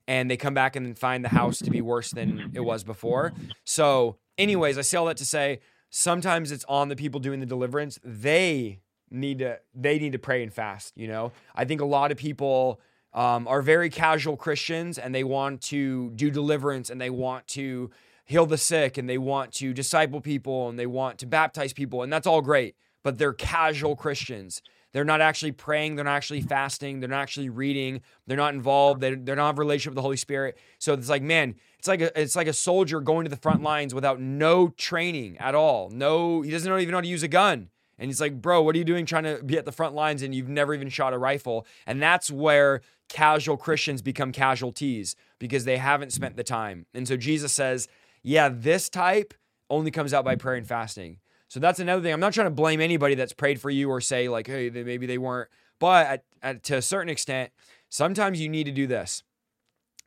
And 0.07 0.31
they 0.31 0.37
come 0.37 0.55
back 0.55 0.77
and 0.77 0.97
find 0.97 1.25
the 1.25 1.31
house 1.31 1.59
to 1.61 1.71
be 1.71 1.81
worse 1.81 2.11
than 2.11 2.53
it 2.55 2.61
was 2.61 2.85
before. 2.85 3.33
So, 3.65 4.19
anyways, 4.37 4.77
I 4.77 4.83
say 4.83 4.99
all 4.99 5.07
that 5.07 5.17
to 5.17 5.25
say 5.25 5.61
sometimes 5.89 6.53
it's 6.53 6.67
on 6.69 6.91
the 6.91 6.97
people 6.97 7.19
doing 7.19 7.41
the 7.41 7.47
deliverance. 7.47 7.99
They 8.05 8.81
need 9.11 9.39
to 9.39 9.59
they 9.75 9.99
need 9.99 10.13
to 10.13 10.19
pray 10.19 10.43
and 10.43 10.53
fast, 10.53 10.93
you 10.97 11.09
know? 11.09 11.33
I 11.55 11.65
think 11.65 11.81
a 11.81 11.87
lot 11.87 12.13
of 12.13 12.19
people 12.19 12.79
um, 13.17 13.49
are 13.49 13.63
very 13.63 13.91
casual 13.91 14.37
Christians 14.37 14.99
and 14.99 15.13
they 15.15 15.25
want 15.25 15.63
to 15.63 16.11
do 16.11 16.31
deliverance 16.31 16.91
and 16.91 17.01
they 17.01 17.11
want 17.11 17.49
to 17.49 17.91
heal 18.27 18.45
the 18.47 18.59
sick 18.59 18.99
and 18.99 19.09
they 19.09 19.19
want 19.19 19.53
to 19.55 19.73
disciple 19.73 20.21
people 20.21 20.69
and 20.69 20.79
they 20.79 20.87
want 20.87 21.19
to 21.19 21.27
baptize 21.27 21.73
people, 21.73 22.03
and 22.03 22.13
that's 22.13 22.27
all 22.27 22.43
great, 22.43 22.77
but 23.03 23.19
they're 23.19 23.33
casual 23.33 23.97
Christians. 23.97 24.63
they're 24.97 25.05
not 25.05 25.21
actually 25.21 25.53
praying, 25.53 25.95
they're 25.95 26.07
not 26.07 26.17
actually 26.17 26.41
fasting, 26.41 27.01
they're 27.01 27.11
not 27.11 27.21
actually 27.21 27.51
reading, 27.51 28.01
they're 28.27 28.37
not 28.37 28.55
involved, 28.55 29.03
they, 29.03 29.11
they 29.11 29.35
don't 29.35 29.39
have 29.39 29.59
a 29.59 29.61
relationship 29.61 29.91
with 29.91 29.97
the 29.97 30.03
Holy 30.03 30.17
Spirit. 30.17 30.57
So 30.79 30.95
it's 30.95 31.11
like, 31.11 31.23
man, 31.23 31.55
it's 31.79 31.87
like 31.87 32.01
a, 32.01 32.19
it's 32.19 32.35
like 32.35 32.47
a 32.47 32.53
soldier 32.55 33.01
going 33.01 33.25
to 33.25 33.29
the 33.29 33.37
front 33.37 33.63
lines 33.63 33.95
without 33.95 34.21
no 34.21 34.69
training 34.69 35.37
at 35.37 35.55
all. 35.55 35.91
No, 35.91 36.41
he 36.41 36.51
doesn't 36.51 36.73
even 36.81 36.93
know 36.93 36.97
how 36.97 37.03
to 37.03 37.09
use 37.09 37.23
a 37.23 37.29
gun. 37.29 37.69
And 37.99 38.09
he's 38.09 38.21
like, 38.21 38.41
bro, 38.41 38.63
what 38.63 38.75
are 38.75 38.79
you 38.79 38.85
doing 38.85 39.07
trying 39.07 39.25
to 39.25 39.43
be 39.43 39.57
at 39.57 39.65
the 39.65 39.73
front 39.73 39.95
lines 39.95 40.23
and 40.23 40.35
you've 40.35 40.49
never 40.49 40.75
even 40.75 40.89
shot 40.89 41.15
a 41.15 41.19
rifle? 41.19 41.67
And 41.87 42.03
that's 42.03 42.31
where 42.31 42.83
casual 43.09 43.57
Christians 43.57 44.03
become 44.03 44.33
casualties 44.33 45.17
because 45.39 45.65
they 45.65 45.79
haven't 45.79 46.13
spent 46.13 46.37
the 46.37 46.45
time. 46.45 46.87
And 46.93 47.09
so 47.09 47.17
Jesus 47.17 47.53
says, 47.53 47.89
yeah, 48.23 48.49
this 48.49 48.89
type 48.89 49.35
only 49.71 49.91
comes 49.91 50.13
out 50.13 50.25
by 50.25 50.37
prayer 50.37 50.57
and 50.57 50.67
fasting. 50.67 51.19
So 51.49 51.61
that's 51.61 51.79
another 51.79 52.03
thing. 52.03 52.13
I'm 52.13 52.21
not 52.21 52.33
trying 52.33 52.49
to 52.49 52.55
blame 52.55 52.81
anybody 52.81 53.15
that's 53.15 53.33
prayed 53.33 53.61
for 53.61 53.71
you 53.71 53.89
or 53.89 54.01
say, 54.01 54.29
like, 54.29 54.47
hey, 54.47 54.69
they, 54.69 54.83
maybe 54.83 55.07
they 55.07 55.19
weren't. 55.19 55.49
But 55.79 56.07
at, 56.07 56.25
at, 56.43 56.63
to 56.65 56.77
a 56.77 56.83
certain 56.83 57.09
extent, 57.09 57.53
sometimes 57.89 58.41
you 58.41 58.49
need 58.49 58.65
to 58.65 58.73
do 58.73 58.87
this. 58.87 59.23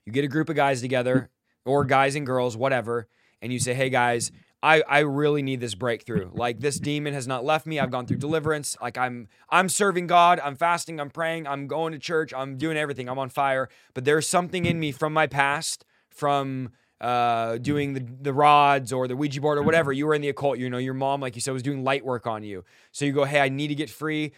You 0.05 0.11
get 0.11 0.25
a 0.25 0.27
group 0.27 0.49
of 0.49 0.55
guys 0.55 0.81
together, 0.81 1.29
or 1.65 1.85
guys 1.85 2.15
and 2.15 2.25
girls, 2.25 2.57
whatever, 2.57 3.07
and 3.41 3.53
you 3.53 3.59
say, 3.59 3.73
hey, 3.73 3.89
guys, 3.89 4.31
I, 4.61 4.81
I 4.81 4.99
really 4.99 5.41
need 5.41 5.61
this 5.61 5.73
breakthrough. 5.73 6.31
Like 6.33 6.59
this 6.59 6.79
demon 6.79 7.13
has 7.13 7.27
not 7.27 7.45
left 7.45 7.65
me. 7.65 7.79
I've 7.79 7.91
gone 7.91 8.05
through 8.05 8.17
deliverance. 8.17 8.75
Like 8.81 8.97
I'm 8.97 9.29
I'm 9.49 9.69
serving 9.69 10.07
God. 10.07 10.39
I'm 10.43 10.55
fasting. 10.55 10.99
I'm 10.99 11.09
praying. 11.09 11.47
I'm 11.47 11.67
going 11.67 11.93
to 11.93 11.99
church. 11.99 12.33
I'm 12.33 12.57
doing 12.57 12.77
everything. 12.77 13.07
I'm 13.07 13.19
on 13.19 13.29
fire. 13.29 13.69
But 13.93 14.05
there's 14.05 14.27
something 14.27 14.65
in 14.65 14.79
me 14.79 14.91
from 14.91 15.13
my 15.13 15.27
past, 15.27 15.85
from 16.09 16.71
uh, 16.99 17.57
doing 17.59 17.93
the, 17.93 18.05
the 18.21 18.33
rods 18.33 18.91
or 18.91 19.07
the 19.07 19.15
Ouija 19.15 19.39
board 19.39 19.57
or 19.57 19.63
whatever. 19.63 19.93
You 19.93 20.07
were 20.07 20.13
in 20.13 20.21
the 20.21 20.29
occult. 20.29 20.57
You 20.57 20.69
know, 20.69 20.77
your 20.77 20.93
mom, 20.93 21.21
like 21.21 21.35
you 21.35 21.41
said, 21.41 21.53
was 21.53 21.63
doing 21.63 21.85
light 21.85 22.03
work 22.03 22.27
on 22.27 22.43
you. 22.43 22.65
So 22.91 23.05
you 23.05 23.13
go, 23.13 23.23
hey, 23.23 23.39
I 23.39 23.47
need 23.47 23.69
to 23.69 23.75
get 23.75 23.89
free. 23.89 24.33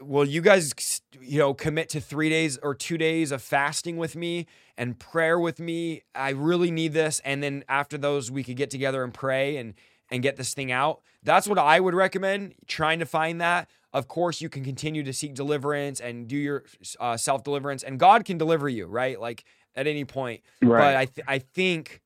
Will 0.00 0.24
you 0.24 0.40
guys, 0.40 1.02
you 1.20 1.38
know, 1.38 1.52
commit 1.52 1.88
to 1.90 2.00
three 2.00 2.28
days 2.28 2.58
or 2.62 2.74
two 2.74 2.96
days 2.96 3.32
of 3.32 3.42
fasting 3.42 3.96
with 3.96 4.16
me 4.16 4.46
and 4.76 4.98
prayer 4.98 5.38
with 5.38 5.60
me? 5.60 6.02
I 6.14 6.30
really 6.30 6.70
need 6.70 6.92
this. 6.92 7.20
And 7.24 7.42
then 7.42 7.64
after 7.68 7.98
those, 7.98 8.30
we 8.30 8.42
could 8.42 8.56
get 8.56 8.70
together 8.70 9.04
and 9.04 9.12
pray 9.12 9.56
and 9.56 9.74
and 10.10 10.22
get 10.22 10.36
this 10.36 10.54
thing 10.54 10.72
out. 10.72 11.02
That's 11.22 11.46
what 11.46 11.58
I 11.58 11.78
would 11.80 11.94
recommend. 11.94 12.54
Trying 12.66 12.98
to 12.98 13.06
find 13.06 13.40
that. 13.40 13.68
Of 13.92 14.08
course, 14.08 14.40
you 14.40 14.48
can 14.48 14.64
continue 14.64 15.02
to 15.02 15.12
seek 15.12 15.34
deliverance 15.34 16.00
and 16.00 16.28
do 16.28 16.36
your 16.36 16.64
uh, 16.98 17.16
self 17.16 17.42
deliverance, 17.42 17.82
and 17.82 17.98
God 17.98 18.24
can 18.24 18.38
deliver 18.38 18.68
you, 18.68 18.86
right? 18.86 19.20
Like 19.20 19.44
at 19.74 19.86
any 19.86 20.04
point. 20.04 20.42
Right. 20.62 20.78
But 20.78 20.96
I 20.96 21.04
th- 21.06 21.26
I 21.28 21.38
think 21.38 22.00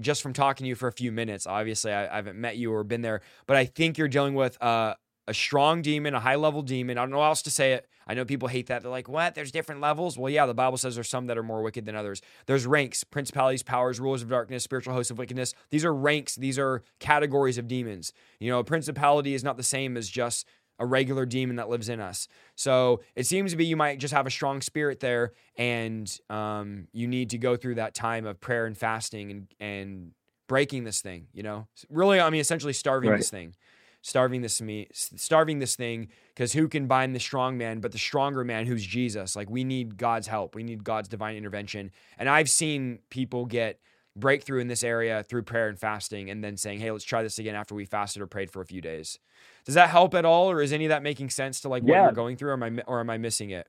just 0.00 0.22
from 0.22 0.32
talking 0.32 0.64
to 0.64 0.68
you 0.68 0.74
for 0.74 0.88
a 0.88 0.92
few 0.92 1.12
minutes, 1.12 1.46
obviously 1.46 1.92
I, 1.92 2.10
I 2.10 2.16
haven't 2.16 2.36
met 2.36 2.56
you 2.56 2.72
or 2.72 2.84
been 2.84 3.02
there, 3.02 3.20
but 3.46 3.56
I 3.56 3.66
think 3.66 3.98
you're 3.98 4.08
dealing 4.08 4.34
with 4.34 4.60
uh, 4.62 4.94
a 5.30 5.34
strong 5.34 5.80
demon, 5.80 6.14
a 6.14 6.20
high 6.20 6.34
level 6.34 6.60
demon. 6.62 6.98
I 6.98 7.02
don't 7.02 7.10
know 7.10 7.20
how 7.20 7.28
else 7.28 7.42
to 7.42 7.50
say 7.50 7.72
it. 7.72 7.88
I 8.06 8.14
know 8.14 8.24
people 8.24 8.48
hate 8.48 8.66
that. 8.66 8.82
They're 8.82 8.90
like, 8.90 9.08
what? 9.08 9.36
There's 9.36 9.52
different 9.52 9.80
levels. 9.80 10.18
Well, 10.18 10.30
yeah, 10.30 10.44
the 10.44 10.54
Bible 10.54 10.76
says 10.76 10.96
there's 10.96 11.08
some 11.08 11.26
that 11.28 11.38
are 11.38 11.42
more 11.44 11.62
wicked 11.62 11.86
than 11.86 11.94
others. 11.94 12.20
There's 12.46 12.66
ranks, 12.66 13.04
principalities, 13.04 13.62
powers, 13.62 14.00
rulers 14.00 14.22
of 14.22 14.28
darkness, 14.28 14.64
spiritual 14.64 14.92
hosts 14.94 15.12
of 15.12 15.18
wickedness. 15.18 15.54
These 15.70 15.84
are 15.84 15.94
ranks. 15.94 16.34
These 16.34 16.58
are 16.58 16.82
categories 16.98 17.56
of 17.56 17.68
demons. 17.68 18.12
You 18.40 18.50
know, 18.50 18.58
a 18.58 18.64
principality 18.64 19.34
is 19.34 19.44
not 19.44 19.56
the 19.56 19.62
same 19.62 19.96
as 19.96 20.08
just 20.08 20.46
a 20.80 20.86
regular 20.86 21.24
demon 21.26 21.56
that 21.56 21.68
lives 21.68 21.88
in 21.88 22.00
us. 22.00 22.26
So 22.56 23.00
it 23.14 23.26
seems 23.26 23.52
to 23.52 23.56
be 23.56 23.66
you 23.66 23.76
might 23.76 23.98
just 24.00 24.14
have 24.14 24.26
a 24.26 24.30
strong 24.30 24.60
spirit 24.62 24.98
there, 25.00 25.32
and 25.56 26.10
um, 26.30 26.88
you 26.92 27.06
need 27.06 27.30
to 27.30 27.38
go 27.38 27.54
through 27.56 27.76
that 27.76 27.94
time 27.94 28.26
of 28.26 28.40
prayer 28.40 28.66
and 28.66 28.76
fasting 28.76 29.30
and 29.30 29.46
and 29.60 30.12
breaking 30.48 30.82
this 30.82 31.00
thing. 31.00 31.28
You 31.32 31.44
know, 31.44 31.68
really, 31.90 32.18
I 32.18 32.28
mean, 32.30 32.40
essentially 32.40 32.72
starving 32.72 33.10
Right. 33.10 33.18
this 33.18 33.30
thing, 33.30 33.54
starving 34.02 34.42
this 34.42 34.60
me, 34.60 34.88
starving 34.92 35.58
this 35.58 35.76
thing. 35.76 36.08
Because 36.28 36.52
who 36.52 36.68
can 36.68 36.86
bind 36.86 37.14
the 37.14 37.20
strong 37.20 37.58
man 37.58 37.80
but 37.80 37.92
the 37.92 37.98
stronger 37.98 38.44
man, 38.44 38.66
who's 38.66 38.84
Jesus? 38.84 39.36
Like 39.36 39.50
we 39.50 39.64
need 39.64 39.96
God's 39.96 40.26
help. 40.26 40.54
We 40.54 40.62
need 40.62 40.84
God's 40.84 41.08
divine 41.08 41.36
intervention. 41.36 41.90
And 42.18 42.28
I've 42.28 42.48
seen 42.50 43.00
people 43.10 43.46
get 43.46 43.80
breakthrough 44.16 44.60
in 44.60 44.68
this 44.68 44.82
area 44.82 45.22
through 45.22 45.42
prayer 45.44 45.68
and 45.68 45.78
fasting, 45.78 46.30
and 46.30 46.42
then 46.42 46.56
saying, 46.56 46.80
"Hey, 46.80 46.90
let's 46.90 47.04
try 47.04 47.22
this 47.22 47.38
again 47.38 47.54
after 47.54 47.74
we 47.74 47.84
fasted 47.84 48.20
or 48.20 48.26
prayed 48.26 48.50
for 48.50 48.60
a 48.60 48.66
few 48.66 48.80
days." 48.80 49.18
Does 49.64 49.76
that 49.76 49.90
help 49.90 50.14
at 50.14 50.24
all, 50.24 50.50
or 50.50 50.60
is 50.60 50.72
any 50.72 50.84
of 50.84 50.88
that 50.90 51.02
making 51.02 51.30
sense 51.30 51.60
to 51.60 51.68
like 51.68 51.84
what 51.84 51.94
Yeah. 51.94 52.02
you're 52.02 52.12
going 52.12 52.36
through, 52.36 52.50
or 52.50 52.54
am 52.54 52.62
I 52.62 52.82
or 52.86 53.00
am 53.00 53.08
I 53.10 53.18
missing 53.18 53.50
it? 53.50 53.68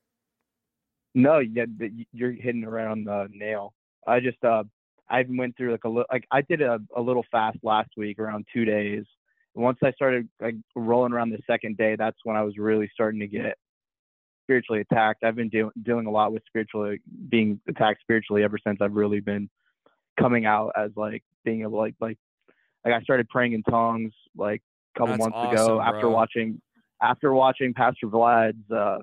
No, 1.13 1.39
yeah, 1.39 1.65
you're 2.13 2.31
hitting 2.31 2.63
around 2.63 3.05
the 3.05 3.27
nail. 3.31 3.73
I 4.07 4.19
just 4.19 4.43
uh, 4.43 4.63
I 5.09 5.25
went 5.27 5.57
through 5.57 5.71
like 5.73 5.83
a 5.83 5.89
little, 5.89 6.05
like 6.11 6.25
I 6.31 6.41
did 6.41 6.61
a, 6.61 6.79
a 6.95 7.01
little 7.01 7.25
fast 7.31 7.57
last 7.63 7.89
week, 7.97 8.17
around 8.17 8.47
two 8.53 8.65
days. 8.65 9.03
Once 9.53 9.79
I 9.83 9.91
started 9.91 10.29
like 10.39 10.55
rolling 10.75 11.11
around 11.11 11.31
the 11.31 11.39
second 11.45 11.77
day, 11.77 11.95
that's 11.97 12.17
when 12.23 12.37
I 12.37 12.43
was 12.43 12.57
really 12.57 12.89
starting 12.93 13.19
to 13.19 13.27
get 13.27 13.57
spiritually 14.43 14.81
attacked. 14.81 15.23
I've 15.23 15.35
been 15.35 15.49
deal 15.49 15.71
dealing 15.83 16.07
a 16.07 16.11
lot 16.11 16.33
with 16.33 16.43
spiritually 16.47 16.99
being 17.29 17.59
attacked 17.67 18.01
spiritually 18.01 18.43
ever 18.43 18.57
since 18.65 18.79
I've 18.81 18.93
really 18.93 19.19
been 19.19 19.49
coming 20.19 20.45
out 20.45 20.71
as 20.75 20.91
like 20.95 21.23
being 21.43 21.61
able 21.61 21.77
like 21.77 21.95
like 21.99 22.17
like 22.85 22.93
I 22.93 23.01
started 23.01 23.29
praying 23.29 23.53
in 23.53 23.63
tongues 23.63 24.13
like 24.35 24.61
a 24.95 24.99
couple 24.99 25.13
That's 25.13 25.21
months 25.21 25.37
awesome, 25.37 25.53
ago 25.53 25.81
after 25.81 26.01
bro. 26.01 26.11
watching 26.11 26.61
after 27.01 27.33
watching 27.33 27.73
Pastor 27.73 28.07
Vlad's 28.07 28.69
uh 28.71 28.97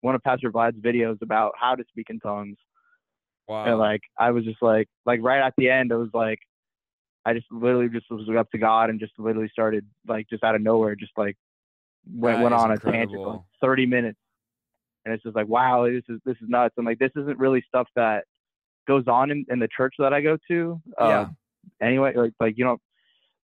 one 0.00 0.14
of 0.14 0.22
Pastor 0.22 0.50
Vlad's 0.50 0.78
videos 0.78 1.20
about 1.22 1.52
how 1.58 1.74
to 1.74 1.84
speak 1.88 2.06
in 2.10 2.18
tongues. 2.20 2.56
Wow. 3.48 3.64
And 3.64 3.78
like 3.78 4.00
I 4.18 4.30
was 4.30 4.44
just 4.44 4.62
like 4.62 4.88
like 5.06 5.20
right 5.22 5.44
at 5.44 5.54
the 5.56 5.70
end 5.70 5.92
I 5.92 5.96
was 5.96 6.10
like 6.14 6.38
I 7.26 7.32
just 7.32 7.46
literally 7.50 7.88
just 7.88 8.10
was 8.10 8.28
up 8.36 8.50
to 8.50 8.58
God 8.58 8.90
and 8.90 9.00
just 9.00 9.12
literally 9.18 9.48
started 9.50 9.86
like 10.06 10.28
just 10.28 10.44
out 10.44 10.54
of 10.54 10.60
nowhere 10.62 10.94
just 10.94 11.12
like 11.16 11.36
went 12.12 12.38
That 12.38 12.42
went 12.42 12.54
on 12.54 12.70
a 12.70 12.78
tangent 12.78 13.22
like 13.22 13.40
30 13.62 13.86
minutes. 13.86 14.18
And 15.04 15.14
it's 15.14 15.22
just 15.22 15.36
like 15.36 15.48
wow, 15.48 15.86
this 15.86 16.02
is 16.08 16.20
this 16.24 16.36
is 16.42 16.48
nuts. 16.48 16.74
And 16.76 16.86
like 16.86 16.98
this 16.98 17.12
isn't 17.16 17.38
really 17.38 17.62
stuff 17.66 17.88
that 17.96 18.24
goes 18.86 19.04
on 19.06 19.30
in, 19.30 19.46
in 19.48 19.58
the 19.58 19.68
church 19.74 19.94
that 19.98 20.12
I 20.12 20.20
go 20.20 20.36
to. 20.48 20.80
Uh, 21.00 21.06
Yeah. 21.08 21.28
Anyway, 21.80 22.12
like 22.14 22.32
like 22.40 22.54
you 22.58 22.64
know, 22.64 22.76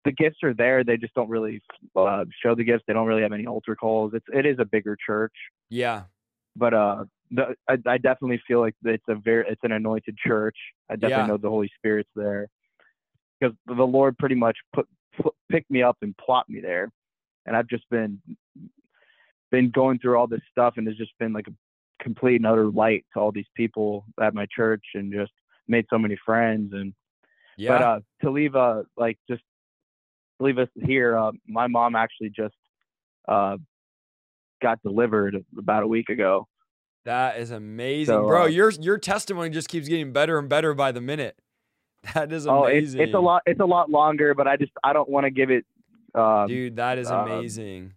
the 0.04 0.12
gifts 0.12 0.38
are 0.42 0.54
there. 0.54 0.84
They 0.84 0.96
just 0.96 1.14
don't 1.14 1.28
really 1.30 1.62
uh, 1.96 2.24
show 2.42 2.54
the 2.54 2.64
gifts. 2.64 2.84
They 2.86 2.92
don't 2.92 3.06
really 3.06 3.22
have 3.22 3.32
any 3.32 3.46
altar 3.46 3.74
calls. 3.76 4.12
It's 4.14 4.26
it 4.32 4.44
is 4.46 4.58
a 4.58 4.64
bigger 4.64 4.96
church, 5.06 5.32
yeah. 5.70 6.02
but 6.56 6.74
uh, 6.74 7.04
the, 7.30 7.54
I, 7.68 7.78
I 7.86 7.98
definitely 7.98 8.42
feel 8.46 8.60
like 8.60 8.74
it's 8.84 9.04
a 9.08 9.14
very 9.14 9.46
it's 9.48 9.60
an 9.64 9.72
anointed 9.72 10.16
church. 10.18 10.56
I 10.90 10.96
definitely 10.96 11.22
Yeah. 11.22 11.26
know 11.26 11.36
the 11.38 11.48
Holy 11.48 11.70
Spirit's 11.78 12.10
there 12.14 12.48
because 13.40 13.56
the 13.66 13.74
Lord 13.86 14.18
pretty 14.18 14.34
much 14.34 14.56
put, 14.74 14.86
put 15.20 15.34
picked 15.50 15.70
me 15.70 15.82
up 15.82 15.96
and 16.02 16.16
plopped 16.16 16.50
me 16.50 16.60
there, 16.60 16.90
and 17.46 17.56
I've 17.56 17.68
just 17.68 17.88
been 17.90 18.20
been 19.50 19.70
going 19.70 19.98
through 19.98 20.16
all 20.16 20.26
this 20.26 20.40
stuff, 20.50 20.74
and 20.76 20.86
there's 20.86 20.96
just 20.96 21.16
been 21.18 21.32
like 21.32 21.48
a 21.48 22.02
complete 22.02 22.36
and 22.36 22.46
utter 22.46 22.66
light 22.70 23.04
to 23.14 23.20
all 23.20 23.32
these 23.32 23.48
people 23.56 24.04
at 24.22 24.34
my 24.34 24.46
church, 24.54 24.84
and 24.94 25.12
just 25.12 25.32
made 25.68 25.86
so 25.90 25.98
many 25.98 26.16
friends 26.24 26.72
and 26.72 26.94
Yeah. 27.56 27.78
but 27.78 27.82
uh, 27.82 28.00
to 28.22 28.30
leave 28.30 28.56
uh 28.56 28.82
like 28.96 29.18
just 29.28 29.42
to 30.38 30.44
leave 30.44 30.58
us 30.58 30.68
here, 30.74 31.16
uh, 31.18 31.32
my 31.46 31.66
mom 31.66 31.94
actually 31.96 32.30
just 32.30 32.54
uh 33.28 33.56
got 34.62 34.80
delivered 34.82 35.36
about 35.58 35.82
a 35.82 35.86
week 35.86 36.08
ago. 36.10 36.46
that 37.04 37.38
is 37.38 37.50
amazing, 37.50 38.14
So, 38.14 38.26
bro. 38.26 38.42
uh, 38.42 38.46
your 38.46 38.70
your 38.70 38.98
testimony 38.98 39.50
just 39.50 39.68
keeps 39.68 39.88
getting 39.88 40.12
better 40.12 40.38
and 40.38 40.48
better 40.48 40.74
by 40.74 40.92
the 40.92 41.00
minute. 41.00 41.38
That 42.14 42.32
is 42.32 42.46
Oh, 42.46 42.64
it's, 42.64 42.94
amazing. 42.94 43.00
it's 43.02 43.14
a 43.14 43.20
lot. 43.20 43.42
It's 43.46 43.60
a 43.60 43.64
lot 43.66 43.90
longer, 43.90 44.34
but 44.34 44.46
I 44.48 44.56
just 44.56 44.72
I 44.82 44.92
don't 44.92 45.08
want 45.08 45.24
to 45.24 45.30
give 45.30 45.50
it. 45.50 45.64
Um, 46.14 46.48
dude. 46.48 46.76
That 46.76 46.98
is 46.98 47.10
um, 47.10 47.30
amazing. 47.30 47.92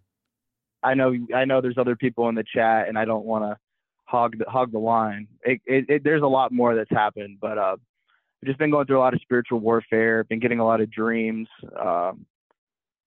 I 0.82 0.94
know 0.94 1.14
I 1.34 1.44
know 1.46 1.60
there's 1.60 1.78
other 1.78 1.96
people 1.96 2.28
in 2.28 2.34
the 2.34 2.44
chat, 2.44 2.88
and 2.88 2.98
I 2.98 3.04
don't 3.06 3.24
want 3.24 3.44
to 3.44 3.56
hog 4.04 4.38
the 4.38 4.44
hog 4.48 4.72
the 4.72 4.78
line. 4.78 5.26
It, 5.42 5.60
it, 5.66 5.84
it, 5.88 6.04
there's 6.04 6.22
a 6.22 6.26
lot 6.26 6.52
more 6.52 6.74
that's 6.76 6.90
happened, 6.90 7.38
but 7.40 7.56
uh, 7.58 7.76
I've 7.76 8.46
just 8.46 8.58
been 8.58 8.70
going 8.70 8.86
through 8.86 8.98
a 8.98 9.00
lot 9.00 9.14
of 9.14 9.20
spiritual 9.22 9.60
warfare. 9.60 10.24
Been 10.24 10.40
getting 10.40 10.60
a 10.60 10.64
lot 10.66 10.80
of 10.82 10.90
dreams. 10.90 11.48
Um, 11.80 12.26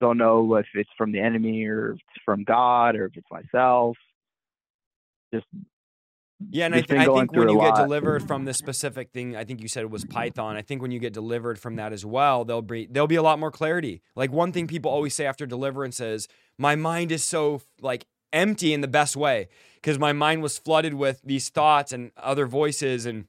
don't 0.02 0.18
know 0.18 0.56
if 0.56 0.66
it's 0.74 0.90
from 0.98 1.12
the 1.12 1.20
enemy 1.20 1.66
or 1.66 1.92
if 1.92 1.96
it's 1.96 2.24
from 2.26 2.44
God 2.44 2.96
or 2.96 3.06
if 3.06 3.16
it's 3.16 3.28
myself. 3.32 3.98
Just 5.34 5.46
Yeah, 6.52 6.68
and 6.68 6.76
I, 6.76 6.82
th- 6.82 7.00
I 7.00 7.06
think 7.06 7.32
when 7.32 7.50
you 7.50 7.60
get 7.60 7.76
delivered 7.76 8.28
from 8.28 8.46
this 8.46 8.58
specific 8.58 9.12
thing, 9.12 9.36
I 9.36 9.44
think 9.44 9.60
you 9.62 9.68
said 9.68 9.82
it 9.84 9.90
was 9.90 10.06
Python. 10.06 10.56
I 10.56 10.62
think 10.62 10.82
when 10.84 10.92
you 10.92 11.00
get 11.00 11.12
delivered 11.12 11.58
from 11.58 11.78
that 11.78 11.94
as 11.94 12.06
well, 12.06 12.46
there'll 12.46 12.62
be 12.62 12.86
there'll 12.86 13.08
be 13.08 13.16
a 13.16 13.24
lot 13.24 13.40
more 13.40 13.52
clarity. 13.52 14.02
Like 14.16 14.32
one 14.32 14.52
thing 14.52 14.68
people 14.68 14.92
always 14.92 15.16
say 15.16 15.26
after 15.26 15.48
deliverance 15.48 16.00
is, 16.00 16.28
"My 16.58 16.76
mind 16.76 17.12
is 17.12 17.24
so 17.24 17.62
like 17.82 18.06
empty 18.32 18.72
in 18.72 18.82
the 18.82 18.88
best 18.88 19.16
way," 19.16 19.48
because 19.76 19.98
my 19.98 20.14
mind 20.14 20.44
was 20.44 20.60
flooded 20.60 20.94
with 20.94 21.22
these 21.24 21.50
thoughts 21.50 21.92
and 21.92 22.12
other 22.18 22.46
voices 22.46 23.08
and 23.08 23.26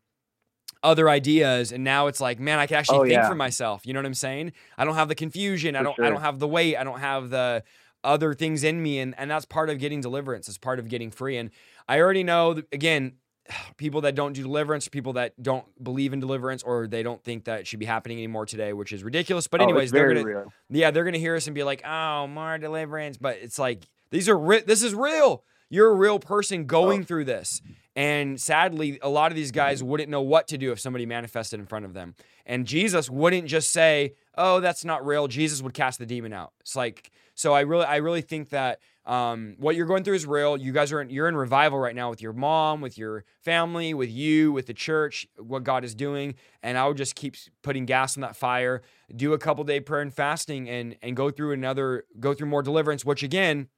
other 0.83 1.09
ideas, 1.09 1.73
and 1.73 1.83
now 1.83 2.07
it's 2.07 2.21
like, 2.21 2.39
man, 2.39 2.59
I 2.59 2.67
can 2.67 2.77
actually 2.77 2.99
Oh, 2.99 3.03
think 3.03 3.13
yeah. 3.15 3.29
for 3.29 3.35
myself. 3.35 3.87
You 3.87 3.95
know 3.95 3.99
what 4.01 4.07
I'm 4.07 4.15
saying? 4.15 4.53
I 4.77 4.85
don't 4.85 4.95
have 4.95 5.09
the 5.09 5.15
confusion. 5.15 5.75
I 5.77 5.83
don't. 5.83 5.99
I 5.99 6.11
don't 6.11 6.21
have 6.21 6.39
the 6.39 6.47
weight. 6.49 6.77
I 6.77 6.85
don't 6.85 7.01
have 7.01 7.31
the 7.31 7.65
other 8.05 8.33
things 8.33 8.63
in 8.63 8.81
me, 8.83 9.01
and 9.01 9.15
and 9.19 9.31
that's 9.31 9.45
part 9.45 9.71
of 9.71 9.79
getting 9.79 10.01
deliverance. 10.01 10.47
It's 10.47 10.59
part 10.59 10.79
of 10.79 10.89
getting 10.89 11.11
free. 11.11 11.37
And 11.37 11.51
I 11.89 12.01
already 12.01 12.25
know 12.25 12.55
that, 12.55 12.67
again 12.73 13.15
people 13.77 14.03
that 14.03 14.15
don't 14.15 14.33
do 14.33 14.43
deliverance, 14.43 14.89
people 14.89 15.15
that 15.15 15.41
don't 15.43 15.65
believe 15.83 16.13
in 16.13 16.21
deliverance, 16.21 16.63
or 16.63 16.87
they 16.87 17.03
don't 17.03 17.23
think 17.23 17.45
that 17.45 17.61
it 17.61 17.67
should 17.67 17.79
be 17.79 17.87
happening 17.87 18.19
anymore 18.19 18.47
today, 18.47 18.73
which 18.73 18.93
is 18.93 19.03
ridiculous. 19.03 19.47
But 19.47 19.61
oh, 19.61 19.65
anyways, 19.65 19.91
they're 19.91 20.13
gonna 20.13 20.27
real. 20.27 20.53
yeah, 20.71 20.91
they're 20.91 21.05
gonna 21.05 21.19
hear 21.19 21.37
us 21.37 21.47
and 21.47 21.55
be 21.55 21.63
like, 21.63 21.87
oh, 21.87 22.27
more 22.27 22.59
deliverance. 22.59 23.17
But 23.17 23.39
it's 23.39 23.59
like 23.59 23.89
these 24.11 24.29
are 24.29 24.39
ri- 24.39 24.63
this 24.63 24.83
is 24.83 24.95
real. 24.95 25.45
You're 25.71 25.91
a 25.91 25.95
real 25.95 26.19
person 26.19 26.65
going 26.65 27.03
oh. 27.03 27.05
through 27.05 27.25
this. 27.27 27.61
And 27.95 28.41
sadly, 28.41 28.99
a 29.03 29.09
lot 29.09 29.33
of 29.33 29.37
these 29.37 29.51
guys 29.51 29.83
wouldn't 29.83 30.09
know 30.09 30.23
what 30.23 30.49
to 30.49 30.57
do 30.57 30.73
if 30.73 30.81
somebody 30.81 31.05
manifested 31.05 31.61
in 31.61 31.67
front 31.67 31.85
of 31.85 31.95
them. 31.95 32.15
And 32.47 32.67
Jesus 32.67 33.11
wouldn't 33.11 33.49
just 33.49 33.71
say, 33.71 34.15
"Oh, 34.37 34.61
that's 34.61 34.85
not 34.85 35.05
real." 35.05 35.29
Jesus 35.29 35.63
would 35.63 35.75
cast 35.75 35.99
the 35.99 36.07
demon 36.07 36.33
out. 36.33 36.53
It's 36.61 36.77
like 36.77 37.11
so. 37.35 37.53
I 37.53 37.61
really, 37.63 37.85
I 37.85 37.97
really 37.97 38.23
think 38.23 38.51
that 38.51 38.79
um, 39.09 39.57
what 39.59 39.75
you're 39.75 39.87
going 39.87 40.05
through 40.05 40.15
is 40.17 40.27
real. 40.27 40.57
You 40.57 40.71
guys 40.71 40.93
are 40.93 41.01
in, 41.01 41.09
you're 41.11 41.29
in 41.29 41.37
revival 41.37 41.79
right 41.79 41.97
now 41.97 42.11
with 42.11 42.21
your 42.21 42.35
mom, 42.35 42.81
with 42.83 42.99
your 42.99 43.25
family, 43.43 43.95
with 43.95 44.11
you, 44.11 44.53
with 44.53 44.67
the 44.67 44.75
church. 44.75 45.27
What 45.39 45.65
God 45.65 45.83
is 45.83 45.95
doing, 45.95 46.35
and 46.63 46.77
I 46.77 46.87
would 46.87 46.99
just 46.99 47.15
keep 47.15 47.35
putting 47.63 47.87
gas 47.87 48.17
on 48.17 48.21
that 48.21 48.37
fire. 48.37 48.83
Do 49.17 49.33
a 49.33 49.39
couple 49.39 49.65
day 49.65 49.81
prayer 49.81 50.03
and 50.03 50.13
fasting, 50.13 50.69
and 50.69 50.95
and 51.03 51.17
go 51.17 51.31
through 51.31 51.53
another, 51.53 52.05
go 52.21 52.35
through 52.35 52.49
more 52.49 52.63
deliverance. 52.63 53.05
Which 53.05 53.23
again, 53.23 53.69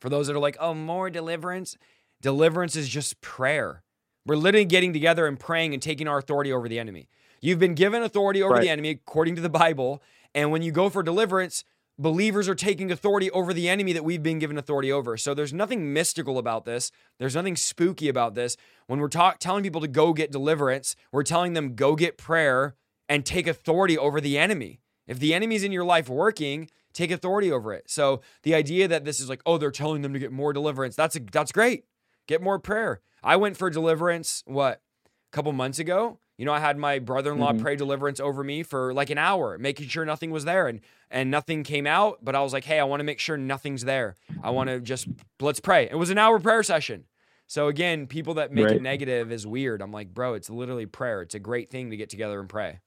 for 0.00 0.08
those 0.08 0.26
that 0.26 0.34
are 0.36 0.40
like, 0.40 0.56
"Oh, 0.60 0.74
more 0.74 1.08
deliverance." 1.08 1.78
Deliverance 2.20 2.74
is 2.74 2.88
just 2.88 3.20
prayer. 3.20 3.84
We're 4.26 4.34
literally 4.36 4.64
getting 4.64 4.92
together 4.92 5.28
and 5.28 5.38
praying 5.38 5.72
and 5.72 5.80
taking 5.80 6.08
our 6.08 6.18
authority 6.18 6.52
over 6.52 6.68
the 6.68 6.80
enemy. 6.80 7.08
You've 7.40 7.60
been 7.60 7.74
given 7.74 8.02
authority 8.02 8.42
over 8.42 8.54
Right. 8.54 8.62
the 8.62 8.70
enemy 8.70 8.90
according 8.90 9.36
to 9.36 9.40
the 9.40 9.48
Bible. 9.48 10.02
And 10.34 10.50
when 10.50 10.62
you 10.62 10.72
go 10.72 10.88
for 10.90 11.04
deliverance, 11.04 11.62
believers 11.98 12.48
are 12.48 12.54
taking 12.54 12.92
authority 12.92 13.30
over 13.32 13.52
the 13.52 13.68
enemy 13.68 13.92
that 13.92 14.04
we've 14.04 14.22
been 14.22 14.38
given 14.38 14.56
authority 14.56 14.92
over. 14.92 15.16
So 15.16 15.34
there's 15.34 15.52
nothing 15.52 15.92
mystical 15.92 16.38
about 16.38 16.64
this. 16.64 16.92
There's 17.18 17.34
nothing 17.34 17.56
spooky 17.56 18.08
about 18.08 18.34
this. 18.34 18.56
When 18.86 19.00
we're 19.00 19.08
talk- 19.08 19.38
telling 19.38 19.64
people 19.64 19.80
to 19.80 19.88
go 19.88 20.12
get 20.12 20.30
deliverance, 20.30 20.94
we're 21.10 21.24
telling 21.24 21.54
them 21.54 21.74
go 21.74 21.96
get 21.96 22.16
prayer 22.16 22.76
and 23.08 23.26
take 23.26 23.46
authority 23.46 23.98
over 23.98 24.20
the 24.20 24.38
enemy. 24.38 24.80
If 25.06 25.18
the 25.18 25.34
enemy's 25.34 25.64
in 25.64 25.72
your 25.72 25.84
life 25.84 26.08
working, 26.08 26.70
take 26.92 27.10
authority 27.10 27.50
over 27.50 27.72
it. 27.72 27.90
So 27.90 28.20
the 28.42 28.54
idea 28.54 28.86
that 28.88 29.04
this 29.04 29.18
is 29.18 29.28
like, 29.28 29.42
oh, 29.44 29.58
they're 29.58 29.70
telling 29.70 30.02
them 30.02 30.12
to 30.12 30.18
get 30.18 30.30
more 30.30 30.52
deliverance, 30.52 30.94
that's 30.94 31.16
a, 31.16 31.20
that's 31.20 31.52
great. 31.52 31.84
Get 32.26 32.42
more 32.42 32.58
prayer. 32.58 33.00
I 33.22 33.36
went 33.36 33.56
for 33.56 33.70
deliverance, 33.70 34.44
what, 34.46 34.82
a 35.06 35.32
couple 35.32 35.52
months 35.52 35.78
ago? 35.78 36.18
You 36.38 36.44
know, 36.44 36.52
I 36.52 36.60
had 36.60 36.78
my 36.78 37.00
brother-in-law 37.00 37.54
Mhm. 37.54 37.58
pray 37.58 37.76
deliverance 37.76 38.20
over 38.20 38.44
me 38.44 38.62
for 38.62 38.94
like 38.94 39.10
an 39.10 39.18
hour, 39.18 39.58
making 39.58 39.88
sure 39.88 40.04
nothing 40.04 40.30
was 40.30 40.44
there 40.44 40.68
and 40.68 40.80
and 41.10 41.30
nothing 41.30 41.64
came 41.64 41.86
out, 41.86 42.18
but 42.24 42.34
I 42.36 42.42
was 42.42 42.52
like, 42.52 42.64
"Hey, 42.64 42.78
I 42.78 42.84
want 42.84 43.00
to 43.00 43.04
make 43.04 43.18
sure 43.18 43.36
nothing's 43.36 43.84
there. 43.84 44.14
I 44.42 44.50
want 44.50 44.68
to 44.70 44.80
just 44.80 45.08
let's 45.40 45.60
pray." 45.60 45.88
It 45.90 45.96
was 45.96 46.10
an 46.10 46.18
hour 46.18 46.38
prayer 46.38 46.62
session. 46.62 47.06
So 47.48 47.66
again, 47.68 48.06
people 48.06 48.34
that 48.34 48.52
make 48.52 48.70
it 48.72 48.78
negative 48.80 49.32
is 49.32 49.46
weird. 49.46 49.82
I'm 49.82 49.90
like, 49.92 50.14
"Bro, 50.14 50.34
it's 50.34 50.48
literally 50.50 50.86
prayer. 50.86 51.22
It's 51.22 51.34
a 51.34 51.40
great 51.40 51.70
thing 51.70 51.90
to 51.90 51.96
get 51.96 52.08
together 52.10 52.38
and 52.40 52.48
pray." 52.48 52.80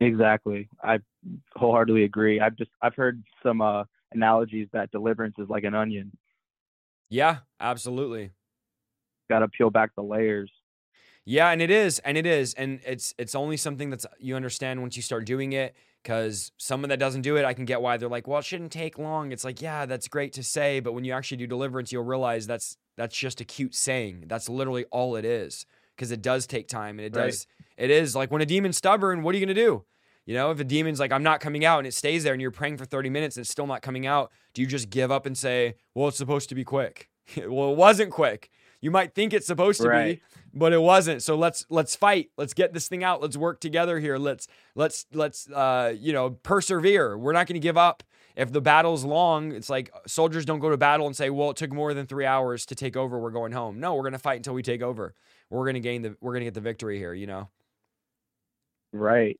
Exactly. 0.00 0.68
I 0.82 0.98
wholeheartedly 1.54 2.04
agree. 2.04 2.38
I've 2.40 2.56
just 2.56 2.70
I've 2.82 2.94
heard 2.94 3.22
some 3.42 3.62
uh, 3.62 3.84
analogies 4.12 4.68
that 4.72 4.90
deliverance 4.90 5.36
is 5.38 5.48
like 5.48 5.64
an 5.64 5.74
onion. 5.74 6.12
Yeah, 7.08 7.40
absolutely. 7.60 8.32
Got 9.28 9.40
to 9.40 9.48
peel 9.48 9.70
back 9.70 9.94
the 9.94 10.02
layers. 10.02 10.52
Yeah, 11.26 11.50
and 11.50 11.60
it 11.60 11.70
is, 11.70 11.98
and 11.98 12.16
it 12.16 12.24
is, 12.24 12.54
and 12.54 12.80
it's 12.86 13.12
it's 13.18 13.34
only 13.34 13.56
something 13.56 13.90
that's 13.90 14.06
you 14.18 14.36
understand 14.36 14.80
once 14.80 14.96
you 14.96 15.02
start 15.02 15.26
doing 15.26 15.52
it. 15.52 15.74
Because 16.02 16.52
someone 16.56 16.88
that 16.90 17.00
doesn't 17.00 17.22
do 17.22 17.36
it, 17.36 17.44
I 17.44 17.52
can 17.52 17.64
get 17.64 17.82
why 17.82 17.96
they're 17.96 18.08
like, 18.08 18.28
well, 18.28 18.38
it 18.38 18.44
shouldn't 18.44 18.70
take 18.70 18.96
long. 18.96 19.32
It's 19.32 19.42
like, 19.42 19.60
yeah, 19.60 19.86
that's 19.86 20.06
great 20.06 20.32
to 20.34 20.44
say, 20.44 20.78
but 20.78 20.92
when 20.92 21.04
you 21.04 21.12
actually 21.12 21.38
do 21.38 21.48
deliverance, 21.48 21.90
you'll 21.90 22.04
realize 22.04 22.46
that's 22.46 22.76
that's 22.96 23.16
just 23.16 23.40
a 23.40 23.44
cute 23.44 23.74
saying. 23.74 24.26
That's 24.28 24.48
literally 24.48 24.84
all 24.92 25.16
it 25.16 25.24
is. 25.24 25.66
Because 25.96 26.12
it 26.12 26.22
does 26.22 26.46
take 26.46 26.68
time, 26.68 27.00
and 27.00 27.06
it 27.06 27.16
Right. 27.16 27.26
does. 27.26 27.48
It 27.76 27.90
is 27.90 28.14
like 28.14 28.30
when 28.30 28.40
a 28.40 28.46
demon's 28.46 28.76
stubborn. 28.76 29.24
What 29.24 29.34
are 29.34 29.38
you 29.38 29.44
gonna 29.44 29.54
do? 29.54 29.84
You 30.26 30.34
know, 30.34 30.52
if 30.52 30.60
a 30.60 30.64
demon's 30.64 31.00
like, 31.00 31.10
I'm 31.10 31.24
not 31.24 31.40
coming 31.40 31.64
out, 31.64 31.78
and 31.78 31.88
it 31.88 31.94
stays 31.94 32.22
there, 32.22 32.32
and 32.32 32.40
you're 32.42 32.50
praying 32.52 32.76
for 32.76 32.84
30 32.84 33.10
minutes, 33.10 33.36
and 33.36 33.42
it's 33.42 33.50
still 33.50 33.66
not 33.66 33.82
coming 33.82 34.06
out, 34.06 34.30
do 34.54 34.62
you 34.62 34.68
just 34.68 34.90
give 34.90 35.10
up 35.10 35.26
and 35.26 35.36
say, 35.36 35.74
well, 35.94 36.08
it's 36.08 36.16
supposed 36.18 36.48
to 36.50 36.54
be 36.54 36.64
quick? 36.64 37.08
well, 37.36 37.72
it 37.72 37.76
wasn't 37.76 38.12
quick. 38.12 38.50
You 38.80 38.90
might 38.90 39.14
think 39.14 39.32
it's 39.32 39.46
supposed 39.46 39.80
to 39.80 39.88
Right. 39.88 40.20
be, 40.20 40.38
but 40.54 40.72
it 40.72 40.80
wasn't. 40.82 41.22
So 41.22 41.34
let's 41.36 41.64
let's 41.70 41.96
fight. 41.96 42.30
Let's 42.36 42.54
get 42.54 42.72
this 42.72 42.88
thing 42.88 43.02
out. 43.02 43.20
Let's 43.22 43.36
work 43.36 43.60
together 43.60 43.98
here. 43.98 44.18
Let's 44.18 44.46
let's 44.74 45.06
let's 45.12 45.50
uh 45.50 45.94
you 45.98 46.12
know 46.12 46.30
persevere. 46.30 47.16
We're 47.18 47.32
not 47.32 47.46
going 47.46 47.54
to 47.54 47.60
give 47.60 47.76
up. 47.78 48.02
If 48.36 48.52
the 48.52 48.60
battle's 48.60 49.02
long, 49.02 49.52
it's 49.52 49.70
like 49.70 49.90
soldiers 50.06 50.44
don't 50.44 50.58
go 50.60 50.68
to 50.68 50.76
battle 50.76 51.06
and 51.06 51.16
say, 51.16 51.30
"Well, 51.30 51.50
it 51.50 51.56
took 51.56 51.72
more 51.72 51.94
than 51.94 52.06
3 52.06 52.26
hours 52.26 52.66
to 52.66 52.74
take 52.74 52.94
over. 52.96 53.18
We're 53.18 53.30
going 53.30 53.52
home." 53.52 53.80
No, 53.80 53.94
we're 53.94 54.02
going 54.02 54.12
to 54.12 54.18
fight 54.18 54.36
until 54.36 54.52
we 54.52 54.62
take 54.62 54.82
over. 54.82 55.14
We're 55.48 55.64
going 55.64 55.74
to 55.74 55.80
gain 55.80 56.02
the 56.02 56.16
we're 56.20 56.32
going 56.32 56.40
to 56.42 56.46
get 56.46 56.54
the 56.54 56.60
victory 56.60 56.98
here, 56.98 57.14
you 57.14 57.26
know. 57.26 57.48
Right. 58.92 59.38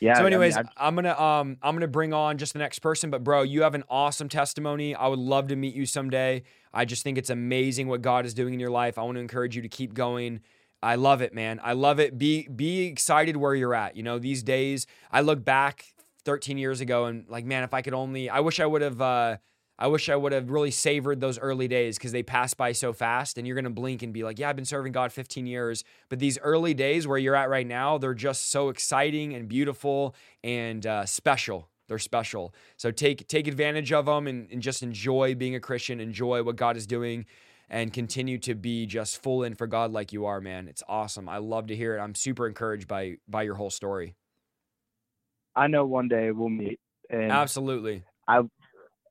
Yeah. 0.00 0.14
so 0.18 0.26
anyways, 0.26 0.56
I- 0.56 0.64
I'm 0.76 0.94
going 0.94 1.04
to 1.04 1.20
um 1.22 1.56
I'm 1.62 1.74
going 1.74 1.80
to 1.82 1.88
bring 1.88 2.12
on 2.12 2.38
just 2.38 2.52
the 2.52 2.58
next 2.60 2.78
person, 2.80 3.10
but 3.10 3.24
bro, 3.24 3.42
you 3.42 3.62
have 3.62 3.74
an 3.74 3.84
awesome 3.88 4.28
testimony. 4.28 4.94
I 4.94 5.08
would 5.08 5.18
love 5.18 5.48
to 5.48 5.56
meet 5.56 5.74
you 5.74 5.86
someday. 5.86 6.42
I 6.72 6.84
just 6.84 7.02
think 7.02 7.18
it's 7.18 7.30
amazing 7.30 7.88
what 7.88 8.02
God 8.02 8.26
is 8.26 8.34
doing 8.34 8.54
in 8.54 8.60
your 8.60 8.70
life. 8.70 8.98
I 8.98 9.02
want 9.02 9.16
to 9.16 9.20
encourage 9.20 9.56
you 9.56 9.62
to 9.62 9.68
keep 9.68 9.94
going. 9.94 10.40
I 10.82 10.94
love 10.94 11.22
it, 11.22 11.34
man. 11.34 11.60
I 11.62 11.72
love 11.72 11.98
it. 11.98 12.18
Be 12.18 12.48
be 12.48 12.86
excited 12.86 13.36
where 13.36 13.54
you're 13.54 13.74
at. 13.74 13.96
You 13.96 14.02
know, 14.02 14.18
these 14.18 14.42
days 14.42 14.86
I 15.10 15.22
look 15.22 15.44
back 15.44 15.86
13 16.24 16.58
years 16.58 16.80
ago 16.80 17.06
and 17.06 17.28
like, 17.28 17.44
man, 17.44 17.64
if 17.64 17.74
I 17.74 17.82
could 17.82 17.94
only 17.94 18.30
I 18.30 18.40
wish 18.40 18.60
I 18.60 18.66
would 18.66 18.82
have 18.82 19.00
uh 19.00 19.38
I 19.80 19.86
wish 19.86 20.08
I 20.08 20.16
would 20.16 20.32
have 20.32 20.50
really 20.50 20.72
savored 20.72 21.20
those 21.20 21.38
early 21.38 21.68
days 21.68 21.98
because 21.98 22.10
they 22.10 22.24
pass 22.24 22.52
by 22.52 22.72
so 22.72 22.92
fast 22.92 23.38
and 23.38 23.46
you're 23.46 23.54
going 23.54 23.64
to 23.64 23.70
blink 23.70 24.02
and 24.02 24.12
be 24.12 24.24
like, 24.24 24.38
yeah, 24.38 24.48
I've 24.50 24.56
been 24.56 24.64
serving 24.64 24.90
God 24.90 25.12
15 25.12 25.46
years. 25.46 25.84
But 26.08 26.18
these 26.18 26.36
early 26.38 26.74
days 26.74 27.06
where 27.06 27.16
you're 27.16 27.36
at 27.36 27.48
right 27.48 27.66
now, 27.66 27.96
they're 27.96 28.12
just 28.12 28.50
so 28.50 28.70
exciting 28.70 29.34
and 29.34 29.46
beautiful 29.48 30.16
and 30.42 30.84
uh, 30.84 31.06
special. 31.06 31.68
They're 31.88 31.98
special. 31.98 32.54
So 32.76 32.90
take 32.90 33.26
take 33.28 33.48
advantage 33.48 33.92
of 33.92 34.06
them 34.06 34.26
and, 34.26 34.48
and 34.52 34.62
just 34.62 34.82
enjoy 34.82 35.34
being 35.34 35.54
a 35.54 35.60
Christian, 35.60 36.00
enjoy 36.00 36.42
what 36.42 36.56
God 36.56 36.76
is 36.76 36.86
doing 36.86 37.24
and 37.70 37.92
continue 37.92 38.38
to 38.38 38.54
be 38.54 38.86
just 38.86 39.22
full 39.22 39.42
in 39.42 39.54
for 39.54 39.66
God 39.66 39.90
like 39.92 40.12
you 40.12 40.26
are, 40.26 40.40
man. 40.40 40.68
It's 40.68 40.82
awesome. 40.88 41.28
I 41.28 41.38
love 41.38 41.66
to 41.68 41.76
hear 41.76 41.96
it. 41.96 42.00
I'm 42.00 42.14
super 42.14 42.46
encouraged 42.46 42.86
by 42.86 43.16
by 43.26 43.42
your 43.42 43.54
whole 43.56 43.70
story. 43.70 44.14
I 45.56 45.66
know 45.66 45.84
one 45.86 46.08
day 46.08 46.30
we'll 46.30 46.48
meet, 46.50 46.78
and 47.10 47.32
Absolutely. 47.32 48.04
I 48.28 48.42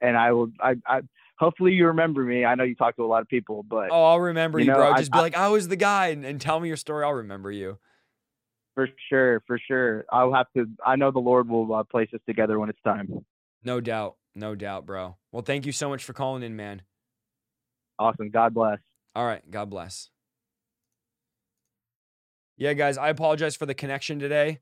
and 0.02 0.16
I 0.16 0.32
will. 0.32 0.52
I, 0.62 0.76
I 0.86 1.02
hopefully 1.40 1.74
you 1.74 1.88
remember 1.88 2.22
me. 2.24 2.46
I 2.46 2.56
know 2.56 2.64
you 2.64 2.76
talk 2.76 2.96
to 2.98 3.04
a 3.04 3.08
lot 3.08 3.22
of 3.22 3.28
people, 3.28 3.64
but 3.68 3.90
Oh, 3.92 4.04
I'll 4.06 4.20
remember 4.20 4.60
you, 4.60 4.66
you 4.66 4.72
know, 4.72 4.78
bro. 4.78 4.92
I- 4.94 4.98
Just 5.00 5.12
be 5.12 5.18
I- 5.18 5.22
like, 5.22 5.36
I 5.36 5.50
was 5.50 5.68
the 5.68 5.76
guy 5.76 6.08
and, 6.08 6.24
and 6.24 6.40
tell 6.40 6.60
me 6.60 6.68
your 6.68 6.78
story. 6.78 7.04
I'll 7.04 7.14
remember 7.14 7.52
you. 7.52 7.80
For 8.78 8.88
sure, 9.10 9.42
for 9.48 9.58
sure, 9.58 10.06
I'll 10.12 10.32
have 10.32 10.46
to. 10.56 10.68
I 10.86 10.98
know 10.98 11.10
the 11.10 11.18
Lord 11.18 11.50
will 11.50 11.74
uh, 11.74 11.84
place 11.84 12.10
us 12.14 12.20
together 12.28 12.60
when 12.60 12.70
it's 12.70 12.82
time. 12.84 13.26
No 13.64 13.82
doubt. 13.82 14.18
No 14.36 14.54
doubt, 14.54 14.86
bro. 14.86 15.16
Well, 15.32 15.42
thank 15.42 15.66
you 15.66 15.72
so 15.72 15.90
much 15.90 16.04
for 16.04 16.14
calling 16.14 16.44
in, 16.44 16.56
man. 16.56 16.84
Awesome. 17.98 18.30
God 18.30 18.54
bless. 18.54 18.78
All 19.16 19.26
right. 19.26 19.42
God 19.50 19.72
bless. 19.72 20.12
Yeah, 22.56 22.74
guys, 22.74 23.00
I 23.00 23.10
apologize 23.10 23.56
for 23.56 23.66
the 23.66 23.74
connection 23.74 24.20
today. 24.20 24.60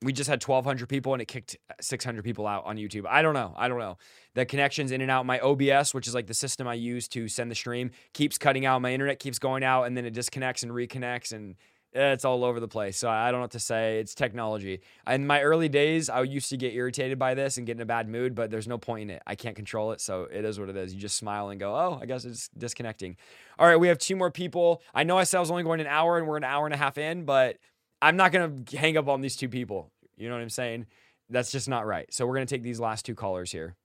We 0.00 0.14
just 0.14 0.30
had 0.30 0.42
1,200 0.42 0.88
people 0.88 1.12
and 1.12 1.20
it 1.20 1.28
kicked 1.28 1.58
600 1.78 2.24
people 2.24 2.46
out 2.46 2.64
on 2.64 2.78
YouTube. 2.78 3.04
I 3.06 3.20
don't 3.20 3.34
know. 3.34 3.52
I 3.54 3.68
don't 3.68 3.78
know. 3.78 3.98
The 4.34 4.46
connection's 4.46 4.92
in 4.92 5.02
and 5.02 5.10
out. 5.10 5.26
My 5.26 5.40
OBS, 5.40 5.92
which 5.92 6.08
is 6.08 6.14
like 6.14 6.26
the 6.26 6.32
system 6.32 6.66
I 6.66 6.72
use 6.72 7.06
to 7.08 7.28
send 7.28 7.50
the 7.50 7.54
stream, 7.54 7.90
keeps 8.14 8.38
cutting 8.38 8.64
out. 8.64 8.80
My 8.80 8.94
internet 8.94 9.18
keeps 9.18 9.38
going 9.38 9.62
out 9.62 9.82
and 9.84 9.94
then 9.94 10.06
it 10.06 10.14
disconnects 10.14 10.62
and 10.62 10.72
reconnects 10.72 11.32
and 11.32 11.56
it's 11.92 12.24
all 12.24 12.44
over 12.44 12.60
the 12.60 12.68
place. 12.68 12.96
So 12.96 13.10
I 13.10 13.30
don't 13.30 13.40
know 13.40 13.44
what 13.44 13.50
to 13.52 13.60
say. 13.60 13.98
It's 13.98 14.14
technology. 14.14 14.80
In 15.08 15.26
my 15.26 15.42
early 15.42 15.68
days, 15.68 16.08
I 16.08 16.22
used 16.22 16.48
to 16.50 16.56
get 16.56 16.72
irritated 16.72 17.18
by 17.18 17.34
this 17.34 17.56
and 17.56 17.66
get 17.66 17.76
in 17.76 17.82
a 17.82 17.86
bad 17.86 18.08
mood, 18.08 18.34
but 18.34 18.50
there's 18.50 18.68
no 18.68 18.78
point 18.78 19.02
in 19.02 19.10
it. 19.10 19.22
I 19.26 19.34
can't 19.34 19.56
control 19.56 19.92
it. 19.92 20.00
So 20.00 20.28
it 20.30 20.44
is 20.44 20.60
what 20.60 20.68
it 20.68 20.76
is. 20.76 20.94
You 20.94 21.00
just 21.00 21.16
smile 21.16 21.48
and 21.48 21.58
go, 21.58 21.74
oh, 21.74 21.98
I 22.00 22.06
guess 22.06 22.24
it's 22.24 22.48
disconnecting. 22.56 23.16
All 23.58 23.66
right, 23.66 23.76
we 23.76 23.88
have 23.88 23.98
two 23.98 24.16
more 24.16 24.30
people. 24.30 24.82
I 24.94 25.02
know 25.02 25.18
I 25.18 25.24
said 25.24 25.38
I 25.38 25.40
was 25.40 25.50
only 25.50 25.64
going 25.64 25.80
an 25.80 25.86
hour 25.88 26.16
and 26.16 26.28
we're 26.28 26.36
an 26.36 26.44
hour 26.44 26.64
and 26.64 26.74
a 26.74 26.78
half 26.78 26.96
in, 26.96 27.24
but 27.24 27.58
I'm 28.00 28.16
not 28.16 28.32
going 28.32 28.64
to 28.64 28.76
hang 28.76 28.96
up 28.96 29.08
on 29.08 29.20
these 29.20 29.36
two 29.36 29.48
people. 29.48 29.90
You 30.16 30.28
know 30.28 30.36
what 30.36 30.42
I'm 30.42 30.50
saying? 30.50 30.86
That's 31.28 31.50
just 31.50 31.68
not 31.68 31.86
right. 31.86 32.12
So 32.12 32.26
we're 32.26 32.34
going 32.34 32.46
to 32.46 32.54
take 32.54 32.62
these 32.62 32.80
last 32.80 33.04
two 33.04 33.14
callers 33.14 33.52
here. 33.52 33.76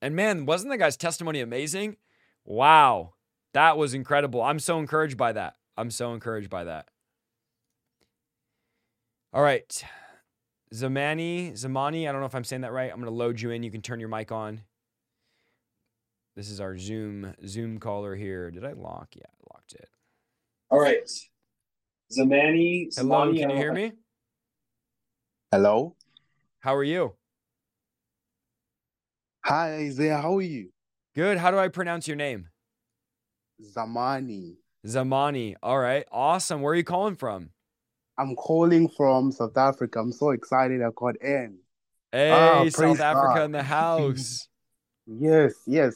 And 0.00 0.14
man, 0.14 0.46
wasn't 0.46 0.70
the 0.70 0.78
guy's 0.78 0.96
testimony 0.96 1.40
amazing? 1.40 1.96
Wow. 2.44 3.14
That 3.52 3.76
was 3.76 3.94
incredible. 3.94 4.42
I'm 4.42 4.58
so 4.58 4.78
encouraged 4.78 5.16
by 5.16 5.32
that. 5.32 5.56
I'm 5.78 5.92
so 5.92 6.12
encouraged 6.12 6.50
by 6.50 6.64
that. 6.64 6.88
All 9.32 9.42
right. 9.42 9.84
Zamani, 10.74 11.52
Zamani, 11.52 12.08
I 12.08 12.12
don't 12.12 12.20
know 12.20 12.26
if 12.26 12.34
I'm 12.34 12.42
saying 12.44 12.62
that 12.62 12.72
right. 12.72 12.90
I'm 12.90 12.98
going 12.98 13.10
to 13.10 13.16
load 13.16 13.40
you 13.40 13.50
in. 13.50 13.62
You 13.62 13.70
can 13.70 13.80
turn 13.80 14.00
your 14.00 14.08
mic 14.08 14.32
on. 14.32 14.62
This 16.34 16.50
is 16.50 16.60
our 16.60 16.76
Zoom 16.76 17.32
Zoom 17.46 17.78
caller 17.78 18.16
here. 18.16 18.50
Did 18.50 18.64
I 18.64 18.72
lock? 18.72 19.10
Yeah, 19.14 19.26
I 19.26 19.54
locked 19.54 19.74
it. 19.74 19.88
All 20.68 20.80
right. 20.80 21.08
Zamani. 22.12 22.88
Hello, 22.96 23.32
Zamani, 23.32 23.38
can 23.38 23.50
you 23.50 23.56
hear 23.56 23.72
me? 23.72 23.92
Hello. 25.52 25.94
How 26.58 26.74
are 26.74 26.84
you? 26.84 27.14
Hi, 29.44 29.74
Isaiah. 29.76 30.18
How 30.18 30.36
are 30.36 30.42
you? 30.42 30.70
Good. 31.14 31.38
How 31.38 31.52
do 31.52 31.58
I 31.58 31.68
pronounce 31.68 32.08
your 32.08 32.16
name? 32.16 32.48
Zamani. 33.62 34.56
Zamani. 34.86 35.56
All 35.62 35.78
right. 35.78 36.06
Awesome. 36.10 36.62
Where 36.62 36.72
are 36.72 36.76
you 36.76 36.84
calling 36.84 37.16
from? 37.16 37.50
I'm 38.18 38.34
calling 38.34 38.88
from 38.88 39.30
South 39.32 39.56
Africa. 39.56 40.00
I'm 40.00 40.12
so 40.12 40.30
excited 40.30 40.82
I 40.82 40.88
got 40.94 41.16
in. 41.22 41.58
Hey, 42.12 42.66
Ah, 42.66 42.70
South 42.70 43.00
Africa 43.00 43.38
God. 43.38 43.44
in 43.44 43.52
the 43.52 43.62
house. 43.64 44.48
Yes, 45.06 45.54
yes. 45.66 45.94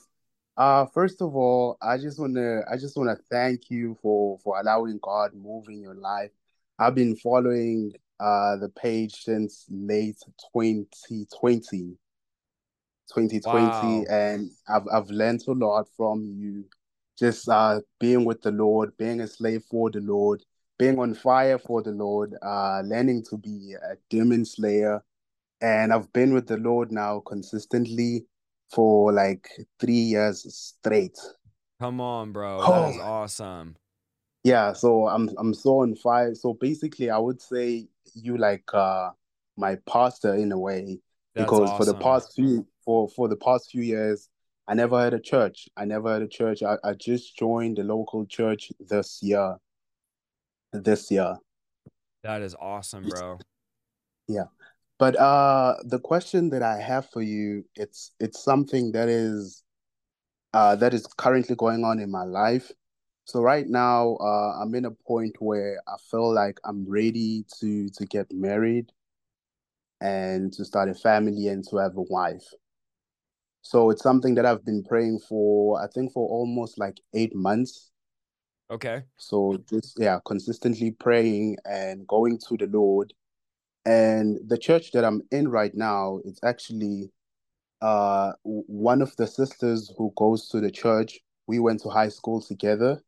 Uh, 0.57 0.87
first 0.87 1.21
of 1.23 1.35
all, 1.35 1.77
I 1.83 1.99
just 1.99 2.19
wanna 2.19 2.61
I 2.71 2.77
just 2.77 2.97
wanna 2.97 3.17
thank 3.31 3.71
you 3.71 3.97
for 4.03 4.39
for 4.39 4.61
allowing 4.61 4.99
God 5.03 5.35
move 5.35 5.69
in 5.69 5.81
your 5.81 5.95
life. 5.95 6.31
I've 6.79 6.95
been 6.95 7.17
following 7.17 7.93
uh 8.21 8.57
the 8.57 8.69
page 8.69 9.15
since 9.25 9.67
late 9.71 10.19
2020, 10.55 11.97
2020, 13.13 14.05
Wow. 14.05 14.05
and 14.11 14.51
I've 14.69 14.87
I've 14.93 15.11
learned 15.11 15.43
a 15.49 15.53
lot 15.53 15.89
from 15.97 16.35
you. 16.39 16.65
Just 17.23 17.49
uh 17.49 17.81
being 18.01 18.25
with 18.25 18.43
the 18.43 18.51
Lord, 18.51 18.97
being 18.97 19.21
a 19.21 19.29
slave 19.29 19.63
for 19.71 19.91
the 19.91 20.01
Lord, 20.01 20.43
being 20.77 20.99
on 20.99 21.15
fire 21.15 21.57
for 21.57 21.81
the 21.81 21.93
Lord, 21.93 22.35
uh 22.43 22.83
learning 22.85 23.23
to 23.31 23.39
be 23.39 23.75
a 23.75 23.95
demon 24.11 24.45
slayer 24.45 25.01
and 25.61 25.93
I've 25.93 26.13
been 26.13 26.35
with 26.35 26.49
the 26.49 26.57
Lord 26.57 26.91
now 26.91 27.21
consistently 27.21 28.27
for 28.75 29.13
like 29.13 29.49
three 29.79 29.95
years 29.95 30.53
straight. 30.53 31.17
Come 31.81 32.01
on, 32.01 32.33
bro. 32.33 32.59
That 32.59 32.91
is 32.91 32.99
Oh, 32.99 33.03
awesome. 33.03 33.77
yeah. 34.43 34.73
So 34.73 35.07
I'm 35.07 35.31
I'm 35.39 35.55
so 35.55 35.83
on 35.83 35.95
fire. 35.95 36.35
So 36.35 36.55
basically, 36.55 37.09
I 37.09 37.19
would 37.19 37.41
say 37.41 37.87
you 38.15 38.37
like 38.37 38.65
uh 38.75 39.11
my 39.57 39.77
pastor 39.89 40.35
in 40.35 40.51
a 40.51 40.59
way 40.59 40.99
That's 41.37 41.49
because 41.49 41.71
for 41.77 41.85
the 41.85 41.95
past 41.95 42.35
few 42.35 42.67
for 42.85 43.09
for 43.11 43.29
the 43.29 43.37
past 43.37 43.71
few 43.71 43.83
years, 43.83 44.29
I 44.69 44.75
never 44.75 45.01
had 45.03 45.15
a 45.15 45.21
church. 45.21 45.69
I 45.77 45.85
never 45.85 46.13
had 46.13 46.23
a 46.23 46.29
church. 46.29 46.63
I, 46.63 46.77
I 46.85 46.95
just 46.95 47.37
joined 47.37 47.79
the 47.79 47.85
local 47.85 48.25
church 48.27 48.73
this 48.79 49.21
year. 49.23 49.57
This 50.73 51.11
year. 51.11 51.37
That 52.23 52.43
is 52.43 52.55
awesome, 52.55 53.09
bro. 53.09 53.39
Yeah. 54.29 54.45
But 54.99 55.17
uh 55.17 55.77
the 55.85 55.99
question 55.99 56.51
that 56.51 56.63
I 56.63 56.79
have 56.79 57.11
for 57.11 57.23
you, 57.23 57.65
it's 57.75 58.13
it's 58.21 58.43
something 58.43 58.93
that 58.93 59.09
is 59.09 59.63
uh, 60.55 60.77
that 60.77 60.93
is 60.95 61.07
currently 61.17 61.57
going 61.57 61.85
on 61.85 61.99
in 61.99 62.11
my 62.11 62.25
life. 62.25 62.71
So 63.25 63.41
right 63.41 63.67
now, 63.67 64.17
uh, 64.17 64.61
I'm 64.61 64.75
in 64.75 64.85
a 64.85 64.91
point 64.91 65.37
where 65.39 65.81
I 65.89 65.97
feel 66.11 66.33
like 66.33 66.61
I'm 66.65 66.85
ready 66.89 67.45
to 67.61 67.89
to 67.89 68.07
get 68.07 68.27
married 68.33 68.93
and 70.01 70.53
to 70.55 70.65
start 70.65 70.89
a 70.89 70.95
family 70.95 71.49
and 71.49 71.67
to 71.69 71.77
have 71.77 71.97
a 71.97 72.03
wife. 72.03 72.47
So 73.63 73.91
it's 73.91 74.03
something 74.03 74.35
that 74.35 74.45
I've 74.45 74.65
been 74.65 74.83
praying 74.83 75.21
for, 75.21 75.81
I 75.83 75.87
think 75.87 76.13
for 76.13 76.29
almost 76.29 76.79
like 76.79 76.99
eight 77.15 77.35
months. 77.35 77.91
Okay. 78.71 79.05
So 79.17 79.63
just 79.71 79.97
yeah, 79.99 80.19
consistently 80.25 80.91
praying 80.91 81.57
and 81.65 82.07
going 82.07 82.39
to 82.49 82.57
the 82.57 82.67
Lord. 82.67 83.15
And 83.85 84.39
the 84.47 84.59
church 84.59 84.93
that 84.93 85.05
I'm 85.05 85.23
in 85.31 85.49
right 85.49 85.75
now, 85.75 86.21
it's 86.25 86.41
actually 86.45 87.13
uh 87.81 88.33
one 88.43 89.03
of 89.03 89.15
the 89.17 89.27
sisters 89.27 89.93
who 89.97 90.13
goes 90.17 90.49
to 90.49 90.61
the 90.61 90.71
church. 90.71 91.21
We 91.47 91.59
went 91.59 91.81
to 91.83 91.89
high 91.89 92.09
school 92.09 92.41
together. 92.41 93.03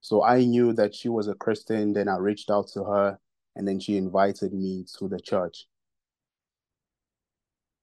So 0.00 0.24
I 0.24 0.44
knew 0.44 0.72
that 0.74 0.94
she 0.94 1.08
was 1.08 1.28
a 1.28 1.34
Christian. 1.34 1.92
Then 1.92 2.08
I 2.08 2.16
reached 2.16 2.50
out 2.50 2.68
to 2.74 2.84
her, 2.84 3.18
and 3.56 3.66
then 3.66 3.80
she 3.80 3.96
invited 3.96 4.52
me 4.52 4.84
to 4.98 5.08
the 5.08 5.20
church. 5.20 5.66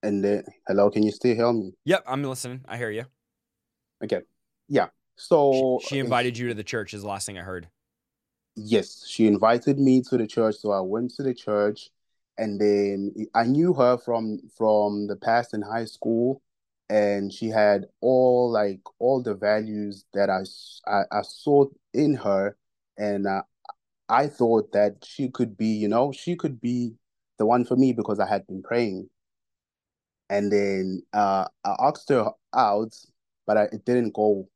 And 0.03 0.23
then, 0.23 0.43
hello, 0.67 0.89
can 0.89 1.03
you 1.03 1.11
still 1.11 1.35
hear 1.35 1.51
me? 1.51 1.73
Yep, 1.85 2.03
I'm 2.07 2.23
listening. 2.23 2.61
I 2.67 2.77
hear 2.77 2.91
you. 2.91 3.05
Okay. 4.03 4.21
Yeah. 4.67 4.87
So, 5.15 5.79
she 5.87 5.99
invited 5.99 6.37
you 6.37 6.47
to 6.49 6.53
the 6.53 6.63
church 6.63 6.93
is 6.93 7.01
the 7.01 7.07
last 7.07 7.25
thing 7.25 7.37
I 7.37 7.41
heard. 7.41 7.67
yes, 8.55 9.05
she 9.07 9.27
invited 9.27 9.79
me 9.79 10.01
to 10.09 10.17
the 10.17 10.27
church. 10.27 10.55
So 10.57 10.71
I 10.71 10.81
went 10.81 11.11
to 11.15 11.23
the 11.23 11.33
church, 11.33 11.89
and 12.37 12.59
then 12.59 13.13
I 13.33 13.43
knew 13.45 13.73
her 13.73 13.97
from 13.97 14.39
from 14.55 15.07
the 15.07 15.15
past 15.15 15.53
in 15.53 15.61
high 15.61 15.85
school, 15.85 16.41
and 16.89 17.33
she 17.33 17.49
had 17.49 17.85
all 18.01 18.51
like 18.51 18.81
all 18.99 19.21
the 19.23 19.33
values 19.35 20.05
that 20.13 20.29
I 20.29 20.41
I 21.11 21.21
saw 21.23 21.65
in 21.93 22.15
her, 22.15 22.55
and 22.97 23.25
uh, 23.27 23.41
I 24.09 24.27
thought 24.27 24.71
that 24.73 25.03
she 25.03 25.29
could 25.29 25.57
be, 25.57 25.67
you 25.67 25.87
know, 25.87 26.11
she 26.11 26.35
could 26.35 26.61
be 26.61 26.95
the 27.39 27.45
one 27.45 27.65
for 27.65 27.75
me 27.75 27.93
because 27.93 28.19
I 28.19 28.27
had 28.27 28.45
been 28.47 28.61
praying. 28.63 29.09
And 30.29 30.51
then 30.51 31.03
uh, 31.13 31.45
I 31.63 31.75
asked 31.79 32.09
her 32.09 32.31
out, 32.53 32.95
but 33.45 33.57
I, 33.57 33.63
it 33.63 33.85
didn't 33.85 34.13
go. 34.13 34.49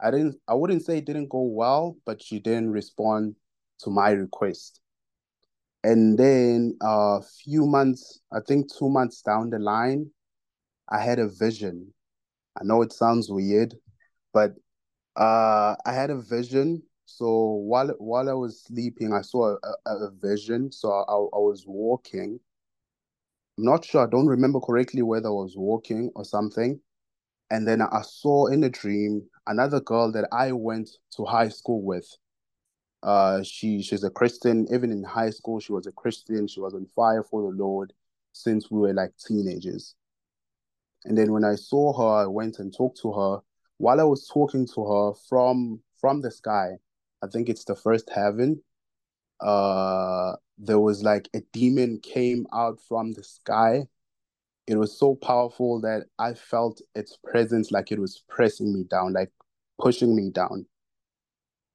I 0.00 0.10
didn't. 0.10 0.36
I 0.48 0.54
wouldn't 0.54 0.84
say 0.84 0.98
it 0.98 1.06
didn't 1.06 1.28
go 1.28 1.42
well, 1.42 1.96
but 2.06 2.22
she 2.22 2.38
didn't 2.40 2.70
respond 2.70 3.36
to 3.80 3.90
my 3.90 4.10
request. 4.10 4.80
And 5.84 6.18
then 6.18 6.76
a 6.82 7.22
few 7.22 7.66
months, 7.66 8.20
I 8.32 8.40
think 8.46 8.72
two 8.72 8.88
months 8.88 9.22
down 9.22 9.50
the 9.50 9.58
line, 9.58 10.10
I 10.88 11.00
had 11.00 11.18
a 11.18 11.28
vision. 11.28 11.92
I 12.60 12.64
know 12.64 12.82
it 12.82 12.92
sounds 12.92 13.30
weird, 13.30 13.74
but 14.32 14.54
uh, 15.16 15.76
I 15.86 15.92
had 15.92 16.10
a 16.10 16.20
vision. 16.20 16.82
So 17.06 17.44
while 17.66 17.88
while 17.98 18.28
I 18.28 18.34
was 18.34 18.62
sleeping, 18.62 19.12
I 19.12 19.22
saw 19.22 19.56
a, 19.56 19.68
a, 19.86 19.96
a 20.08 20.10
vision. 20.10 20.72
So 20.72 20.90
I, 20.92 21.02
I 21.02 21.40
was 21.40 21.64
walking. 21.66 22.40
I'm 23.58 23.64
not 23.64 23.84
sure. 23.84 24.06
I 24.06 24.08
don't 24.08 24.28
remember 24.28 24.60
correctly 24.60 25.02
whether 25.02 25.28
I 25.28 25.32
was 25.32 25.56
walking 25.56 26.12
or 26.14 26.24
something. 26.24 26.80
And 27.50 27.66
then 27.66 27.82
I 27.82 28.02
saw 28.02 28.46
in 28.46 28.62
a 28.62 28.70
dream 28.70 29.22
another 29.48 29.80
girl 29.80 30.12
that 30.12 30.28
I 30.30 30.52
went 30.52 30.90
to 31.16 31.24
high 31.24 31.48
school 31.48 31.82
with. 31.82 32.06
Uh, 33.02 33.42
she 33.42 33.82
she's 33.82 34.04
a 34.04 34.10
Christian. 34.10 34.66
Even 34.72 34.92
in 34.92 35.02
high 35.02 35.30
school, 35.30 35.58
she 35.58 35.72
was 35.72 35.88
a 35.88 35.92
Christian. 35.92 36.46
She 36.46 36.60
was 36.60 36.74
on 36.74 36.86
fire 36.94 37.24
for 37.24 37.42
the 37.42 37.56
Lord 37.56 37.92
since 38.32 38.70
we 38.70 38.78
were 38.78 38.94
like 38.94 39.10
teenagers. 39.16 39.96
And 41.04 41.18
then 41.18 41.32
when 41.32 41.44
I 41.44 41.56
saw 41.56 41.92
her, 41.98 42.24
I 42.24 42.26
went 42.26 42.60
and 42.60 42.72
talked 42.72 43.00
to 43.02 43.12
her. 43.12 43.38
While 43.78 44.00
I 44.00 44.04
was 44.04 44.28
talking 44.32 44.68
to 44.74 44.84
her 44.84 45.14
from 45.28 45.80
from 46.00 46.20
the 46.20 46.30
sky, 46.30 46.78
I 47.24 47.26
think 47.26 47.48
it's 47.48 47.64
the 47.64 47.74
first 47.74 48.08
heaven. 48.10 48.62
Uh, 49.40 50.34
there 50.58 50.80
was 50.80 51.02
like 51.02 51.28
a 51.34 51.40
demon 51.52 52.00
came 52.00 52.46
out 52.52 52.80
from 52.80 53.12
the 53.12 53.22
sky. 53.22 53.86
It 54.66 54.76
was 54.76 54.98
so 54.98 55.14
powerful 55.14 55.80
that 55.82 56.06
I 56.18 56.34
felt 56.34 56.80
its 56.94 57.16
presence 57.24 57.70
like 57.70 57.90
it 57.92 57.98
was 57.98 58.22
pressing 58.28 58.74
me 58.74 58.84
down, 58.84 59.12
like 59.12 59.30
pushing 59.78 60.14
me 60.14 60.30
down. 60.30 60.66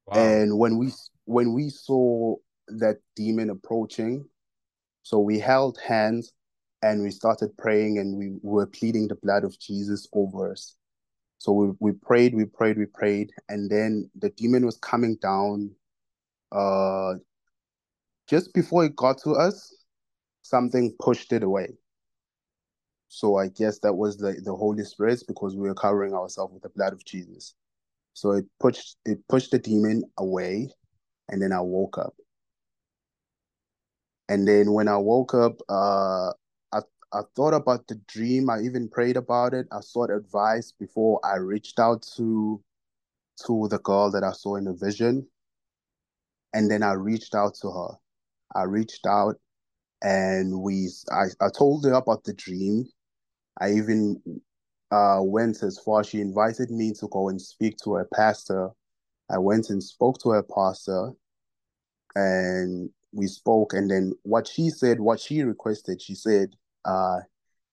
Wow. 0.06 0.16
And 0.16 0.58
when 0.58 0.78
we 0.78 0.92
when 1.24 1.54
we 1.54 1.70
saw 1.70 2.36
that 2.68 2.98
demon 3.16 3.50
approaching, 3.50 4.26
so 5.02 5.18
we 5.18 5.38
held 5.38 5.78
hands 5.78 6.32
and 6.82 7.02
we 7.02 7.10
started 7.10 7.56
praying 7.56 7.98
and 7.98 8.16
we 8.16 8.36
were 8.42 8.66
pleading 8.66 9.08
the 9.08 9.14
blood 9.16 9.44
of 9.44 9.58
Jesus 9.58 10.06
over 10.12 10.52
us. 10.52 10.76
So 11.38 11.52
we, 11.52 11.72
we 11.80 11.92
prayed, 11.92 12.34
we 12.34 12.44
prayed, 12.44 12.78
we 12.78 12.86
prayed, 12.86 13.30
and 13.48 13.70
then 13.70 14.10
the 14.14 14.30
demon 14.30 14.64
was 14.64 14.76
coming 14.76 15.16
down. 15.16 15.70
Uh, 16.52 17.14
just 18.26 18.52
before 18.54 18.84
it 18.84 18.96
got 18.96 19.18
to 19.22 19.32
us, 19.32 19.74
something 20.42 20.94
pushed 21.00 21.32
it 21.32 21.42
away. 21.42 21.74
So 23.08 23.36
I 23.36 23.48
guess 23.48 23.78
that 23.80 23.94
was 23.94 24.16
the, 24.16 24.40
the 24.44 24.54
Holy 24.54 24.84
Spirit 24.84 25.22
because 25.28 25.54
we 25.54 25.68
were 25.68 25.74
covering 25.74 26.14
ourselves 26.14 26.52
with 26.52 26.62
the 26.62 26.68
blood 26.70 26.92
of 26.92 27.04
Jesus. 27.04 27.54
So 28.14 28.32
it 28.32 28.44
pushed 28.60 28.96
it 29.04 29.18
pushed 29.28 29.50
the 29.50 29.58
demon 29.58 30.04
away, 30.18 30.70
and 31.28 31.42
then 31.42 31.52
I 31.52 31.60
woke 31.60 31.98
up. 31.98 32.14
And 34.28 34.48
then 34.48 34.72
when 34.72 34.88
I 34.88 34.96
woke 34.96 35.34
up, 35.34 35.60
uh, 35.68 36.30
I 36.72 36.80
I 37.12 37.20
thought 37.36 37.54
about 37.54 37.86
the 37.86 37.96
dream. 38.08 38.50
I 38.50 38.60
even 38.60 38.88
prayed 38.88 39.16
about 39.16 39.54
it. 39.54 39.66
I 39.70 39.80
sought 39.80 40.10
advice 40.10 40.72
before 40.72 41.20
I 41.24 41.36
reached 41.36 41.78
out 41.78 42.02
to 42.16 42.62
to 43.46 43.68
the 43.68 43.78
girl 43.80 44.10
that 44.12 44.24
I 44.24 44.32
saw 44.32 44.56
in 44.56 44.64
the 44.64 44.72
vision. 44.72 45.26
And 46.52 46.70
then 46.70 46.82
I 46.84 46.92
reached 46.92 47.34
out 47.34 47.54
to 47.62 47.70
her. 47.70 47.98
I 48.54 48.64
reached 48.64 49.06
out 49.06 49.36
and 50.02 50.60
we 50.60 50.90
I, 51.10 51.24
I 51.40 51.48
told 51.56 51.84
her 51.84 51.92
about 51.92 52.24
the 52.24 52.34
dream. 52.34 52.86
I 53.60 53.72
even 53.72 54.20
uh 54.90 55.20
went 55.20 55.62
as 55.62 55.78
far. 55.78 56.04
She 56.04 56.20
invited 56.20 56.70
me 56.70 56.92
to 57.00 57.08
go 57.08 57.28
and 57.28 57.40
speak 57.40 57.76
to 57.84 57.94
her 57.94 58.08
pastor. 58.14 58.70
I 59.30 59.38
went 59.38 59.70
and 59.70 59.82
spoke 59.82 60.18
to 60.22 60.30
her 60.30 60.42
pastor 60.42 61.12
and 62.14 62.90
we 63.12 63.26
spoke 63.26 63.72
and 63.72 63.90
then 63.90 64.12
what 64.22 64.46
she 64.46 64.70
said, 64.70 65.00
what 65.00 65.20
she 65.20 65.42
requested, 65.42 66.00
she 66.02 66.14
said 66.14 66.54
uh 66.84 67.20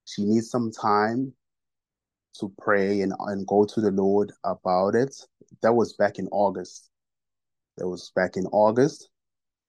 she 0.05 0.23
needs 0.23 0.49
some 0.49 0.71
time 0.71 1.33
to 2.39 2.51
pray 2.57 3.01
and, 3.01 3.13
and 3.19 3.45
go 3.45 3.65
to 3.65 3.81
the 3.81 3.91
Lord 3.91 4.31
about 4.43 4.95
it. 4.95 5.15
That 5.61 5.73
was 5.73 5.93
back 5.93 6.17
in 6.17 6.27
August. 6.31 6.89
That 7.77 7.87
was 7.87 8.11
back 8.15 8.37
in 8.37 8.45
August. 8.47 9.09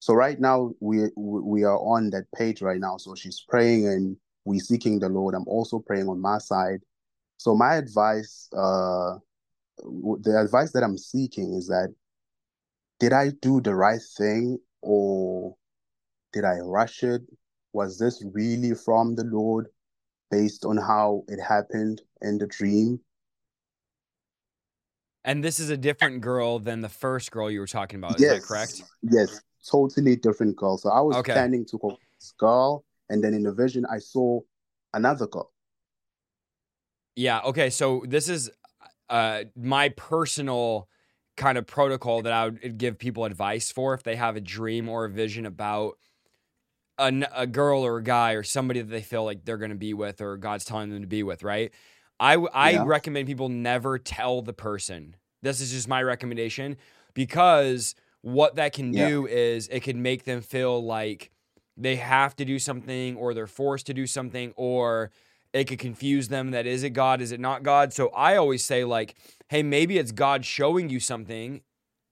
So 0.03 0.15
right 0.15 0.41
now 0.41 0.73
we 0.81 1.11
we 1.17 1.63
are 1.63 1.79
on 1.79 2.11
that 2.11 2.25
page 2.35 2.61
right 2.61 2.81
now. 2.81 2.97
So 2.97 3.15
she's 3.15 3.45
praying 3.49 3.87
and 3.87 4.17
we 4.45 4.59
seeking 4.59 4.99
the 4.99 5.09
Lord. 5.09 5.33
I'm 5.33 5.47
also 5.47 5.79
praying 5.79 6.09
on 6.09 6.21
my 6.21 6.39
side. 6.39 6.81
So 7.37 7.55
my 7.55 7.77
advice, 7.77 8.49
uh, 8.53 9.19
the 9.79 10.43
advice 10.45 10.73
that 10.73 10.83
I'm 10.83 10.99
seeking 10.99 11.55
is 11.55 11.69
that 11.69 11.95
did 12.99 13.13
I 13.13 13.31
do 13.41 13.61
the 13.61 13.77
right 13.77 14.01
thing 14.19 14.59
or 14.81 15.55
did 16.33 16.45
I 16.45 16.57
rush 16.57 17.05
it? 17.05 17.23
Was 17.73 17.97
this 17.97 18.25
really 18.33 18.75
from 18.75 19.15
the 19.15 19.23
Lord 19.23 19.69
based 20.33 20.65
on 20.65 20.79
how 20.79 21.23
it 21.29 21.41
happened 21.41 22.03
in 22.23 22.39
the 22.39 22.49
dream? 22.49 22.99
And 25.25 25.45
this 25.45 25.61
is 25.61 25.71
a 25.71 25.77
different 25.77 26.23
girl 26.23 26.59
than 26.59 26.81
the 26.81 26.89
first 26.89 27.31
girl 27.31 27.49
you 27.49 27.61
were 27.61 27.69
talking 27.69 28.01
about. 28.01 28.17
Is 28.17 28.23
yes, 28.23 28.33
that 28.33 28.43
correct? 28.43 28.83
Yes, 29.03 29.41
totally 29.69 30.17
different 30.17 30.57
girl. 30.57 30.79
So 30.79 30.91
I 30.91 31.01
was 31.01 31.17
Okay. 31.19 31.33
planning 31.33 31.65
to 31.67 31.79
call 31.79 31.99
this 32.19 32.35
girl, 32.39 32.85
and 33.09 33.23
then 33.23 33.35
in 33.35 33.43
the 33.43 33.53
vision 33.53 33.87
I 33.91 33.99
saw 33.99 34.41
another 34.95 35.27
girl. 35.27 35.53
Yeah. 37.17 37.41
Okay. 37.41 37.71
So 37.71 38.05
this 38.07 38.29
is 38.29 38.51
uh, 39.09 39.45
my 39.57 39.91
personal 39.91 40.89
kind 41.37 41.59
of 41.59 41.67
protocol 41.67 42.23
that 42.23 42.33
I 42.33 42.45
would 42.45 42.79
give 42.79 42.99
people 42.99 43.25
advice 43.25 43.71
for 43.73 43.95
if 43.95 44.03
they 44.03 44.17
have 44.17 44.37
a 44.37 44.41
dream 44.41 44.89
or 44.89 45.05
a 45.05 45.11
vision 45.11 45.47
about 45.47 45.99
a 46.99 47.47
girl 47.49 47.85
or 47.85 47.97
a 47.97 48.03
guy 48.03 48.33
or 48.33 48.45
somebody 48.45 48.81
that 48.81 48.91
they 48.91 49.03
feel 49.03 49.25
like 49.25 49.45
they're 49.45 49.57
going 49.57 49.71
to 49.71 49.77
be 49.77 49.93
with 49.93 50.21
or 50.21 50.37
God's 50.37 50.65
telling 50.65 50.91
them 50.91 51.01
to 51.01 51.07
be 51.09 51.23
with, 51.25 51.43
right? 51.43 51.73
I 52.21 52.37
Yeah. 52.37 52.85
recommend 52.85 53.27
people 53.27 53.49
never 53.49 53.99
tell 53.99 54.43
the 54.43 54.53
person. 54.53 55.17
This 55.43 55.61
is 55.61 55.73
just 55.73 55.89
my 55.89 56.01
recommendation 56.03 56.77
because 57.15 57.97
what 58.23 58.57
that 58.57 58.73
can 58.73 58.93
Yeah. 58.93 59.09
do 59.09 59.27
is 59.27 59.69
it 59.69 59.83
can 59.83 60.01
make 60.03 60.25
them 60.25 60.41
feel 60.41 60.83
like 60.83 61.31
they 61.77 61.97
have 61.97 62.37
to 62.37 62.45
do 62.45 62.59
something 62.59 63.17
or 63.17 63.35
they're 63.35 63.47
forced 63.47 63.87
to 63.87 63.95
do 63.95 64.07
something 64.07 64.53
or 64.57 65.11
it 65.53 65.65
could 65.65 65.79
confuse 65.79 66.29
them 66.29 66.51
that 66.53 66.67
is 66.67 66.83
it 66.83 66.91
God, 66.91 67.21
is 67.21 67.33
it 67.33 67.41
not 67.41 67.63
God? 67.63 67.93
So 67.93 68.09
I 68.09 68.37
always 68.37 68.65
say, 68.65 68.85
like, 68.85 69.15
hey, 69.49 69.63
maybe 69.63 69.99
it's 69.99 70.13
God 70.13 70.45
showing 70.45 70.89
you 70.89 70.99
something. 71.01 71.61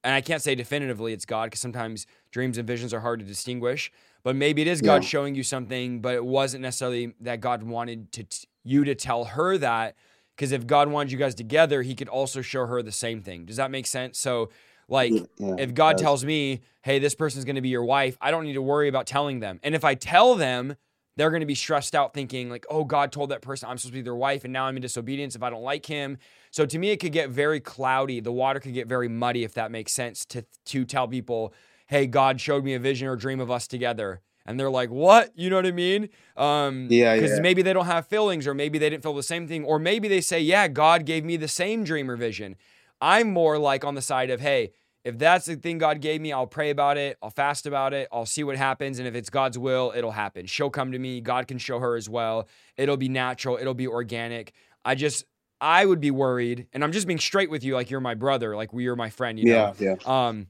And 0.03 0.15
I 0.15 0.21
can't 0.21 0.43
say 0.43 0.55
definitively 0.55 1.13
it's 1.13 1.25
God 1.27 1.47
because 1.47 1.61
sometimes 1.61 2.07
dreams 2.31 2.59
and 2.59 2.67
visions 2.67 2.93
are 2.93 3.01
hard 3.01 3.21
to 3.21 3.25
distinguish. 3.27 3.91
But 4.23 4.37
maybe 4.37 4.63
it 4.63 4.69
is 4.69 4.83
God 4.83 5.03
Yeah. 5.03 5.09
showing 5.09 5.35
you 5.35 5.43
something, 5.43 6.01
but 6.01 6.15
it 6.15 6.25
wasn't 6.25 6.63
necessarily 6.63 7.15
that 7.21 7.41
God 7.41 7.63
wanted 7.63 8.13
to 8.13 8.25
t- 8.25 8.47
you 8.65 8.85
to 8.85 8.95
tell 8.95 9.25
her 9.25 9.57
that. 9.59 9.95
Because 10.37 10.53
if 10.53 10.67
God 10.67 10.89
wanted 10.89 11.13
you 11.13 11.19
guys 11.19 11.35
together, 11.35 11.83
He 11.83 11.95
could 11.95 12.09
also 12.09 12.41
show 12.43 12.67
her 12.67 12.83
the 12.83 12.93
same 12.93 13.23
thing. 13.23 13.45
Does 13.47 13.57
that 13.57 13.71
make 13.71 13.87
sense? 13.87 14.19
So, 14.19 14.51
like, 14.91 15.13
Yeah, 15.39 15.57
if 15.59 15.73
God 15.73 15.97
tells 15.99 16.25
me, 16.25 16.61
hey, 16.83 16.99
this 16.99 17.15
person's 17.15 17.45
going 17.45 17.57
to 17.57 17.63
be 17.63 17.69
your 17.69 17.85
wife, 17.85 18.19
I 18.21 18.31
don't 18.31 18.45
need 18.45 18.55
to 18.55 18.63
worry 18.63 18.89
about 18.89 19.07
telling 19.07 19.41
them. 19.41 19.61
And 19.63 19.75
if 19.75 19.85
I 19.85 19.95
tell 19.95 20.35
them, 20.35 20.77
they're 21.17 21.31
going 21.31 21.41
to 21.41 21.47
be 21.47 21.55
stressed 21.55 21.95
out 21.95 22.15
thinking, 22.15 22.49
like, 22.49 22.65
oh, 22.71 22.85
God 22.85 23.13
told 23.13 23.31
that 23.31 23.43
person 23.43 23.69
I'm 23.69 23.77
supposed 23.79 23.93
to 23.93 23.99
be 23.99 24.03
their 24.03 24.15
wife, 24.15 24.45
and 24.45 24.53
now 24.53 24.65
I'm 24.67 24.77
in 24.77 24.83
disobedience 24.83 25.35
if 25.35 25.43
I 25.43 25.51
don't 25.51 25.63
like 25.63 25.85
him. 25.87 26.19
So 26.51 26.67
to 26.67 26.79
me, 26.79 26.91
it 26.91 26.99
could 26.99 27.13
get 27.13 27.31
very 27.31 27.61
cloudy. 27.61 28.21
The 28.21 28.33
water 28.33 28.61
could 28.61 28.75
get 28.75 28.89
very 28.89 29.09
muddy, 29.09 29.45
if 29.45 29.55
that 29.55 29.71
makes 29.71 29.93
sense, 29.93 30.25
to, 30.27 30.45
to 30.67 30.85
tell 30.85 31.07
people, 31.09 31.53
hey, 31.89 32.07
God 32.07 32.41
showed 32.41 32.65
me 32.65 32.75
a 32.75 32.79
vision 32.79 33.09
or 33.09 33.17
dream 33.17 33.41
of 33.41 33.51
us 33.51 33.67
together. 33.67 34.21
And 34.47 34.59
they're 34.59 34.71
like, 34.71 34.91
what? 34.91 35.31
You 35.37 35.51
know 35.51 35.57
what 35.57 35.67
I 35.67 35.73
mean? 35.73 36.09
Um, 36.37 36.87
Yeah, 36.91 37.15
Because 37.15 37.33
yeah. 37.33 37.41
maybe 37.43 37.63
they 37.63 37.73
don't 37.73 37.87
have 37.87 38.07
feelings, 38.07 38.47
or 38.47 38.55
maybe 38.55 38.79
they 38.79 38.89
didn't 38.89 39.03
feel 39.03 39.15
the 39.15 39.23
same 39.23 39.47
thing, 39.47 39.65
or 39.65 39.79
maybe 39.79 40.09
they 40.09 40.21
say, 40.21 40.41
yeah, 40.41 40.69
God 40.69 41.05
gave 41.05 41.25
me 41.25 41.37
the 41.37 41.49
same 41.49 41.85
dream 41.85 42.11
or 42.11 42.17
vision. 42.17 42.57
I'm 43.01 43.33
more 43.33 43.59
like 43.59 43.85
on 43.85 43.95
the 43.95 44.03
side 44.03 44.31
of, 44.31 44.41
hey, 44.41 44.73
if 45.05 45.19
that's 45.19 45.47
the 45.47 45.57
thing 45.57 45.79
God 45.79 46.01
gave 46.01 46.21
me, 46.21 46.33
I'll 46.33 46.47
pray 46.47 46.71
about 46.71 46.99
it. 46.99 47.17
I'll 47.23 47.31
fast 47.31 47.67
about 47.67 47.95
it. 47.95 48.09
I'll 48.13 48.27
see 48.27 48.45
what 48.45 48.57
happens. 48.57 48.99
And 48.99 49.09
if 49.09 49.15
it's 49.15 49.31
God's 49.31 49.59
will, 49.59 49.93
it'll 49.97 50.11
happen. 50.11 50.47
She'll 50.47 50.71
come 50.71 50.93
to 50.93 50.99
me. 50.99 51.21
God 51.21 51.47
can 51.49 51.59
show 51.59 51.79
her 51.79 51.97
as 51.97 52.09
well. 52.09 52.49
It'll 52.77 52.99
be 52.99 53.09
natural. 53.09 53.57
It'll 53.57 53.75
be 53.75 53.89
organic. 53.89 54.53
I 54.85 54.95
just, 54.95 55.25
I 55.61 55.87
would 55.87 56.01
be 56.01 56.11
worried. 56.11 56.67
And 56.73 56.85
I'm 56.85 56.93
just 56.93 57.07
being 57.07 57.19
straight 57.19 57.51
with 57.51 57.65
you, 57.65 57.75
like 57.75 57.91
you're 57.91 58.01
my 58.01 58.15
brother, 58.15 58.57
like 58.57 58.73
we 58.73 58.89
are 58.89 58.97
my 58.97 59.11
friend, 59.11 59.39
you 59.39 59.47
know? 59.47 59.75
yeah, 59.79 59.97
yeah. 60.07 60.29
um 60.29 60.49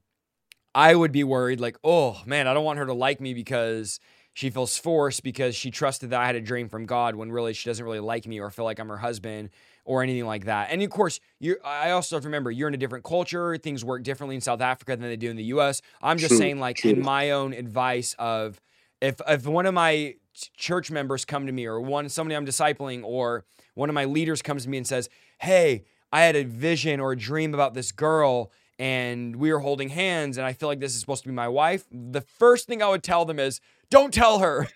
I 0.73 0.95
would 0.95 1.11
be 1.11 1.25
worried 1.25 1.59
like, 1.59 1.77
"Oh, 1.83 2.21
man, 2.27 2.47
I 2.47 2.55
don't 2.55 2.65
want 2.65 2.79
her 2.79 2.87
to 2.87 2.93
like 2.93 3.21
me 3.21 3.35
because 3.35 3.99
she 4.35 4.51
feels 4.51 4.77
forced 4.79 5.23
because 5.23 5.57
she 5.57 5.71
trusted 5.71 6.11
that 6.11 6.21
I 6.21 6.27
had 6.27 6.37
a 6.37 6.41
dream 6.41 6.69
from 6.69 6.87
God 6.87 7.17
when 7.17 7.33
really 7.33 7.53
she 7.53 7.69
doesn't 7.69 7.85
really 7.85 8.01
like 8.01 8.27
me 8.27 8.41
or 8.41 8.51
feel 8.51 8.65
like 8.65 8.79
I'm 8.79 8.89
her 8.89 8.97
husband 8.97 9.51
or 9.85 10.03
anything 10.03 10.27
like 10.27 10.45
that." 10.45 10.69
And 10.71 10.83
of 10.83 10.91
course, 10.91 11.21
you 11.39 11.57
I 11.65 11.91
also 11.91 12.17
have 12.17 12.23
to 12.23 12.29
remember 12.29 12.51
you're 12.51 12.69
in 12.69 12.75
a 12.75 12.79
different 12.79 13.05
culture, 13.05 13.57
things 13.57 13.85
work 13.85 14.03
differently 14.03 14.35
in 14.35 14.41
South 14.41 14.61
Africa 14.61 14.97
than 14.97 15.09
they 15.09 15.17
do 15.17 15.31
in 15.31 15.37
the 15.37 15.45
US. 15.45 15.83
I'm 16.03 16.19
just 16.19 16.37
saying 16.37 16.59
like 16.59 16.85
in 16.85 17.01
my 17.03 17.31
own 17.31 17.53
advice 17.53 18.15
of 18.19 18.61
if 19.01 19.21
if 19.29 19.47
one 19.47 19.67
of 19.67 19.75
my 19.75 20.15
church 20.57 20.91
members 20.91 21.25
come 21.25 21.47
to 21.47 21.53
me 21.53 21.67
or 21.67 21.81
one 21.81 22.09
somebody 22.09 22.37
I'm 22.37 22.47
discipling 22.47 23.03
or 23.05 23.45
one 23.75 23.89
of 23.89 23.95
my 23.95 24.05
leaders 24.05 24.43
comes 24.43 24.65
to 24.65 24.69
me 24.69 24.77
and 24.79 24.87
says, 24.87 25.09
"Hey, 25.41 25.85
I 26.13 26.23
had 26.23 26.37
a 26.37 26.45
vision 26.45 27.01
or 27.01 27.13
a 27.13 27.17
dream 27.17 27.55
about 27.55 27.75
this 27.75 27.93
girl 27.93 28.53
and 28.79 29.37
we 29.37 29.53
were 29.53 29.61
holding 29.61 29.91
hands 29.91 30.39
and 30.39 30.47
I 30.47 30.53
feel 30.53 30.69
like 30.69 30.81
this 30.81 30.95
is 30.95 31.01
supposed 31.01 31.23
to 31.25 31.29
be 31.29 31.35
my 31.35 31.49
wife." 31.49 31.85
The 31.91 32.21
first 32.21 32.67
thing 32.67 32.83
I 32.83 32.89
would 32.89 33.03
tell 33.03 33.25
them 33.25 33.39
is, 33.39 33.61
"Don't 33.91 34.13
tell 34.13 34.39
her." 34.39 34.69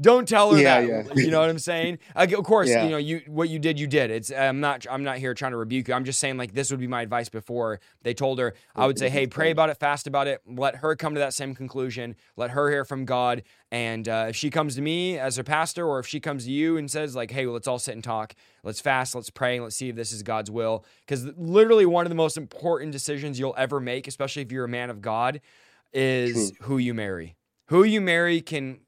Don't 0.00 0.26
tell 0.28 0.52
her 0.52 0.58
Yeah, 0.60 0.80
that. 0.80 0.88
yeah. 1.16 1.22
You 1.22 1.30
know 1.30 1.40
what 1.40 1.50
I'm 1.50 1.58
saying? 1.58 1.98
Like, 2.16 2.32
of 2.32 2.44
course, 2.44 2.68
Yeah. 2.68 2.84
you 2.84 2.90
know 2.90 2.96
you 2.96 3.22
what 3.26 3.48
you 3.48 3.58
did, 3.58 3.78
you 3.78 3.86
did. 3.86 4.10
It's 4.10 4.30
I'm 4.32 4.60
not 4.60 4.86
I'm 4.90 5.04
not 5.04 5.18
here 5.18 5.34
trying 5.34 5.52
to 5.52 5.56
rebuke 5.56 5.88
you. 5.88 5.94
I'm 5.94 6.04
just 6.04 6.18
saying 6.20 6.36
like 6.36 6.52
this 6.54 6.70
would 6.70 6.80
be 6.80 6.86
my 6.86 7.02
advice 7.02 7.28
before 7.28 7.80
they 8.02 8.14
told 8.14 8.38
her. 8.38 8.54
I 8.74 8.86
would 8.86 8.98
say, 8.98 9.08
hey, 9.10 9.26
pray 9.26 9.50
about 9.50 9.70
it, 9.70 9.78
fast 9.78 10.06
about 10.06 10.26
it, 10.26 10.40
let 10.46 10.76
her 10.76 10.96
come 10.96 11.14
to 11.14 11.20
that 11.20 11.34
same 11.34 11.54
conclusion, 11.54 12.16
let 12.36 12.50
her 12.50 12.70
hear 12.70 12.84
from 12.84 13.04
God, 13.04 13.42
and 13.70 14.08
uh, 14.08 14.26
if 14.30 14.36
she 14.36 14.50
comes 14.50 14.74
to 14.76 14.82
me 14.82 15.18
as 15.18 15.38
a 15.38 15.44
pastor, 15.44 15.86
or 15.86 15.98
if 15.98 16.06
she 16.06 16.20
comes 16.20 16.44
to 16.44 16.50
you 16.50 16.76
and 16.76 16.90
says 16.90 17.14
like, 17.14 17.30
hey, 17.30 17.46
let's 17.46 17.68
all 17.68 17.78
sit 17.78 17.94
and 17.94 18.02
talk, 18.04 18.34
let's 18.64 18.80
fast, 18.80 19.14
let's 19.14 19.30
pray, 19.30 19.56
and 19.56 19.64
let's 19.64 19.76
see 19.76 19.88
if 19.90 19.96
this 19.96 20.12
is 20.12 20.22
God's 20.22 20.50
will, 20.50 20.84
because 21.06 21.24
literally 21.36 21.86
one 21.86 22.04
of 22.06 22.10
the 22.10 22.16
most 22.16 22.36
important 22.36 22.92
decisions 22.92 23.38
you'll 23.38 23.54
ever 23.58 23.80
make, 23.80 24.06
especially 24.08 24.42
if 24.42 24.50
you're 24.50 24.64
a 24.64 24.68
man 24.68 24.90
of 24.90 25.00
God, 25.00 25.40
is 25.92 26.52
who 26.62 26.78
you 26.78 26.94
marry. 26.94 27.36
Who 27.66 27.84
you 27.84 28.00
marry 28.00 28.40
can 28.40 28.80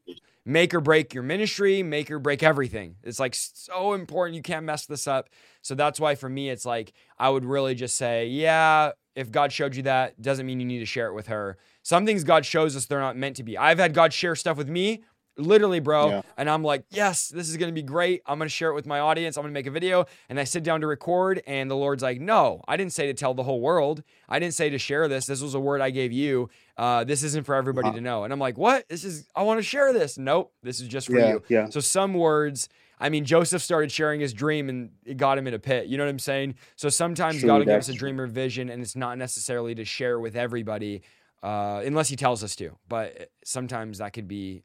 make 0.44 0.74
or 0.74 0.80
break 0.80 1.14
your 1.14 1.22
ministry, 1.22 1.82
make 1.82 2.10
or 2.10 2.18
break 2.18 2.42
everything. 2.42 2.96
It's 3.02 3.20
like 3.20 3.34
so 3.34 3.92
important. 3.92 4.36
You 4.36 4.42
can't 4.42 4.64
mess 4.64 4.86
this 4.86 5.06
up. 5.06 5.28
So 5.62 5.74
that's 5.74 6.00
why 6.00 6.14
for 6.14 6.28
me, 6.28 6.50
it's 6.50 6.64
like 6.64 6.92
I 7.18 7.28
would 7.28 7.44
really 7.44 7.74
just 7.74 7.96
say, 7.96 8.26
yeah, 8.26 8.92
if 9.14 9.30
God 9.30 9.52
showed 9.52 9.76
you 9.76 9.82
that, 9.84 10.20
doesn't 10.20 10.46
mean 10.46 10.58
you 10.58 10.66
need 10.66 10.80
to 10.80 10.86
share 10.86 11.06
it 11.06 11.14
with 11.14 11.28
her. 11.28 11.58
Some 11.82 12.06
things 12.06 12.24
God 12.24 12.46
shows 12.46 12.76
us 12.76 12.86
they're 12.86 13.00
not 13.00 13.16
meant 13.16 13.36
to 13.36 13.42
be. 13.42 13.58
I've 13.58 13.78
had 13.78 13.94
God 13.94 14.12
share 14.12 14.34
stuff 14.34 14.56
with 14.56 14.68
me, 14.68 15.04
literally, 15.36 15.80
bro. 15.80 16.08
Yeah. 16.10 16.22
And 16.36 16.48
I'm 16.50 16.62
like, 16.62 16.84
yes, 16.90 17.28
this 17.28 17.48
is 17.48 17.56
gonna 17.56 17.72
be 17.72 17.82
great. 17.82 18.22
I'm 18.26 18.38
gonna 18.38 18.48
share 18.50 18.70
it 18.70 18.74
with 18.74 18.86
my 18.86 19.00
audience. 19.00 19.36
I'm 19.36 19.42
gonna 19.42 19.52
make 19.52 19.66
a 19.66 19.70
video. 19.70 20.06
And 20.28 20.38
I 20.38 20.44
sit 20.44 20.62
down 20.62 20.80
to 20.82 20.86
record, 20.86 21.42
and 21.46 21.70
the 21.70 21.76
Lord's 21.76 22.02
like, 22.02 22.20
no, 22.20 22.62
I 22.68 22.76
didn't 22.76 22.92
say 22.92 23.06
to 23.06 23.14
tell 23.14 23.34
the 23.34 23.42
whole 23.42 23.60
world. 23.60 24.02
I 24.28 24.38
didn't 24.38 24.54
say 24.54 24.70
to 24.70 24.78
share 24.78 25.08
this. 25.08 25.26
This 25.26 25.40
was 25.42 25.54
a 25.54 25.60
word 25.60 25.80
I 25.80 25.90
gave 25.90 26.12
you. 26.12 26.50
Uh, 26.76 27.04
this 27.04 27.22
isn't 27.22 27.44
for 27.46 27.54
everybody 27.54 27.88
Uh-huh. 27.88 27.96
to 27.96 28.00
know. 28.02 28.24
And 28.24 28.32
I'm 28.32 28.38
like, 28.38 28.56
what? 28.58 28.88
This 28.88 29.04
is 29.04 29.26
I 29.34 29.42
want 29.42 29.58
to 29.58 29.62
share 29.62 29.92
this. 29.92 30.18
Nope, 30.18 30.52
this 30.62 30.80
is 30.80 30.88
just 30.88 31.06
for 31.08 31.18
Yeah, 31.18 31.28
you. 31.30 31.42
yeah. 31.48 31.68
So 31.68 31.80
some 31.80 32.14
words, 32.14 32.68
I 33.00 33.08
mean, 33.08 33.24
Joseph 33.24 33.62
started 33.62 33.90
sharing 33.90 34.20
his 34.20 34.32
dream 34.32 34.68
and 34.68 34.90
it 35.04 35.16
got 35.16 35.36
him 35.38 35.46
in 35.46 35.54
a 35.54 35.58
pit. 35.58 35.86
You 35.86 35.98
know 35.98 36.04
what 36.04 36.10
I'm 36.10 36.18
saying? 36.18 36.54
So 36.76 36.88
sometimes 36.88 37.40
True, 37.40 37.48
God 37.48 37.58
will 37.58 37.64
give 37.66 37.78
us 37.78 37.88
a 37.88 37.92
dream 37.94 38.20
or 38.20 38.26
vision, 38.26 38.68
and 38.70 38.80
it's 38.82 38.94
not 38.96 39.18
necessarily 39.18 39.74
to 39.74 39.84
share 39.84 40.20
with 40.20 40.36
everybody, 40.36 41.02
uh, 41.42 41.82
unless 41.84 42.08
He 42.08 42.16
tells 42.16 42.44
us 42.44 42.54
to. 42.56 42.76
But 42.88 43.30
sometimes 43.44 43.98
that 43.98 44.12
could 44.12 44.28
be. 44.28 44.62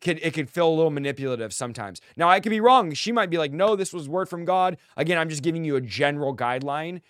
Could, 0.00 0.18
it 0.22 0.32
could 0.32 0.48
feel 0.48 0.68
a 0.68 0.74
little 0.74 0.90
manipulative 0.90 1.52
sometimes. 1.52 2.00
Now 2.16 2.28
I 2.28 2.40
could 2.40 2.50
be 2.50 2.60
wrong. 2.60 2.92
She 2.94 3.12
might 3.12 3.28
be 3.28 3.36
like, 3.36 3.52
"No, 3.52 3.76
this 3.76 3.92
was 3.92 4.08
word 4.08 4.28
from 4.28 4.44
God." 4.46 4.78
Again, 4.96 5.18
I'm 5.18 5.28
just 5.28 5.42
giving 5.42 5.64
you 5.64 5.76
a 5.76 5.80
general 5.80 6.34
guideline. 6.34 7.02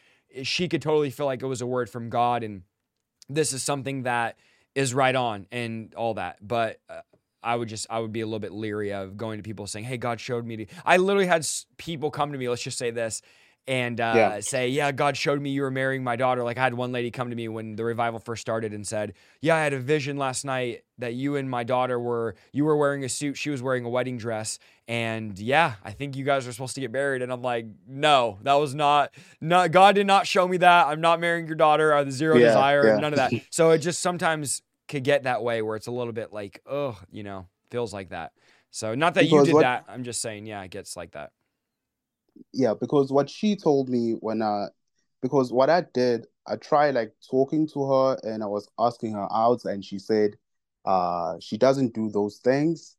She 0.42 0.68
could 0.68 0.82
totally 0.82 1.10
feel 1.10 1.26
like 1.26 1.42
it 1.42 1.46
was 1.46 1.60
a 1.60 1.66
word 1.66 1.88
from 1.88 2.08
God, 2.08 2.42
and 2.42 2.62
this 3.28 3.52
is 3.52 3.62
something 3.62 4.02
that 4.02 4.38
is 4.74 4.92
right 4.92 5.14
on 5.14 5.46
and 5.52 5.94
all 5.94 6.14
that. 6.14 6.38
But 6.40 6.80
uh, 6.88 7.02
I 7.42 7.56
would 7.56 7.68
just 7.68 7.86
I 7.90 8.00
would 8.00 8.12
be 8.12 8.20
a 8.20 8.26
little 8.26 8.40
bit 8.40 8.52
leery 8.52 8.92
of 8.92 9.16
going 9.16 9.38
to 9.38 9.42
people 9.42 9.66
saying, 9.66 9.84
"Hey, 9.84 9.96
God 9.96 10.20
showed 10.20 10.44
me." 10.44 10.56
To... 10.56 10.66
I 10.84 10.96
literally 10.96 11.26
had 11.26 11.46
people 11.76 12.10
come 12.10 12.32
to 12.32 12.38
me. 12.38 12.48
Let's 12.48 12.62
just 12.62 12.78
say 12.78 12.90
this. 12.90 13.22
And 13.68 14.00
uh, 14.00 14.12
Yeah. 14.16 14.40
say, 14.40 14.68
yeah, 14.68 14.90
God 14.90 15.16
showed 15.16 15.40
me 15.40 15.50
you 15.50 15.62
were 15.62 15.70
marrying 15.70 16.02
my 16.02 16.16
daughter. 16.16 16.42
Like 16.42 16.58
I 16.58 16.62
had 16.62 16.74
one 16.74 16.90
lady 16.92 17.10
come 17.10 17.30
to 17.30 17.36
me 17.36 17.46
when 17.46 17.76
the 17.76 17.84
revival 17.84 18.18
first 18.18 18.40
started 18.40 18.72
and 18.72 18.84
said, 18.86 19.12
yeah, 19.40 19.54
I 19.54 19.62
had 19.62 19.72
a 19.72 19.78
vision 19.78 20.16
last 20.16 20.44
night 20.44 20.82
that 20.98 21.14
you 21.14 21.36
and 21.36 21.48
my 21.48 21.62
daughter 21.62 22.00
were, 22.00 22.34
you 22.52 22.64
were 22.64 22.76
wearing 22.76 23.04
a 23.04 23.08
suit, 23.08 23.36
she 23.36 23.48
was 23.50 23.62
wearing 23.62 23.84
a 23.84 23.88
wedding 23.88 24.18
dress, 24.18 24.58
and 24.88 25.38
yeah, 25.38 25.74
I 25.84 25.92
think 25.92 26.16
you 26.16 26.24
guys 26.24 26.48
are 26.48 26.52
supposed 26.52 26.74
to 26.74 26.80
get 26.80 26.90
married. 26.90 27.22
And 27.22 27.32
I'm 27.32 27.42
like, 27.42 27.66
no, 27.86 28.38
that 28.42 28.54
was 28.54 28.74
not, 28.74 29.12
not 29.40 29.70
God 29.70 29.94
did 29.94 30.06
not 30.06 30.26
show 30.26 30.48
me 30.48 30.56
that. 30.56 30.86
I'm 30.88 31.00
not 31.00 31.20
marrying 31.20 31.46
your 31.46 31.54
daughter. 31.56 31.94
I 31.94 31.98
have 31.98 32.12
zero 32.12 32.36
Yeah, 32.38 32.46
desire, 32.48 32.86
yeah. 32.88 32.98
none 32.98 33.12
of 33.12 33.18
that. 33.18 33.32
So 33.50 33.70
it 33.70 33.78
just 33.78 34.00
sometimes 34.00 34.62
could 34.88 35.04
get 35.04 35.22
that 35.24 35.42
way 35.44 35.62
where 35.62 35.76
it's 35.76 35.86
a 35.86 35.92
little 35.92 36.12
bit 36.12 36.32
like, 36.32 36.60
oh, 36.66 36.98
you 37.12 37.22
know, 37.22 37.46
feels 37.70 37.92
like 37.94 38.08
that. 38.08 38.32
So 38.72 38.94
not 38.96 39.14
that 39.14 39.26
you 39.26 39.44
did 39.44 39.54
what- 39.54 39.60
that. 39.60 39.84
I'm 39.86 40.02
just 40.02 40.20
saying, 40.20 40.46
yeah, 40.46 40.60
it 40.62 40.70
gets 40.72 40.96
like 40.96 41.12
that. 41.12 41.30
Yeah 42.52 42.74
because 42.78 43.12
what 43.12 43.28
she 43.30 43.56
told 43.56 43.88
me 43.88 44.12
when 44.20 44.42
uh 44.42 44.66
because 45.22 45.52
what 45.52 45.70
i 45.70 45.82
did 45.94 46.26
i 46.46 46.56
tried 46.56 46.94
like 46.94 47.12
talking 47.30 47.66
to 47.66 47.84
her 47.86 48.18
and 48.24 48.42
i 48.42 48.46
was 48.46 48.68
asking 48.78 49.12
her 49.12 49.28
out 49.32 49.64
and 49.64 49.84
she 49.84 49.98
said 49.98 50.36
uh 50.84 51.36
she 51.40 51.56
doesn't 51.58 51.94
do 51.94 52.10
those 52.10 52.38
things. 52.38 52.96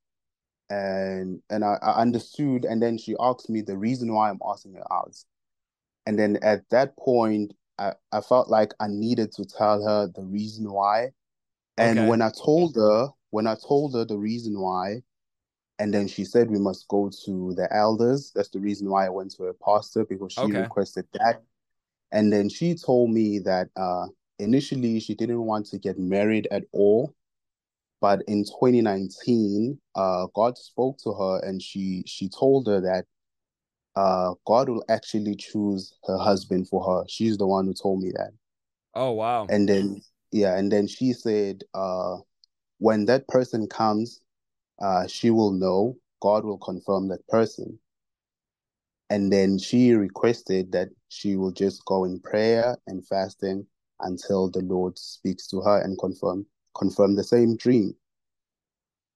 And 0.69 1.41
and 1.49 1.65
I, 1.65 1.77
I 1.81 2.01
understood 2.01 2.63
and 2.63 2.81
then 2.81 2.97
she 2.97 3.15
asked 3.19 3.49
me 3.49 3.61
the 3.61 3.77
reason 3.77 4.13
why 4.13 4.29
i'm 4.29 4.39
asking 4.47 4.75
her 4.75 4.93
out. 4.93 5.17
And 6.05 6.17
then 6.17 6.37
at 6.41 6.69
that 6.69 6.95
point 6.97 7.53
i 7.79 7.93
i 8.11 8.21
felt 8.21 8.49
like 8.49 8.73
i 8.79 8.87
needed 8.87 9.31
to 9.33 9.45
tell 9.45 9.83
her 9.85 10.07
the 10.07 10.23
reason 10.23 10.71
why. 10.71 11.11
And 11.77 11.99
Okay. 11.99 12.07
when 12.07 12.21
i 12.21 12.29
told 12.31 12.75
her 12.75 13.09
when 13.31 13.47
i 13.47 13.55
told 13.55 13.95
her 13.95 14.05
the 14.05 14.17
reason 14.17 14.59
why 14.59 15.03
and 15.81 15.91
then 15.91 16.07
she 16.07 16.23
said 16.23 16.51
we 16.51 16.59
must 16.59 16.87
go 16.89 17.09
to 17.25 17.55
the 17.55 17.67
elders. 17.75 18.31
That's 18.35 18.49
the 18.49 18.59
reason 18.59 18.87
why 18.87 19.07
I 19.07 19.09
went 19.09 19.31
to 19.31 19.45
a 19.45 19.53
pastor 19.55 20.05
because 20.05 20.31
she 20.31 20.41
Okay. 20.45 20.61
requested 20.61 21.07
that. 21.13 21.41
And 22.11 22.31
then 22.31 22.49
she 22.49 22.75
told 22.75 23.09
me 23.09 23.39
that 23.39 23.69
uh, 23.75 24.05
initially 24.37 24.99
she 24.99 25.15
didn't 25.15 25.41
want 25.43 25.65
to 25.67 25.79
get 25.79 25.97
married 25.97 26.47
at 26.51 26.65
all. 26.71 27.15
But 27.99 28.21
in 28.27 28.43
2019, 28.43 29.79
uh, 29.95 30.27
God 30.35 30.55
spoke 30.59 30.99
to 30.99 31.13
her 31.13 31.39
and 31.39 31.59
she 31.59 32.03
she 32.05 32.29
told 32.29 32.67
her 32.67 32.79
that 32.81 33.05
uh, 33.95 34.35
God 34.45 34.69
will 34.69 34.85
actually 34.87 35.35
choose 35.35 35.95
her 36.05 36.17
husband 36.19 36.67
for 36.69 36.83
her. 36.83 37.05
She's 37.07 37.37
the 37.37 37.47
one 37.47 37.65
who 37.65 37.73
told 37.73 38.03
me 38.03 38.11
that. 38.17 38.33
Oh 38.93 39.13
wow. 39.13 39.47
And 39.49 39.67
then 39.67 40.03
yeah, 40.31 40.57
and 40.59 40.71
then 40.71 40.85
she 40.85 41.13
said, 41.13 41.63
uh, 41.73 42.17
when 42.77 43.05
that 43.05 43.27
person 43.27 43.65
comes, 43.67 44.20
uh, 44.81 45.07
she 45.07 45.29
will 45.29 45.51
know. 45.51 45.97
God 46.21 46.45
will 46.45 46.57
confirm 46.57 47.07
that 47.09 47.27
person. 47.27 47.79
And 49.09 49.31
then 49.31 49.57
she 49.57 49.93
requested 49.93 50.71
that 50.71 50.89
she 51.09 51.35
will 51.35 51.51
just 51.51 51.83
go 51.85 52.05
in 52.05 52.19
prayer 52.19 52.77
and 52.87 53.05
fasting 53.05 53.65
until 53.99 54.49
the 54.49 54.61
Lord 54.61 54.97
speaks 54.97 55.47
to 55.47 55.61
her 55.61 55.81
and 55.81 55.99
confirm 55.99 56.45
confirm 56.77 57.15
the 57.15 57.23
same 57.23 57.57
dream. 57.57 57.93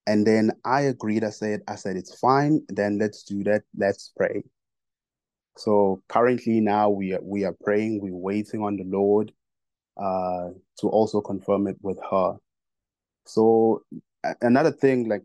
And 0.07 0.27
then 0.27 0.51
I 0.65 0.81
agreed. 0.81 1.23
I 1.23 1.29
said, 1.29 1.61
I 1.67 1.75
said, 1.75 1.95
it's 1.95 2.19
fine. 2.19 2.61
Then 2.69 2.99
let's 2.99 3.23
do 3.23 3.43
that. 3.45 3.63
Let's 3.75 4.11
pray. 4.15 4.43
So 5.57 6.03
currently 6.09 6.59
now 6.59 6.89
we 6.89 7.13
are 7.13 7.21
we 7.21 7.45
are 7.45 7.55
praying, 7.63 8.01
we're 8.01 8.13
waiting 8.13 8.61
on 8.61 8.75
the 8.75 8.83
Lord 8.83 9.31
uh 9.97 10.49
to 10.79 10.89
also 10.89 11.21
confirm 11.21 11.67
it 11.67 11.77
with 11.81 11.97
her. 12.11 12.35
So 13.25 13.83
another 14.41 14.71
thing, 14.71 15.07
like 15.07 15.23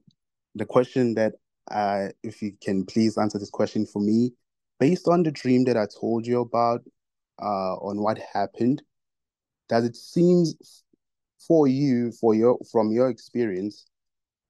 the 0.54 0.66
question 0.66 1.14
that 1.14 1.34
uh 1.70 2.08
if 2.22 2.42
you 2.42 2.52
can 2.62 2.84
please 2.84 3.16
answer 3.18 3.38
this 3.38 3.50
question 3.50 3.86
for 3.86 4.00
me, 4.00 4.32
based 4.78 5.08
on 5.08 5.22
the 5.22 5.30
dream 5.30 5.64
that 5.64 5.76
I 5.76 5.86
told 6.00 6.26
you 6.26 6.40
about, 6.40 6.82
uh 7.40 7.76
on 7.76 8.00
what 8.00 8.18
happened, 8.18 8.82
does 9.68 9.84
it 9.84 9.96
seems 9.96 10.84
for 11.46 11.66
you, 11.66 12.12
for 12.12 12.34
your 12.34 12.58
from 12.70 12.92
your 12.92 13.08
experience, 13.08 13.86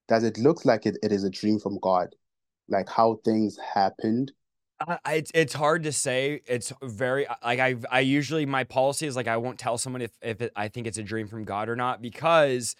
does 0.07 0.23
it 0.23 0.37
look 0.37 0.65
like 0.65 0.85
it, 0.85 0.97
it 1.03 1.11
is 1.11 1.23
a 1.23 1.29
dream 1.29 1.59
from 1.59 1.79
God? 1.79 2.15
Like 2.67 2.89
how 2.89 3.19
things 3.23 3.57
happened 3.73 4.31
it's 5.07 5.31
it's 5.33 5.53
hard 5.53 5.83
to 5.83 5.91
say. 5.91 6.41
It's 6.47 6.73
very 6.81 7.27
like 7.43 7.59
I 7.59 7.75
I 7.89 7.99
usually 8.01 8.45
my 8.45 8.63
policy 8.63 9.07
is 9.07 9.15
like 9.15 9.27
I 9.27 9.37
won't 9.37 9.59
tell 9.59 9.77
someone 9.77 10.01
if 10.01 10.11
if 10.21 10.41
it, 10.41 10.51
I 10.55 10.67
think 10.67 10.87
it's 10.87 10.97
a 10.97 11.03
dream 11.03 11.27
from 11.27 11.43
God 11.43 11.69
or 11.69 11.75
not 11.75 12.01
because 12.01 12.75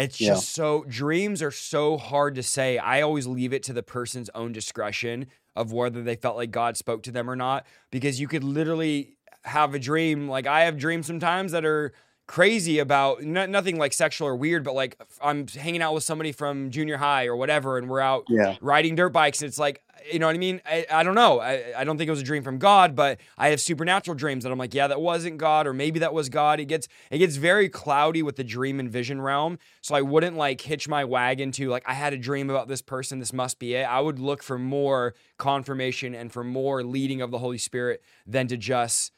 it's 0.00 0.20
Yeah. 0.20 0.28
just 0.30 0.50
so 0.50 0.84
dreams 0.88 1.42
are 1.42 1.50
so 1.50 1.96
hard 1.96 2.34
to 2.36 2.42
say. 2.42 2.78
I 2.78 3.00
always 3.02 3.26
leave 3.26 3.52
it 3.52 3.62
to 3.64 3.72
the 3.72 3.82
person's 3.82 4.30
own 4.34 4.52
discretion 4.52 5.26
of 5.56 5.72
whether 5.72 6.02
they 6.02 6.16
felt 6.16 6.36
like 6.36 6.50
God 6.50 6.76
spoke 6.76 7.02
to 7.04 7.12
them 7.12 7.28
or 7.30 7.36
not 7.36 7.66
because 7.90 8.20
you 8.20 8.28
could 8.28 8.44
literally 8.44 9.16
have 9.44 9.74
a 9.74 9.78
dream 9.78 10.28
like 10.28 10.46
I 10.46 10.62
have 10.62 10.76
dreams 10.78 11.06
sometimes 11.06 11.52
that 11.52 11.64
are 11.64 11.92
crazy 12.30 12.78
about 12.78 13.22
no, 13.24 13.44
nothing 13.44 13.76
like 13.76 13.92
sexual 13.92 14.28
or 14.28 14.36
weird 14.36 14.62
but 14.62 14.72
like 14.72 14.96
I'm 15.20 15.48
hanging 15.48 15.82
out 15.82 15.94
with 15.94 16.04
somebody 16.04 16.30
from 16.30 16.70
junior 16.70 16.96
high 16.96 17.26
or 17.26 17.34
whatever 17.34 17.76
and 17.76 17.90
we're 17.90 17.98
out 17.98 18.26
Yeah. 18.28 18.54
riding 18.60 18.94
dirt 18.94 19.08
bikes. 19.08 19.42
And 19.42 19.48
it's 19.48 19.58
like, 19.58 19.82
you 20.12 20.20
know 20.20 20.26
what 20.28 20.36
I 20.36 20.38
mean? 20.38 20.60
I, 20.64 20.86
I 20.92 21.02
don't 21.02 21.16
know. 21.16 21.40
I, 21.40 21.72
I 21.76 21.82
don't 21.82 21.98
think 21.98 22.06
it 22.06 22.12
was 22.12 22.20
a 22.20 22.24
dream 22.24 22.44
from 22.44 22.58
God, 22.58 22.94
but 22.94 23.18
I 23.36 23.48
have 23.48 23.60
supernatural 23.60 24.14
dreams 24.14 24.44
that 24.44 24.52
I'm 24.52 24.58
like, 24.60 24.72
yeah, 24.74 24.86
that 24.86 25.00
wasn't 25.00 25.38
God, 25.38 25.66
or 25.66 25.74
maybe 25.74 25.98
that 25.98 26.14
was 26.14 26.28
God. 26.28 26.60
It 26.60 26.66
gets 26.66 26.86
it 27.10 27.18
gets 27.18 27.34
very 27.36 27.68
cloudy 27.68 28.22
with 28.22 28.36
the 28.36 28.44
dream 28.44 28.78
and 28.78 28.88
vision 28.88 29.20
realm. 29.20 29.58
So 29.82 29.96
I 29.96 30.02
wouldn't 30.02 30.36
like 30.36 30.60
hitch 30.60 30.88
my 30.88 31.04
wagon 31.04 31.50
to 31.52 31.68
like 31.68 31.82
I 31.86 31.94
had 31.94 32.12
a 32.12 32.16
dream 32.16 32.48
about 32.48 32.68
this 32.68 32.80
person. 32.80 33.18
This 33.18 33.32
must 33.32 33.58
be 33.58 33.74
it. 33.74 33.82
I 33.82 34.00
would 34.00 34.20
look 34.20 34.42
for 34.42 34.56
more 34.56 35.14
confirmation 35.36 36.14
and 36.14 36.32
for 36.32 36.44
more 36.44 36.84
leading 36.84 37.20
of 37.20 37.30
the 37.32 37.38
Holy 37.38 37.58
Spirit 37.58 38.02
than 38.24 38.46
to 38.46 38.56
just 38.56 39.12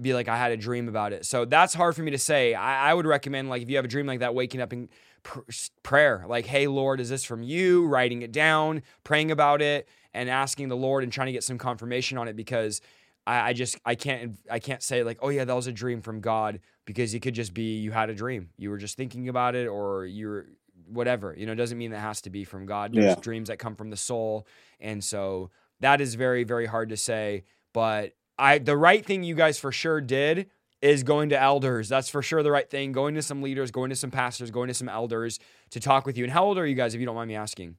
be 0.00 0.12
like 0.14 0.28
I 0.28 0.36
had 0.36 0.52
a 0.52 0.56
dream 0.56 0.88
about 0.88 1.12
it. 1.12 1.24
So 1.24 1.44
that's 1.44 1.72
hard 1.74 1.96
for 1.96 2.02
me 2.02 2.10
to 2.10 2.18
say. 2.18 2.54
I, 2.54 2.90
I 2.90 2.94
would 2.94 3.06
recommend 3.06 3.48
like 3.48 3.62
if 3.62 3.70
you 3.70 3.76
have 3.76 3.84
a 3.84 3.88
dream 3.88 4.06
like 4.06 4.20
that, 4.20 4.34
waking 4.34 4.60
up 4.60 4.72
and 4.72 4.88
pr- 5.22 5.40
prayer, 5.82 6.24
like, 6.28 6.46
"Hey 6.46 6.66
Lord, 6.66 7.00
is 7.00 7.08
this 7.08 7.24
from 7.24 7.42
you?" 7.42 7.86
Writing 7.86 8.22
it 8.22 8.32
down, 8.32 8.82
praying 9.04 9.30
about 9.30 9.62
it, 9.62 9.88
and 10.12 10.28
asking 10.28 10.68
the 10.68 10.76
Lord 10.76 11.02
and 11.02 11.12
trying 11.12 11.26
to 11.26 11.32
get 11.32 11.44
some 11.44 11.58
confirmation 11.58 12.18
on 12.18 12.28
it 12.28 12.36
because 12.36 12.80
I, 13.26 13.48
I 13.48 13.52
just 13.54 13.78
I 13.84 13.94
can't 13.94 14.36
I 14.50 14.58
can't 14.58 14.82
say 14.82 15.02
like, 15.02 15.18
"Oh 15.22 15.30
yeah, 15.30 15.44
that 15.44 15.54
was 15.56 15.66
a 15.66 15.72
dream 15.72 16.02
from 16.02 16.20
God," 16.20 16.60
because 16.84 17.14
it 17.14 17.20
could 17.20 17.34
just 17.34 17.54
be 17.54 17.78
you 17.78 17.90
had 17.90 18.10
a 18.10 18.14
dream, 18.14 18.50
you 18.58 18.70
were 18.70 18.78
just 18.78 18.96
thinking 18.96 19.28
about 19.28 19.54
it, 19.54 19.66
or 19.66 20.04
you're 20.04 20.46
whatever. 20.88 21.34
You 21.36 21.46
know, 21.46 21.52
it 21.52 21.56
doesn't 21.56 21.78
mean 21.78 21.90
that 21.92 22.00
has 22.00 22.20
to 22.22 22.30
be 22.30 22.44
from 22.44 22.66
God. 22.66 22.92
There's 22.92 23.06
Yeah. 23.06 23.20
dreams 23.20 23.48
that 23.48 23.58
come 23.58 23.74
from 23.76 23.90
the 23.90 23.96
soul, 23.96 24.46
and 24.78 25.02
so 25.02 25.50
that 25.80 26.00
is 26.02 26.14
very 26.16 26.44
very 26.44 26.66
hard 26.66 26.90
to 26.90 26.96
say. 26.98 27.44
But 27.72 28.12
I 28.38 28.58
the 28.58 28.76
right 28.76 29.04
thing 29.04 29.22
you 29.22 29.34
guys 29.34 29.58
for 29.58 29.72
sure 29.72 30.00
did 30.00 30.50
is 30.82 31.02
going 31.02 31.30
to 31.30 31.40
elders. 31.40 31.88
That's 31.88 32.08
for 32.08 32.22
sure 32.22 32.42
the 32.42 32.50
right 32.50 32.68
thing. 32.68 32.92
Going 32.92 33.14
to 33.14 33.22
some 33.22 33.42
leaders, 33.42 33.70
going 33.70 33.90
to 33.90 33.96
some 33.96 34.10
pastors, 34.10 34.50
going 34.50 34.68
to 34.68 34.74
some 34.74 34.88
elders 34.88 35.38
to 35.70 35.80
talk 35.80 36.06
with 36.06 36.16
you. 36.18 36.24
And 36.24 36.32
how 36.32 36.44
old 36.44 36.58
are 36.58 36.66
you 36.66 36.74
guys, 36.74 36.94
if 36.94 37.00
you 37.00 37.06
don't 37.06 37.14
mind 37.14 37.28
me 37.28 37.34
asking? 37.34 37.76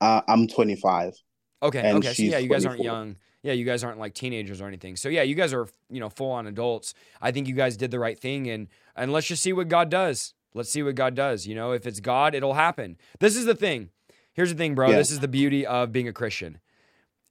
Uh, 0.00 0.20
I'm 0.28 0.46
25. 0.46 1.14
Okay, 1.62 1.80
And 1.80 1.98
okay. 1.98 2.12
So 2.12 2.22
yeah, 2.22 2.38
you 2.38 2.48
guys 2.48 2.66
aren't 2.66 2.82
young. 2.82 3.16
Yeah, 3.42 3.52
you 3.52 3.64
guys 3.64 3.82
aren't 3.82 3.98
like 3.98 4.12
teenagers 4.12 4.60
or 4.60 4.66
anything. 4.66 4.96
So 4.96 5.08
yeah, 5.08 5.22
you 5.22 5.34
guys 5.34 5.54
are 5.54 5.68
you 5.88 6.00
know 6.00 6.10
full 6.10 6.32
on 6.32 6.46
adults. 6.46 6.94
I 7.20 7.30
think 7.30 7.48
you 7.48 7.54
guys 7.54 7.76
did 7.76 7.90
the 7.90 7.98
right 7.98 8.18
thing, 8.18 8.48
and 8.48 8.68
and 8.94 9.12
let's 9.12 9.26
just 9.26 9.42
see 9.42 9.52
what 9.52 9.68
God 9.68 9.88
does. 9.88 10.34
Let's 10.52 10.70
see 10.70 10.82
what 10.82 10.94
God 10.96 11.14
does. 11.14 11.46
You 11.46 11.54
know, 11.54 11.72
if 11.72 11.86
it's 11.86 12.00
God, 12.00 12.34
it'll 12.34 12.54
happen. 12.54 12.98
This 13.20 13.36
is 13.36 13.46
the 13.46 13.54
thing. 13.54 13.90
Here's 14.32 14.50
the 14.50 14.56
thing, 14.56 14.74
bro. 14.74 14.90
Yeah. 14.90 14.96
This 14.96 15.10
is 15.10 15.20
the 15.20 15.28
beauty 15.28 15.64
of 15.64 15.92
being 15.92 16.08
a 16.08 16.12
Christian. 16.12 16.58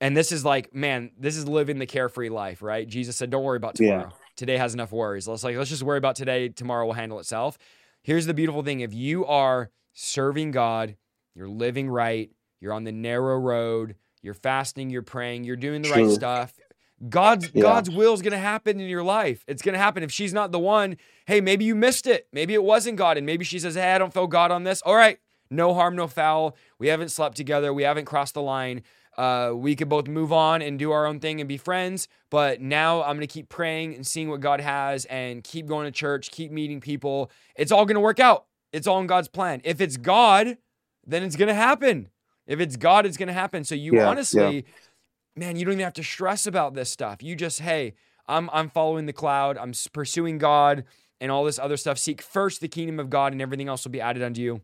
And 0.01 0.15
this 0.15 0.31
is 0.31 0.43
like, 0.43 0.73
man, 0.73 1.11
this 1.17 1.37
is 1.37 1.47
living 1.47 1.79
the 1.79 1.85
carefree 1.85 2.29
life, 2.29 2.61
right? 2.61 2.87
Jesus 2.87 3.15
said, 3.15 3.29
"Don't 3.29 3.43
worry 3.43 3.57
about 3.57 3.79
Yeah. 3.79 3.91
tomorrow. 3.91 4.13
Today 4.35 4.57
has 4.57 4.73
enough 4.73 4.91
worries." 4.91 5.27
Let's 5.27 5.43
like, 5.43 5.55
let's 5.55 5.69
just 5.69 5.83
worry 5.83 5.97
about 5.97 6.15
today. 6.15 6.49
Tomorrow 6.49 6.85
will 6.85 6.93
handle 6.93 7.19
itself. 7.19 7.57
Here's 8.01 8.25
the 8.25 8.33
beautiful 8.33 8.61
thing: 8.61 8.81
if 8.81 8.93
you 8.93 9.25
are 9.25 9.71
serving 9.93 10.51
God, 10.51 10.97
you're 11.33 11.47
living 11.47 11.89
right, 11.89 12.29
you're 12.59 12.73
on 12.73 12.83
the 12.83 12.91
narrow 12.91 13.37
road, 13.37 13.95
you're 14.21 14.33
fasting, 14.33 14.89
you're 14.89 15.01
praying, 15.01 15.45
you're 15.45 15.55
doing 15.55 15.81
the 15.81 15.89
right 15.89 16.09
stuff. 16.11 16.53
God's 17.09 17.51
Yeah. 17.53 17.61
God's 17.61 17.89
will 17.89 18.13
is 18.13 18.21
going 18.21 18.31
to 18.31 18.37
happen 18.37 18.79
in 18.79 18.87
your 18.89 19.03
life. 19.03 19.43
It's 19.47 19.61
going 19.61 19.73
to 19.73 19.79
happen. 19.79 20.03
If 20.03 20.11
she's 20.11 20.33
not 20.33 20.51
the 20.51 20.59
one, 20.59 20.97
hey, 21.25 21.39
maybe 21.41 21.65
you 21.65 21.75
missed 21.75 22.07
it. 22.07 22.27
Maybe 22.33 22.53
it 22.53 22.63
wasn't 22.63 22.97
God, 22.97 23.17
and 23.17 23.25
maybe 23.25 23.45
she 23.45 23.59
says, 23.59 23.75
"Hey, 23.75 23.93
I 23.93 23.97
don't 23.97 24.13
feel 24.13 24.27
God 24.27 24.51
on 24.51 24.63
this." 24.63 24.81
All 24.81 24.95
right, 24.95 25.19
no 25.49 25.73
harm, 25.73 25.95
no 25.95 26.07
foul. 26.07 26.57
We 26.79 26.87
haven't 26.87 27.09
slept 27.09 27.37
together. 27.37 27.73
We 27.73 27.83
haven't 27.83 28.05
crossed 28.05 28.33
the 28.33 28.41
line. 28.41 28.81
Uh, 29.17 29.51
we 29.55 29.75
could 29.75 29.89
both 29.89 30.07
move 30.07 30.33
on 30.33 30.61
and 30.61 30.77
do 30.77 30.91
our 30.91 31.05
own 31.05 31.19
thing 31.19 31.39
and 31.39 31.47
be 31.47 31.57
friends. 31.57 32.07
But 32.29 32.61
now 32.61 33.01
I'm 33.03 33.15
going 33.15 33.21
to 33.21 33.27
keep 33.27 33.49
praying 33.49 33.95
and 33.95 34.05
seeing 34.05 34.29
what 34.29 34.41
God 34.41 34.59
has 34.59 35.05
and 35.05 35.43
keep 35.43 35.67
going 35.67 35.85
to 35.85 35.91
church, 35.91 36.31
keep 36.31 36.51
meeting 36.51 36.81
people. 36.81 37.31
It's 37.55 37.71
all 37.71 37.85
going 37.85 37.95
to 37.95 38.01
work 38.01 38.19
out. 38.19 38.45
It's 38.73 38.87
all 38.87 38.99
in 38.99 39.07
God's 39.07 39.29
plan. 39.29 39.61
If 39.63 39.79
it's 39.79 39.97
God, 39.97 40.57
then 41.05 41.23
it's 41.23 41.35
going 41.35 41.47
to 41.47 41.53
happen. 41.53 42.09
If 42.45 42.59
it's 42.59 42.75
God, 42.75 43.05
it's 43.05 43.17
going 43.17 43.27
to 43.27 43.33
happen. 43.33 43.63
So 43.63 43.73
you 43.73 43.93
Yeah, 43.93 44.01
yeah. 44.01 44.09
honestly, 44.09 44.65
man, 45.35 45.55
you 45.55 45.65
don't 45.65 45.73
even 45.73 45.83
have 45.83 45.93
to 45.93 46.03
stress 46.03 46.45
about 46.45 46.73
this 46.73 46.91
stuff. 46.91 47.23
You 47.23 47.35
just, 47.35 47.61
hey, 47.61 47.93
I'm 48.27 48.49
I'm 48.51 48.69
following 48.69 49.05
the 49.05 49.13
cloud. 49.13 49.57
I'm 49.57 49.73
pursuing 49.93 50.37
God 50.37 50.83
and 51.21 51.31
all 51.31 51.43
this 51.43 51.59
other 51.59 51.77
stuff. 51.77 51.97
Seek 51.97 52.21
first 52.21 52.61
the 52.61 52.67
kingdom 52.67 52.99
of 52.99 53.09
God, 53.09 53.31
and 53.31 53.41
everything 53.41 53.67
else 53.67 53.83
will 53.85 53.91
be 53.91 54.01
added 54.01 54.23
unto 54.23 54.41
you. 54.41 54.61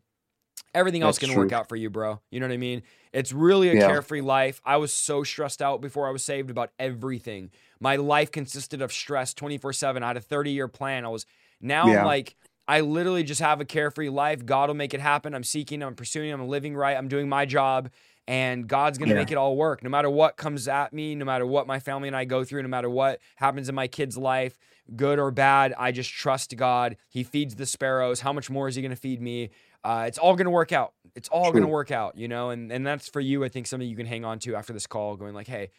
Everything 0.73 1.01
else 1.03 1.17
That's 1.17 1.27
can 1.27 1.33
work 1.33 1.51
out 1.51 1.67
for 1.67 1.75
you, 1.75 1.89
bro. 1.89 2.21
You 2.29 2.39
know 2.39 2.47
what 2.47 2.53
I 2.53 2.57
mean? 2.57 2.83
It's 3.11 3.33
really 3.33 3.69
a 3.69 3.75
Yeah. 3.75 3.87
carefree 3.87 4.21
life. 4.21 4.61
I 4.65 4.77
was 4.77 4.93
so 4.93 5.23
stressed 5.23 5.61
out 5.61 5.81
before 5.81 6.07
I 6.07 6.11
was 6.11 6.23
saved 6.23 6.49
about 6.49 6.71
everything. 6.79 7.51
My 7.79 7.97
life 7.97 8.31
consisted 8.31 8.81
of 8.81 8.93
stress 8.93 9.33
24 9.33 9.73
7. 9.73 10.01
I 10.01 10.07
had 10.07 10.17
a 10.17 10.21
30 10.21 10.51
year 10.51 10.69
plan. 10.69 11.03
I 11.03 11.09
was 11.09 11.25
now 11.59 11.91
I'm 11.91 12.01
like, 12.01 12.35
I 12.67 12.81
literally 12.81 13.23
just 13.23 13.41
have 13.41 13.59
a 13.59 13.65
carefree 13.65 14.09
life. 14.09 14.45
God 14.45 14.69
will 14.69 14.75
make 14.75 14.93
it 14.93 15.01
happen. 15.01 15.33
I'm 15.35 15.43
seeking, 15.43 15.83
I'm 15.83 15.95
pursuing, 15.95 16.31
I'm 16.31 16.47
living 16.47 16.75
right, 16.75 16.95
I'm 16.95 17.09
doing 17.09 17.27
my 17.27 17.45
job, 17.45 17.91
and 18.27 18.65
God's 18.67 18.97
gonna 18.97 19.11
Yeah. 19.11 19.15
make 19.15 19.31
it 19.31 19.37
all 19.37 19.57
work. 19.57 19.83
No 19.83 19.89
matter 19.89 20.09
what 20.09 20.37
comes 20.37 20.67
at 20.69 20.93
me, 20.93 21.15
no 21.15 21.25
matter 21.25 21.45
what 21.45 21.67
my 21.67 21.79
family 21.79 22.07
and 22.07 22.15
I 22.15 22.23
go 22.23 22.45
through, 22.45 22.61
no 22.61 22.69
matter 22.69 22.89
what 22.89 23.19
happens 23.35 23.67
in 23.67 23.75
my 23.75 23.87
kid's 23.87 24.17
life, 24.17 24.57
good 24.95 25.19
or 25.19 25.31
bad, 25.31 25.73
I 25.77 25.91
just 25.91 26.11
trust 26.11 26.55
God. 26.55 26.97
He 27.09 27.23
feeds 27.23 27.55
the 27.55 27.65
sparrows. 27.65 28.21
How 28.21 28.31
much 28.31 28.49
more 28.49 28.67
is 28.67 28.75
He 28.75 28.81
gonna 28.81 28.95
feed 28.95 29.21
me? 29.21 29.49
Uh, 29.83 30.05
it's 30.07 30.17
all 30.17 30.35
gonna 30.35 30.49
work 30.51 30.71
out. 30.71 30.93
It's 31.15 31.29
all 31.29 31.51
gonna 31.51 31.67
work 31.67 31.91
out, 31.91 32.17
you 32.17 32.27
know. 32.27 32.49
And 32.51 32.71
and 32.71 32.85
that's 32.85 33.07
for 33.09 33.19
you. 33.19 33.43
I 33.43 33.49
think 33.49 33.67
something 33.67 33.87
you 33.89 33.95
can 33.95 34.05
hang 34.05 34.23
on 34.25 34.39
to 34.39 34.55
after 34.55 34.73
this 34.73 34.87
call, 34.87 35.15
going 35.15 35.33
like, 35.33 35.47
hey, 35.47 35.69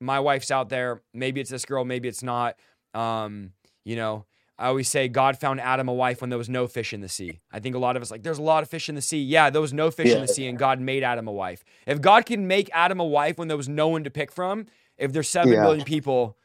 my 0.00 0.18
wife's 0.20 0.50
out 0.50 0.68
there. 0.68 1.02
Maybe 1.12 1.40
it's 1.40 1.50
this 1.50 1.64
girl. 1.64 1.84
Maybe 1.84 2.08
it's 2.08 2.22
not. 2.22 2.56
Um, 2.94 3.52
you 3.84 3.96
know, 3.96 4.24
I 4.58 4.66
always 4.66 4.88
say 4.88 5.08
God 5.08 5.38
found 5.38 5.60
Adam 5.60 5.88
a 5.88 5.94
wife 5.94 6.20
when 6.20 6.30
there 6.30 6.38
was 6.38 6.48
no 6.48 6.66
fish 6.66 6.92
in 6.92 7.00
the 7.00 7.08
sea. 7.08 7.40
I 7.52 7.60
think 7.60 7.74
a 7.74 7.78
lot 7.78 7.96
of 7.96 8.02
us 8.02 8.10
like 8.10 8.22
there's 8.22 8.38
a 8.38 8.42
lot 8.42 8.62
of 8.62 8.68
fish 8.70 8.88
in 8.88 8.94
the 8.94 9.02
sea. 9.02 9.22
Yeah, 9.22 9.50
there 9.50 9.60
was 9.62 9.72
no 9.72 9.90
fish 9.90 10.08
in 10.08 10.20
the 10.22 10.28
sea, 10.28 10.46
and 10.48 10.58
God 10.58 10.80
made 10.80 11.02
Adam 11.02 11.28
a 11.28 11.32
wife. 11.32 11.62
If 11.86 12.00
God 12.00 12.26
can 12.26 12.46
make 12.46 12.70
Adam 12.72 12.98
a 13.00 13.04
wife 13.06 13.38
when 13.38 13.48
there 13.48 13.56
was 13.56 13.68
no 13.68 13.88
one 13.88 14.04
to 14.04 14.10
pick 14.10 14.32
from, 14.32 14.66
if 14.98 15.12
there's 15.12 15.28
seven 15.28 15.52
Yeah. 15.52 15.62
billion 15.62 15.84
people, 15.84 16.36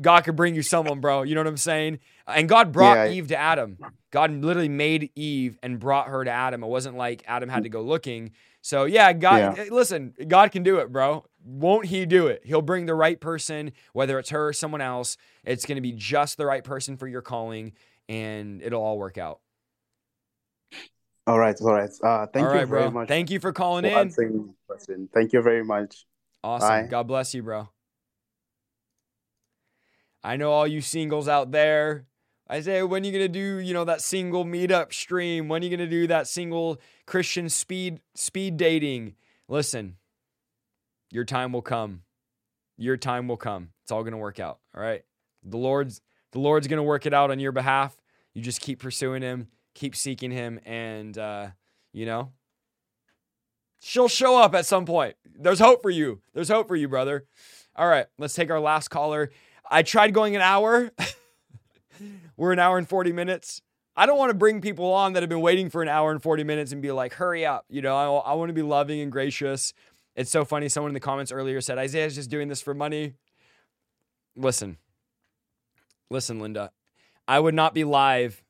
God 0.00 0.24
could 0.24 0.36
bring 0.36 0.54
you 0.54 0.62
someone, 0.62 1.00
bro. 1.00 1.22
You 1.22 1.34
know 1.34 1.40
what 1.40 1.46
I'm 1.48 1.56
saying? 1.56 2.00
And 2.26 2.48
God 2.48 2.72
brought 2.72 3.06
Yeah. 3.06 3.12
Eve 3.12 3.28
to 3.28 3.36
Adam. 3.36 3.78
God 4.10 4.30
literally 4.32 4.68
made 4.68 5.10
Eve 5.14 5.58
and 5.62 5.78
brought 5.78 6.08
her 6.08 6.24
to 6.24 6.30
Adam. 6.30 6.62
It 6.62 6.66
wasn't 6.66 6.96
like 6.96 7.22
Adam 7.26 7.48
had 7.48 7.62
to 7.62 7.68
go 7.68 7.80
looking. 7.80 8.32
So 8.60 8.84
yeah, 8.84 9.12
God, 9.12 9.56
Yeah. 9.56 9.64
eh, 9.64 9.68
listen, 9.70 10.14
God 10.28 10.52
can 10.52 10.62
do 10.62 10.78
it, 10.78 10.92
bro. 10.92 11.24
won't 11.42 11.86
he 11.86 12.04
do 12.04 12.26
it? 12.26 12.42
He'll 12.44 12.60
bring 12.60 12.84
the 12.84 12.94
right 12.94 13.18
person, 13.18 13.72
whether 13.94 14.18
it's 14.18 14.28
her 14.28 14.48
or 14.48 14.52
someone 14.52 14.82
else. 14.82 15.16
It's 15.42 15.64
going 15.64 15.76
to 15.76 15.80
be 15.82 15.92
just 15.92 16.36
the 16.36 16.44
right 16.44 16.62
person 16.62 16.98
for 16.98 17.08
your 17.08 17.22
calling, 17.22 17.72
and 18.10 18.60
it'll 18.60 18.82
all 18.82 18.98
work 18.98 19.16
out. 19.16 19.40
All 21.26 21.38
right, 21.38 21.58
all 21.62 21.72
right. 21.72 21.88
Uh, 22.04 22.26
thank 22.26 22.44
all 22.44 22.52
you 22.52 22.58
right, 22.58 22.68
very 22.68 22.82
bro. 22.82 22.90
much. 22.90 23.08
Thank 23.08 23.30
you 23.30 23.40
for 23.40 23.52
calling 23.54 23.84
for 23.84 23.90
in. 23.90 23.96
answering 23.96 24.32
the 24.48 24.54
question. 24.66 25.08
Thank 25.14 25.32
you 25.32 25.40
very 25.40 25.64
much. 25.64 26.04
Awesome. 26.44 26.68
Bye. 26.68 26.86
God 26.90 27.06
bless 27.06 27.34
you, 27.34 27.42
bro. 27.42 27.68
I 30.22 30.36
know 30.36 30.52
all 30.52 30.66
you 30.66 30.80
singles 30.80 31.28
out 31.28 31.50
there. 31.50 32.06
I 32.48 32.60
say, 32.60 32.82
when 32.82 33.02
are 33.02 33.06
you 33.06 33.12
gonna 33.12 33.28
do, 33.28 33.58
you 33.58 33.72
know, 33.72 33.84
that 33.84 34.00
single 34.00 34.44
meetup 34.44 34.92
stream? 34.92 35.48
When 35.48 35.62
are 35.62 35.64
you 35.64 35.70
gonna 35.70 35.88
do 35.88 36.06
that 36.08 36.26
single 36.26 36.80
Christian 37.06 37.48
speed 37.48 38.00
speed 38.14 38.56
dating? 38.56 39.14
Listen, 39.48 39.96
your 41.10 41.24
time 41.24 41.52
will 41.52 41.62
come. 41.62 42.02
Your 42.76 42.96
time 42.96 43.28
will 43.28 43.36
come. 43.36 43.70
It's 43.82 43.92
all 43.92 44.02
gonna 44.02 44.18
work 44.18 44.40
out. 44.40 44.58
All 44.74 44.82
right. 44.82 45.04
The 45.44 45.58
Lord's 45.58 46.00
the 46.32 46.40
Lord's 46.40 46.66
gonna 46.66 46.82
work 46.82 47.06
it 47.06 47.14
out 47.14 47.30
on 47.30 47.38
your 47.38 47.52
behalf. 47.52 47.96
You 48.34 48.42
just 48.42 48.60
keep 48.60 48.80
pursuing 48.80 49.22
him, 49.22 49.48
keep 49.74 49.94
seeking 49.94 50.30
him, 50.30 50.60
and 50.64 51.16
uh, 51.16 51.48
you 51.92 52.04
know, 52.04 52.32
she'll 53.80 54.08
show 54.08 54.40
up 54.40 54.54
at 54.54 54.66
some 54.66 54.86
point. 54.86 55.16
There's 55.24 55.58
hope 55.58 55.82
for 55.82 55.90
you. 55.90 56.20
There's 56.34 56.48
hope 56.48 56.68
for 56.68 56.76
you, 56.76 56.88
brother. 56.88 57.26
All 57.76 57.88
right, 57.88 58.06
let's 58.18 58.34
take 58.34 58.50
our 58.50 58.60
last 58.60 58.88
caller. 58.88 59.30
I 59.70 59.82
tried 59.82 60.12
going 60.12 60.34
an 60.34 60.42
hour. 60.42 60.90
We're 62.36 62.52
an 62.52 62.58
hour 62.58 62.76
and 62.76 62.88
40 62.88 63.12
minutes. 63.12 63.62
I 63.96 64.06
don't 64.06 64.18
want 64.18 64.30
to 64.30 64.34
bring 64.34 64.60
people 64.60 64.92
on 64.92 65.12
that 65.12 65.22
have 65.22 65.30
been 65.30 65.40
waiting 65.40 65.70
for 65.70 65.82
an 65.82 65.88
hour 65.88 66.10
and 66.10 66.22
40 66.22 66.42
minutes 66.44 66.72
and 66.72 66.82
be 66.82 66.90
like, 66.90 67.14
hurry 67.14 67.46
up. 67.46 67.66
You 67.68 67.82
know, 67.82 67.96
I, 67.96 68.32
I 68.32 68.34
want 68.34 68.48
to 68.48 68.54
be 68.54 68.62
loving 68.62 69.00
and 69.00 69.12
gracious. 69.12 69.72
It's 70.16 70.30
so 70.30 70.44
funny. 70.44 70.68
Someone 70.68 70.90
in 70.90 70.94
the 70.94 71.00
comments 71.00 71.30
earlier 71.30 71.60
said, 71.60 71.78
Isaiah's 71.78 72.14
just 72.14 72.30
doing 72.30 72.48
this 72.48 72.60
for 72.62 72.74
money. 72.74 73.14
Listen, 74.36 74.78
listen, 76.08 76.40
Linda. 76.40 76.72
I 77.28 77.38
would 77.38 77.54
not 77.54 77.74
be 77.74 77.84
live 77.84 78.42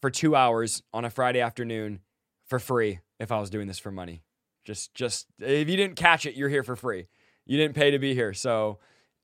for 0.00 0.10
two 0.10 0.34
hours 0.34 0.82
on 0.92 1.04
a 1.04 1.10
Friday 1.10 1.40
afternoon 1.40 2.00
for 2.46 2.58
free 2.58 3.00
if 3.18 3.32
I 3.32 3.40
was 3.40 3.50
doing 3.50 3.66
this 3.66 3.78
for 3.78 3.90
money. 3.90 4.22
Just, 4.64 4.94
just 4.94 5.26
if 5.38 5.68
you 5.68 5.76
didn't 5.76 5.96
catch 5.96 6.26
it, 6.26 6.34
you're 6.34 6.48
here 6.48 6.62
for 6.62 6.76
free. 6.76 7.06
You 7.46 7.56
didn't 7.56 7.74
pay 7.74 7.90
to 7.92 7.98
be 7.98 8.14
here, 8.14 8.34
so 8.34 8.78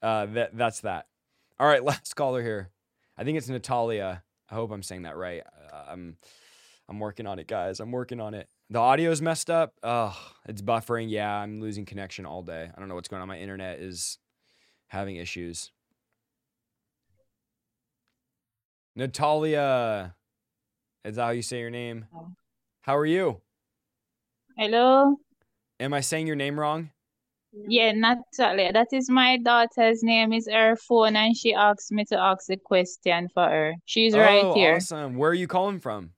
uh, 0.05 0.27
that 0.27 0.57
that's 0.57 0.81
that. 0.83 1.07
All 1.59 1.67
right, 1.67 1.83
last 1.93 2.15
caller 2.15 2.43
here. 2.43 2.71
I 3.17 3.25
think 3.25 3.39
it's 3.39 3.49
Natalia. 3.49 4.23
I 4.51 4.55
hope 4.55 4.71
I'm 4.71 4.83
saying 4.83 5.03
that 5.03 5.17
right. 5.17 5.43
Uh, 5.73 5.85
I'm 5.89 6.17
I'm 6.89 7.01
working 7.01 7.27
on 7.27 7.39
it, 7.39 7.49
guys. 7.49 7.81
I'm 7.81 7.91
working 7.91 8.21
on 8.21 8.35
it. 8.35 8.49
The 8.71 8.79
audio's 8.79 9.23
messed 9.23 9.51
up. 9.51 9.75
Oh, 9.83 10.17
it's 10.47 10.63
buffering. 10.63 11.11
Yeah, 11.11 11.35
I'm 11.35 11.61
losing 11.61 11.85
connection 11.85 12.27
all 12.27 12.43
day. 12.43 12.71
I 12.75 12.79
don't 12.79 12.89
know 12.89 12.95
what's 12.95 13.09
going 13.09 13.23
on. 13.23 13.29
My 13.29 13.39
internet 13.39 13.79
is 13.81 14.19
having 14.89 15.17
issues. 15.17 15.71
Natalia, 18.97 20.15
is 21.05 21.17
that 21.17 21.25
how 21.25 21.31
you 21.31 21.43
say 21.43 21.59
your 21.61 21.71
name? 21.71 22.07
How 22.83 22.97
are 22.97 23.07
you? 23.07 23.41
Hello. 24.57 25.17
Am 25.81 25.93
I 25.93 26.01
saying 26.01 26.27
your 26.27 26.37
name 26.37 26.61
wrong? 26.61 26.91
Yeah, 27.69 27.93
Natalia. 27.93 28.73
That 28.73 28.89
is 28.93 29.09
my 29.09 29.39
daughter's 29.39 30.03
name. 30.03 30.33
Is 30.33 30.49
her 30.51 30.77
phone, 30.77 31.17
and 31.17 31.37
she 31.37 31.55
asked 31.55 31.93
me 31.93 32.05
to 32.07 32.19
ask 32.19 32.51
a 32.51 32.57
question 32.57 33.29
for 33.33 33.49
her. 33.49 33.75
She's 33.85 34.15
oh, 34.15 34.21
right 34.21 34.45
oh, 34.45 34.55
here, 34.55 34.77
awesome. 34.77 35.17
Where 35.17 35.31
are 35.31 35.35
you 35.35 35.47
calling 35.47 35.79
from? 35.79 36.11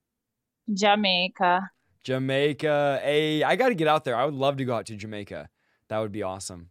Jamaica. 0.73 1.71
Jamaica. 2.05 3.01
Hey, 3.03 3.43
I 3.43 3.57
got 3.57 3.69
to 3.69 3.75
get 3.75 3.89
out 3.89 4.05
there. 4.05 4.17
I 4.17 4.25
would 4.25 4.35
love 4.35 4.57
to 4.59 4.65
go 4.65 4.75
out 4.77 4.87
to 4.87 4.97
Jamaica. 4.97 5.49
That 5.89 5.99
would 5.99 6.13
be 6.13 6.23
awesome. 6.23 6.71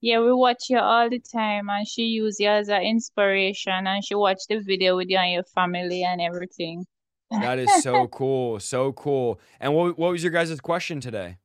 Yeah, 0.00 0.20
we 0.20 0.32
watch 0.32 0.70
you 0.70 0.78
all 0.78 1.10
the 1.10 1.20
time, 1.20 1.68
and 1.68 1.86
she 1.86 2.04
use 2.04 2.38
you 2.38 2.48
as 2.48 2.68
an 2.68 2.82
inspiration, 2.82 3.86
and 3.86 4.04
she 4.04 4.14
watch 4.14 4.40
the 4.48 4.58
video 4.58 4.96
with 4.96 5.08
you 5.08 5.18
and 5.18 5.32
your 5.32 5.44
family 5.44 6.04
and 6.04 6.20
everything. 6.20 6.86
That 7.30 7.58
is 7.58 7.82
so 7.82 8.06
cool. 8.12 8.60
So 8.60 8.92
cool. 8.92 9.40
And 9.60 9.74
what, 9.74 9.98
what 9.98 10.12
was 10.12 10.22
your 10.22 10.32
guys' 10.32 10.58
question 10.60 11.00
today? 11.00 11.36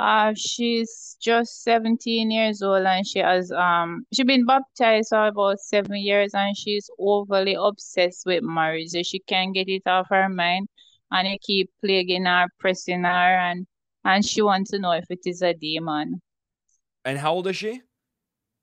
Uh, 0.00 0.32
she's 0.34 1.18
just 1.20 1.62
17 1.62 2.30
years 2.30 2.62
old 2.62 2.86
and 2.86 3.06
she 3.06 3.18
has 3.18 3.52
um 3.52 4.02
she 4.14 4.24
been 4.24 4.46
baptized 4.46 5.10
for 5.10 5.26
about 5.26 5.60
seven 5.60 5.96
years 5.96 6.30
and 6.32 6.56
she's 6.56 6.88
overly 6.98 7.52
obsessed 7.52 8.22
with 8.24 8.42
marriage. 8.42 8.88
So 8.88 9.02
she 9.02 9.18
can't 9.18 9.52
get 9.52 9.68
it 9.68 9.82
off 9.84 10.06
her 10.08 10.30
mind 10.30 10.68
and 11.10 11.28
it 11.28 11.42
keep 11.42 11.68
plaguing 11.84 12.24
her, 12.24 12.46
pressing 12.58 13.04
her 13.04 13.10
and 13.10 13.66
and 14.02 14.24
she 14.24 14.40
wants 14.40 14.70
to 14.70 14.78
know 14.78 14.92
if 14.92 15.04
it 15.10 15.18
is 15.26 15.42
a 15.42 15.52
demon. 15.52 16.22
And 17.04 17.18
how 17.18 17.34
old 17.34 17.48
is 17.48 17.56
she? 17.56 17.82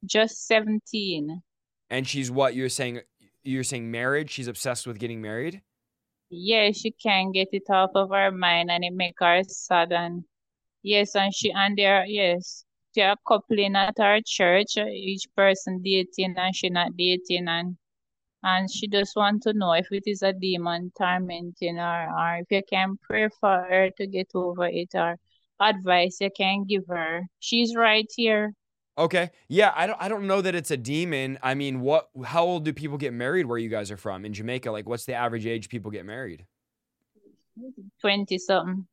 Just 0.07 0.47
17. 0.47 1.43
And 1.91 2.07
she's 2.07 2.31
what 2.31 2.55
you're 2.55 2.67
saying 2.67 3.01
you're 3.43 3.63
saying 3.63 3.91
marriage? 3.91 4.31
She's 4.31 4.47
obsessed 4.47 4.87
with 4.87 4.97
getting 4.97 5.21
married? 5.21 5.61
Yeah, 6.31 6.71
she 6.71 6.89
can't 6.89 7.31
get 7.31 7.49
it 7.51 7.69
off 7.69 7.91
of 7.93 8.09
her 8.09 8.31
mind 8.31 8.71
and 8.71 8.83
it 8.83 8.93
make 8.93 9.13
her 9.19 9.43
sad 9.47 9.91
and 9.91 10.23
yes, 10.87 11.15
and 11.15 11.33
she 11.33 11.51
and 11.51 11.77
there 11.77 12.05
yes. 12.05 12.63
They're 12.95 13.15
coupling 13.27 13.75
at 13.75 13.99
our 13.99 14.21
church, 14.25 14.77
each 14.77 15.27
person 15.35 15.81
dating 15.83 16.35
and 16.37 16.55
she 16.55 16.69
not 16.69 16.97
dating 16.97 17.47
and 17.47 17.77
and 18.43 18.71
she 18.71 18.87
just 18.87 19.15
want 19.15 19.43
to 19.43 19.53
know 19.53 19.73
if 19.73 19.87
it 19.91 20.03
is 20.05 20.21
a 20.21 20.33
demon 20.33 20.91
tormenting 20.97 21.77
her 21.77 22.07
or 22.17 22.37
if 22.37 22.47
you 22.49 22.61
can 22.67 22.97
pray 23.01 23.27
for 23.39 23.65
her 23.69 23.89
to 23.97 24.07
get 24.07 24.31
over 24.33 24.65
it 24.65 24.89
or 24.93 25.17
advice 25.59 26.17
you 26.21 26.29
can 26.35 26.63
give 26.63 26.83
her. 26.87 27.23
She's 27.39 27.75
right 27.75 28.07
here. 28.15 28.53
Okay. 28.97 29.29
Yeah, 29.47 29.73
I 29.75 29.85
don't 29.85 30.01
I 30.01 30.07
don't 30.07 30.25
know 30.25 30.41
that 30.41 30.55
it's 30.55 30.71
a 30.71 30.77
demon. 30.77 31.37
I 31.43 31.53
mean, 31.53 31.81
what 31.81 32.09
how 32.25 32.45
old 32.45 32.65
do 32.65 32.73
people 32.73 32.97
get 32.97 33.13
married 33.13 33.45
where 33.45 33.59
you 33.59 33.69
guys 33.69 33.91
are 33.91 33.97
from 33.97 34.25
in 34.25 34.33
Jamaica? 34.33 34.71
Like 34.71 34.87
what's 34.87 35.05
the 35.05 35.13
average 35.13 35.45
age 35.45 35.69
people 35.69 35.91
get 35.91 36.05
married? 36.05 36.45
20 38.01 38.37
something. 38.37 38.87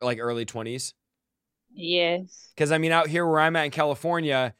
Like 0.00 0.18
early 0.20 0.44
20s? 0.44 0.94
Yes. 1.72 2.52
Cuz 2.56 2.72
I 2.72 2.78
mean 2.78 2.92
out 2.92 3.08
here 3.08 3.26
where 3.26 3.40
I'm 3.40 3.56
at 3.56 3.64
in 3.64 3.70
California, 3.70 4.54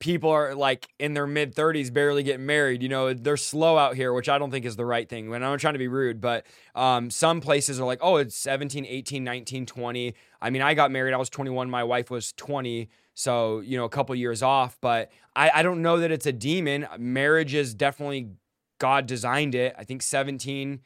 people 0.00 0.30
are 0.30 0.54
like 0.54 0.88
in 0.98 1.14
their 1.14 1.26
mid 1.26 1.54
30s 1.54 1.92
barely 1.92 2.22
getting 2.22 2.46
married. 2.46 2.82
You 2.82 2.88
know, 2.88 3.12
they're 3.12 3.36
slow 3.36 3.76
out 3.76 3.96
here, 3.96 4.12
which 4.12 4.28
I 4.28 4.38
don't 4.38 4.50
think 4.50 4.64
is 4.64 4.76
the 4.76 4.84
right 4.84 5.08
thing. 5.08 5.26
and 5.26 5.44
I'm 5.44 5.52
not 5.52 5.60
trying 5.60 5.74
to 5.74 5.78
be 5.78 5.88
rude, 5.88 6.20
but 6.20 6.46
um, 6.74 7.10
some 7.10 7.40
places 7.40 7.80
are 7.80 7.86
like, 7.86 7.98
oh, 8.02 8.16
it's 8.16 8.36
17, 8.36 8.86
18, 8.86 9.24
19, 9.24 9.66
20. 9.66 10.14
I 10.40 10.50
mean, 10.50 10.62
I 10.62 10.74
got 10.74 10.90
married, 10.90 11.14
I 11.14 11.16
was 11.16 11.30
21, 11.30 11.68
my 11.68 11.84
wife 11.84 12.10
was 12.10 12.32
20. 12.32 12.88
So, 13.14 13.60
you 13.60 13.76
know, 13.76 13.84
a 13.84 13.88
couple 13.88 14.14
years 14.14 14.42
off, 14.42 14.78
but 14.80 15.10
I, 15.34 15.50
I 15.56 15.62
don't 15.62 15.82
know 15.82 15.98
that 15.98 16.12
it's 16.12 16.26
a 16.26 16.32
demon. 16.32 16.86
Marriage 16.98 17.52
is 17.52 17.74
definitely 17.74 18.30
God 18.78 19.06
designed 19.06 19.56
it. 19.56 19.74
I 19.76 19.82
think 19.82 20.02
17, 20.02 20.80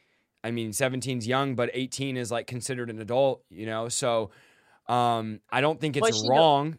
I 0.44 0.50
mean, 0.50 0.70
17's 0.70 1.26
young, 1.26 1.54
but 1.54 1.70
18 1.72 2.16
is 2.16 2.30
like 2.30 2.46
considered 2.46 2.90
an 2.90 2.98
adult, 3.00 3.44
you 3.50 3.66
know? 3.66 3.88
So 3.88 4.30
um, 4.88 5.40
I 5.50 5.60
don't 5.60 5.80
think 5.80 5.96
it's 5.96 6.06
she 6.06 6.12
don't- 6.22 6.28
wrong. 6.30 6.78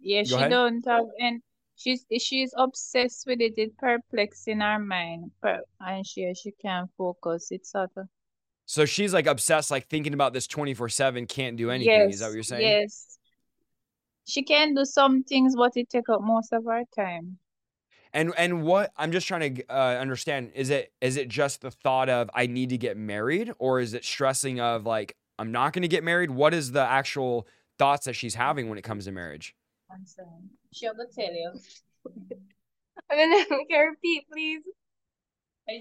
Yeah, 0.00 0.22
Go 0.22 0.28
she 0.28 0.34
ahead. 0.36 0.50
don't 0.50 0.84
have 0.88 1.04
and 1.18 1.42
she's 1.76 2.06
she's 2.20 2.54
obsessed 2.56 3.26
with 3.26 3.40
it. 3.42 3.54
It 3.58 3.76
perplexing 3.76 4.60
her 4.60 4.78
mind. 4.78 5.30
Per, 5.42 5.60
and 5.78 6.06
she 6.06 6.32
she 6.34 6.52
can't 6.52 6.90
focus. 6.96 7.48
It's 7.50 7.70
sort 7.72 7.90
of 7.96 8.08
So 8.64 8.86
she's 8.86 9.12
like 9.12 9.26
obsessed, 9.26 9.70
like 9.70 9.88
thinking 9.88 10.14
about 10.14 10.32
this 10.32 10.46
24 10.46 10.88
7, 10.88 11.26
can't 11.26 11.56
do 11.58 11.70
anything. 11.70 12.08
Is 12.08 12.20
that 12.20 12.28
what 12.28 12.34
you're 12.34 12.42
saying? 12.42 12.62
Yes. 12.62 13.18
She 14.26 14.42
can 14.42 14.74
do 14.74 14.84
some 14.86 15.22
things, 15.24 15.54
but 15.54 15.72
it 15.76 15.90
take 15.90 16.08
up 16.08 16.22
most 16.22 16.52
of 16.52 16.64
her 16.64 16.82
time. 16.96 17.36
And 18.12 18.32
and 18.36 18.62
what 18.62 18.92
I'm 18.96 19.12
just 19.12 19.28
trying 19.28 19.54
to 19.54 19.64
uh, 19.68 19.98
understand 19.98 20.52
is 20.54 20.70
it 20.70 20.92
is 21.00 21.16
it 21.16 21.28
just 21.28 21.60
the 21.60 21.70
thought 21.70 22.08
of 22.08 22.30
I 22.34 22.46
need 22.46 22.70
to 22.70 22.78
get 22.78 22.96
married, 22.96 23.52
or 23.58 23.80
is 23.80 23.94
it 23.94 24.04
stressing 24.04 24.60
of 24.60 24.84
like 24.84 25.16
I'm 25.38 25.52
not 25.52 25.72
going 25.72 25.82
to 25.82 25.88
get 25.88 26.04
married? 26.04 26.30
What 26.30 26.52
is 26.52 26.72
the 26.72 26.82
actual 26.82 27.46
thoughts 27.78 28.06
that 28.06 28.14
she's 28.14 28.34
having 28.34 28.68
when 28.68 28.78
it 28.78 28.82
comes 28.82 29.04
to 29.04 29.12
marriage? 29.12 29.54
I'm 29.92 30.04
sorry. 30.04 30.28
She'll 30.72 30.94
tell 30.94 31.32
you. 31.32 31.52
I 33.10 33.16
mean, 33.16 33.46
can 33.48 33.64
you 33.68 33.88
repeat, 33.90 34.24
please? 34.32 34.62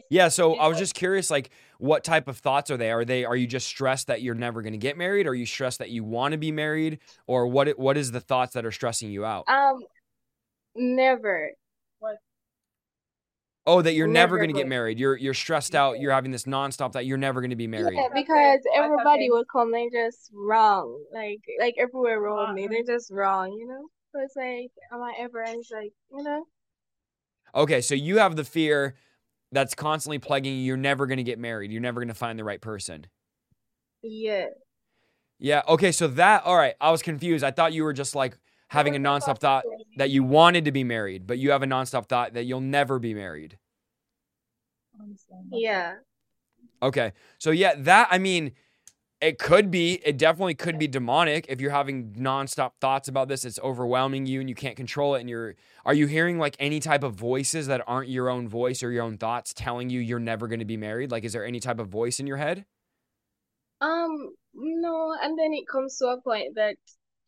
Yeah, 0.09 0.27
so 0.27 0.55
I 0.55 0.67
was 0.67 0.77
just 0.77 0.93
curious, 0.93 1.31
like, 1.31 1.49
what 1.79 2.03
type 2.03 2.27
of 2.27 2.37
thoughts 2.37 2.69
are 2.69 2.77
they? 2.77 2.91
Are 2.91 3.05
they 3.05 3.25
are 3.25 3.35
you 3.35 3.47
just 3.47 3.67
stressed 3.67 4.07
that 4.07 4.21
you're 4.21 4.35
never 4.35 4.61
going 4.61 4.73
to 4.73 4.79
get 4.79 4.97
married? 4.97 5.25
Are 5.25 5.33
you 5.33 5.45
stressed 5.45 5.79
that 5.79 5.89
you 5.89 6.03
want 6.03 6.33
to 6.33 6.37
be 6.37 6.51
married, 6.51 6.99
or 7.27 7.47
what? 7.47 7.67
What 7.79 7.97
is 7.97 8.11
the 8.11 8.19
thoughts 8.19 8.53
that 8.53 8.65
are 8.65 8.71
stressing 8.71 9.09
you 9.09 9.25
out? 9.25 9.47
Um, 9.47 9.79
never. 10.75 11.51
Oh, 13.69 13.83
that 13.83 13.93
you're 13.93 14.07
never 14.07 14.29
never 14.29 14.37
going 14.37 14.49
to 14.49 14.53
get 14.53 14.67
married. 14.67 14.99
You're 14.99 15.15
you're 15.15 15.33
stressed 15.33 15.75
out. 15.75 15.99
You're 15.99 16.11
having 16.11 16.31
this 16.31 16.43
nonstop 16.43 16.93
that 16.93 17.05
you're 17.05 17.17
never 17.17 17.41
going 17.41 17.49
to 17.51 17.55
be 17.55 17.67
married. 17.67 17.97
Yeah, 17.97 18.09
because 18.13 18.59
everybody 18.75 19.29
would 19.29 19.47
come, 19.51 19.71
they 19.71 19.89
just 19.89 20.29
wrong. 20.33 20.99
Like, 21.13 21.39
like 21.59 21.75
everywhere 21.77 22.19
around 22.19 22.55
me, 22.55 22.67
they're 22.67 22.83
just 22.83 23.11
wrong, 23.11 23.51
you 23.53 23.67
know? 23.67 23.87
So 24.11 24.21
it's 24.21 24.35
like, 24.35 24.71
am 24.91 25.01
I 25.01 25.13
ever? 25.19 25.41
And 25.41 25.57
it's 25.59 25.71
like, 25.71 25.93
you 26.15 26.23
know? 26.23 26.45
Okay, 27.55 27.81
so 27.81 27.95
you 27.95 28.17
have 28.17 28.35
the 28.35 28.43
fear 28.43 28.95
that's 29.51 29.73
constantly 29.73 30.19
plaguing 30.19 30.53
you. 30.55 30.61
You're 30.61 30.77
never 30.77 31.07
going 31.07 31.17
to 31.17 31.23
get 31.23 31.39
married. 31.39 31.71
You're 31.71 31.81
never 31.81 31.99
going 31.99 32.09
to 32.09 32.13
find 32.13 32.37
the 32.37 32.43
right 32.43 32.61
person. 32.61 33.07
Yeah. 34.01 34.47
Yeah. 35.39 35.61
Okay. 35.67 35.91
So 35.91 36.07
that. 36.07 36.43
All 36.45 36.57
right. 36.57 36.75
I 36.81 36.91
was 36.91 37.01
confused. 37.01 37.43
I 37.43 37.51
thought 37.51 37.73
you 37.73 37.83
were 37.83 37.93
just 37.93 38.15
like 38.15 38.37
having 38.69 38.95
a 38.95 38.99
nonstop 38.99 39.39
thought 39.39 39.65
that 39.97 40.09
you 40.09 40.23
wanted 40.23 40.65
to 40.65 40.71
be 40.71 40.83
married, 40.83 41.27
but 41.27 41.37
you 41.37 41.51
have 41.51 41.63
a 41.63 41.67
nonstop 41.67 42.07
thought 42.07 42.33
that 42.33 42.45
you'll 42.45 42.61
never 42.61 42.99
be 42.99 43.13
married. 43.13 43.57
Yeah. 45.51 45.95
Okay. 46.81 47.13
So 47.39 47.51
yeah, 47.51 47.73
that 47.77 48.07
I 48.11 48.17
mean, 48.17 48.53
it 49.21 49.37
could 49.37 49.69
be, 49.69 49.99
it 50.05 50.17
definitely 50.17 50.53
could 50.53 50.79
be 50.79 50.87
demonic 50.87 51.45
if 51.49 51.59
you're 51.59 51.71
having 51.71 52.13
nonstop 52.13 52.71
thoughts 52.79 53.09
about 53.09 53.27
this. 53.27 53.43
It's 53.43 53.59
overwhelming 53.59 54.25
you 54.25 54.39
and 54.39 54.47
you 54.47 54.55
can't 54.55 54.77
control 54.77 55.15
it. 55.15 55.21
And 55.21 55.29
you're 55.29 55.55
are 55.85 55.93
you 55.93 56.07
hearing 56.07 56.37
like 56.37 56.55
any 56.59 56.79
type 56.79 57.03
of 57.03 57.15
voices 57.15 57.67
that 57.67 57.81
aren't 57.87 58.09
your 58.09 58.29
own 58.29 58.47
voice 58.47 58.81
or 58.83 58.91
your 58.91 59.03
own 59.03 59.17
thoughts 59.17 59.53
telling 59.53 59.89
you 59.89 59.99
you're 59.99 60.19
never 60.19 60.47
going 60.47 60.59
to 60.59 60.65
be 60.65 60.77
married? 60.77 61.11
Like, 61.11 61.23
is 61.23 61.33
there 61.33 61.45
any 61.45 61.59
type 61.59 61.79
of 61.79 61.87
voice 61.87 62.19
in 62.19 62.27
your 62.27 62.37
head? 62.37 62.65
Um, 63.81 64.33
no, 64.53 65.15
and 65.21 65.37
then 65.39 65.53
it 65.53 65.67
comes 65.67 65.97
to 65.97 66.05
a 66.07 66.21
point 66.21 66.55
that 66.55 66.75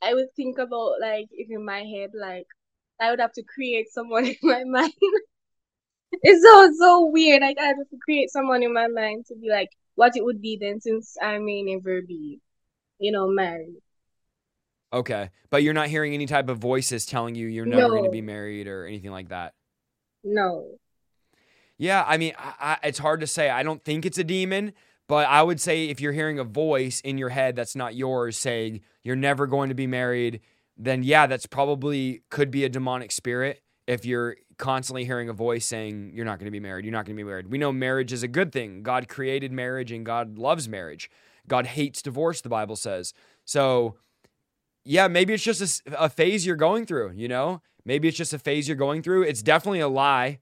I 0.01 0.13
would 0.13 0.27
think 0.35 0.57
about 0.57 0.93
like 1.01 1.27
if 1.31 1.49
in 1.49 1.65
my 1.65 1.83
head, 1.83 2.11
like 2.13 2.47
I 2.99 3.09
would 3.09 3.19
have 3.19 3.33
to 3.33 3.43
create 3.43 3.87
someone 3.91 4.25
in 4.27 4.35
my 4.41 4.63
mind. 4.63 4.93
it's 6.11 6.43
so 6.43 6.71
so 6.77 7.05
weird. 7.07 7.41
Like 7.41 7.57
I 7.59 7.65
have 7.65 7.77
to 7.77 7.97
create 8.03 8.29
someone 8.29 8.63
in 8.63 8.73
my 8.73 8.87
mind 8.87 9.25
to 9.27 9.35
be 9.35 9.49
like 9.49 9.69
what 9.95 10.15
it 10.15 10.23
would 10.23 10.41
be 10.41 10.57
then 10.59 10.81
since 10.81 11.17
I 11.21 11.37
may 11.37 11.63
never 11.63 12.01
be, 12.01 12.39
you 12.99 13.11
know, 13.11 13.27
married. 13.27 13.81
Okay. 14.93 15.29
But 15.49 15.63
you're 15.63 15.73
not 15.73 15.87
hearing 15.87 16.13
any 16.13 16.25
type 16.25 16.49
of 16.49 16.57
voices 16.57 17.05
telling 17.05 17.35
you 17.35 17.47
you're 17.47 17.65
never 17.65 17.89
going 17.89 18.03
to 18.03 18.09
be 18.09 18.21
married 18.21 18.67
or 18.67 18.85
anything 18.85 19.11
like 19.11 19.29
that. 19.29 19.53
No. 20.23 20.77
Yeah, 21.77 22.05
I 22.07 22.17
mean, 22.17 22.33
I, 22.37 22.77
I, 22.83 22.87
it's 22.87 22.99
hard 22.99 23.21
to 23.21 23.27
say. 23.27 23.49
I 23.49 23.63
don't 23.63 23.83
think 23.83 24.05
it's 24.05 24.19
a 24.19 24.23
demon, 24.23 24.73
but 25.11 25.27
I 25.27 25.43
would 25.43 25.59
say 25.59 25.89
if 25.89 25.99
you're 25.99 26.13
hearing 26.13 26.39
a 26.39 26.45
voice 26.45 27.01
in 27.01 27.17
your 27.17 27.27
head 27.27 27.57
that's 27.57 27.75
not 27.75 27.95
yours 27.95 28.37
saying 28.37 28.79
you're 29.03 29.17
never 29.17 29.45
going 29.45 29.67
to 29.67 29.75
be 29.75 29.85
married, 29.85 30.39
then 30.77 31.03
yeah, 31.03 31.27
that's 31.27 31.45
probably 31.45 32.21
could 32.29 32.49
be 32.49 32.63
a 32.63 32.69
demonic 32.69 33.11
spirit. 33.11 33.61
If 33.87 34.05
you're 34.05 34.37
constantly 34.57 35.03
hearing 35.03 35.27
a 35.27 35.33
voice 35.33 35.65
saying 35.65 36.13
you're 36.13 36.23
not 36.23 36.39
going 36.39 36.45
to 36.45 36.51
be 36.51 36.61
married, 36.61 36.85
you're 36.85 36.93
not 36.93 37.05
going 37.05 37.17
to 37.17 37.21
be 37.21 37.27
married. 37.27 37.51
We 37.51 37.57
know 37.57 37.73
marriage 37.73 38.13
is 38.13 38.23
a 38.23 38.29
good 38.29 38.53
thing. 38.53 38.83
God 38.83 39.09
created 39.09 39.51
marriage 39.51 39.91
and 39.91 40.05
God 40.05 40.37
loves 40.37 40.69
marriage. 40.69 41.11
God 41.45 41.65
hates 41.65 42.01
divorce, 42.01 42.39
the 42.39 42.47
Bible 42.47 42.77
says. 42.77 43.13
So, 43.43 43.97
yeah, 44.85 45.09
maybe 45.09 45.33
it's 45.33 45.43
just 45.43 45.81
a 45.91 46.07
phase 46.07 46.45
you're 46.45 46.55
going 46.55 46.85
through, 46.85 47.11
you 47.17 47.27
know? 47.27 47.61
Maybe 47.83 48.07
it's 48.07 48.15
just 48.15 48.31
a 48.31 48.39
phase 48.39 48.69
you're 48.69 48.77
going 48.77 49.03
through. 49.03 49.23
It's 49.23 49.41
definitely 49.41 49.81
a 49.81 49.89
lie 49.89 50.39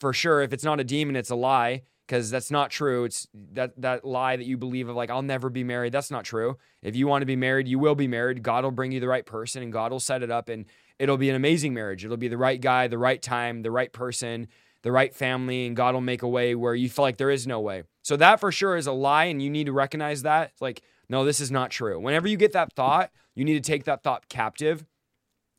for 0.00 0.12
sure. 0.12 0.42
If 0.42 0.52
it's 0.52 0.64
not 0.64 0.80
a 0.80 0.84
demon, 0.84 1.14
it's 1.14 1.30
a 1.30 1.36
lie 1.36 1.82
because 2.08 2.30
that's 2.30 2.50
not 2.50 2.70
true. 2.70 3.04
It's 3.04 3.28
that 3.52 3.80
that 3.82 4.04
lie 4.04 4.36
that 4.36 4.46
you 4.46 4.56
believe 4.56 4.88
of 4.88 4.96
like 4.96 5.10
I'll 5.10 5.22
never 5.22 5.50
be 5.50 5.62
married. 5.62 5.92
That's 5.92 6.10
not 6.10 6.24
true. 6.24 6.56
If 6.82 6.96
you 6.96 7.06
want 7.06 7.22
to 7.22 7.26
be 7.26 7.36
married, 7.36 7.68
you 7.68 7.78
will 7.78 7.94
be 7.94 8.08
married. 8.08 8.42
God 8.42 8.64
will 8.64 8.70
bring 8.70 8.92
you 8.92 9.00
the 9.00 9.08
right 9.08 9.26
person 9.26 9.62
and 9.62 9.72
God 9.72 9.92
will 9.92 10.00
set 10.00 10.22
it 10.22 10.30
up 10.30 10.48
and 10.48 10.64
it'll 10.98 11.18
be 11.18 11.28
an 11.28 11.36
amazing 11.36 11.74
marriage. 11.74 12.04
It'll 12.04 12.16
be 12.16 12.28
the 12.28 12.38
right 12.38 12.60
guy, 12.60 12.88
the 12.88 12.98
right 12.98 13.20
time, 13.20 13.62
the 13.62 13.70
right 13.70 13.92
person, 13.92 14.48
the 14.82 14.90
right 14.90 15.14
family 15.14 15.66
and 15.66 15.76
God 15.76 15.94
will 15.94 16.00
make 16.00 16.22
a 16.22 16.28
way 16.28 16.54
where 16.54 16.74
you 16.74 16.88
feel 16.88 17.04
like 17.04 17.18
there 17.18 17.30
is 17.30 17.46
no 17.46 17.60
way. 17.60 17.82
So 18.02 18.16
that 18.16 18.40
for 18.40 18.50
sure 18.50 18.76
is 18.76 18.86
a 18.86 18.92
lie 18.92 19.24
and 19.24 19.42
you 19.42 19.50
need 19.50 19.66
to 19.66 19.72
recognize 19.72 20.22
that. 20.22 20.50
It's 20.52 20.62
like 20.62 20.82
no, 21.10 21.24
this 21.24 21.40
is 21.40 21.50
not 21.50 21.70
true. 21.70 22.00
Whenever 22.00 22.28
you 22.28 22.36
get 22.36 22.52
that 22.52 22.72
thought, 22.74 23.10
you 23.34 23.44
need 23.44 23.62
to 23.62 23.66
take 23.66 23.84
that 23.84 24.02
thought 24.02 24.28
captive 24.28 24.84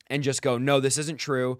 and 0.08 0.22
just 0.22 0.42
go, 0.42 0.58
no, 0.58 0.80
this 0.80 0.98
isn't 0.98 1.18
true. 1.18 1.58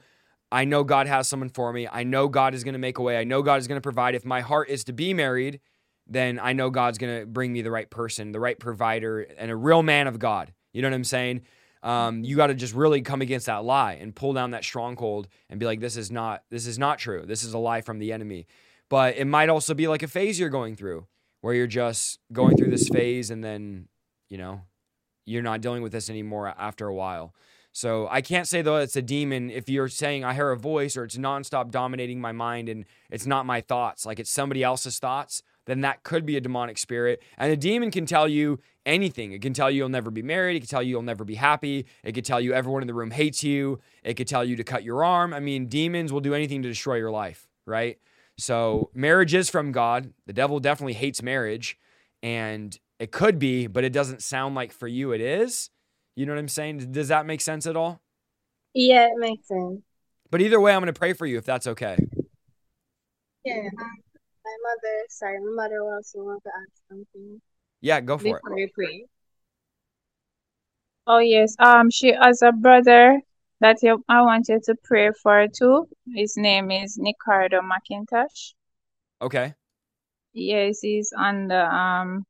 I 0.52 0.64
know 0.64 0.82
God 0.84 1.06
has 1.06 1.28
someone 1.28 1.48
for 1.48 1.72
me. 1.72 1.86
I 1.90 2.02
know 2.02 2.28
God 2.28 2.54
is 2.54 2.64
going 2.64 2.72
to 2.72 2.78
make 2.78 2.98
a 2.98 3.02
way. 3.02 3.16
I 3.18 3.24
know 3.24 3.42
God 3.42 3.60
is 3.60 3.68
going 3.68 3.76
to 3.76 3.82
provide. 3.82 4.14
If 4.14 4.24
my 4.24 4.40
heart 4.40 4.68
is 4.68 4.84
to 4.84 4.92
be 4.92 5.14
married, 5.14 5.60
then 6.06 6.40
I 6.42 6.52
know 6.52 6.70
God's 6.70 6.98
going 6.98 7.20
to 7.20 7.26
bring 7.26 7.52
me 7.52 7.62
the 7.62 7.70
right 7.70 7.88
person, 7.88 8.32
the 8.32 8.40
right 8.40 8.58
provider, 8.58 9.20
and 9.20 9.50
a 9.50 9.56
real 9.56 9.82
man 9.82 10.08
of 10.08 10.18
God. 10.18 10.52
You 10.72 10.82
know 10.82 10.88
what 10.88 10.94
I'm 10.94 11.04
saying? 11.04 11.42
Um, 11.82 12.24
you 12.24 12.36
got 12.36 12.48
to 12.48 12.54
just 12.54 12.74
really 12.74 13.00
come 13.00 13.22
against 13.22 13.46
that 13.46 13.64
lie 13.64 13.94
and 13.94 14.14
pull 14.14 14.32
down 14.32 14.50
that 14.50 14.64
stronghold 14.64 15.28
and 15.48 15.60
be 15.60 15.66
like, 15.66 15.80
this 15.80 15.96
is 15.96 16.10
not, 16.10 16.42
this 16.50 16.66
is 16.66 16.78
not 16.78 16.98
true. 16.98 17.24
This 17.24 17.42
is 17.42 17.54
a 17.54 17.58
lie 17.58 17.80
from 17.80 17.98
the 17.98 18.12
enemy. 18.12 18.46
But 18.88 19.16
it 19.16 19.26
might 19.26 19.48
also 19.48 19.72
be 19.72 19.86
like 19.88 20.02
a 20.02 20.08
phase 20.08 20.38
you're 20.38 20.50
going 20.50 20.74
through 20.74 21.06
where 21.40 21.54
you're 21.54 21.66
just 21.66 22.18
going 22.32 22.56
through 22.56 22.70
this 22.70 22.88
phase 22.88 23.30
and 23.30 23.42
then, 23.42 23.88
you 24.28 24.36
know, 24.36 24.62
you're 25.24 25.42
not 25.42 25.60
dealing 25.60 25.82
with 25.82 25.92
this 25.92 26.10
anymore 26.10 26.52
after 26.58 26.86
a 26.86 26.94
while. 26.94 27.34
So 27.72 28.08
I 28.10 28.20
can't 28.20 28.48
say 28.48 28.62
though 28.62 28.76
it's 28.76 28.96
a 28.96 29.02
demon 29.02 29.50
if 29.50 29.68
you're 29.68 29.88
saying 29.88 30.24
I 30.24 30.34
hear 30.34 30.50
a 30.50 30.56
voice 30.56 30.96
or 30.96 31.04
it's 31.04 31.16
nonstop 31.16 31.70
dominating 31.70 32.20
my 32.20 32.32
mind 32.32 32.68
and 32.68 32.84
it's 33.10 33.26
not 33.26 33.46
my 33.46 33.60
thoughts, 33.60 34.04
like 34.04 34.18
it's 34.18 34.30
somebody 34.30 34.62
else's 34.62 34.98
thoughts, 34.98 35.42
then 35.66 35.82
that 35.82 36.02
could 36.02 36.26
be 36.26 36.36
a 36.36 36.40
demonic 36.40 36.78
spirit. 36.78 37.22
And 37.38 37.52
a 37.52 37.56
demon 37.56 37.90
can 37.90 38.06
tell 38.06 38.26
you 38.26 38.58
anything. 38.84 39.32
It 39.32 39.40
can 39.40 39.52
tell 39.52 39.70
you 39.70 39.78
you'll 39.78 39.88
never 39.88 40.10
be 40.10 40.22
married. 40.22 40.56
It 40.56 40.60
can 40.60 40.68
tell 40.68 40.82
you 40.82 40.90
you'll 40.90 41.02
never 41.02 41.24
be 41.24 41.36
happy. 41.36 41.86
It 42.02 42.12
could 42.12 42.24
tell 42.24 42.40
you 42.40 42.52
everyone 42.52 42.82
in 42.82 42.88
the 42.88 42.94
room 42.94 43.12
hates 43.12 43.44
you. 43.44 43.78
It 44.02 44.14
could 44.14 44.26
tell 44.26 44.44
you 44.44 44.56
to 44.56 44.64
cut 44.64 44.82
your 44.82 45.04
arm. 45.04 45.32
I 45.32 45.38
mean, 45.38 45.66
demons 45.66 46.12
will 46.12 46.20
do 46.20 46.34
anything 46.34 46.62
to 46.62 46.68
destroy 46.68 46.96
your 46.96 47.10
life, 47.10 47.46
right? 47.66 47.98
So 48.36 48.90
marriage 48.94 49.34
is 49.34 49.48
from 49.48 49.70
God. 49.70 50.12
The 50.26 50.32
devil 50.32 50.58
definitely 50.58 50.94
hates 50.94 51.22
marriage. 51.22 51.78
And 52.22 52.76
it 52.98 53.12
could 53.12 53.38
be, 53.38 53.66
but 53.66 53.84
it 53.84 53.92
doesn't 53.92 54.22
sound 54.22 54.54
like 54.54 54.72
for 54.72 54.88
you 54.88 55.12
it 55.12 55.20
is. 55.20 55.70
You 56.16 56.26
know 56.26 56.32
what 56.32 56.38
I'm 56.40 56.48
saying? 56.48 56.92
Does 56.92 57.08
that 57.08 57.26
make 57.26 57.40
sense 57.40 57.66
at 57.66 57.76
all? 57.76 58.00
Yeah, 58.74 59.06
it 59.06 59.18
makes 59.18 59.48
sense. 59.48 59.80
But 60.30 60.40
either 60.40 60.60
way, 60.60 60.72
I'm 60.72 60.80
going 60.80 60.92
to 60.92 60.98
pray 60.98 61.12
for 61.12 61.26
you 61.26 61.38
if 61.38 61.44
that's 61.44 61.66
okay. 61.66 61.96
Yeah. 63.44 63.54
Um, 63.54 63.72
my 64.44 64.56
mother, 64.62 65.04
sorry, 65.08 65.38
my 65.40 65.62
mother 65.62 65.82
also 65.82 66.18
want 66.18 66.42
to 66.44 66.50
ask 66.50 66.82
something 66.88 67.40
Yeah, 67.80 68.00
go 68.00 68.18
for 68.18 68.26
it. 68.26 68.42
before 68.42 68.54
we 68.54 68.70
pray. 68.74 69.06
Oh 71.06 71.18
yes. 71.18 71.56
Um, 71.58 71.90
she 71.90 72.12
has 72.12 72.42
a 72.42 72.52
brother 72.52 73.20
that 73.60 73.82
you, 73.82 74.04
I 74.08 74.22
want 74.22 74.48
you 74.48 74.60
to 74.64 74.74
pray 74.84 75.10
for 75.22 75.46
too. 75.48 75.88
His 76.14 76.36
name 76.36 76.70
is 76.70 76.96
Nicardo 76.98 77.60
McIntosh. 77.60 78.54
Okay. 79.20 79.54
Yes, 80.32 80.80
he's 80.80 81.12
under 81.16 81.60
um 81.60 82.24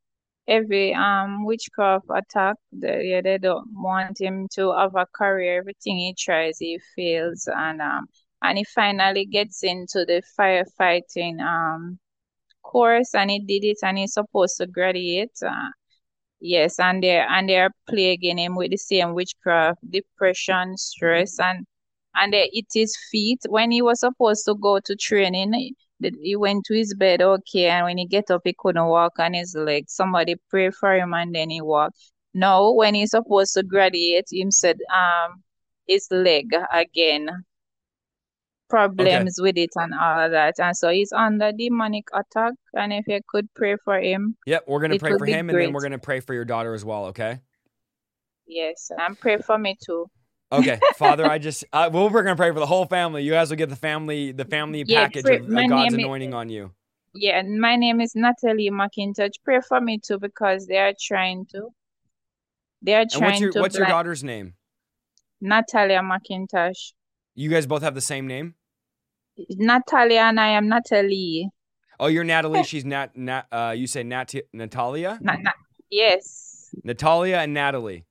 every 0.50 0.94
um 0.94 1.44
witchcraft 1.46 2.06
attack. 2.14 2.56
They, 2.72 3.10
yeah, 3.10 3.22
they 3.22 3.38
don't 3.38 3.68
want 3.74 4.20
him 4.20 4.48
to 4.56 4.72
have 4.72 4.96
a 4.96 5.06
career. 5.06 5.58
Everything 5.60 5.98
he 5.98 6.14
tries, 6.18 6.58
he 6.58 6.80
fails, 6.96 7.48
and 7.52 7.80
um 7.82 8.08
and 8.42 8.58
he 8.58 8.64
finally 8.64 9.26
gets 9.26 9.62
into 9.64 10.04
the 10.06 10.22
firefighting 10.38 11.40
um 11.42 11.98
course, 12.62 13.14
and 13.14 13.30
he 13.30 13.40
did 13.40 13.64
it, 13.66 13.78
and 13.82 13.98
he's 13.98 14.14
supposed 14.14 14.56
to 14.58 14.66
graduate. 14.66 15.32
Uh, 15.46 15.70
yes, 16.40 16.78
and 16.80 17.02
they're 17.02 17.28
and 17.28 17.48
they're 17.48 17.70
plaguing 17.88 18.38
him 18.38 18.56
with 18.56 18.70
the 18.72 18.78
same 18.78 19.14
witchcraft, 19.14 19.78
depression, 19.90 20.76
stress, 20.76 21.38
and 21.40 21.66
and 22.14 22.32
they 22.34 22.50
hit 22.52 22.66
his 22.74 22.96
feet 23.10 23.40
when 23.48 23.70
he 23.70 23.82
was 23.82 24.00
supposed 24.00 24.44
to 24.46 24.54
go 24.54 24.80
to 24.80 24.96
training. 24.96 25.74
He 26.00 26.36
went 26.36 26.64
to 26.66 26.74
his 26.74 26.94
bed 26.94 27.20
okay, 27.22 27.66
and 27.66 27.84
when 27.84 27.98
he 27.98 28.06
get 28.06 28.30
up, 28.30 28.42
he 28.44 28.54
couldn't 28.58 28.86
walk 28.86 29.18
on 29.18 29.34
his 29.34 29.54
legs. 29.54 29.94
Somebody 29.94 30.36
pray 30.48 30.70
for 30.70 30.94
him, 30.94 31.14
and 31.14 31.34
then 31.34 31.50
he 31.50 31.60
walked. 31.60 31.98
Now, 32.32 32.72
when 32.72 32.94
he's 32.94 33.10
supposed 33.10 33.54
to 33.54 33.62
graduate, 33.62 34.28
him 34.30 34.50
said 34.50 34.78
um 34.94 35.42
his 35.86 36.06
leg 36.10 36.46
again 36.72 37.28
problems 38.68 39.38
with 39.40 39.58
it 39.58 39.70
and 39.74 39.92
all 40.00 40.30
that, 40.30 40.54
and 40.58 40.76
so 40.76 40.88
he's 40.90 41.12
under 41.12 41.52
demonic 41.52 42.06
attack. 42.14 42.54
And 42.74 42.92
if 42.92 43.06
you 43.08 43.20
could 43.28 43.52
pray 43.54 43.76
for 43.84 43.98
him, 43.98 44.36
Yep, 44.46 44.64
we're 44.68 44.80
going 44.80 44.92
to 44.92 44.98
pray 44.98 45.18
for 45.18 45.26
him 45.26 45.50
and 45.50 45.58
then 45.58 45.72
we're 45.72 45.80
going 45.80 45.92
to 45.92 45.98
pray 45.98 46.20
for 46.20 46.34
your 46.34 46.44
daughter 46.44 46.72
as 46.72 46.84
well, 46.84 47.06
okay? 47.06 47.40
Yes, 48.46 48.90
and 48.96 49.18
pray 49.18 49.38
for 49.38 49.58
me 49.58 49.76
too. 49.84 50.06
Okay, 50.52 50.80
Father, 50.96 51.26
I 51.26 51.38
just 51.38 51.64
uh, 51.72 51.88
well, 51.92 52.10
we're 52.10 52.22
gonna 52.24 52.34
pray 52.36 52.50
for 52.52 52.58
the 52.58 52.66
whole 52.66 52.84
family. 52.86 53.22
You 53.22 53.30
guys 53.32 53.50
will 53.50 53.56
get 53.56 53.68
the 53.68 53.76
family, 53.76 54.32
the 54.32 54.44
family 54.44 54.84
Yeah, 54.86 55.02
package 55.06 55.24
pray- 55.24 55.36
of, 55.36 55.42
of 55.44 55.48
God's 55.48 55.70
name 55.70 55.86
is- 55.86 56.04
anointing 56.04 56.34
on 56.34 56.48
you. 56.48 56.72
Yeah, 57.12 57.42
my 57.42 57.74
name 57.76 58.00
is 58.00 58.14
Natalie 58.14 58.70
McIntosh. 58.70 59.32
Pray 59.44 59.60
for 59.66 59.80
me 59.80 59.98
too 59.98 60.18
because 60.18 60.66
they 60.66 60.78
are 60.78 60.92
trying 61.00 61.46
to. 61.52 61.68
They 62.82 62.94
are 62.94 63.00
And 63.00 63.10
trying 63.10 63.22
what's 63.30 63.40
your 63.40 63.52
to 63.52 63.60
what's 63.60 63.76
your 63.76 63.86
daughter's 63.86 64.22
name? 64.24 64.54
Natalia 65.40 66.00
McIntosh. 66.00 66.92
You 67.34 67.48
guys 67.50 67.66
both 67.66 67.82
have 67.82 67.94
the 67.94 68.00
same 68.00 68.26
name. 68.26 68.54
Natalia 69.50 70.20
and 70.20 70.38
I 70.38 70.48
am 70.50 70.68
Natalie. 70.68 71.48
Oh, 71.98 72.06
you're 72.08 72.24
Natalie. 72.24 72.62
She's 72.64 72.84
Nat. 72.84 73.16
Nat 73.16 73.46
uh, 73.52 73.74
you 73.76 73.86
say 73.86 74.02
Nat 74.02 74.34
Natalia. 74.52 75.18
Na- 75.20 75.36
na- 75.40 75.50
yes, 75.90 76.74
Natalia 76.84 77.36
and 77.38 77.54
Natalie. 77.54 78.04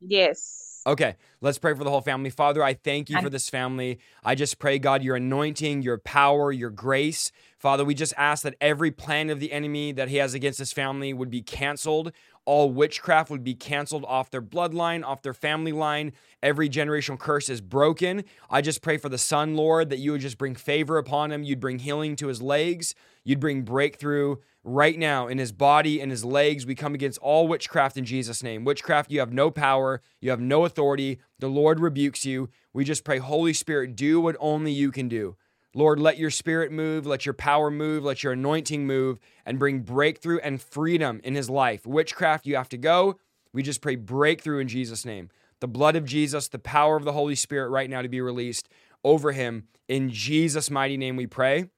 yes. 0.00 0.64
Okay, 0.88 1.16
let's 1.42 1.58
pray 1.58 1.74
for 1.74 1.84
the 1.84 1.90
whole 1.90 2.00
family. 2.00 2.30
Father, 2.30 2.64
I 2.64 2.72
thank 2.72 3.10
you 3.10 3.20
for 3.20 3.28
this 3.28 3.50
family. 3.50 3.98
I 4.24 4.34
just 4.34 4.58
pray, 4.58 4.78
God, 4.78 5.02
your 5.02 5.16
anointing, 5.16 5.82
your 5.82 5.98
power, 5.98 6.50
your 6.50 6.70
grace. 6.70 7.30
Father, 7.58 7.84
we 7.84 7.92
just 7.94 8.14
ask 8.16 8.42
that 8.44 8.54
every 8.58 8.90
plan 8.90 9.28
of 9.28 9.38
the 9.38 9.52
enemy 9.52 9.92
that 9.92 10.08
he 10.08 10.16
has 10.16 10.32
against 10.32 10.58
this 10.58 10.72
family 10.72 11.12
would 11.12 11.28
be 11.28 11.42
canceled. 11.42 12.12
all 12.46 12.70
witchcraft 12.70 13.28
would 13.28 13.44
be 13.44 13.54
canceled 13.54 14.06
off 14.08 14.30
their 14.30 14.40
bloodline, 14.40 15.04
off 15.04 15.20
their 15.20 15.34
family 15.34 15.72
line. 15.72 16.12
Every 16.42 16.70
generational 16.70 17.18
curse 17.18 17.50
is 17.50 17.60
broken. 17.60 18.24
I 18.48 18.62
just 18.62 18.80
pray 18.80 18.96
for 18.96 19.10
the 19.10 19.18
son, 19.18 19.54
Lord, 19.54 19.90
that 19.90 19.98
you 19.98 20.12
would 20.12 20.22
just 20.22 20.38
bring 20.38 20.54
favor 20.54 20.96
upon 20.96 21.30
him. 21.30 21.42
You'd 21.42 21.60
bring 21.60 21.80
healing 21.80 22.16
to 22.16 22.28
his 22.28 22.40
legs. 22.40 22.94
You'd 23.28 23.40
bring 23.40 23.60
breakthrough 23.60 24.36
right 24.64 24.98
now 24.98 25.28
in 25.28 25.36
his 25.36 25.52
body 25.52 26.00
and 26.00 26.10
his 26.10 26.24
legs. 26.24 26.64
We 26.64 26.74
come 26.74 26.94
against 26.94 27.18
all 27.18 27.46
witchcraft 27.46 27.98
in 27.98 28.06
Jesus' 28.06 28.42
name. 28.42 28.64
Witchcraft, 28.64 29.10
you 29.10 29.20
have 29.20 29.34
no 29.34 29.50
power, 29.50 30.00
you 30.18 30.30
have 30.30 30.40
no 30.40 30.64
authority. 30.64 31.18
The 31.38 31.48
Lord 31.48 31.78
rebukes 31.78 32.24
you. 32.24 32.48
We 32.72 32.84
just 32.84 33.04
pray, 33.04 33.18
Holy 33.18 33.52
Spirit, 33.52 33.96
do 33.96 34.18
what 34.18 34.38
only 34.40 34.72
you 34.72 34.90
can 34.90 35.08
do. 35.08 35.36
Lord, 35.74 36.00
let 36.00 36.16
your 36.16 36.30
spirit 36.30 36.72
move, 36.72 37.04
let 37.04 37.26
your 37.26 37.34
power 37.34 37.70
move, 37.70 38.02
let 38.02 38.22
your 38.22 38.32
anointing 38.32 38.86
move, 38.86 39.18
and 39.44 39.58
bring 39.58 39.80
breakthrough 39.80 40.38
and 40.38 40.58
freedom 40.58 41.20
in 41.22 41.34
his 41.34 41.50
life. 41.50 41.86
Witchcraft, 41.86 42.46
you 42.46 42.56
have 42.56 42.70
to 42.70 42.78
go. 42.78 43.18
We 43.52 43.62
just 43.62 43.82
pray 43.82 43.96
breakthrough 43.96 44.60
in 44.60 44.68
Jesus' 44.68 45.04
name. 45.04 45.28
The 45.60 45.68
blood 45.68 45.96
of 45.96 46.06
Jesus, 46.06 46.48
the 46.48 46.58
power 46.58 46.96
of 46.96 47.04
the 47.04 47.12
Holy 47.12 47.34
Spirit 47.34 47.68
right 47.68 47.90
now 47.90 48.00
to 48.00 48.08
be 48.08 48.22
released 48.22 48.70
over 49.04 49.32
him. 49.32 49.64
In 49.86 50.08
Jesus' 50.08 50.70
mighty 50.70 50.96
name 50.96 51.16
we 51.16 51.26
pray. 51.26 51.68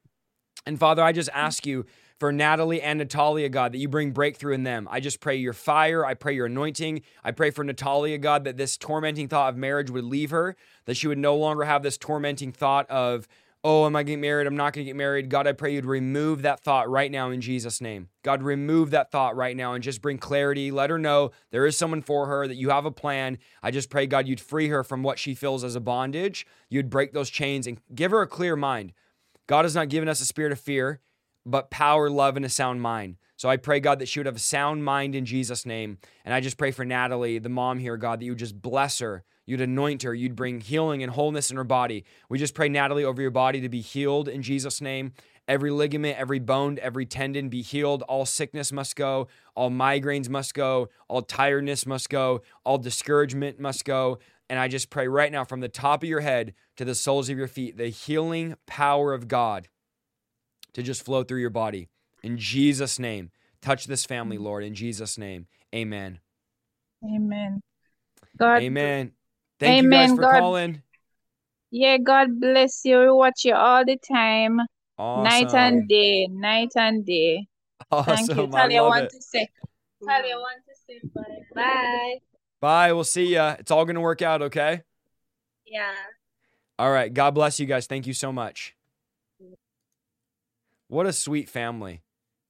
And 0.66 0.78
Father, 0.78 1.02
I 1.02 1.12
just 1.12 1.30
ask 1.32 1.66
you 1.66 1.86
for 2.18 2.32
Natalie 2.32 2.82
and 2.82 2.98
Natalia, 2.98 3.48
God, 3.48 3.72
that 3.72 3.78
you 3.78 3.88
bring 3.88 4.10
breakthrough 4.10 4.52
in 4.52 4.62
them. 4.62 4.86
I 4.90 5.00
just 5.00 5.20
pray 5.20 5.36
your 5.36 5.54
fire. 5.54 6.04
I 6.04 6.12
pray 6.12 6.34
your 6.34 6.46
anointing. 6.46 7.00
I 7.24 7.30
pray 7.30 7.50
for 7.50 7.64
Natalia, 7.64 8.18
God, 8.18 8.44
that 8.44 8.58
this 8.58 8.76
tormenting 8.76 9.26
thought 9.26 9.48
of 9.48 9.56
marriage 9.56 9.90
would 9.90 10.04
leave 10.04 10.30
her, 10.30 10.54
that 10.84 10.98
she 10.98 11.06
would 11.08 11.18
no 11.18 11.34
longer 11.34 11.64
have 11.64 11.82
this 11.82 11.96
tormenting 11.96 12.52
thought 12.52 12.88
of, 12.90 13.26
oh, 13.64 13.86
am 13.86 13.96
I 13.96 14.02
getting 14.02 14.20
married? 14.20 14.46
I'm 14.46 14.56
not 14.56 14.74
going 14.74 14.84
to 14.84 14.88
get 14.88 14.96
married. 14.96 15.30
God, 15.30 15.46
I 15.46 15.52
pray 15.52 15.74
you'd 15.74 15.86
remove 15.86 16.42
that 16.42 16.60
thought 16.60 16.90
right 16.90 17.10
now 17.10 17.30
in 17.30 17.40
Jesus' 17.40 17.80
name. 17.80 18.08
God, 18.22 18.42
remove 18.42 18.90
that 18.90 19.10
thought 19.10 19.34
right 19.36 19.56
now 19.56 19.72
and 19.72 19.82
just 19.82 20.02
bring 20.02 20.18
clarity. 20.18 20.70
Let 20.70 20.90
her 20.90 20.98
know 20.98 21.30
there 21.50 21.66
is 21.66 21.76
someone 21.76 22.02
for 22.02 22.26
her, 22.26 22.46
that 22.46 22.56
you 22.56 22.68
have 22.70 22.84
a 22.84 22.90
plan. 22.90 23.38
I 23.62 23.70
just 23.70 23.88
pray, 23.88 24.06
God, 24.06 24.28
you'd 24.28 24.40
free 24.40 24.68
her 24.68 24.84
from 24.84 25.02
what 25.02 25.18
she 25.18 25.34
feels 25.34 25.64
as 25.64 25.74
a 25.74 25.80
bondage. 25.80 26.46
You'd 26.68 26.90
break 26.90 27.12
those 27.12 27.30
chains 27.30 27.66
and 27.66 27.78
give 27.94 28.10
her 28.10 28.20
a 28.20 28.26
clear 28.26 28.56
mind. 28.56 28.92
God 29.50 29.64
has 29.64 29.74
not 29.74 29.88
given 29.88 30.08
us 30.08 30.20
a 30.20 30.24
spirit 30.24 30.52
of 30.52 30.60
fear, 30.60 31.00
but 31.44 31.72
power, 31.72 32.08
love, 32.08 32.36
and 32.36 32.44
a 32.44 32.48
sound 32.48 32.82
mind. 32.82 33.16
So 33.34 33.48
I 33.48 33.56
pray, 33.56 33.80
God, 33.80 33.98
that 33.98 34.06
she 34.06 34.20
would 34.20 34.26
have 34.26 34.36
a 34.36 34.38
sound 34.38 34.84
mind 34.84 35.16
in 35.16 35.24
Jesus' 35.24 35.66
name. 35.66 35.98
And 36.24 36.32
I 36.32 36.38
just 36.38 36.56
pray 36.56 36.70
for 36.70 36.84
Natalie, 36.84 37.40
the 37.40 37.48
mom 37.48 37.80
here, 37.80 37.96
God, 37.96 38.20
that 38.20 38.26
you 38.26 38.30
would 38.30 38.38
just 38.38 38.62
bless 38.62 39.00
her 39.00 39.24
You'd 39.50 39.60
anoint 39.60 40.04
her. 40.04 40.14
You'd 40.14 40.36
bring 40.36 40.60
healing 40.60 41.02
and 41.02 41.10
wholeness 41.10 41.50
in 41.50 41.56
her 41.56 41.64
body. 41.64 42.04
We 42.28 42.38
just 42.38 42.54
pray, 42.54 42.68
Natalie, 42.68 43.02
over 43.02 43.20
your 43.20 43.32
body 43.32 43.60
to 43.62 43.68
be 43.68 43.80
healed 43.80 44.28
in 44.28 44.42
Jesus' 44.42 44.80
name. 44.80 45.12
Every 45.48 45.72
ligament, 45.72 46.16
every 46.16 46.38
bone, 46.38 46.78
every 46.80 47.04
tendon 47.04 47.48
be 47.48 47.60
healed. 47.60 48.02
All 48.02 48.24
sickness 48.24 48.70
must 48.70 48.94
go. 48.94 49.26
All 49.56 49.68
migraines 49.68 50.28
must 50.28 50.54
go. 50.54 50.88
All 51.08 51.22
tiredness 51.22 51.84
must 51.84 52.08
go. 52.08 52.42
All 52.64 52.78
discouragement 52.78 53.58
must 53.58 53.84
go. 53.84 54.20
And 54.50 54.58
I 54.58 54.66
just 54.66 54.90
pray 54.90 55.06
right 55.06 55.30
now 55.30 55.44
from 55.44 55.60
the 55.60 55.68
top 55.68 56.02
of 56.02 56.08
your 56.08 56.20
head 56.20 56.54
to 56.76 56.84
the 56.84 56.96
soles 56.96 57.30
of 57.30 57.38
your 57.38 57.46
feet, 57.46 57.76
the 57.76 57.86
healing 57.86 58.56
power 58.66 59.14
of 59.14 59.28
God 59.28 59.68
to 60.72 60.82
just 60.82 61.04
flow 61.04 61.22
through 61.22 61.40
your 61.40 61.50
body. 61.50 61.88
In 62.24 62.36
Jesus' 62.36 62.98
name, 62.98 63.30
touch 63.62 63.86
this 63.86 64.04
family, 64.04 64.36
mm-hmm. 64.36 64.46
Lord. 64.46 64.64
In 64.64 64.74
Jesus' 64.74 65.16
name, 65.16 65.46
amen. 65.72 66.18
Amen. 67.04 67.62
God. 68.36 68.62
Amen. 68.62 69.12
Thank 69.60 69.84
Amen. 69.84 69.84
you 69.84 70.08
guys 70.08 70.16
for 70.16 70.22
God, 70.22 70.40
calling. 70.40 70.82
Yeah, 71.70 71.98
God 71.98 72.40
bless 72.40 72.84
you. 72.84 72.98
We 72.98 73.10
watch 73.12 73.44
you 73.44 73.54
all 73.54 73.84
the 73.84 73.98
time. 73.98 74.58
Awesome. 74.98 75.22
Night 75.22 75.54
and 75.54 75.88
day. 75.88 76.26
Night 76.26 76.72
and 76.74 77.06
day. 77.06 77.46
Awesome. 77.92 78.16
Thank 78.16 78.28
you. 78.30 78.46
Talia, 78.48 78.82
I 78.82 78.88
want 78.88 79.04
it. 79.04 79.10
to 79.10 79.22
say. 79.22 79.48
Talia, 80.04 80.36
want 80.36 80.62
to 80.66 80.74
say 80.86 81.00
bye. 81.14 81.44
Bye. 81.54 82.18
Bye. 82.60 82.92
We'll 82.92 83.04
see 83.04 83.34
ya. 83.34 83.56
It's 83.58 83.70
all 83.70 83.84
gonna 83.84 84.00
work 84.00 84.22
out, 84.22 84.42
okay? 84.42 84.82
Yeah. 85.66 85.92
All 86.78 86.90
right. 86.90 87.12
God 87.12 87.34
bless 87.34 87.60
you 87.60 87.66
guys. 87.66 87.86
Thank 87.86 88.06
you 88.06 88.14
so 88.14 88.32
much. 88.32 88.74
What 90.88 91.06
a 91.06 91.12
sweet 91.12 91.48
family. 91.48 92.02